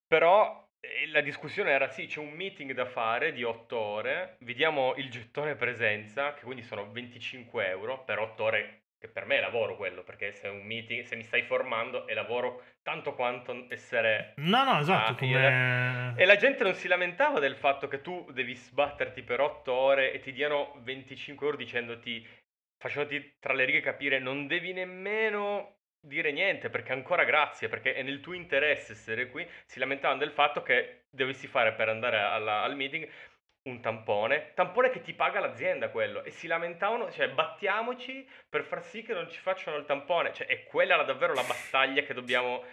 Però 0.08 0.67
la 1.12 1.22
discussione 1.22 1.72
era 1.72 1.88
sì, 1.90 2.06
c'è 2.06 2.20
un 2.20 2.32
meeting 2.32 2.74
da 2.74 2.86
fare 2.86 3.34
di 3.34 3.44
8 3.44 3.78
ore, 3.78 4.38
vediamo 4.40 4.94
il 4.96 5.10
gettone 5.10 5.56
presenza, 5.56 6.34
che 6.34 6.44
quindi 6.44 6.64
sono 6.64 6.92
25 6.92 7.68
euro 7.68 8.04
per 8.04 8.20
8 8.20 8.44
ore, 8.44 8.82
che 9.00 9.08
per 9.08 9.26
me 9.26 9.38
è 9.38 9.42
lavoro 9.42 9.76
quello, 9.76 10.04
perché 10.04 10.32
se 10.32 10.48
è 10.48 10.50
un 10.50 10.66
meeting, 10.66 11.04
se 11.04 11.16
mi 11.16 11.24
stai 11.24 11.44
formando 11.44 12.08
è 12.08 12.14
lavoro 12.14 12.64
tanto 12.82 13.14
quanto 13.14 13.66
essere 13.70 14.34
No, 14.38 14.64
no, 14.64 14.80
esatto. 14.80 15.16
Come... 15.16 16.14
e 16.16 16.26
la 16.26 16.36
gente 16.36 16.64
non 16.64 16.74
si 16.74 16.88
lamentava 16.88 17.40
del 17.40 17.56
fatto 17.56 17.88
che 17.88 18.02
tu 18.02 18.30
devi 18.32 18.56
sbatterti 18.56 19.22
per 19.24 19.40
8 19.40 19.72
ore 19.72 20.14
e 20.14 20.20
ti 20.20 20.32
diano 20.32 20.74
25 20.84 21.46
euro 21.46 21.58
dicendoti, 21.58 22.26
facendoti 22.78 23.36
tra 23.40 23.54
le 23.54 23.66
righe 23.66 23.82
capire, 23.82 24.20
non 24.20 24.48
devi 24.48 24.74
nemmeno 24.74 25.76
dire 26.08 26.32
niente 26.32 26.70
perché 26.70 26.94
ancora 26.94 27.24
grazie, 27.24 27.68
perché 27.70 27.94
è 27.94 28.02
nel 28.02 28.20
tuo 28.22 28.34
interesse 28.34 28.94
essere 28.94 29.30
qui. 29.30 29.48
Si 29.66 29.80
lamentavano 29.80 30.20
del 30.20 30.32
fatto 30.32 30.64
che 30.64 31.04
dovessi 31.10 31.48
fare 31.48 31.74
per 31.74 31.90
andare 31.90 32.18
alla- 32.20 32.62
al 32.64 32.76
meeting 32.76 33.08
un 33.64 33.82
tampone, 33.82 34.52
tampone 34.56 34.90
che 34.90 35.02
ti 35.02 35.14
paga 35.14 35.42
l'azienda 35.42 35.90
quello, 35.90 36.24
e 36.24 36.32
si 36.32 36.48
lamentavano, 36.48 37.12
cioè 37.12 37.30
battiamoci 37.30 38.26
per 38.50 38.64
far 38.64 38.82
sì 38.82 39.04
che 39.04 39.14
non 39.14 39.30
ci 39.30 39.40
facciano 39.42 39.76
il 39.78 39.86
tampone, 39.86 40.32
cioè 40.34 40.48
è 40.48 40.64
quella 40.64 40.96
la- 40.96 41.04
davvero 41.04 41.34
la 41.34 41.44
battaglia 41.44 42.02
che 42.04 42.14
dobbiamo... 42.14 42.64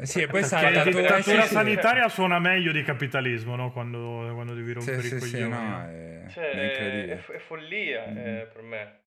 Eh 0.00 0.06
sì, 0.06 0.22
e 0.22 0.26
poi 0.26 0.42
salta 0.42 0.70
la 0.70 0.82
tu- 0.82 0.90
dittatura 0.98 1.42
sì, 1.42 1.48
sì. 1.48 1.54
sanitaria 1.54 2.08
suona 2.08 2.38
meglio 2.40 2.72
di 2.72 2.82
capitalismo, 2.82 3.54
no? 3.56 3.70
Quando, 3.70 4.32
quando 4.34 4.54
devi 4.54 4.68
Sì, 4.68 4.74
rompere 4.74 5.02
sì, 5.02 5.14
i 5.14 5.20
sì, 5.20 5.30
coglioni. 5.32 5.48
no, 5.48 5.84
è, 5.84 6.28
Cioè, 6.30 6.50
è 6.50 6.56
è, 6.56 6.64
incredibile. 6.64 7.24
è 7.34 7.38
follia 7.38 8.06
Mhm. 8.06 8.18
eh, 8.18 8.48
per 8.52 8.62
me. 8.62 9.00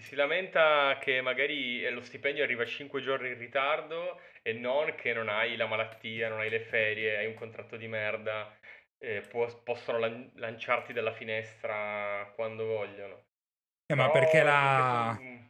Ci 0.00 0.06
si 0.06 0.14
lamenta 0.14 0.96
che 0.98 1.20
magari 1.20 1.84
eh, 1.84 1.90
lo 1.90 2.00
stipendio 2.00 2.42
arriva 2.42 2.64
5 2.64 3.02
giorni 3.02 3.28
in 3.28 3.36
ritardo 3.36 4.18
e 4.40 4.54
non 4.54 4.94
che 4.94 5.12
non 5.12 5.28
hai 5.28 5.56
la 5.56 5.66
malattia, 5.66 6.30
non 6.30 6.38
hai 6.40 6.48
le 6.48 6.60
ferie, 6.60 7.18
hai 7.18 7.26
un 7.26 7.34
contratto 7.34 7.76
di 7.76 7.86
merda, 7.86 8.50
eh, 8.96 9.20
può- 9.20 9.62
possono 9.62 9.98
lan- 9.98 10.30
lanciarti 10.36 10.94
dalla 10.94 11.12
finestra 11.12 12.32
quando 12.34 12.64
vogliono. 12.64 13.26
Eh, 13.84 13.94
ma 13.94 14.08
Però 14.08 14.12
perché 14.12 14.42
la, 14.42 15.14
tu- 15.18 15.49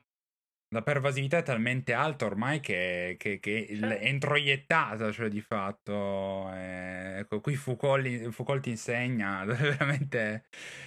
la 0.73 0.83
pervasività 0.83 1.39
è 1.39 1.43
talmente 1.43 1.93
alta 1.93 2.27
ormai 2.27 2.61
che, 2.61 3.17
che, 3.19 3.41
che 3.41 3.51
il- 3.71 3.81
Certo. 3.81 4.05
è 4.05 4.09
introiettata, 4.09 5.11
cioè 5.11 5.29
di 5.29 5.41
fatto. 5.41 6.49
eh, 6.55 7.19
ecco, 7.19 7.41
qui 7.41 7.57
Foucault, 7.57 8.29
Foucault 8.31 8.63
ti 8.63 8.71
insegna 8.71 9.45
veramente. 9.45 10.45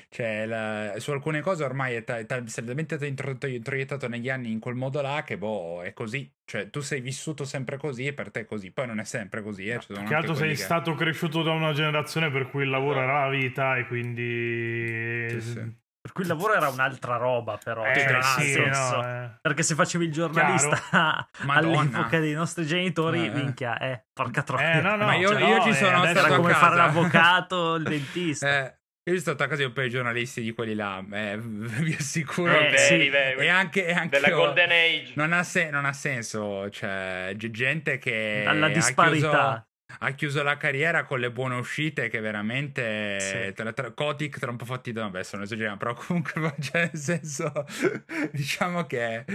Cioè, 0.10 0.46
la- 0.46 0.94
su 1.00 1.12
alcune 1.12 1.42
cose 1.42 1.64
ormai 1.66 1.96
è, 1.96 2.04
ta- 2.04 2.18
è 2.18 2.26
tal- 2.26 2.50
talmente 2.50 2.96
intro- 3.06 3.36
introiettato 3.48 4.08
negli 4.08 4.30
anni 4.30 4.52
in 4.52 4.60
quel 4.60 4.76
modo 4.76 5.02
là 5.02 5.24
che, 5.26 5.38
boh, 5.38 5.82
è 5.82 5.92
così. 5.94 6.32
Cioè, 6.46 6.70
tu 6.70 6.80
sei 6.82 7.02
vissuto 7.02 7.44
sempre 7.46 7.78
così 7.78 8.06
e 8.06 8.14
per 8.14 8.32
te 8.32 8.42
è 8.42 8.46
così. 8.46 8.72
Poi 8.72 8.88
non 8.88 9.00
è 9.00 9.04
sempre 9.06 9.42
così, 9.42 9.68
eh. 9.68 9.80
ci 9.80 9.88
sono 9.88 10.00
Più 10.00 10.08
che 10.08 10.16
altro 10.16 10.34
sei 10.36 10.50
che- 10.50 10.56
stato 10.56 10.94
cresciuto 10.96 11.42
da 11.44 11.52
una 11.52 11.74
generazione 11.74 12.32
per 12.32 12.50
cui 12.50 12.64
il 12.64 12.70
lavoro 12.70 13.00
Esatto. 13.02 13.10
era 13.12 13.26
la 13.26 13.30
vita 13.36 13.76
e 13.78 13.88
quindi... 13.88 15.30
Sì, 15.30 15.42
sì. 15.42 15.82
Per 16.04 16.12
cui 16.12 16.24
il 16.24 16.30
lavoro 16.30 16.54
era 16.54 16.68
un'altra 16.68 17.16
roba, 17.16 17.58
però. 17.64 17.86
Eh, 17.86 17.98
cioè, 17.98 18.22
sì, 18.22 18.52
senso- 18.52 18.98
no, 19.02 19.08
eh. 19.24 19.30
Perché 19.40 19.64
se 19.64 19.74
facevi 19.74 20.04
il 20.06 20.12
giornalista 20.12 21.28
all'epoca 21.48 22.20
dei 22.20 22.34
nostri 22.34 22.66
genitori, 22.66 23.26
Eh, 23.28 23.30
minchia, 23.30 23.78
eh, 23.78 24.04
porca 24.12 24.44
troia. 24.44 24.74
Eh, 24.74 24.82
no, 24.82 24.98
no, 24.98 25.06
Ma 25.06 25.16
io- 25.16 25.30
cioè, 25.30 25.42
io 25.44 25.58
no, 25.58 25.64
ci 25.64 25.74
sono 25.74 26.04
stato 26.04 26.20
Era 26.20 26.34
a 26.34 26.36
come 26.36 26.52
casa. 26.52 26.60
fare 26.66 26.76
l'avvocato, 26.76 27.76
il 27.76 27.84
dentista. 27.88 28.48
Eh, 28.50 28.78
Io 29.06 29.20
sono 29.20 29.36
stato 29.36 29.44
a 29.44 29.48
casa 29.48 29.62
di 29.62 29.68
un 29.68 29.74
paio 29.74 29.88
di 29.88 29.94
giornalisti 29.94 30.42
di 30.42 30.54
quelli 30.54 30.76
là, 30.76 31.02
eh, 31.12 31.38
vi 31.40 31.94
assicuro 31.98 32.52
Eh, 32.54 32.68
che... 32.72 32.78
sì. 32.80 33.08
E 33.10 33.48
anche, 33.50 33.86
e 33.86 33.94
anche 33.94 34.10
della 34.10 34.28
io- 34.28 34.36
Golden 34.38 34.72
Age. 34.72 35.14
Non 35.16 35.32
ha, 35.34 35.44
se- 35.44 35.70
non 35.70 35.86
ha 35.86 35.94
senso, 35.94 36.70
cioè, 36.70 37.34
gente 37.38 37.98
che 37.98 38.42
Dalla 38.46 38.68
disparità. 38.68 39.66
Ha 40.00 40.12
chiuso 40.12 40.44
la 40.44 40.58
carriera 40.58 41.04
con 41.06 41.20
le 41.20 41.32
buone 41.32 41.56
uscite 41.56 42.10
che 42.10 42.20
veramente 42.20 43.20
Sì. 43.20 43.54
tra, 43.54 43.72
tra, 43.74 43.92
Kotick 43.92 44.40
tra 44.40 44.50
un 44.52 44.58
po' 44.58 44.66
fatti 44.66 44.92
da 44.92 45.02
vabbè 45.04 45.24
sono 45.24 45.44
esagerato 45.44 45.78
però 45.78 45.94
comunque 45.94 46.54
cioè, 46.62 46.90
nel 46.92 47.00
senso 47.00 47.52
diciamo 48.32 48.86
che 48.86 49.26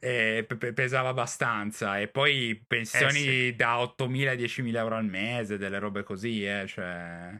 eh, 0.00 0.44
pe- 0.46 0.56
pe- 0.56 0.72
pesava 0.72 1.10
abbastanza 1.10 1.98
e 1.98 2.08
poi 2.08 2.62
pensioni 2.66 3.48
Eh, 3.48 3.54
da 3.54 3.76
8.000 3.80 4.34
10.000 4.34 4.76
euro 4.76 4.96
al 4.96 5.04
mese 5.04 5.56
delle 5.58 5.78
robe 5.78 6.02
così 6.02 6.44
eh, 6.44 6.64
cioè 6.66 7.30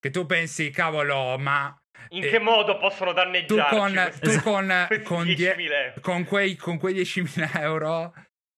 che 0.00 0.10
tu 0.10 0.26
pensi 0.26 0.70
cavolo 0.70 1.36
ma 1.38 1.74
In 2.08 2.24
eh, 2.24 2.28
che 2.30 2.38
modo 2.40 2.76
possono 2.78 3.10
tu 3.10 3.16
danneggiarci 3.16 3.76
con, 3.76 3.92
questi- 3.92 4.20
tu 4.36 4.42
con, 4.42 4.88
con 5.04 5.24
die- 5.26 5.54
10.000 5.56 5.72
euro? 5.72 6.00
con 6.00 6.24
quei, 6.24 6.56
con 6.56 6.78
quei 6.78 6.94
10.000 6.94 7.60
euro 7.60 8.12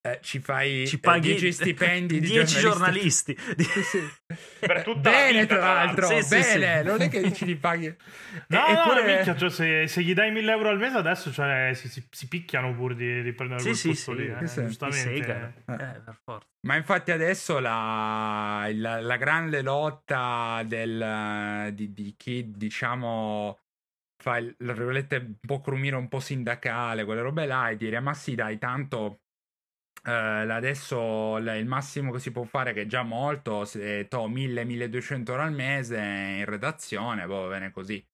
eh, 0.06 0.18
ci 0.20 0.38
fai 0.40 0.86
Ci 0.86 0.96
eh, 0.96 0.98
paghi 0.98 1.28
10 1.34 1.52
stipendi 1.52 2.20
di 2.20 2.28
10 2.28 2.58
giornalisti. 2.60 3.34
giornalisti. 3.34 3.82
Sì. 3.84 4.00
Per 4.66 4.82
tutta 4.82 5.10
la 5.10 5.16
bene, 5.16 5.40
vita, 5.42 5.56
tra 5.56 5.72
l'altro. 5.74 6.06
Sì, 6.20 6.28
bene. 6.28 6.78
sì. 6.80 6.86
Non 6.86 7.00
è 7.00 7.08
che 7.08 7.20
dici 7.28 7.44
li 7.46 7.56
paghi. 7.56 7.94
No, 8.48 8.66
E- 8.66 8.72
no, 8.72 8.80
eppure- 8.80 9.04
minchia, 9.14 9.36
cioè, 9.36 9.50
se, 9.50 9.86
se 9.86 10.02
gli 10.02 10.12
dai 10.14 10.30
1000 10.30 10.52
euro 10.52 10.68
al 10.70 10.78
mese 10.78 10.96
adesso 10.98 11.32
cioè, 11.32 11.70
si, 11.74 11.88
si- 11.88 12.06
si 12.10 12.28
picchiano 12.28 12.74
pur 12.74 12.94
di, 12.94 13.22
di 13.22 13.32
prendere 13.32 13.60
Sì, 13.60 13.66
quel 13.66 13.76
sì, 13.76 13.88
posto 13.88 14.12
sì, 14.12 14.18
lì, 14.18 14.26
eh, 14.28 14.66
giustamente. 14.66 15.16
segano. 15.16 15.52
Eh. 15.66 15.72
Eh, 15.72 16.00
per 16.00 16.18
forza. 16.22 16.48
Ma 16.66 16.76
infatti 16.76 17.10
adesso 17.10 17.58
la, 17.58 18.68
la- 18.72 19.00
la 19.00 19.16
grande 19.16 19.62
lotta 19.62 20.62
del, 20.66 21.70
di, 21.74 21.92
di 21.92 22.14
chi, 22.16 22.50
diciamo, 22.54 23.58
fa 24.22 24.38
il, 24.38 24.54
un 24.58 25.34
po' 25.46 25.60
crumire, 25.60 25.96
un 25.96 26.08
po' 26.08 26.20
sindacale, 26.20 27.04
quelle 27.04 27.20
robe 27.20 27.46
là, 27.46 27.68
e 27.68 27.76
dire, 27.76 28.00
ma 28.00 28.14
sì, 28.14 28.34
dai, 28.34 28.58
tanto 28.58 29.20
eh, 30.04 30.10
adesso 30.12 31.36
il 31.38 31.66
massimo 31.66 32.12
che 32.12 32.18
si 32.20 32.30
può 32.30 32.44
fare, 32.44 32.72
che 32.72 32.82
è 32.82 32.86
già 32.86 33.02
molto, 33.02 33.64
se 33.64 34.06
to 34.08 34.28
1000-1200 34.28 35.32
euro 35.32 35.42
al 35.42 35.52
mese 35.52 35.98
in 35.98 36.44
redazione, 36.44 37.26
boh, 37.26 37.42
va 37.42 37.48
bene 37.48 37.70
così. 37.70 38.04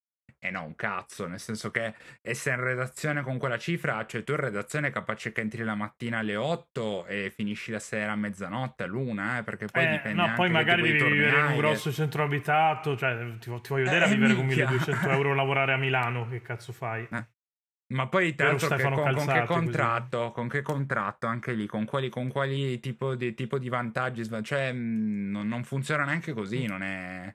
E 0.42 0.50
no, 0.50 0.64
un 0.64 0.74
cazzo, 0.74 1.26
nel 1.26 1.38
senso 1.40 1.70
che 1.70 1.94
essere 2.22 2.56
in 2.56 2.62
redazione 2.64 3.22
con 3.22 3.36
quella 3.38 3.58
cifra, 3.58 4.06
cioè 4.06 4.24
tu 4.24 4.32
in 4.32 4.38
redazione 4.38 4.88
è 4.88 4.90
capace 4.90 5.32
che 5.32 5.42
entri 5.42 5.62
la 5.64 5.74
mattina 5.74 6.18
alle 6.18 6.36
8 6.36 7.04
e 7.06 7.30
finisci 7.34 7.70
la 7.72 7.78
sera 7.78 8.12
a 8.12 8.16
mezzanotte, 8.16 8.84
all'una, 8.84 9.38
eh, 9.38 9.42
perché 9.42 9.68
poi 9.68 9.82
Eh, 9.82 9.86
dipende 9.86 10.22
no, 10.22 10.26
anche 10.26 10.34
poi 10.36 10.50
magari 10.50 10.82
devi 10.82 11.10
vivere 11.10 11.38
in 11.40 11.44
un 11.46 11.56
grosso 11.56 11.92
centro 11.92 12.22
abitato, 12.22 12.96
cioè 12.96 13.36
ti, 13.38 13.50
ti 13.60 13.68
voglio 13.68 13.84
vedere 13.84 14.04
a 14.04 14.06
Eh, 14.06 14.10
vivere 14.14 14.34
con 14.34 14.46
minchia. 14.46 14.66
1200 14.66 15.08
euro 15.10 15.34
lavorare 15.34 15.72
a 15.74 15.76
Milano, 15.76 16.26
che 16.28 16.40
cazzo 16.42 16.72
fai? 16.72 17.06
Eh. 17.12 17.24
Ma 17.90 18.08
poi 18.08 18.34
l'altro 18.36 18.68
che- 18.68 18.82
con, 18.88 18.92
con 18.92 19.02
Calzati, 19.02 19.30
che 19.48 19.60
così. 19.62 19.62
contratto, 19.62 20.30
con 20.30 20.48
che 20.48 20.62
contratto 20.62 21.26
anche 21.26 21.52
lì, 21.54 21.66
con 21.66 21.84
quali, 21.84 22.08
con 22.08 22.28
quali 22.28 22.78
tipo, 22.78 23.14
di, 23.16 23.34
tipo 23.34 23.58
di 23.58 23.68
vantaggi, 23.68 24.22
cioè 24.42 24.72
mh, 24.72 25.30
non, 25.30 25.48
non 25.48 25.64
funziona 25.64 26.04
neanche 26.04 26.32
così, 26.32 26.66
non 26.66 26.82
è, 26.82 27.34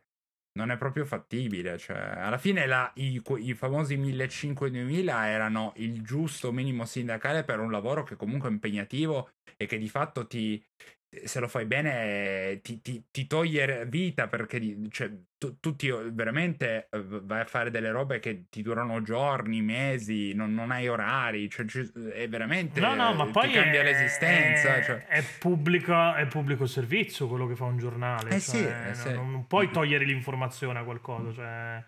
non 0.53 0.71
è 0.71 0.77
proprio 0.77 1.03
fattibile, 1.05 1.77
cioè 1.77 1.97
alla 1.97 2.37
fine 2.37 2.65
la- 2.67 2.89
i, 2.95 3.21
i 3.39 3.53
famosi 3.53 3.97
1500-2000 3.97 5.27
erano 5.27 5.73
il 5.77 6.01
giusto 6.01 6.53
minimo 6.53 6.85
sindacale 6.85 7.43
per 7.43 7.59
un 7.59 7.69
lavoro 7.71 8.03
che 8.03 8.15
comunque 8.15 8.47
è 8.47 8.51
impegnativo 8.53 9.31
e 9.57 9.65
che 9.65 9.77
di 9.77 9.89
fatto 9.89 10.25
ti, 10.25 10.63
se 11.25 11.39
lo 11.39 11.47
fai 11.47 11.65
bene 11.65 12.59
ti, 12.61 12.81
ti- 12.81 13.05
ti 13.09 13.27
toglie 13.27 13.85
vita 13.87 14.27
perché 14.27 14.59
cioè, 14.89 15.09
tu, 15.37 15.59
tu 15.59 15.75
ti- 15.75 15.91
veramente 16.11 16.87
eh, 16.91 17.01
vai 17.23 17.41
a 17.41 17.45
fare 17.45 17.69
delle 17.71 17.91
robe 17.91 18.19
che 18.19 18.45
ti 18.49 18.61
durano 18.61 19.01
giorni, 19.01 19.61
mesi, 19.61 20.33
non, 20.33 20.53
non 20.53 20.71
hai 20.71 20.87
orari, 20.87 21.49
cioè, 21.49 21.65
ci- 21.65 21.91
è 22.13 22.27
veramente 22.27 22.79
No, 22.79 22.95
no, 22.95 23.13
ma 23.13 23.25
ti 23.25 23.31
poi 23.31 23.51
cambia 23.51 23.81
è, 23.81 23.83
l'esistenza. 23.83 24.75
È, 24.75 24.83
cioè. 24.83 25.05
è 25.07 25.23
pubblico, 25.39 26.13
è 26.13 26.25
pubblico 26.27 26.65
servizio 26.65 27.27
quello 27.27 27.47
che 27.47 27.55
fa 27.55 27.65
un 27.65 27.77
giornale. 27.77 28.29
Eh 28.29 28.39
cioè, 28.39 28.39
sì, 28.39 28.63
eh 28.65 28.83
non- 28.85 28.93
sì. 28.95 29.11
Non, 29.13 29.31
non 29.31 29.47
puoi 29.47 29.69
togliere 29.71 30.05
l'informazione 30.05 30.79
a 30.79 30.83
qualcosa. 30.83 31.31
Cioè, 31.33 31.83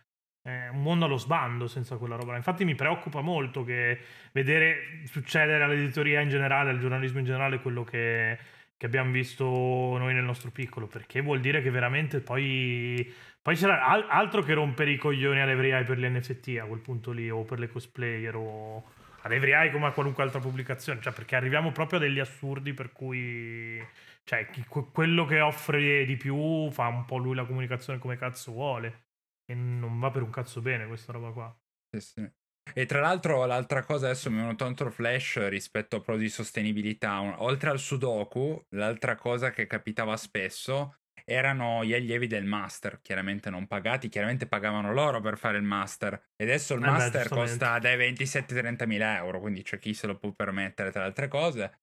è 0.48 0.70
un 0.70 0.82
mondo 0.82 1.04
allo 1.06 1.18
sbando 1.18 1.68
senza 1.68 1.98
quella 1.98 2.16
roba. 2.16 2.38
Infatti 2.38 2.64
mi 2.64 2.74
preoccupa 2.76 3.20
molto 3.20 3.66
che 3.66 4.00
vedere 4.32 5.02
succedere 5.06 5.62
all'editoria 5.62 6.22
in 6.22 6.30
generale, 6.30 6.70
al 6.70 6.80
giornalismo 6.80 7.20
in 7.20 7.26
generale, 7.26 7.60
quello 7.60 7.84
che, 7.84 8.38
che 8.78 8.86
abbiamo 8.86 9.12
visto 9.12 9.44
noi 9.46 10.14
nel 10.14 10.24
nostro 10.24 10.52
piccolo, 10.52 10.88
perché 10.88 11.22
vuol 11.22 11.40
dire 11.42 11.62
che 11.62 11.70
veramente 11.72 12.22
poi, 12.22 13.12
poi 13.42 13.56
c'era 13.56 13.86
al- 13.86 14.08
altro 14.10 14.42
che 14.44 14.54
rompere 14.54 14.92
i 14.92 14.98
coglioni 14.98 15.40
alle 15.42 15.54
Every 15.54 15.72
Eye 15.72 15.84
per 15.84 15.98
le 15.98 16.10
NFT 16.10 16.60
a 16.62 16.66
quel 16.66 16.80
punto 16.82 17.12
lì, 17.12 17.30
o 17.30 17.44
per 17.44 17.60
le 17.60 17.68
cosplayer, 17.70 18.36
o 18.36 18.84
ad 19.22 19.32
Every 19.32 19.52
Eye 19.54 19.72
come 19.72 19.88
a 19.88 19.92
qualunque 19.92 20.24
altra 20.24 20.40
pubblicazione, 20.40 21.02
cioè 21.02 21.14
perché 21.14 21.36
arriviamo 21.36 21.72
proprio 21.72 22.00
a 22.00 22.02
degli 22.02 22.20
assurdi 22.20 22.74
per 22.74 22.92
cui 22.92 23.84
cioè, 24.24 24.50
chi- 24.50 24.66
que- 24.68 24.92
quello 24.92 25.26
che 25.26 25.40
offre 25.42 26.06
di 26.06 26.16
più 26.18 26.70
fa 26.72 26.88
un 26.88 27.06
po' 27.06 27.18
lui 27.18 27.36
la 27.36 27.46
comunicazione 27.46 28.00
come 28.00 28.18
cazzo 28.18 28.52
vuole 28.52 29.06
e 29.46 29.54
non 29.56 30.00
va 30.00 30.12
per 30.12 30.22
un 30.24 30.30
cazzo 30.30 30.62
bene 30.62 30.86
questa 30.88 31.12
roba 31.14 31.32
qua. 31.32 31.58
Sì, 31.92 32.00
sì. 32.02 32.32
E 32.74 32.86
tra 32.86 33.00
l'altro 33.02 33.46
l'altra 33.46 33.84
cosa 33.84 34.06
adesso 34.08 34.30
mi 34.30 34.38
è 34.38 34.42
venuto 34.42 34.66
altro 34.66 34.92
flash 34.92 35.48
rispetto 35.50 35.98
a 35.98 36.02
pro 36.02 36.18
di 36.18 36.30
sostenibilità. 36.30 37.22
Oltre 37.44 37.70
al 37.70 37.80
sudoku, 37.80 38.64
l'altra 38.70 39.16
cosa 39.16 39.52
che 39.52 39.68
capitava 39.68 40.16
spesso 40.18 41.00
erano 41.30 41.84
gli 41.84 41.94
allievi 41.94 42.28
del 42.28 42.46
master, 42.46 43.02
chiaramente 43.02 43.50
non 43.50 43.68
pagati, 43.68 44.08
chiaramente 44.08 44.48
pagavano 44.48 44.94
loro 44.94 45.20
per 45.20 45.38
fare 45.38 45.58
il 45.58 45.64
master. 45.64 46.14
E 46.38 46.44
adesso 46.46 46.74
il 46.74 46.80
Eh 46.80 46.92
beh, 46.92 47.12
master 47.12 47.30
costa 47.30 47.80
dai 47.80 47.98
27-30 47.98 48.86
mila 48.86 49.18
euro, 49.18 49.40
quindi 49.42 49.62
c'è 49.62 49.78
chi 49.78 49.94
se 49.94 50.08
lo 50.08 50.18
può 50.18 50.32
permettere 50.32 50.92
tra 50.92 51.02
le 51.02 51.08
altre 51.08 51.28
cose. 51.28 51.80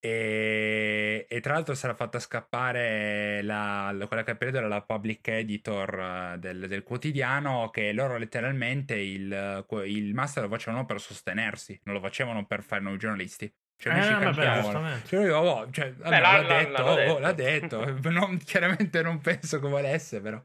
E, 0.00 1.26
e 1.28 1.40
tra 1.40 1.54
l'altro 1.54 1.74
sarà 1.74 1.94
fatta 1.94 2.18
scappare 2.18 3.42
la, 3.42 3.90
la- 3.92 4.06
quella 4.06 4.22
che 4.24 4.36
periodo 4.36 4.58
era 4.58 4.68
la 4.68 4.82
public 4.82 5.28
editor 5.28 6.34
eh, 6.34 6.38
del, 6.38 6.66
del 6.68 6.82
quotidiano 6.82 7.70
che 7.70 7.92
loro 7.92 8.16
letteralmente 8.16 8.94
il, 8.96 9.64
il 9.86 10.14
master 10.14 10.44
lo 10.44 10.48
facevano 10.48 10.84
per 10.84 11.00
sostenersi, 11.00 11.78
non 11.84 11.94
lo 11.94 12.00
facevano 12.00 12.46
per 12.46 12.62
fare 12.62 12.82
noi 12.82 12.98
giornalisti. 12.98 13.52
Cioè, 13.80 13.96
Eh, 13.96 14.02
ci 14.02 14.12
vabbè, 14.24 14.60
giustamente. 14.60 15.06
Cioè, 15.06 15.20
lui, 15.20 15.28
oh, 15.30 15.68
cioè, 15.70 15.92
vabbè, 15.92 16.20
l'ha- 16.20 16.40
l'ha, 16.42 16.42
l'ha- 16.42 16.58
detto, 16.64 16.82
oh, 16.82 16.94
detto. 16.96 17.18
l'ha 17.20 17.32
detto. 17.32 17.96
Non- 18.10 18.38
chiaramente 18.38 19.02
non 19.02 19.20
penso 19.20 19.60
che 19.60 19.68
volesse, 19.68 20.20
però. 20.20 20.40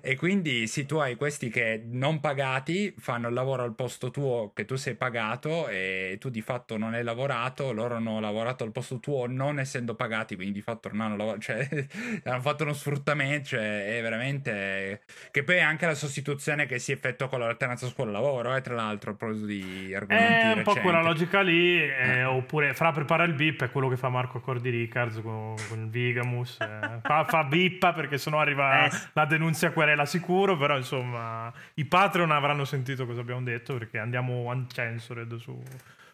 E 0.00 0.16
quindi 0.16 0.66
sì, 0.66 0.84
tu 0.84 0.96
hai 0.96 1.14
questi 1.14 1.48
che 1.48 1.82
non 1.88 2.20
pagati 2.20 2.92
fanno 2.98 3.28
il 3.28 3.34
lavoro 3.34 3.62
al 3.62 3.74
posto 3.74 4.10
tuo 4.10 4.50
che 4.54 4.64
tu 4.66 4.74
sei 4.74 4.94
pagato 4.96 5.68
e 5.68 6.16
tu 6.20 6.28
di 6.28 6.42
fatto 6.42 6.76
non 6.76 6.92
hai 6.94 7.02
lavorato, 7.04 7.72
loro 7.72 7.94
hanno 7.94 8.20
lavorato 8.20 8.64
al 8.64 8.72
posto 8.72 8.98
tuo 9.00 9.26
non 9.26 9.58
essendo 9.60 9.94
pagati, 9.94 10.34
quindi 10.34 10.52
di 10.54 10.60
fatto 10.60 10.90
non 10.92 11.00
hanno 11.02 11.16
lavorato, 11.16 11.40
cioè 11.42 11.68
hanno 12.24 12.40
fatto 12.40 12.64
uno 12.64 12.72
sfruttamento, 12.74 13.48
cioè 13.50 13.96
è 13.98 14.02
veramente... 14.02 15.00
Che 15.30 15.42
poi 15.42 15.56
è 15.56 15.60
anche 15.60 15.86
la 15.86 15.94
sostituzione 15.94 16.66
che 16.66 16.78
si 16.78 16.92
effettua 16.92 17.28
con 17.28 17.38
l'alternanza 17.40 17.86
scuola-lavoro, 17.86 18.54
eh, 18.56 18.60
tra 18.60 18.74
l'altro, 18.74 19.12
a 19.12 19.14
proposito 19.14 19.46
di 19.46 19.94
argomenti 19.94 20.32
È 20.32 20.46
un 20.48 20.62
po' 20.64 20.70
recenti. 20.72 20.80
quella 20.80 21.02
logica 21.02 21.40
lì, 21.40 21.80
eh, 21.80 22.18
Eh. 22.18 22.24
Oppure 22.64 22.74
fra 22.74 22.92
prepara 22.92 23.24
il 23.24 23.34
bip, 23.34 23.62
è 23.64 23.70
quello 23.70 23.88
che 23.88 23.96
fa 23.96 24.08
Marco 24.08 24.38
Accordi 24.38 24.70
Riccards 24.70 25.20
con, 25.20 25.54
con 25.68 25.80
il 25.80 25.88
Vigamus. 25.88 26.58
eh. 26.60 27.00
Fa, 27.02 27.24
fa 27.24 27.44
bippa 27.44 27.92
perché 27.92 28.18
sennò 28.18 28.40
arriva 28.40 28.86
Eh, 28.86 28.90
la 29.12 29.24
denunzia 29.26 29.70
querela 29.72 30.06
sicuro, 30.06 30.56
però 30.56 30.76
insomma 30.76 31.52
i 31.74 31.84
Patreon 31.84 32.30
avranno 32.30 32.64
sentito 32.64 33.06
cosa 33.06 33.20
abbiamo 33.20 33.42
detto 33.42 33.76
perché 33.76 33.98
andiamo 33.98 34.50
uncensored 34.50 35.36
su, 35.36 35.60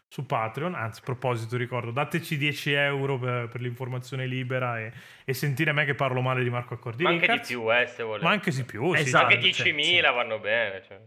su 0.09 0.27
Patreon. 0.27 0.75
Anzi, 0.75 1.01
a 1.01 1.05
proposito, 1.05 1.57
ricordo, 1.57 1.91
dateci 1.91 2.37
10 2.37 2.73
euro 2.73 3.19
per, 3.19 3.49
per 3.49 3.61
l'informazione 3.61 4.27
libera 4.27 4.79
e, 4.81 4.93
e 5.25 5.33
sentire 5.35 5.73
me 5.73 5.85
che 5.85 5.95
parlo 5.95 6.21
male 6.21 6.43
di 6.43 6.51
Marco 6.51 6.75
Accordi 6.75 7.03
Ma 7.03 7.11
anche 7.11 7.33
di 7.33 7.41
più, 7.47 7.73
eh, 7.73 7.87
se 7.87 8.03
volete. 8.03 8.25
Ma 8.25 8.31
anche 8.33 8.51
di 8.51 8.65
più, 8.65 8.95
sì, 8.95 9.03
Esatto. 9.03 9.35
Anche. 9.35 9.39
10.000 9.49 9.53
cioè, 9.55 9.75
sì. 9.75 10.01
vanno 10.01 10.39
bene, 10.39 10.83
cioè, 10.87 10.99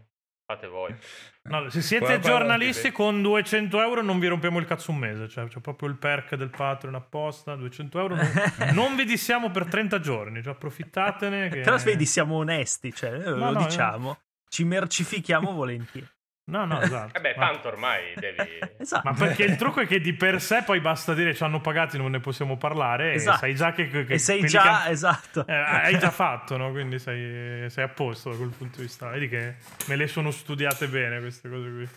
fate 0.46 0.66
voi. 0.66 0.94
No, 1.44 1.68
se 1.70 1.82
siete 1.82 2.20
giornalisti 2.20 2.92
con 2.92 3.22
200 3.22 3.80
euro 3.80 4.02
non 4.02 4.18
vi 4.18 4.26
rompiamo 4.26 4.58
il 4.58 4.66
cazzo 4.66 4.90
un 4.90 4.98
mese, 4.98 5.28
cioè 5.28 5.46
c'è 5.48 5.60
proprio 5.60 5.88
il 5.88 5.96
perk 5.96 6.34
del 6.34 6.50
Patreon 6.50 6.94
apposta, 6.94 7.54
200 7.54 7.98
euro, 7.98 8.14
non, 8.16 8.30
non 8.72 8.96
vi 8.96 9.04
dissiamo 9.04 9.50
per 9.50 9.66
30 9.66 10.00
giorni, 10.00 10.42
cioè 10.42 10.52
approfittatene. 10.52 11.48
Che... 11.48 11.60
Però 11.60 11.76
vedi, 11.78 12.06
siamo 12.06 12.36
onesti, 12.36 12.92
cioè, 12.92 13.12
eh, 13.12 13.30
No, 13.30 13.50
lo 13.50 13.58
no, 13.58 13.64
diciamo. 13.64 14.18
Ci 14.48 14.64
mercifichiamo 14.64 15.52
volentieri. 15.52 16.06
No, 16.46 16.66
no, 16.66 16.80
esatto. 16.82 17.16
Eh 17.16 17.20
beh, 17.20 17.34
Ma- 17.36 17.50
tanto 17.50 17.68
ormai 17.68 18.12
devi... 18.16 18.58
Esatto. 18.84 19.08
Ma 19.08 19.14
perché 19.16 19.44
il 19.44 19.56
trucco 19.56 19.80
è 19.80 19.86
che 19.86 19.98
di 20.00 20.12
per 20.12 20.42
sé 20.42 20.62
poi 20.62 20.78
basta 20.80 21.14
dire 21.14 21.34
ci 21.34 21.42
hanno 21.42 21.60
pagati, 21.60 21.96
non 21.96 22.10
ne 22.10 22.20
possiamo 22.20 22.58
parlare 22.58 23.14
Esatto. 23.14 23.36
e 23.36 23.38
sai 23.38 23.54
già 23.54 23.72
che... 23.72 23.88
che 23.88 24.12
e 24.12 24.18
sei 24.18 24.44
già, 24.46 24.82
che- 24.84 24.90
esatto. 24.90 25.46
eh, 25.46 25.52
hai 25.54 25.98
già 25.98 26.10
fatto, 26.12 26.56
no? 26.58 26.70
Quindi 26.70 26.98
sei, 26.98 27.70
sei 27.70 27.84
a 27.84 27.88
posto 27.88 28.30
da 28.30 28.36
quel 28.36 28.50
punto 28.50 28.76
di 28.76 28.82
vista. 28.82 29.08
Vedi 29.08 29.28
che 29.28 29.56
me 29.88 29.96
le 29.96 30.06
sono 30.06 30.30
studiate 30.30 30.86
bene 30.88 31.18
queste 31.20 31.48
cose 31.48 31.70
qui. 31.70 31.88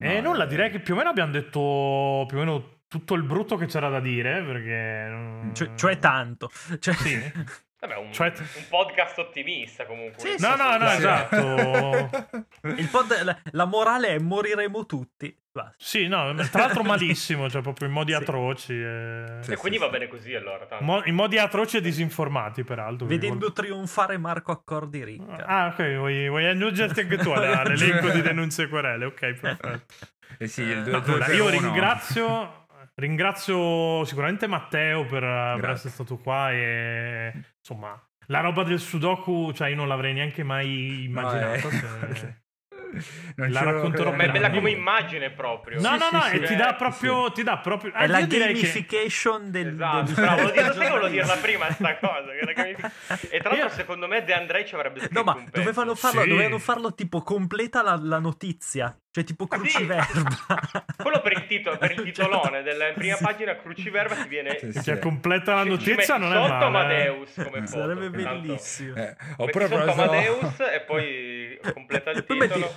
E 0.00 0.20
No, 0.20 0.30
nulla, 0.30 0.44
eh. 0.44 0.48
direi 0.48 0.70
che 0.70 0.80
più 0.80 0.94
o 0.94 0.96
meno 0.96 1.08
abbiamo 1.10 1.30
detto 1.32 2.24
più 2.26 2.36
o 2.36 2.40
meno 2.40 2.76
tutto 2.88 3.14
il 3.14 3.22
brutto 3.22 3.56
che 3.56 3.66
c'era 3.66 3.88
da 3.88 4.00
dire, 4.00 4.42
perché... 4.42 5.52
Cioè, 5.54 5.74
cioè 5.76 5.98
tanto. 5.98 6.50
Cioè, 6.80 6.94
Sì. 6.94 7.32
Vabbè, 7.80 7.94
un, 7.96 8.12
Cioè- 8.12 8.32
un 8.36 8.64
podcast 8.68 9.18
ottimista 9.18 9.86
comunque. 9.86 10.18
Sì, 10.18 10.34
No, 10.44 10.56
no, 10.56 10.76
no, 10.76 10.88
Sì. 10.90 10.96
esatto. 10.96 12.46
Il 12.76 12.88
pod- 12.88 13.22
la, 13.22 13.38
la 13.52 13.64
morale 13.66 14.08
è 14.08 14.18
moriremo 14.18 14.84
tutti. 14.84 15.32
Basta. 15.52 15.74
Sì, 15.78 16.06
no, 16.08 16.34
tra 16.50 16.66
l'altro 16.66 16.82
malissimo, 16.82 17.48
cioè 17.48 17.62
proprio 17.62 17.86
in 17.88 17.94
modi 17.94 18.12
Sì. 18.12 18.18
atroci. 18.18 18.72
e- 18.74 19.38
Sì, 19.42 19.52
E 19.52 19.56
quindi 19.56 19.78
sì, 19.78 19.84
va 19.84 19.90
bene 19.90 20.08
così 20.08 20.34
allora. 20.34 20.66
Tanto. 20.66 20.84
Mo- 20.84 21.02
in 21.04 21.14
modi 21.14 21.38
atroci 21.38 21.76
e 21.76 21.80
disinformati, 21.80 22.64
peraltro. 22.64 23.06
Vedendo 23.06 23.52
trionfare 23.52 24.18
Marco 24.18 24.50
Accordi 24.52 25.04
Ricca. 25.04 25.44
Ah, 25.46 25.66
ok, 25.68 25.96
vuoi, 25.96 26.28
vuoi 26.28 26.46
aggiungerti 26.46 27.00
anche 27.00 27.16
tu 27.18 27.30
all'elenco 27.32 28.08
di 28.10 28.22
denunce 28.22 28.62
e 28.64 28.68
querele? 28.68 29.04
Ok, 29.04 29.32
perfetto. 29.34 29.94
Eh 30.38 30.46
sì, 30.48 30.62
il 30.62 30.78
Eh, 30.78 30.82
due- 30.82 30.92
No, 30.92 30.98
due 31.00 31.12
allora, 31.14 31.24
per 31.26 31.34
io 31.36 31.42
uno. 31.46 31.50
ringrazio, 31.50 32.66
ringrazio 32.98 34.04
sicuramente 34.04 34.46
Matteo 34.46 35.04
per, 35.06 35.20
per 35.60 35.70
essere 35.70 35.90
stato 35.90 36.16
qua 36.18 36.50
e 36.52 37.32
insomma 37.58 38.00
la 38.26 38.40
roba 38.40 38.62
del 38.62 38.78
Sudoku, 38.78 39.52
cioè 39.52 39.68
io 39.70 39.76
non 39.76 39.88
l'avrei 39.88 40.12
neanche 40.12 40.42
mai 40.42 41.04
immaginata. 41.04 41.68
eh. 42.08 42.14
se- 42.14 42.42
Non 43.36 43.50
La 43.50 43.62
racconterò. 43.64 44.12
Ma 44.14 44.24
è 44.24 44.30
bella 44.30 44.50
come 44.50 44.70
immagine 44.70 45.30
proprio. 45.30 45.78
No, 45.78 45.92
Sì, 45.92 45.98
no, 45.98 46.04
sì, 46.08 46.14
no, 46.14 46.20
sì. 46.22 46.36
e 46.36 46.40
ti 46.46 46.56
dà 46.56 46.74
proprio, 46.74 47.30
ti 47.32 47.42
dà 47.42 47.58
proprio... 47.58 47.92
È 47.92 48.04
ah, 48.04 48.06
la 48.06 48.18
io 48.20 48.26
direi 48.26 48.54
che- 48.54 48.60
gamification 48.62 49.50
del, 49.50 49.68
Esatto, 49.68 50.02
del- 50.04 50.14
bravo, 50.24 50.42
lo 50.42 50.50
dico, 50.50 50.72
sai 50.72 50.78
che 50.84 50.88
volevo 50.88 51.08
dirla 51.08 51.36
prima 51.36 51.70
sta 51.70 51.98
cosa. 51.98 52.32
che 52.38 52.44
la 52.46 52.52
gamific- 52.52 52.90
E 53.30 53.38
tra 53.40 53.50
l'altro 53.50 53.68
Io- 53.68 53.74
secondo 53.74 54.08
me 54.08 54.24
De 54.24 54.32
Andrei 54.32 54.66
ci 54.66 54.74
avrebbe 54.74 55.00
scritto 55.00 55.22
No, 55.22 55.22
ma 55.22 55.44
dovevano 55.50 55.94
farlo, 55.94 56.22
Sì. 56.22 56.28
dovevano 56.28 56.58
farlo 56.58 56.94
tipo 56.94 57.20
completa 57.22 57.82
la, 57.82 57.98
la 58.02 58.18
notizia, 58.18 58.96
cioè 59.18 59.24
tipo 59.24 59.46
Ah, 59.48 59.56
sì. 59.56 59.60
cruciverba. 59.62 60.84
Quello 61.02 61.20
per 61.20 61.32
il, 61.32 61.46
titolo, 61.46 61.76
per 61.78 61.90
il 61.92 61.96
Cioè, 61.96 62.06
titolone 62.06 62.62
della 62.62 62.92
prima 62.92 63.16
sì. 63.16 63.22
pagina 63.24 63.56
cruciverba 63.56 64.14
ti 64.16 64.28
viene... 64.28 64.58
Sì, 64.58 64.72
sì. 64.72 64.98
completa 64.98 65.54
la 65.54 65.64
notizia 65.64 65.94
metti 66.18 66.26
non 66.26 66.32
è 66.32 66.48
sotto 66.48 66.68
male. 66.70 66.94
eh. 67.04 67.06
Amadeus 67.08 67.32
come 67.34 67.66
foto. 67.66 67.80
Sarebbe 67.80 68.10
bellissimo. 68.10 68.94
Eh, 68.96 69.00
Metti 69.00 69.34
oppure 69.38 69.66
sotto 69.68 69.82
preso- 69.84 70.02
Amadeus 70.02 70.60
e 70.60 70.80
poi 70.86 71.60
completa 71.72 72.10
il 72.10 72.24
Poi 72.24 72.36
metti 72.38 72.54
titolo. 72.60 72.74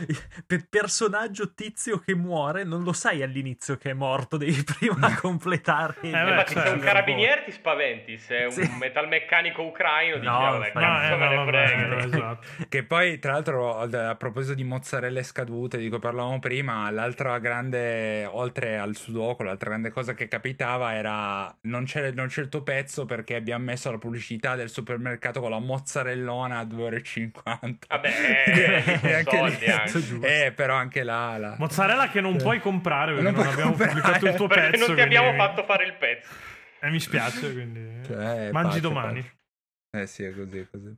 per 0.47 0.65
personaggio 0.69 1.53
tizio 1.53 1.99
che 1.99 2.15
muore, 2.15 2.63
non 2.63 2.83
lo 2.83 2.93
sai 2.93 3.21
all'inizio 3.23 3.77
che 3.77 3.91
è 3.91 3.93
morto, 3.93 4.37
devi 4.37 4.63
prima 4.63 5.15
completare. 5.19 5.95
il- 6.01 6.15
Eh, 6.15 6.23
beh, 6.23 6.33
ma 6.33 6.45
se 6.45 6.53
sei 6.53 6.61
un 6.61 6.67
certo. 6.69 6.85
carabiniere 6.85 7.43
ti 7.43 7.51
spaventi, 7.51 8.17
se 8.17 8.37
è 8.37 8.45
un 8.45 8.77
metalmeccanico 8.77 9.61
ucraino 9.61 10.15
dici, 10.15 10.27
No, 10.27 10.37
"Ah, 10.47 10.51
vabbè, 10.51 10.71
no, 10.73 10.79
No, 10.79 10.85
cazzo 10.87 11.13
eh, 11.13 11.17
me 11.17 11.23
no, 11.25 11.29
ne 11.29 11.35
vabbè, 11.35 11.67
frega. 11.67 11.97
esatto. 12.05 12.47
Che 12.69 12.83
poi, 12.83 13.19
tra 13.19 13.31
l'altro, 13.33 13.77
a 13.79 14.15
proposito 14.15 14.53
di 14.53 14.63
mozzarelle 14.63 15.23
scadute 15.23 15.77
di 15.77 15.89
cui 15.89 15.99
parlavamo 16.31 16.39
prima, 16.39 16.89
l'altra 16.91 17.37
grande, 17.39 18.25
oltre 18.25 18.77
al 18.77 18.95
sudoku, 18.95 19.43
l'altra 19.43 19.69
grande 19.69 19.89
cosa 19.91 20.13
che 20.13 20.27
capitava 20.27 20.93
era 20.93 21.55
non 21.63 21.83
c'è, 21.85 22.11
non 22.11 22.27
c'è 22.27 22.41
il 22.41 22.49
tuo 22.49 22.63
pezzo 22.63 23.05
perché 23.05 23.35
abbiamo 23.35 23.65
messo 23.65 23.91
la 23.91 23.97
pubblicità 23.97 24.55
del 24.55 24.69
supermercato 24.69 25.39
con 25.41 25.49
la 25.51 25.59
mozzarellona 25.59 26.59
a 26.59 26.63
2,50 26.63 27.31
Vabbè, 27.87 28.09
E 29.03 29.13
anche 29.13 29.37
soldi 29.37 29.65
lì- 29.65 29.71
anche. 29.71 30.45
Eh, 30.45 30.51
però 30.51 30.75
anche 30.75 31.03
là... 31.03 31.37
là. 31.37 31.55
Mozzarella 31.57 32.09
che 32.09 32.21
non 32.21 32.35
Eh. 32.35 32.37
puoi 32.37 32.59
comprare 32.59 33.13
perché 33.13 33.29
Non 33.31 33.39
non, 33.39 33.47
abbiamo 33.51 33.69
comprare. 33.71 33.93
pubblicato 33.93 34.25
il 34.27 34.35
tuo 34.35 34.47
Perché 34.47 34.69
pezzo. 34.71 34.85
non 34.87 34.95
ti 34.95 35.01
abbiamo 35.01 35.27
quindi- 35.33 35.45
fatto 35.45 35.63
fare 35.65 35.85
il 35.85 35.93
pezzo. 35.93 36.29
E 36.83 36.89
mi 36.89 36.99
spiace, 36.99 37.51
quindi... 37.53 38.05
Cioè, 38.05 38.51
Mangi 38.51 38.67
pace, 38.69 38.79
domani. 38.81 39.21
pace. 39.21 39.35
Eh 40.03 40.07
sì, 40.07 40.23
è 40.23 40.33
così, 40.33 40.57
è 40.59 40.67
così. 40.69 40.95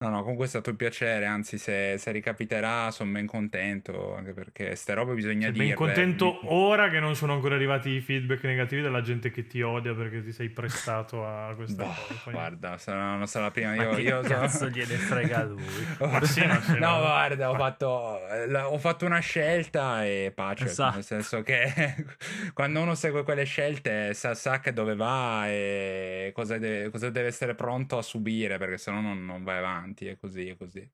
No, 0.00 0.10
no, 0.10 0.20
comunque 0.22 0.44
è 0.46 0.48
stato 0.48 0.70
un 0.70 0.76
piacere, 0.76 1.26
anzi 1.26 1.58
se, 1.58 1.96
se 1.98 2.12
ricapiterà 2.12 2.88
sono 2.92 3.10
ben 3.10 3.26
contento, 3.26 4.14
anche 4.14 4.32
perché 4.32 4.76
ste 4.76 4.94
robe 4.94 5.14
bisogna 5.14 5.46
Sei 5.46 5.50
dirle. 5.52 5.66
ben 5.66 5.74
contento 5.74 6.38
ora 6.54 6.88
che 6.88 7.00
non 7.00 7.16
sono 7.16 7.32
ancora 7.32 7.56
arrivati 7.56 7.90
i 7.90 8.00
feedback 8.00 8.44
negativi 8.44 8.80
della 8.80 9.00
gente 9.00 9.32
che 9.32 9.48
ti 9.48 9.60
odia 9.60 9.94
perché 9.94 10.22
ti 10.22 10.30
sei 10.30 10.50
prestato 10.50 11.26
a 11.26 11.52
questa 11.56 11.82
Boh, 11.82 11.94
cosa. 12.06 12.30
Guarda, 12.30 12.78
sarà, 12.78 13.16
non 13.16 13.26
sarà 13.26 13.46
la 13.46 13.50
prima. 13.50 13.74
Ma 13.74 13.82
Io, 13.82 13.90
che 13.96 14.00
io 14.02 14.22
so- 14.22 14.28
cazzo 14.28 14.68
gliene 14.68 14.94
frega 14.94 15.38
a 15.38 15.42
lui? 15.42 15.64
Ma 15.98 16.22
sì, 16.24 16.46
ma 16.46 16.58
no, 16.78 16.78
ma- 16.78 16.98
guarda, 17.00 17.50
ho 17.50 17.56
fatto, 17.56 18.20
la- 18.46 18.70
ho 18.70 18.78
fatto 18.78 19.04
una 19.04 19.18
scelta 19.18 20.04
e 20.06 20.30
pace. 20.32 20.66
Esatto. 20.66 20.94
Nel 20.94 21.04
senso 21.04 21.42
che 21.42 22.04
quando 22.54 22.80
uno 22.80 22.94
segue 22.94 23.24
quelle 23.24 23.42
scelte 23.42 24.14
sa, 24.14 24.34
sa 24.34 24.60
che 24.60 24.72
dove 24.72 24.94
va 24.94 25.48
e 25.48 26.30
cosa 26.32 26.56
deve, 26.56 26.88
cosa 26.90 27.10
deve 27.10 27.26
essere 27.26 27.56
pronto 27.56 27.98
a 27.98 28.02
subire, 28.02 28.58
perché 28.58 28.78
sennò 28.78 29.00
non, 29.00 29.24
non 29.26 29.42
vai 29.42 29.58
avanti. 29.58 29.86
È 29.96 30.16
così, 30.18 30.48
è 30.48 30.56
così. 30.56 30.88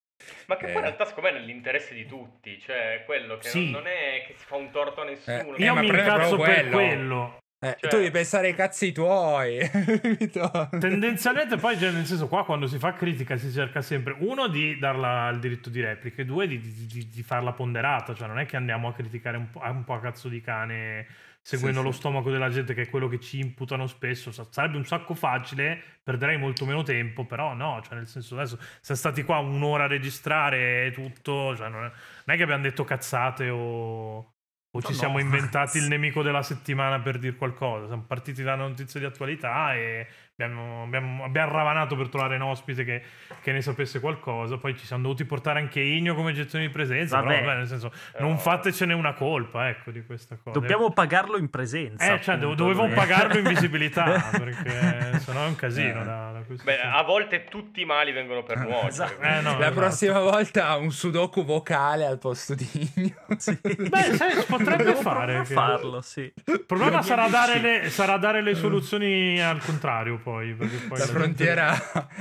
Ma 0.46 0.56
che 0.56 0.66
poi 0.66 0.74
Eh. 0.74 0.76
in 0.76 0.80
realtà 0.82 1.04
secondo 1.06 1.30
me 1.30 1.36
è 1.36 1.40
nell'interesse 1.40 1.94
di 1.94 2.06
tutti, 2.06 2.58
cioè 2.60 3.02
quello 3.04 3.36
che 3.38 3.48
Sì. 3.48 3.70
non, 3.70 3.82
non 3.82 3.86
è 3.88 4.24
che 4.26 4.34
si 4.36 4.44
fa 4.46 4.56
un 4.56 4.70
torto 4.70 5.00
a 5.02 5.04
nessuno. 5.04 5.56
Eh, 5.56 5.62
Io 5.64 5.74
mi 5.74 5.86
incazzo 5.86 6.36
per 6.36 6.68
quello. 6.70 7.38
Eh, 7.64 7.76
Cioè- 7.80 7.90
Tu 7.90 7.96
devi 7.96 8.10
pensare 8.10 8.48
ai 8.48 8.54
cazzi 8.54 8.92
tuoi. 8.92 9.58
Tendenzialmente 10.78 11.56
poi, 11.56 11.78
cioè, 11.78 11.90
nel 11.92 12.04
senso, 12.04 12.28
qua 12.28 12.44
quando 12.44 12.66
si 12.66 12.78
fa 12.78 12.92
critica 12.92 13.36
si 13.36 13.50
cerca 13.50 13.80
sempre, 13.80 14.14
uno, 14.18 14.48
di 14.48 14.78
darla 14.78 15.28
il 15.30 15.38
diritto 15.40 15.70
di 15.70 15.80
replica 15.80 16.22
e 16.22 16.24
due, 16.24 16.46
di, 16.46 16.60
di- 16.60 16.86
di- 16.86 17.08
di 17.08 17.22
farla 17.22 17.52
ponderata. 17.52 18.14
Cioè 18.14 18.28
non 18.28 18.38
è 18.38 18.46
che 18.46 18.56
andiamo 18.56 18.88
a 18.88 18.92
criticare 18.94 19.36
un 19.36 19.50
po' 19.50 19.60
un 19.64 19.84
po' 19.84 19.94
a 19.94 20.00
cazzo 20.00 20.28
di 20.28 20.40
cane 20.40 21.06
seguendo 21.46 21.82
Sì, 21.82 21.82
lo 21.82 21.92
sì. 21.92 21.92
stomaco 21.92 22.30
della 22.30 22.48
gente, 22.48 22.72
che 22.74 22.82
è 22.82 22.88
quello 22.90 23.08
che 23.08 23.20
ci 23.20 23.38
imputano 23.38 23.86
spesso. 23.86 24.32
Sa- 24.32 24.46
Sarebbe 24.50 24.76
un 24.78 24.86
sacco 24.86 25.14
facile, 25.14 25.80
perderei 26.02 26.38
molto 26.38 26.64
meno 26.64 26.82
tempo, 26.82 27.26
però 27.26 27.52
no, 27.54 27.80
cioè 27.84 27.94
nel 27.96 28.06
senso 28.08 28.34
adesso 28.36 28.58
siamo 28.80 29.00
stati 29.00 29.22
qua 29.24 29.38
un'ora 29.38 29.84
a 29.84 29.86
registrare 29.86 30.86
e 30.86 30.90
tutto, 30.92 31.54
cioè 31.56 31.68
non 31.68 31.84
è, 31.84 31.88
non 31.88 32.34
è 32.34 32.36
che 32.36 32.42
abbiamo 32.42 32.62
detto 32.62 32.84
cazzate 32.84 33.48
o... 33.50 34.30
O 34.76 34.82
ci 34.82 34.92
No, 34.92 34.92
siamo 34.92 35.20
inventati 35.20 35.78
il 35.78 35.84
nemico 35.86 36.20
della 36.22 36.42
settimana 36.42 37.00
per 37.00 37.18
dire 37.18 37.36
qualcosa. 37.36 37.86
Siamo 37.86 38.02
partiti 38.06 38.42
da 38.42 38.54
una 38.54 38.66
notizia 38.66 38.98
di 38.98 39.06
attualità 39.06 39.72
e 39.76 40.08
abbiamo, 40.36 40.82
abbiamo, 40.82 41.24
abbiamo 41.24 41.52
ravanato 41.52 41.94
per 41.96 42.08
trovare 42.08 42.34
un 42.36 42.42
ospite 42.42 42.84
che, 42.84 43.02
che 43.40 43.52
ne 43.52 43.62
sapesse 43.62 44.00
qualcosa. 44.00 44.58
Poi 44.58 44.76
ci 44.76 44.84
siamo 44.84 45.02
dovuti 45.02 45.24
portare 45.24 45.60
anche 45.60 45.80
Igno 45.80 46.14
come 46.14 46.32
gestione 46.32 46.66
di 46.66 46.72
presenza. 46.72 47.20
Vabbè. 47.20 47.34
Però, 47.34 47.46
vabbè, 47.46 47.58
nel 47.58 47.66
senso, 47.68 47.92
non 48.18 48.38
fatecene 48.38 48.92
una 48.92 49.12
colpa, 49.14 49.68
ecco, 49.68 49.90
di 49.90 50.04
questa 50.04 50.36
cosa. 50.42 50.58
Dobbiamo 50.58 50.90
pagarlo 50.90 51.36
in 51.36 51.48
presenza. 51.50 52.14
Eh, 52.14 52.20
cioè, 52.20 52.34
appunto, 52.34 52.54
dovevamo 52.54 52.88
noi. 52.88 52.96
pagarlo 52.96 53.38
in 53.38 53.46
visibilità 53.46 54.30
perché 54.36 55.20
sennò 55.20 55.44
è 55.44 55.48
un 55.48 55.56
casino. 55.56 56.00
Eh. 56.00 56.04
Da, 56.04 56.32
da 56.32 56.42
Beh, 56.62 56.80
a 56.80 57.02
volte 57.02 57.44
tutti 57.44 57.80
i 57.82 57.84
mali 57.84 58.12
vengono 58.12 58.42
per 58.42 58.58
nuocere. 58.58 58.88
Esatto. 58.88 59.22
Eh, 59.22 59.40
no, 59.40 59.50
La 59.52 59.58
esatto. 59.58 59.74
prossima 59.74 60.20
volta 60.20 60.76
un 60.76 60.90
sudoku 60.90 61.44
vocale 61.44 62.06
al 62.06 62.18
posto 62.18 62.54
di 62.54 62.68
Igno. 62.94 63.12
Sì. 63.44 63.58
Beh, 63.60 64.14
sai, 64.14 64.32
si 64.32 64.46
potrebbe 64.46 64.94
fare. 64.94 65.44
farlo, 65.44 66.00
sì. 66.00 66.32
Il 66.46 66.64
problema 66.64 67.02
sarà 67.02 67.28
dare, 67.28 67.58
le, 67.58 67.90
sarà 67.90 68.16
dare 68.16 68.42
le 68.42 68.54
soluzioni 68.54 69.42
al 69.42 69.58
contrario, 69.62 70.18
poi. 70.24 70.54
Poi 70.54 70.68
La 70.68 70.96
gente- 70.96 71.04
frontiera, 71.12 71.72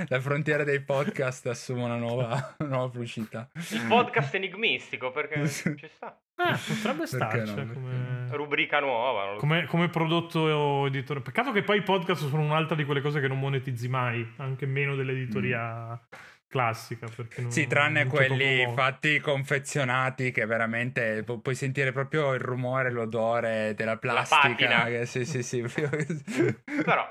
la 0.08 0.20
frontiera 0.20 0.64
dei 0.64 0.82
podcast 0.82 1.48
assume 1.48 1.84
una 1.84 1.96
nuova, 1.98 2.56
una 2.60 2.70
nuova 2.70 2.92
velocità. 2.94 3.50
Il 3.72 3.86
podcast 3.88 4.36
enigmistico, 4.36 5.12
perché 5.12 5.48
ci 5.50 5.90
sta. 5.96 6.16
Eh, 6.36 6.58
potrebbe 6.68 7.08
starci 7.08 7.56
no? 7.56 7.74
Come, 7.74 8.28
Rubrica 8.32 8.80
nuova. 8.80 9.34
so. 9.34 9.40
come, 9.40 9.66
come 9.66 9.90
prodotto 9.90 10.86
editore. 10.88 11.22
Peccato 11.22 11.52
che 11.52 11.64
poi 11.64 11.78
i 11.78 11.84
podcast 11.84 12.28
sono 12.28 12.42
un'altra 12.44 12.76
di 12.76 12.84
quelle 12.86 13.02
cose 13.02 13.20
che 13.22 13.28
non 13.28 13.40
monetizzi 13.40 13.88
mai, 13.88 14.28
anche 14.38 14.66
meno 14.66 14.96
dell'editoria 14.96 16.00
classica. 16.48 17.08
Perché 17.16 17.42
non, 17.42 17.50
Mm. 17.50 17.54
Sì, 17.54 17.68
tranne 17.68 18.04
non 18.04 18.12
c'è 18.12 18.18
quelli 18.28 18.72
fatti 18.76 19.20
confezionati 19.20 20.32
che 20.32 20.46
veramente 20.46 21.24
pu- 21.24 21.42
puoi 21.42 21.56
sentire 21.56 21.92
proprio 21.92 22.34
il 22.34 22.40
rumore, 22.42 22.92
l'odore 22.92 23.74
della 23.76 23.98
plastica. 23.98 24.42
patina. 24.50 24.84
che- 24.86 25.06
sì, 25.06 25.26
sì, 25.26 25.42
sì. 25.44 25.62
Però, 26.84 27.10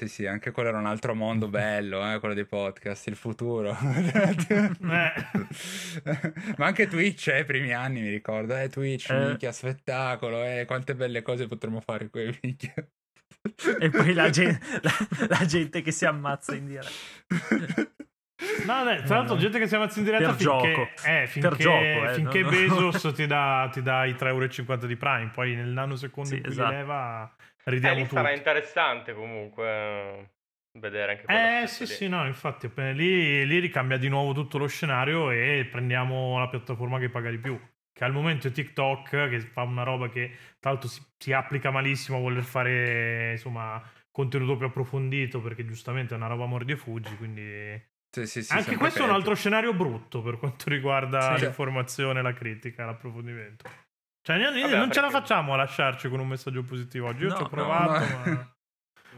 Sì, 0.00 0.08
sì, 0.08 0.26
anche 0.26 0.50
quello 0.50 0.70
era 0.70 0.78
un 0.78 0.86
altro 0.86 1.14
mondo 1.14 1.48
bello, 1.52 2.10
eh, 2.10 2.18
quello 2.20 2.32
dei 2.34 2.46
podcast, 2.46 3.06
il 3.08 3.16
futuro. 3.16 3.76
Eh. 3.76 4.78
Ma 6.56 6.66
anche 6.66 6.86
Twitch, 6.86 7.28
eh, 7.28 7.40
i 7.40 7.44
primi 7.44 7.72
anni 7.74 8.00
mi 8.00 8.08
ricordo, 8.08 8.56
eh, 8.56 8.68
Twitch, 8.70 9.10
Eh. 9.10 9.26
minchia, 9.26 9.52
spettacolo, 9.52 10.42
eh, 10.42 10.64
quante 10.66 10.94
belle 10.94 11.20
cose 11.20 11.46
potremmo 11.46 11.80
fare 11.82 12.08
qui, 12.08 12.34
minchia. 12.42 12.72
E 13.78 13.90
poi 13.90 14.12
la 14.14 14.30
gente, 14.30 14.58
la, 14.80 14.92
la 15.28 15.44
gente 15.44 15.82
che 15.82 15.92
si 15.92 16.06
ammazza 16.06 16.54
in 16.54 16.66
diretta. 16.66 16.88
No, 18.66 18.84
dai, 18.84 19.02
tra 19.04 19.16
l'altro, 19.16 19.36
gente 19.36 19.58
che 19.58 19.66
si 19.66 19.74
ammazza 19.74 19.98
in 19.98 20.04
diretta 20.06 20.32
Per 20.32 20.34
finché, 20.36 20.72
gioco. 20.74 20.88
eh, 21.06 21.26
finché, 21.26 21.48
Per 21.48 21.56
gioco, 21.58 21.78
eh, 22.08 22.12
finché 22.14 22.40
no, 22.40 22.50
no. 22.50 22.56
Bezos 22.90 23.12
ti 23.16 23.26
dà, 23.26 23.68
ti 23.70 23.82
dà 23.82 24.04
i 24.06 24.12
3,50€ 24.14 24.86
di 24.86 24.96
Prime. 24.96 25.30
Poi 25.32 25.54
nel 25.54 25.68
nanosecondo 25.68 26.28
Sì, 26.30 26.36
in 26.36 26.42
cui 26.42 26.50
esatto. 26.52 26.70
li 26.70 26.76
eh, 27.64 27.70
ridiamo 27.70 27.94
lì 27.96 28.02
tutti. 28.02 28.14
sarà 28.14 28.32
interessante 28.32 29.12
comunque 29.14 29.66
eh, 29.68 30.30
vedere 30.78 31.12
anche 31.12 31.24
Eh 31.62 31.66
sì 31.66 31.74
specie 31.86 31.94
sì 31.94 32.04
lì. 32.04 32.10
no 32.10 32.26
infatti 32.26 32.66
appena 32.66 32.90
lì, 32.92 33.46
lì 33.46 33.58
ricambia 33.58 33.96
di 33.98 34.08
nuovo 34.08 34.32
tutto 34.32 34.58
lo 34.58 34.66
scenario 34.66 35.30
e 35.30 35.66
prendiamo 35.70 36.38
la 36.38 36.48
piattaforma 36.48 36.98
che 36.98 37.08
paga 37.08 37.30
di 37.30 37.38
più 37.38 37.58
che 37.92 38.04
al 38.04 38.12
momento 38.12 38.46
è 38.46 38.52
TikTok 38.52 39.28
che 39.28 39.40
fa 39.40 39.62
una 39.62 39.82
roba 39.82 40.08
che 40.08 40.30
tra 40.58 40.70
l'altro 40.70 40.88
si, 40.88 41.02
si 41.18 41.32
applica 41.32 41.70
malissimo 41.70 42.18
a 42.18 42.20
voler 42.20 42.42
fare 42.44 43.32
insomma 43.32 43.82
contenuto 44.10 44.56
più 44.56 44.66
approfondito 44.66 45.40
perché 45.40 45.64
giustamente 45.64 46.14
è 46.14 46.16
una 46.16 46.26
roba 46.28 46.46
mordi 46.46 46.72
e 46.72 46.76
fuggi 46.76 47.16
quindi 47.16 47.88
Sì, 48.10 48.26
sì, 48.26 48.42
sì, 48.42 48.52
anche 48.52 48.76
questo 48.76 49.02
è 49.02 49.04
un 49.06 49.10
altro 49.12 49.34
scenario 49.34 49.74
brutto 49.74 50.22
per 50.22 50.38
quanto 50.38 50.68
riguarda 50.70 51.36
Sì. 51.36 51.44
l'informazione 51.44 52.22
la 52.22 52.32
critica 52.32 52.84
l'approfondimento 52.84 53.68
cioè 54.22 54.36
noi- 54.38 54.60
Vabbè, 54.62 54.76
non 54.76 54.90
ce 54.92 55.00
la 55.00 55.06
perché- 55.08 55.20
facciamo 55.26 55.52
a 55.54 55.56
lasciarci 55.56 56.08
con 56.08 56.20
un 56.20 56.28
messaggio 56.28 56.62
positivo. 56.62 57.08
Oggi 57.08 57.22
io 57.22 57.28
No, 57.30 57.34
ci 57.36 57.40
ho 57.40 57.44
no, 57.44 57.48
provato 57.50 57.90
ma- 57.90 58.30
ma... 58.32 58.54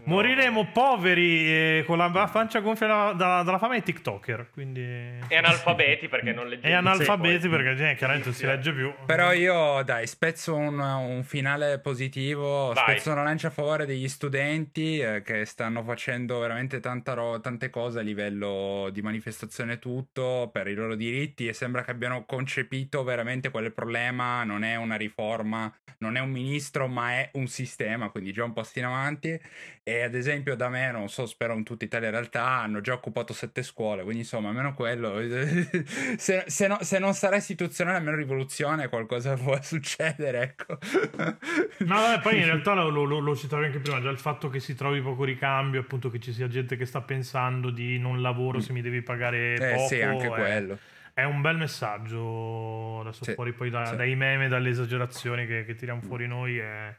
Moriremo 0.05 0.71
poveri 0.73 1.47
e 1.47 1.85
con 1.87 1.97
la 1.97 2.11
pancia 2.11 2.59
gonfia 2.61 2.87
da- 2.87 3.13
da- 3.13 3.43
dalla 3.43 3.59
fame 3.59 3.77
e 3.77 3.83
TikToker. 3.83 4.49
Quindi... 4.53 4.81
E 4.81 5.37
analfabeti 5.37 6.09
perché 6.09 6.33
non 6.33 6.49
leggiamo. 6.49 6.73
E 6.73 6.77
analfabeti 6.77 7.49
perché 7.49 7.91
eh, 7.91 7.95
chiaramente 7.95 8.29
non 8.29 8.37
si 8.37 8.47
legge 8.47 8.73
più. 8.73 8.93
Però 9.07 9.33
io, 9.33 9.83
dai, 9.85 10.07
spezzo 10.07 10.57
un, 10.57 10.79
un 10.79 11.23
finale 11.23 11.79
positivo, 11.79 12.73
Vai. 12.73 12.83
spezzo 12.91 13.13
una 13.13 13.23
lancia 13.23 13.49
a 13.49 13.51
favore 13.51 13.87
degli 13.87 14.09
studenti 14.09 14.99
eh, 14.99 15.23
che 15.23 15.45
stanno 15.45 15.85
facendo 15.85 16.41
veramente 16.41 16.81
tanta 16.81 17.15
ro- 17.15 17.41
tante 17.41 17.71
cose 17.71 18.01
a 18.01 18.03
livello 18.03 18.89
di 18.93 19.03
manifestazione 19.03 19.79
tutto 19.79 20.51
per 20.53 20.67
i 20.67 20.75
loro 20.75 20.97
diritti 20.97 21.47
e 21.47 21.53
sembra 21.53 21.85
che 21.85 21.93
abbiano 21.93 22.25
concepito 22.25 23.05
veramente 23.05 23.51
qual 23.51 23.65
è 23.65 23.67
il 23.67 23.73
problema, 23.73 24.43
non 24.43 24.65
è 24.65 24.75
una 24.75 24.97
riforma, 24.97 25.73
non 25.99 26.17
è 26.17 26.21
un 26.21 26.31
ministro, 26.31 26.89
ma 26.89 27.13
è 27.13 27.31
un 27.35 27.47
sistema, 27.47 28.09
quindi 28.11 28.33
già 28.33 28.43
un 28.45 28.53
passo 28.53 28.79
in 28.81 28.85
avanti. 28.87 29.41
E 29.85 30.03
ad 30.03 30.15
esempio 30.15 30.55
da 30.55 30.69
me, 30.69 30.93
non 30.93 31.09
so, 31.09 31.27
spero 31.27 31.55
in 31.55 31.65
tutta 31.65 31.85
Italia 31.85 32.07
in 32.07 32.15
realtà, 32.15 32.45
hanno 32.47 32.81
già 32.81 32.93
occupato 32.93 33.33
sette 33.33 33.65
scuole, 33.65 34.03
quindi 34.05 34.21
insomma, 34.21 34.49
almeno 34.51 34.75
quello, 34.75 35.19
se, 36.17 36.45
se 36.47 36.67
no- 36.69 36.79
se 36.83 37.01
non 37.01 37.15
sarà 37.15 37.35
istituzionale, 37.35 37.97
almeno 37.97 38.17
rivoluzione, 38.17 38.89
qualcosa 38.89 39.35
può 39.43 39.61
succedere, 39.61 40.41
ecco. 40.43 40.79
No, 41.83 41.97
vabbè, 41.97 42.21
poi 42.23 42.39
in 42.39 42.45
realtà 42.45 42.75
lo, 42.75 42.89
lo- 43.05 43.19
lo 43.19 43.35
citavi 43.35 43.65
anche 43.65 43.81
prima, 43.81 44.01
già 44.01 44.09
il 44.11 44.19
fatto 44.19 44.49
che 44.49 44.61
si 44.61 44.75
trovi 44.77 45.01
poco 45.01 45.25
ricambio, 45.25 45.81
appunto 45.81 46.11
che 46.11 46.21
ci 46.21 46.33
sia 46.33 46.47
gente 46.47 46.77
che 46.77 46.87
sta 46.87 47.01
pensando 47.03 47.71
di 47.71 47.99
non 47.99 48.21
lavoro 48.23 48.61
se 48.61 48.73
mi 48.73 48.83
devi 48.83 49.03
pagare 49.03 49.55
Eh 49.55 49.75
poco. 49.75 49.89
sì, 49.89 50.01
anche 50.01 50.27
è- 50.27 50.31
quello. 50.31 50.79
È 51.13 51.25
un 51.25 51.41
bel 51.41 51.57
messaggio, 51.59 53.01
adesso 53.01 53.25
Sì, 53.25 53.33
fuori 53.35 53.53
poi 53.53 53.69
da- 53.69 53.85
sì. 53.85 53.97
dai 53.97 54.15
meme, 54.15 54.47
dalle 54.49 54.69
esagerazioni 54.71 55.45
che, 55.45 55.65
che 55.65 55.75
tiriamo 55.75 56.01
fuori 56.03 56.27
noi, 56.29 56.57
è... 56.59 56.97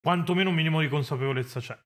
quantomeno 0.00 0.50
un 0.50 0.54
minimo 0.54 0.80
di 0.80 0.88
consapevolezza 0.88 1.60
c'è. 1.60 1.76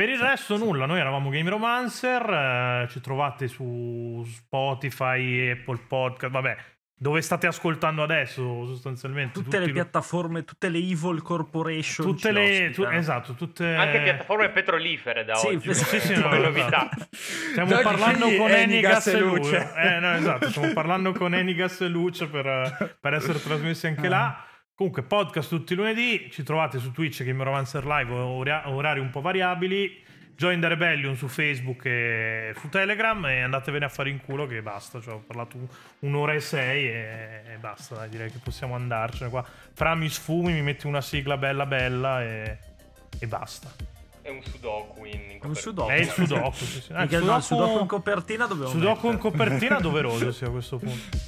Per 0.00 0.08
il 0.08 0.18
resto 0.18 0.56
nulla, 0.56 0.86
noi 0.86 0.98
eravamo 0.98 1.28
Game 1.28 1.50
Romancer, 1.50 2.22
eh, 2.22 2.88
ci 2.88 3.02
trovate 3.02 3.48
su 3.48 4.24
Spotify, 4.26 5.50
Apple 5.50 5.80
Podcast, 5.86 6.32
vabbè, 6.32 6.56
dove 6.96 7.20
state 7.20 7.46
ascoltando 7.46 8.02
adesso 8.02 8.64
sostanzialmente. 8.64 9.34
Tutte 9.34 9.44
tutti 9.44 9.58
le 9.58 9.66
lo- 9.66 9.72
piattaforme, 9.74 10.44
tutte 10.44 10.70
le 10.70 10.78
Evil 10.78 11.20
Corporation. 11.20 12.06
Tutte 12.06 12.32
le... 12.32 12.70
tu- 12.72 12.84
esatto, 12.84 13.34
tutte... 13.34 13.74
Anche 13.74 14.00
piattaforme 14.00 14.48
petrolifere 14.48 15.22
da 15.26 15.34
Sì, 15.34 15.48
oggi. 15.48 15.74
sì, 15.74 16.00
sì, 16.00 16.14
no, 16.18 16.30
novità. 16.34 16.88
Stiamo 17.10 17.74
Oggi 17.74 17.82
parlando 17.82 18.24
scegli 18.24 18.38
con 18.38 18.50
Eni, 18.52 18.62
Eni 18.72 18.80
Gas 18.80 18.92
Gas 19.04 19.06
e 19.08 19.18
Luce. 19.18 19.36
Luce. 19.58 19.72
Eh, 19.76 19.98
no, 19.98 20.14
esatto, 20.14 20.48
stiamo 20.48 20.72
parlando 20.72 21.12
con 21.12 21.34
Eni 21.34 21.52
Gas 21.54 21.78
e 21.82 21.88
Luce 21.88 22.26
per, 22.26 22.96
per 22.98 23.12
essere 23.12 23.38
trasmessi 23.38 23.86
anche 23.86 24.08
là. 24.08 24.44
Comunque, 24.80 25.02
podcast 25.02 25.50
tutti 25.50 25.74
i 25.74 25.76
lunedì. 25.76 26.30
Ci 26.30 26.42
trovate 26.42 26.78
su 26.78 26.90
Twitch, 26.90 27.22
Game 27.22 27.44
Romancer 27.44 27.84
Live, 27.84 28.14
ora- 28.14 28.62
orari 28.70 28.98
un 28.98 29.10
po' 29.10 29.20
variabili. 29.20 30.02
Join 30.34 30.58
the 30.58 30.68
Rebellion 30.68 31.16
su 31.16 31.28
Facebook 31.28 31.84
e 31.84 32.54
su 32.58 32.70
Telegram 32.70 33.22
e 33.26 33.42
andatevene 33.42 33.84
a 33.84 33.90
fare 33.90 34.08
in 34.08 34.22
culo 34.22 34.46
che 34.46 34.62
basta. 34.62 34.98
Cioè, 34.98 35.12
ho 35.12 35.18
parlato 35.26 35.58
un- 35.58 35.66
un'ora 35.98 36.32
e 36.32 36.40
sei 36.40 36.86
e, 36.88 37.42
e 37.52 37.56
basta. 37.60 37.96
Dai, 37.96 38.08
direi 38.08 38.30
che 38.30 38.38
possiamo 38.42 38.74
andarcene 38.74 39.28
qua. 39.28 39.44
Fra 39.74 39.94
mi 39.94 40.08
sfumi, 40.08 40.54
mi 40.54 40.62
metti 40.62 40.86
una 40.86 41.02
sigla 41.02 41.36
bella 41.36 41.66
bella 41.66 42.22
e, 42.22 42.58
e 43.18 43.26
basta. 43.26 43.70
È 44.22 44.30
un 44.30 44.42
sudoku 44.42 45.04
in, 45.04 45.12
in 45.12 45.20
Un 45.20 45.38
copertina. 45.40 45.60
sudoku. 45.60 45.90
È 45.90 45.94
il 45.96 46.08
Sudoku. 46.08 46.52
Sì, 46.54 46.64
sì. 46.80 46.92
Ah, 46.94 47.02
il 47.02 47.08
Perché 47.10 47.16
no, 47.26 47.38
Sudoku- 47.40 47.42
Sudoku 47.66 47.80
in 47.82 47.86
copertina 47.86 48.46
dovevo 48.46 48.68
Sudoku 48.70 49.06
in 49.08 49.12
mettere. 49.12 49.30
copertina 49.30 49.76
doveroso 49.78 50.32
sì, 50.32 50.44
a 50.44 50.48
questo 50.48 50.78
punto. 50.78 51.18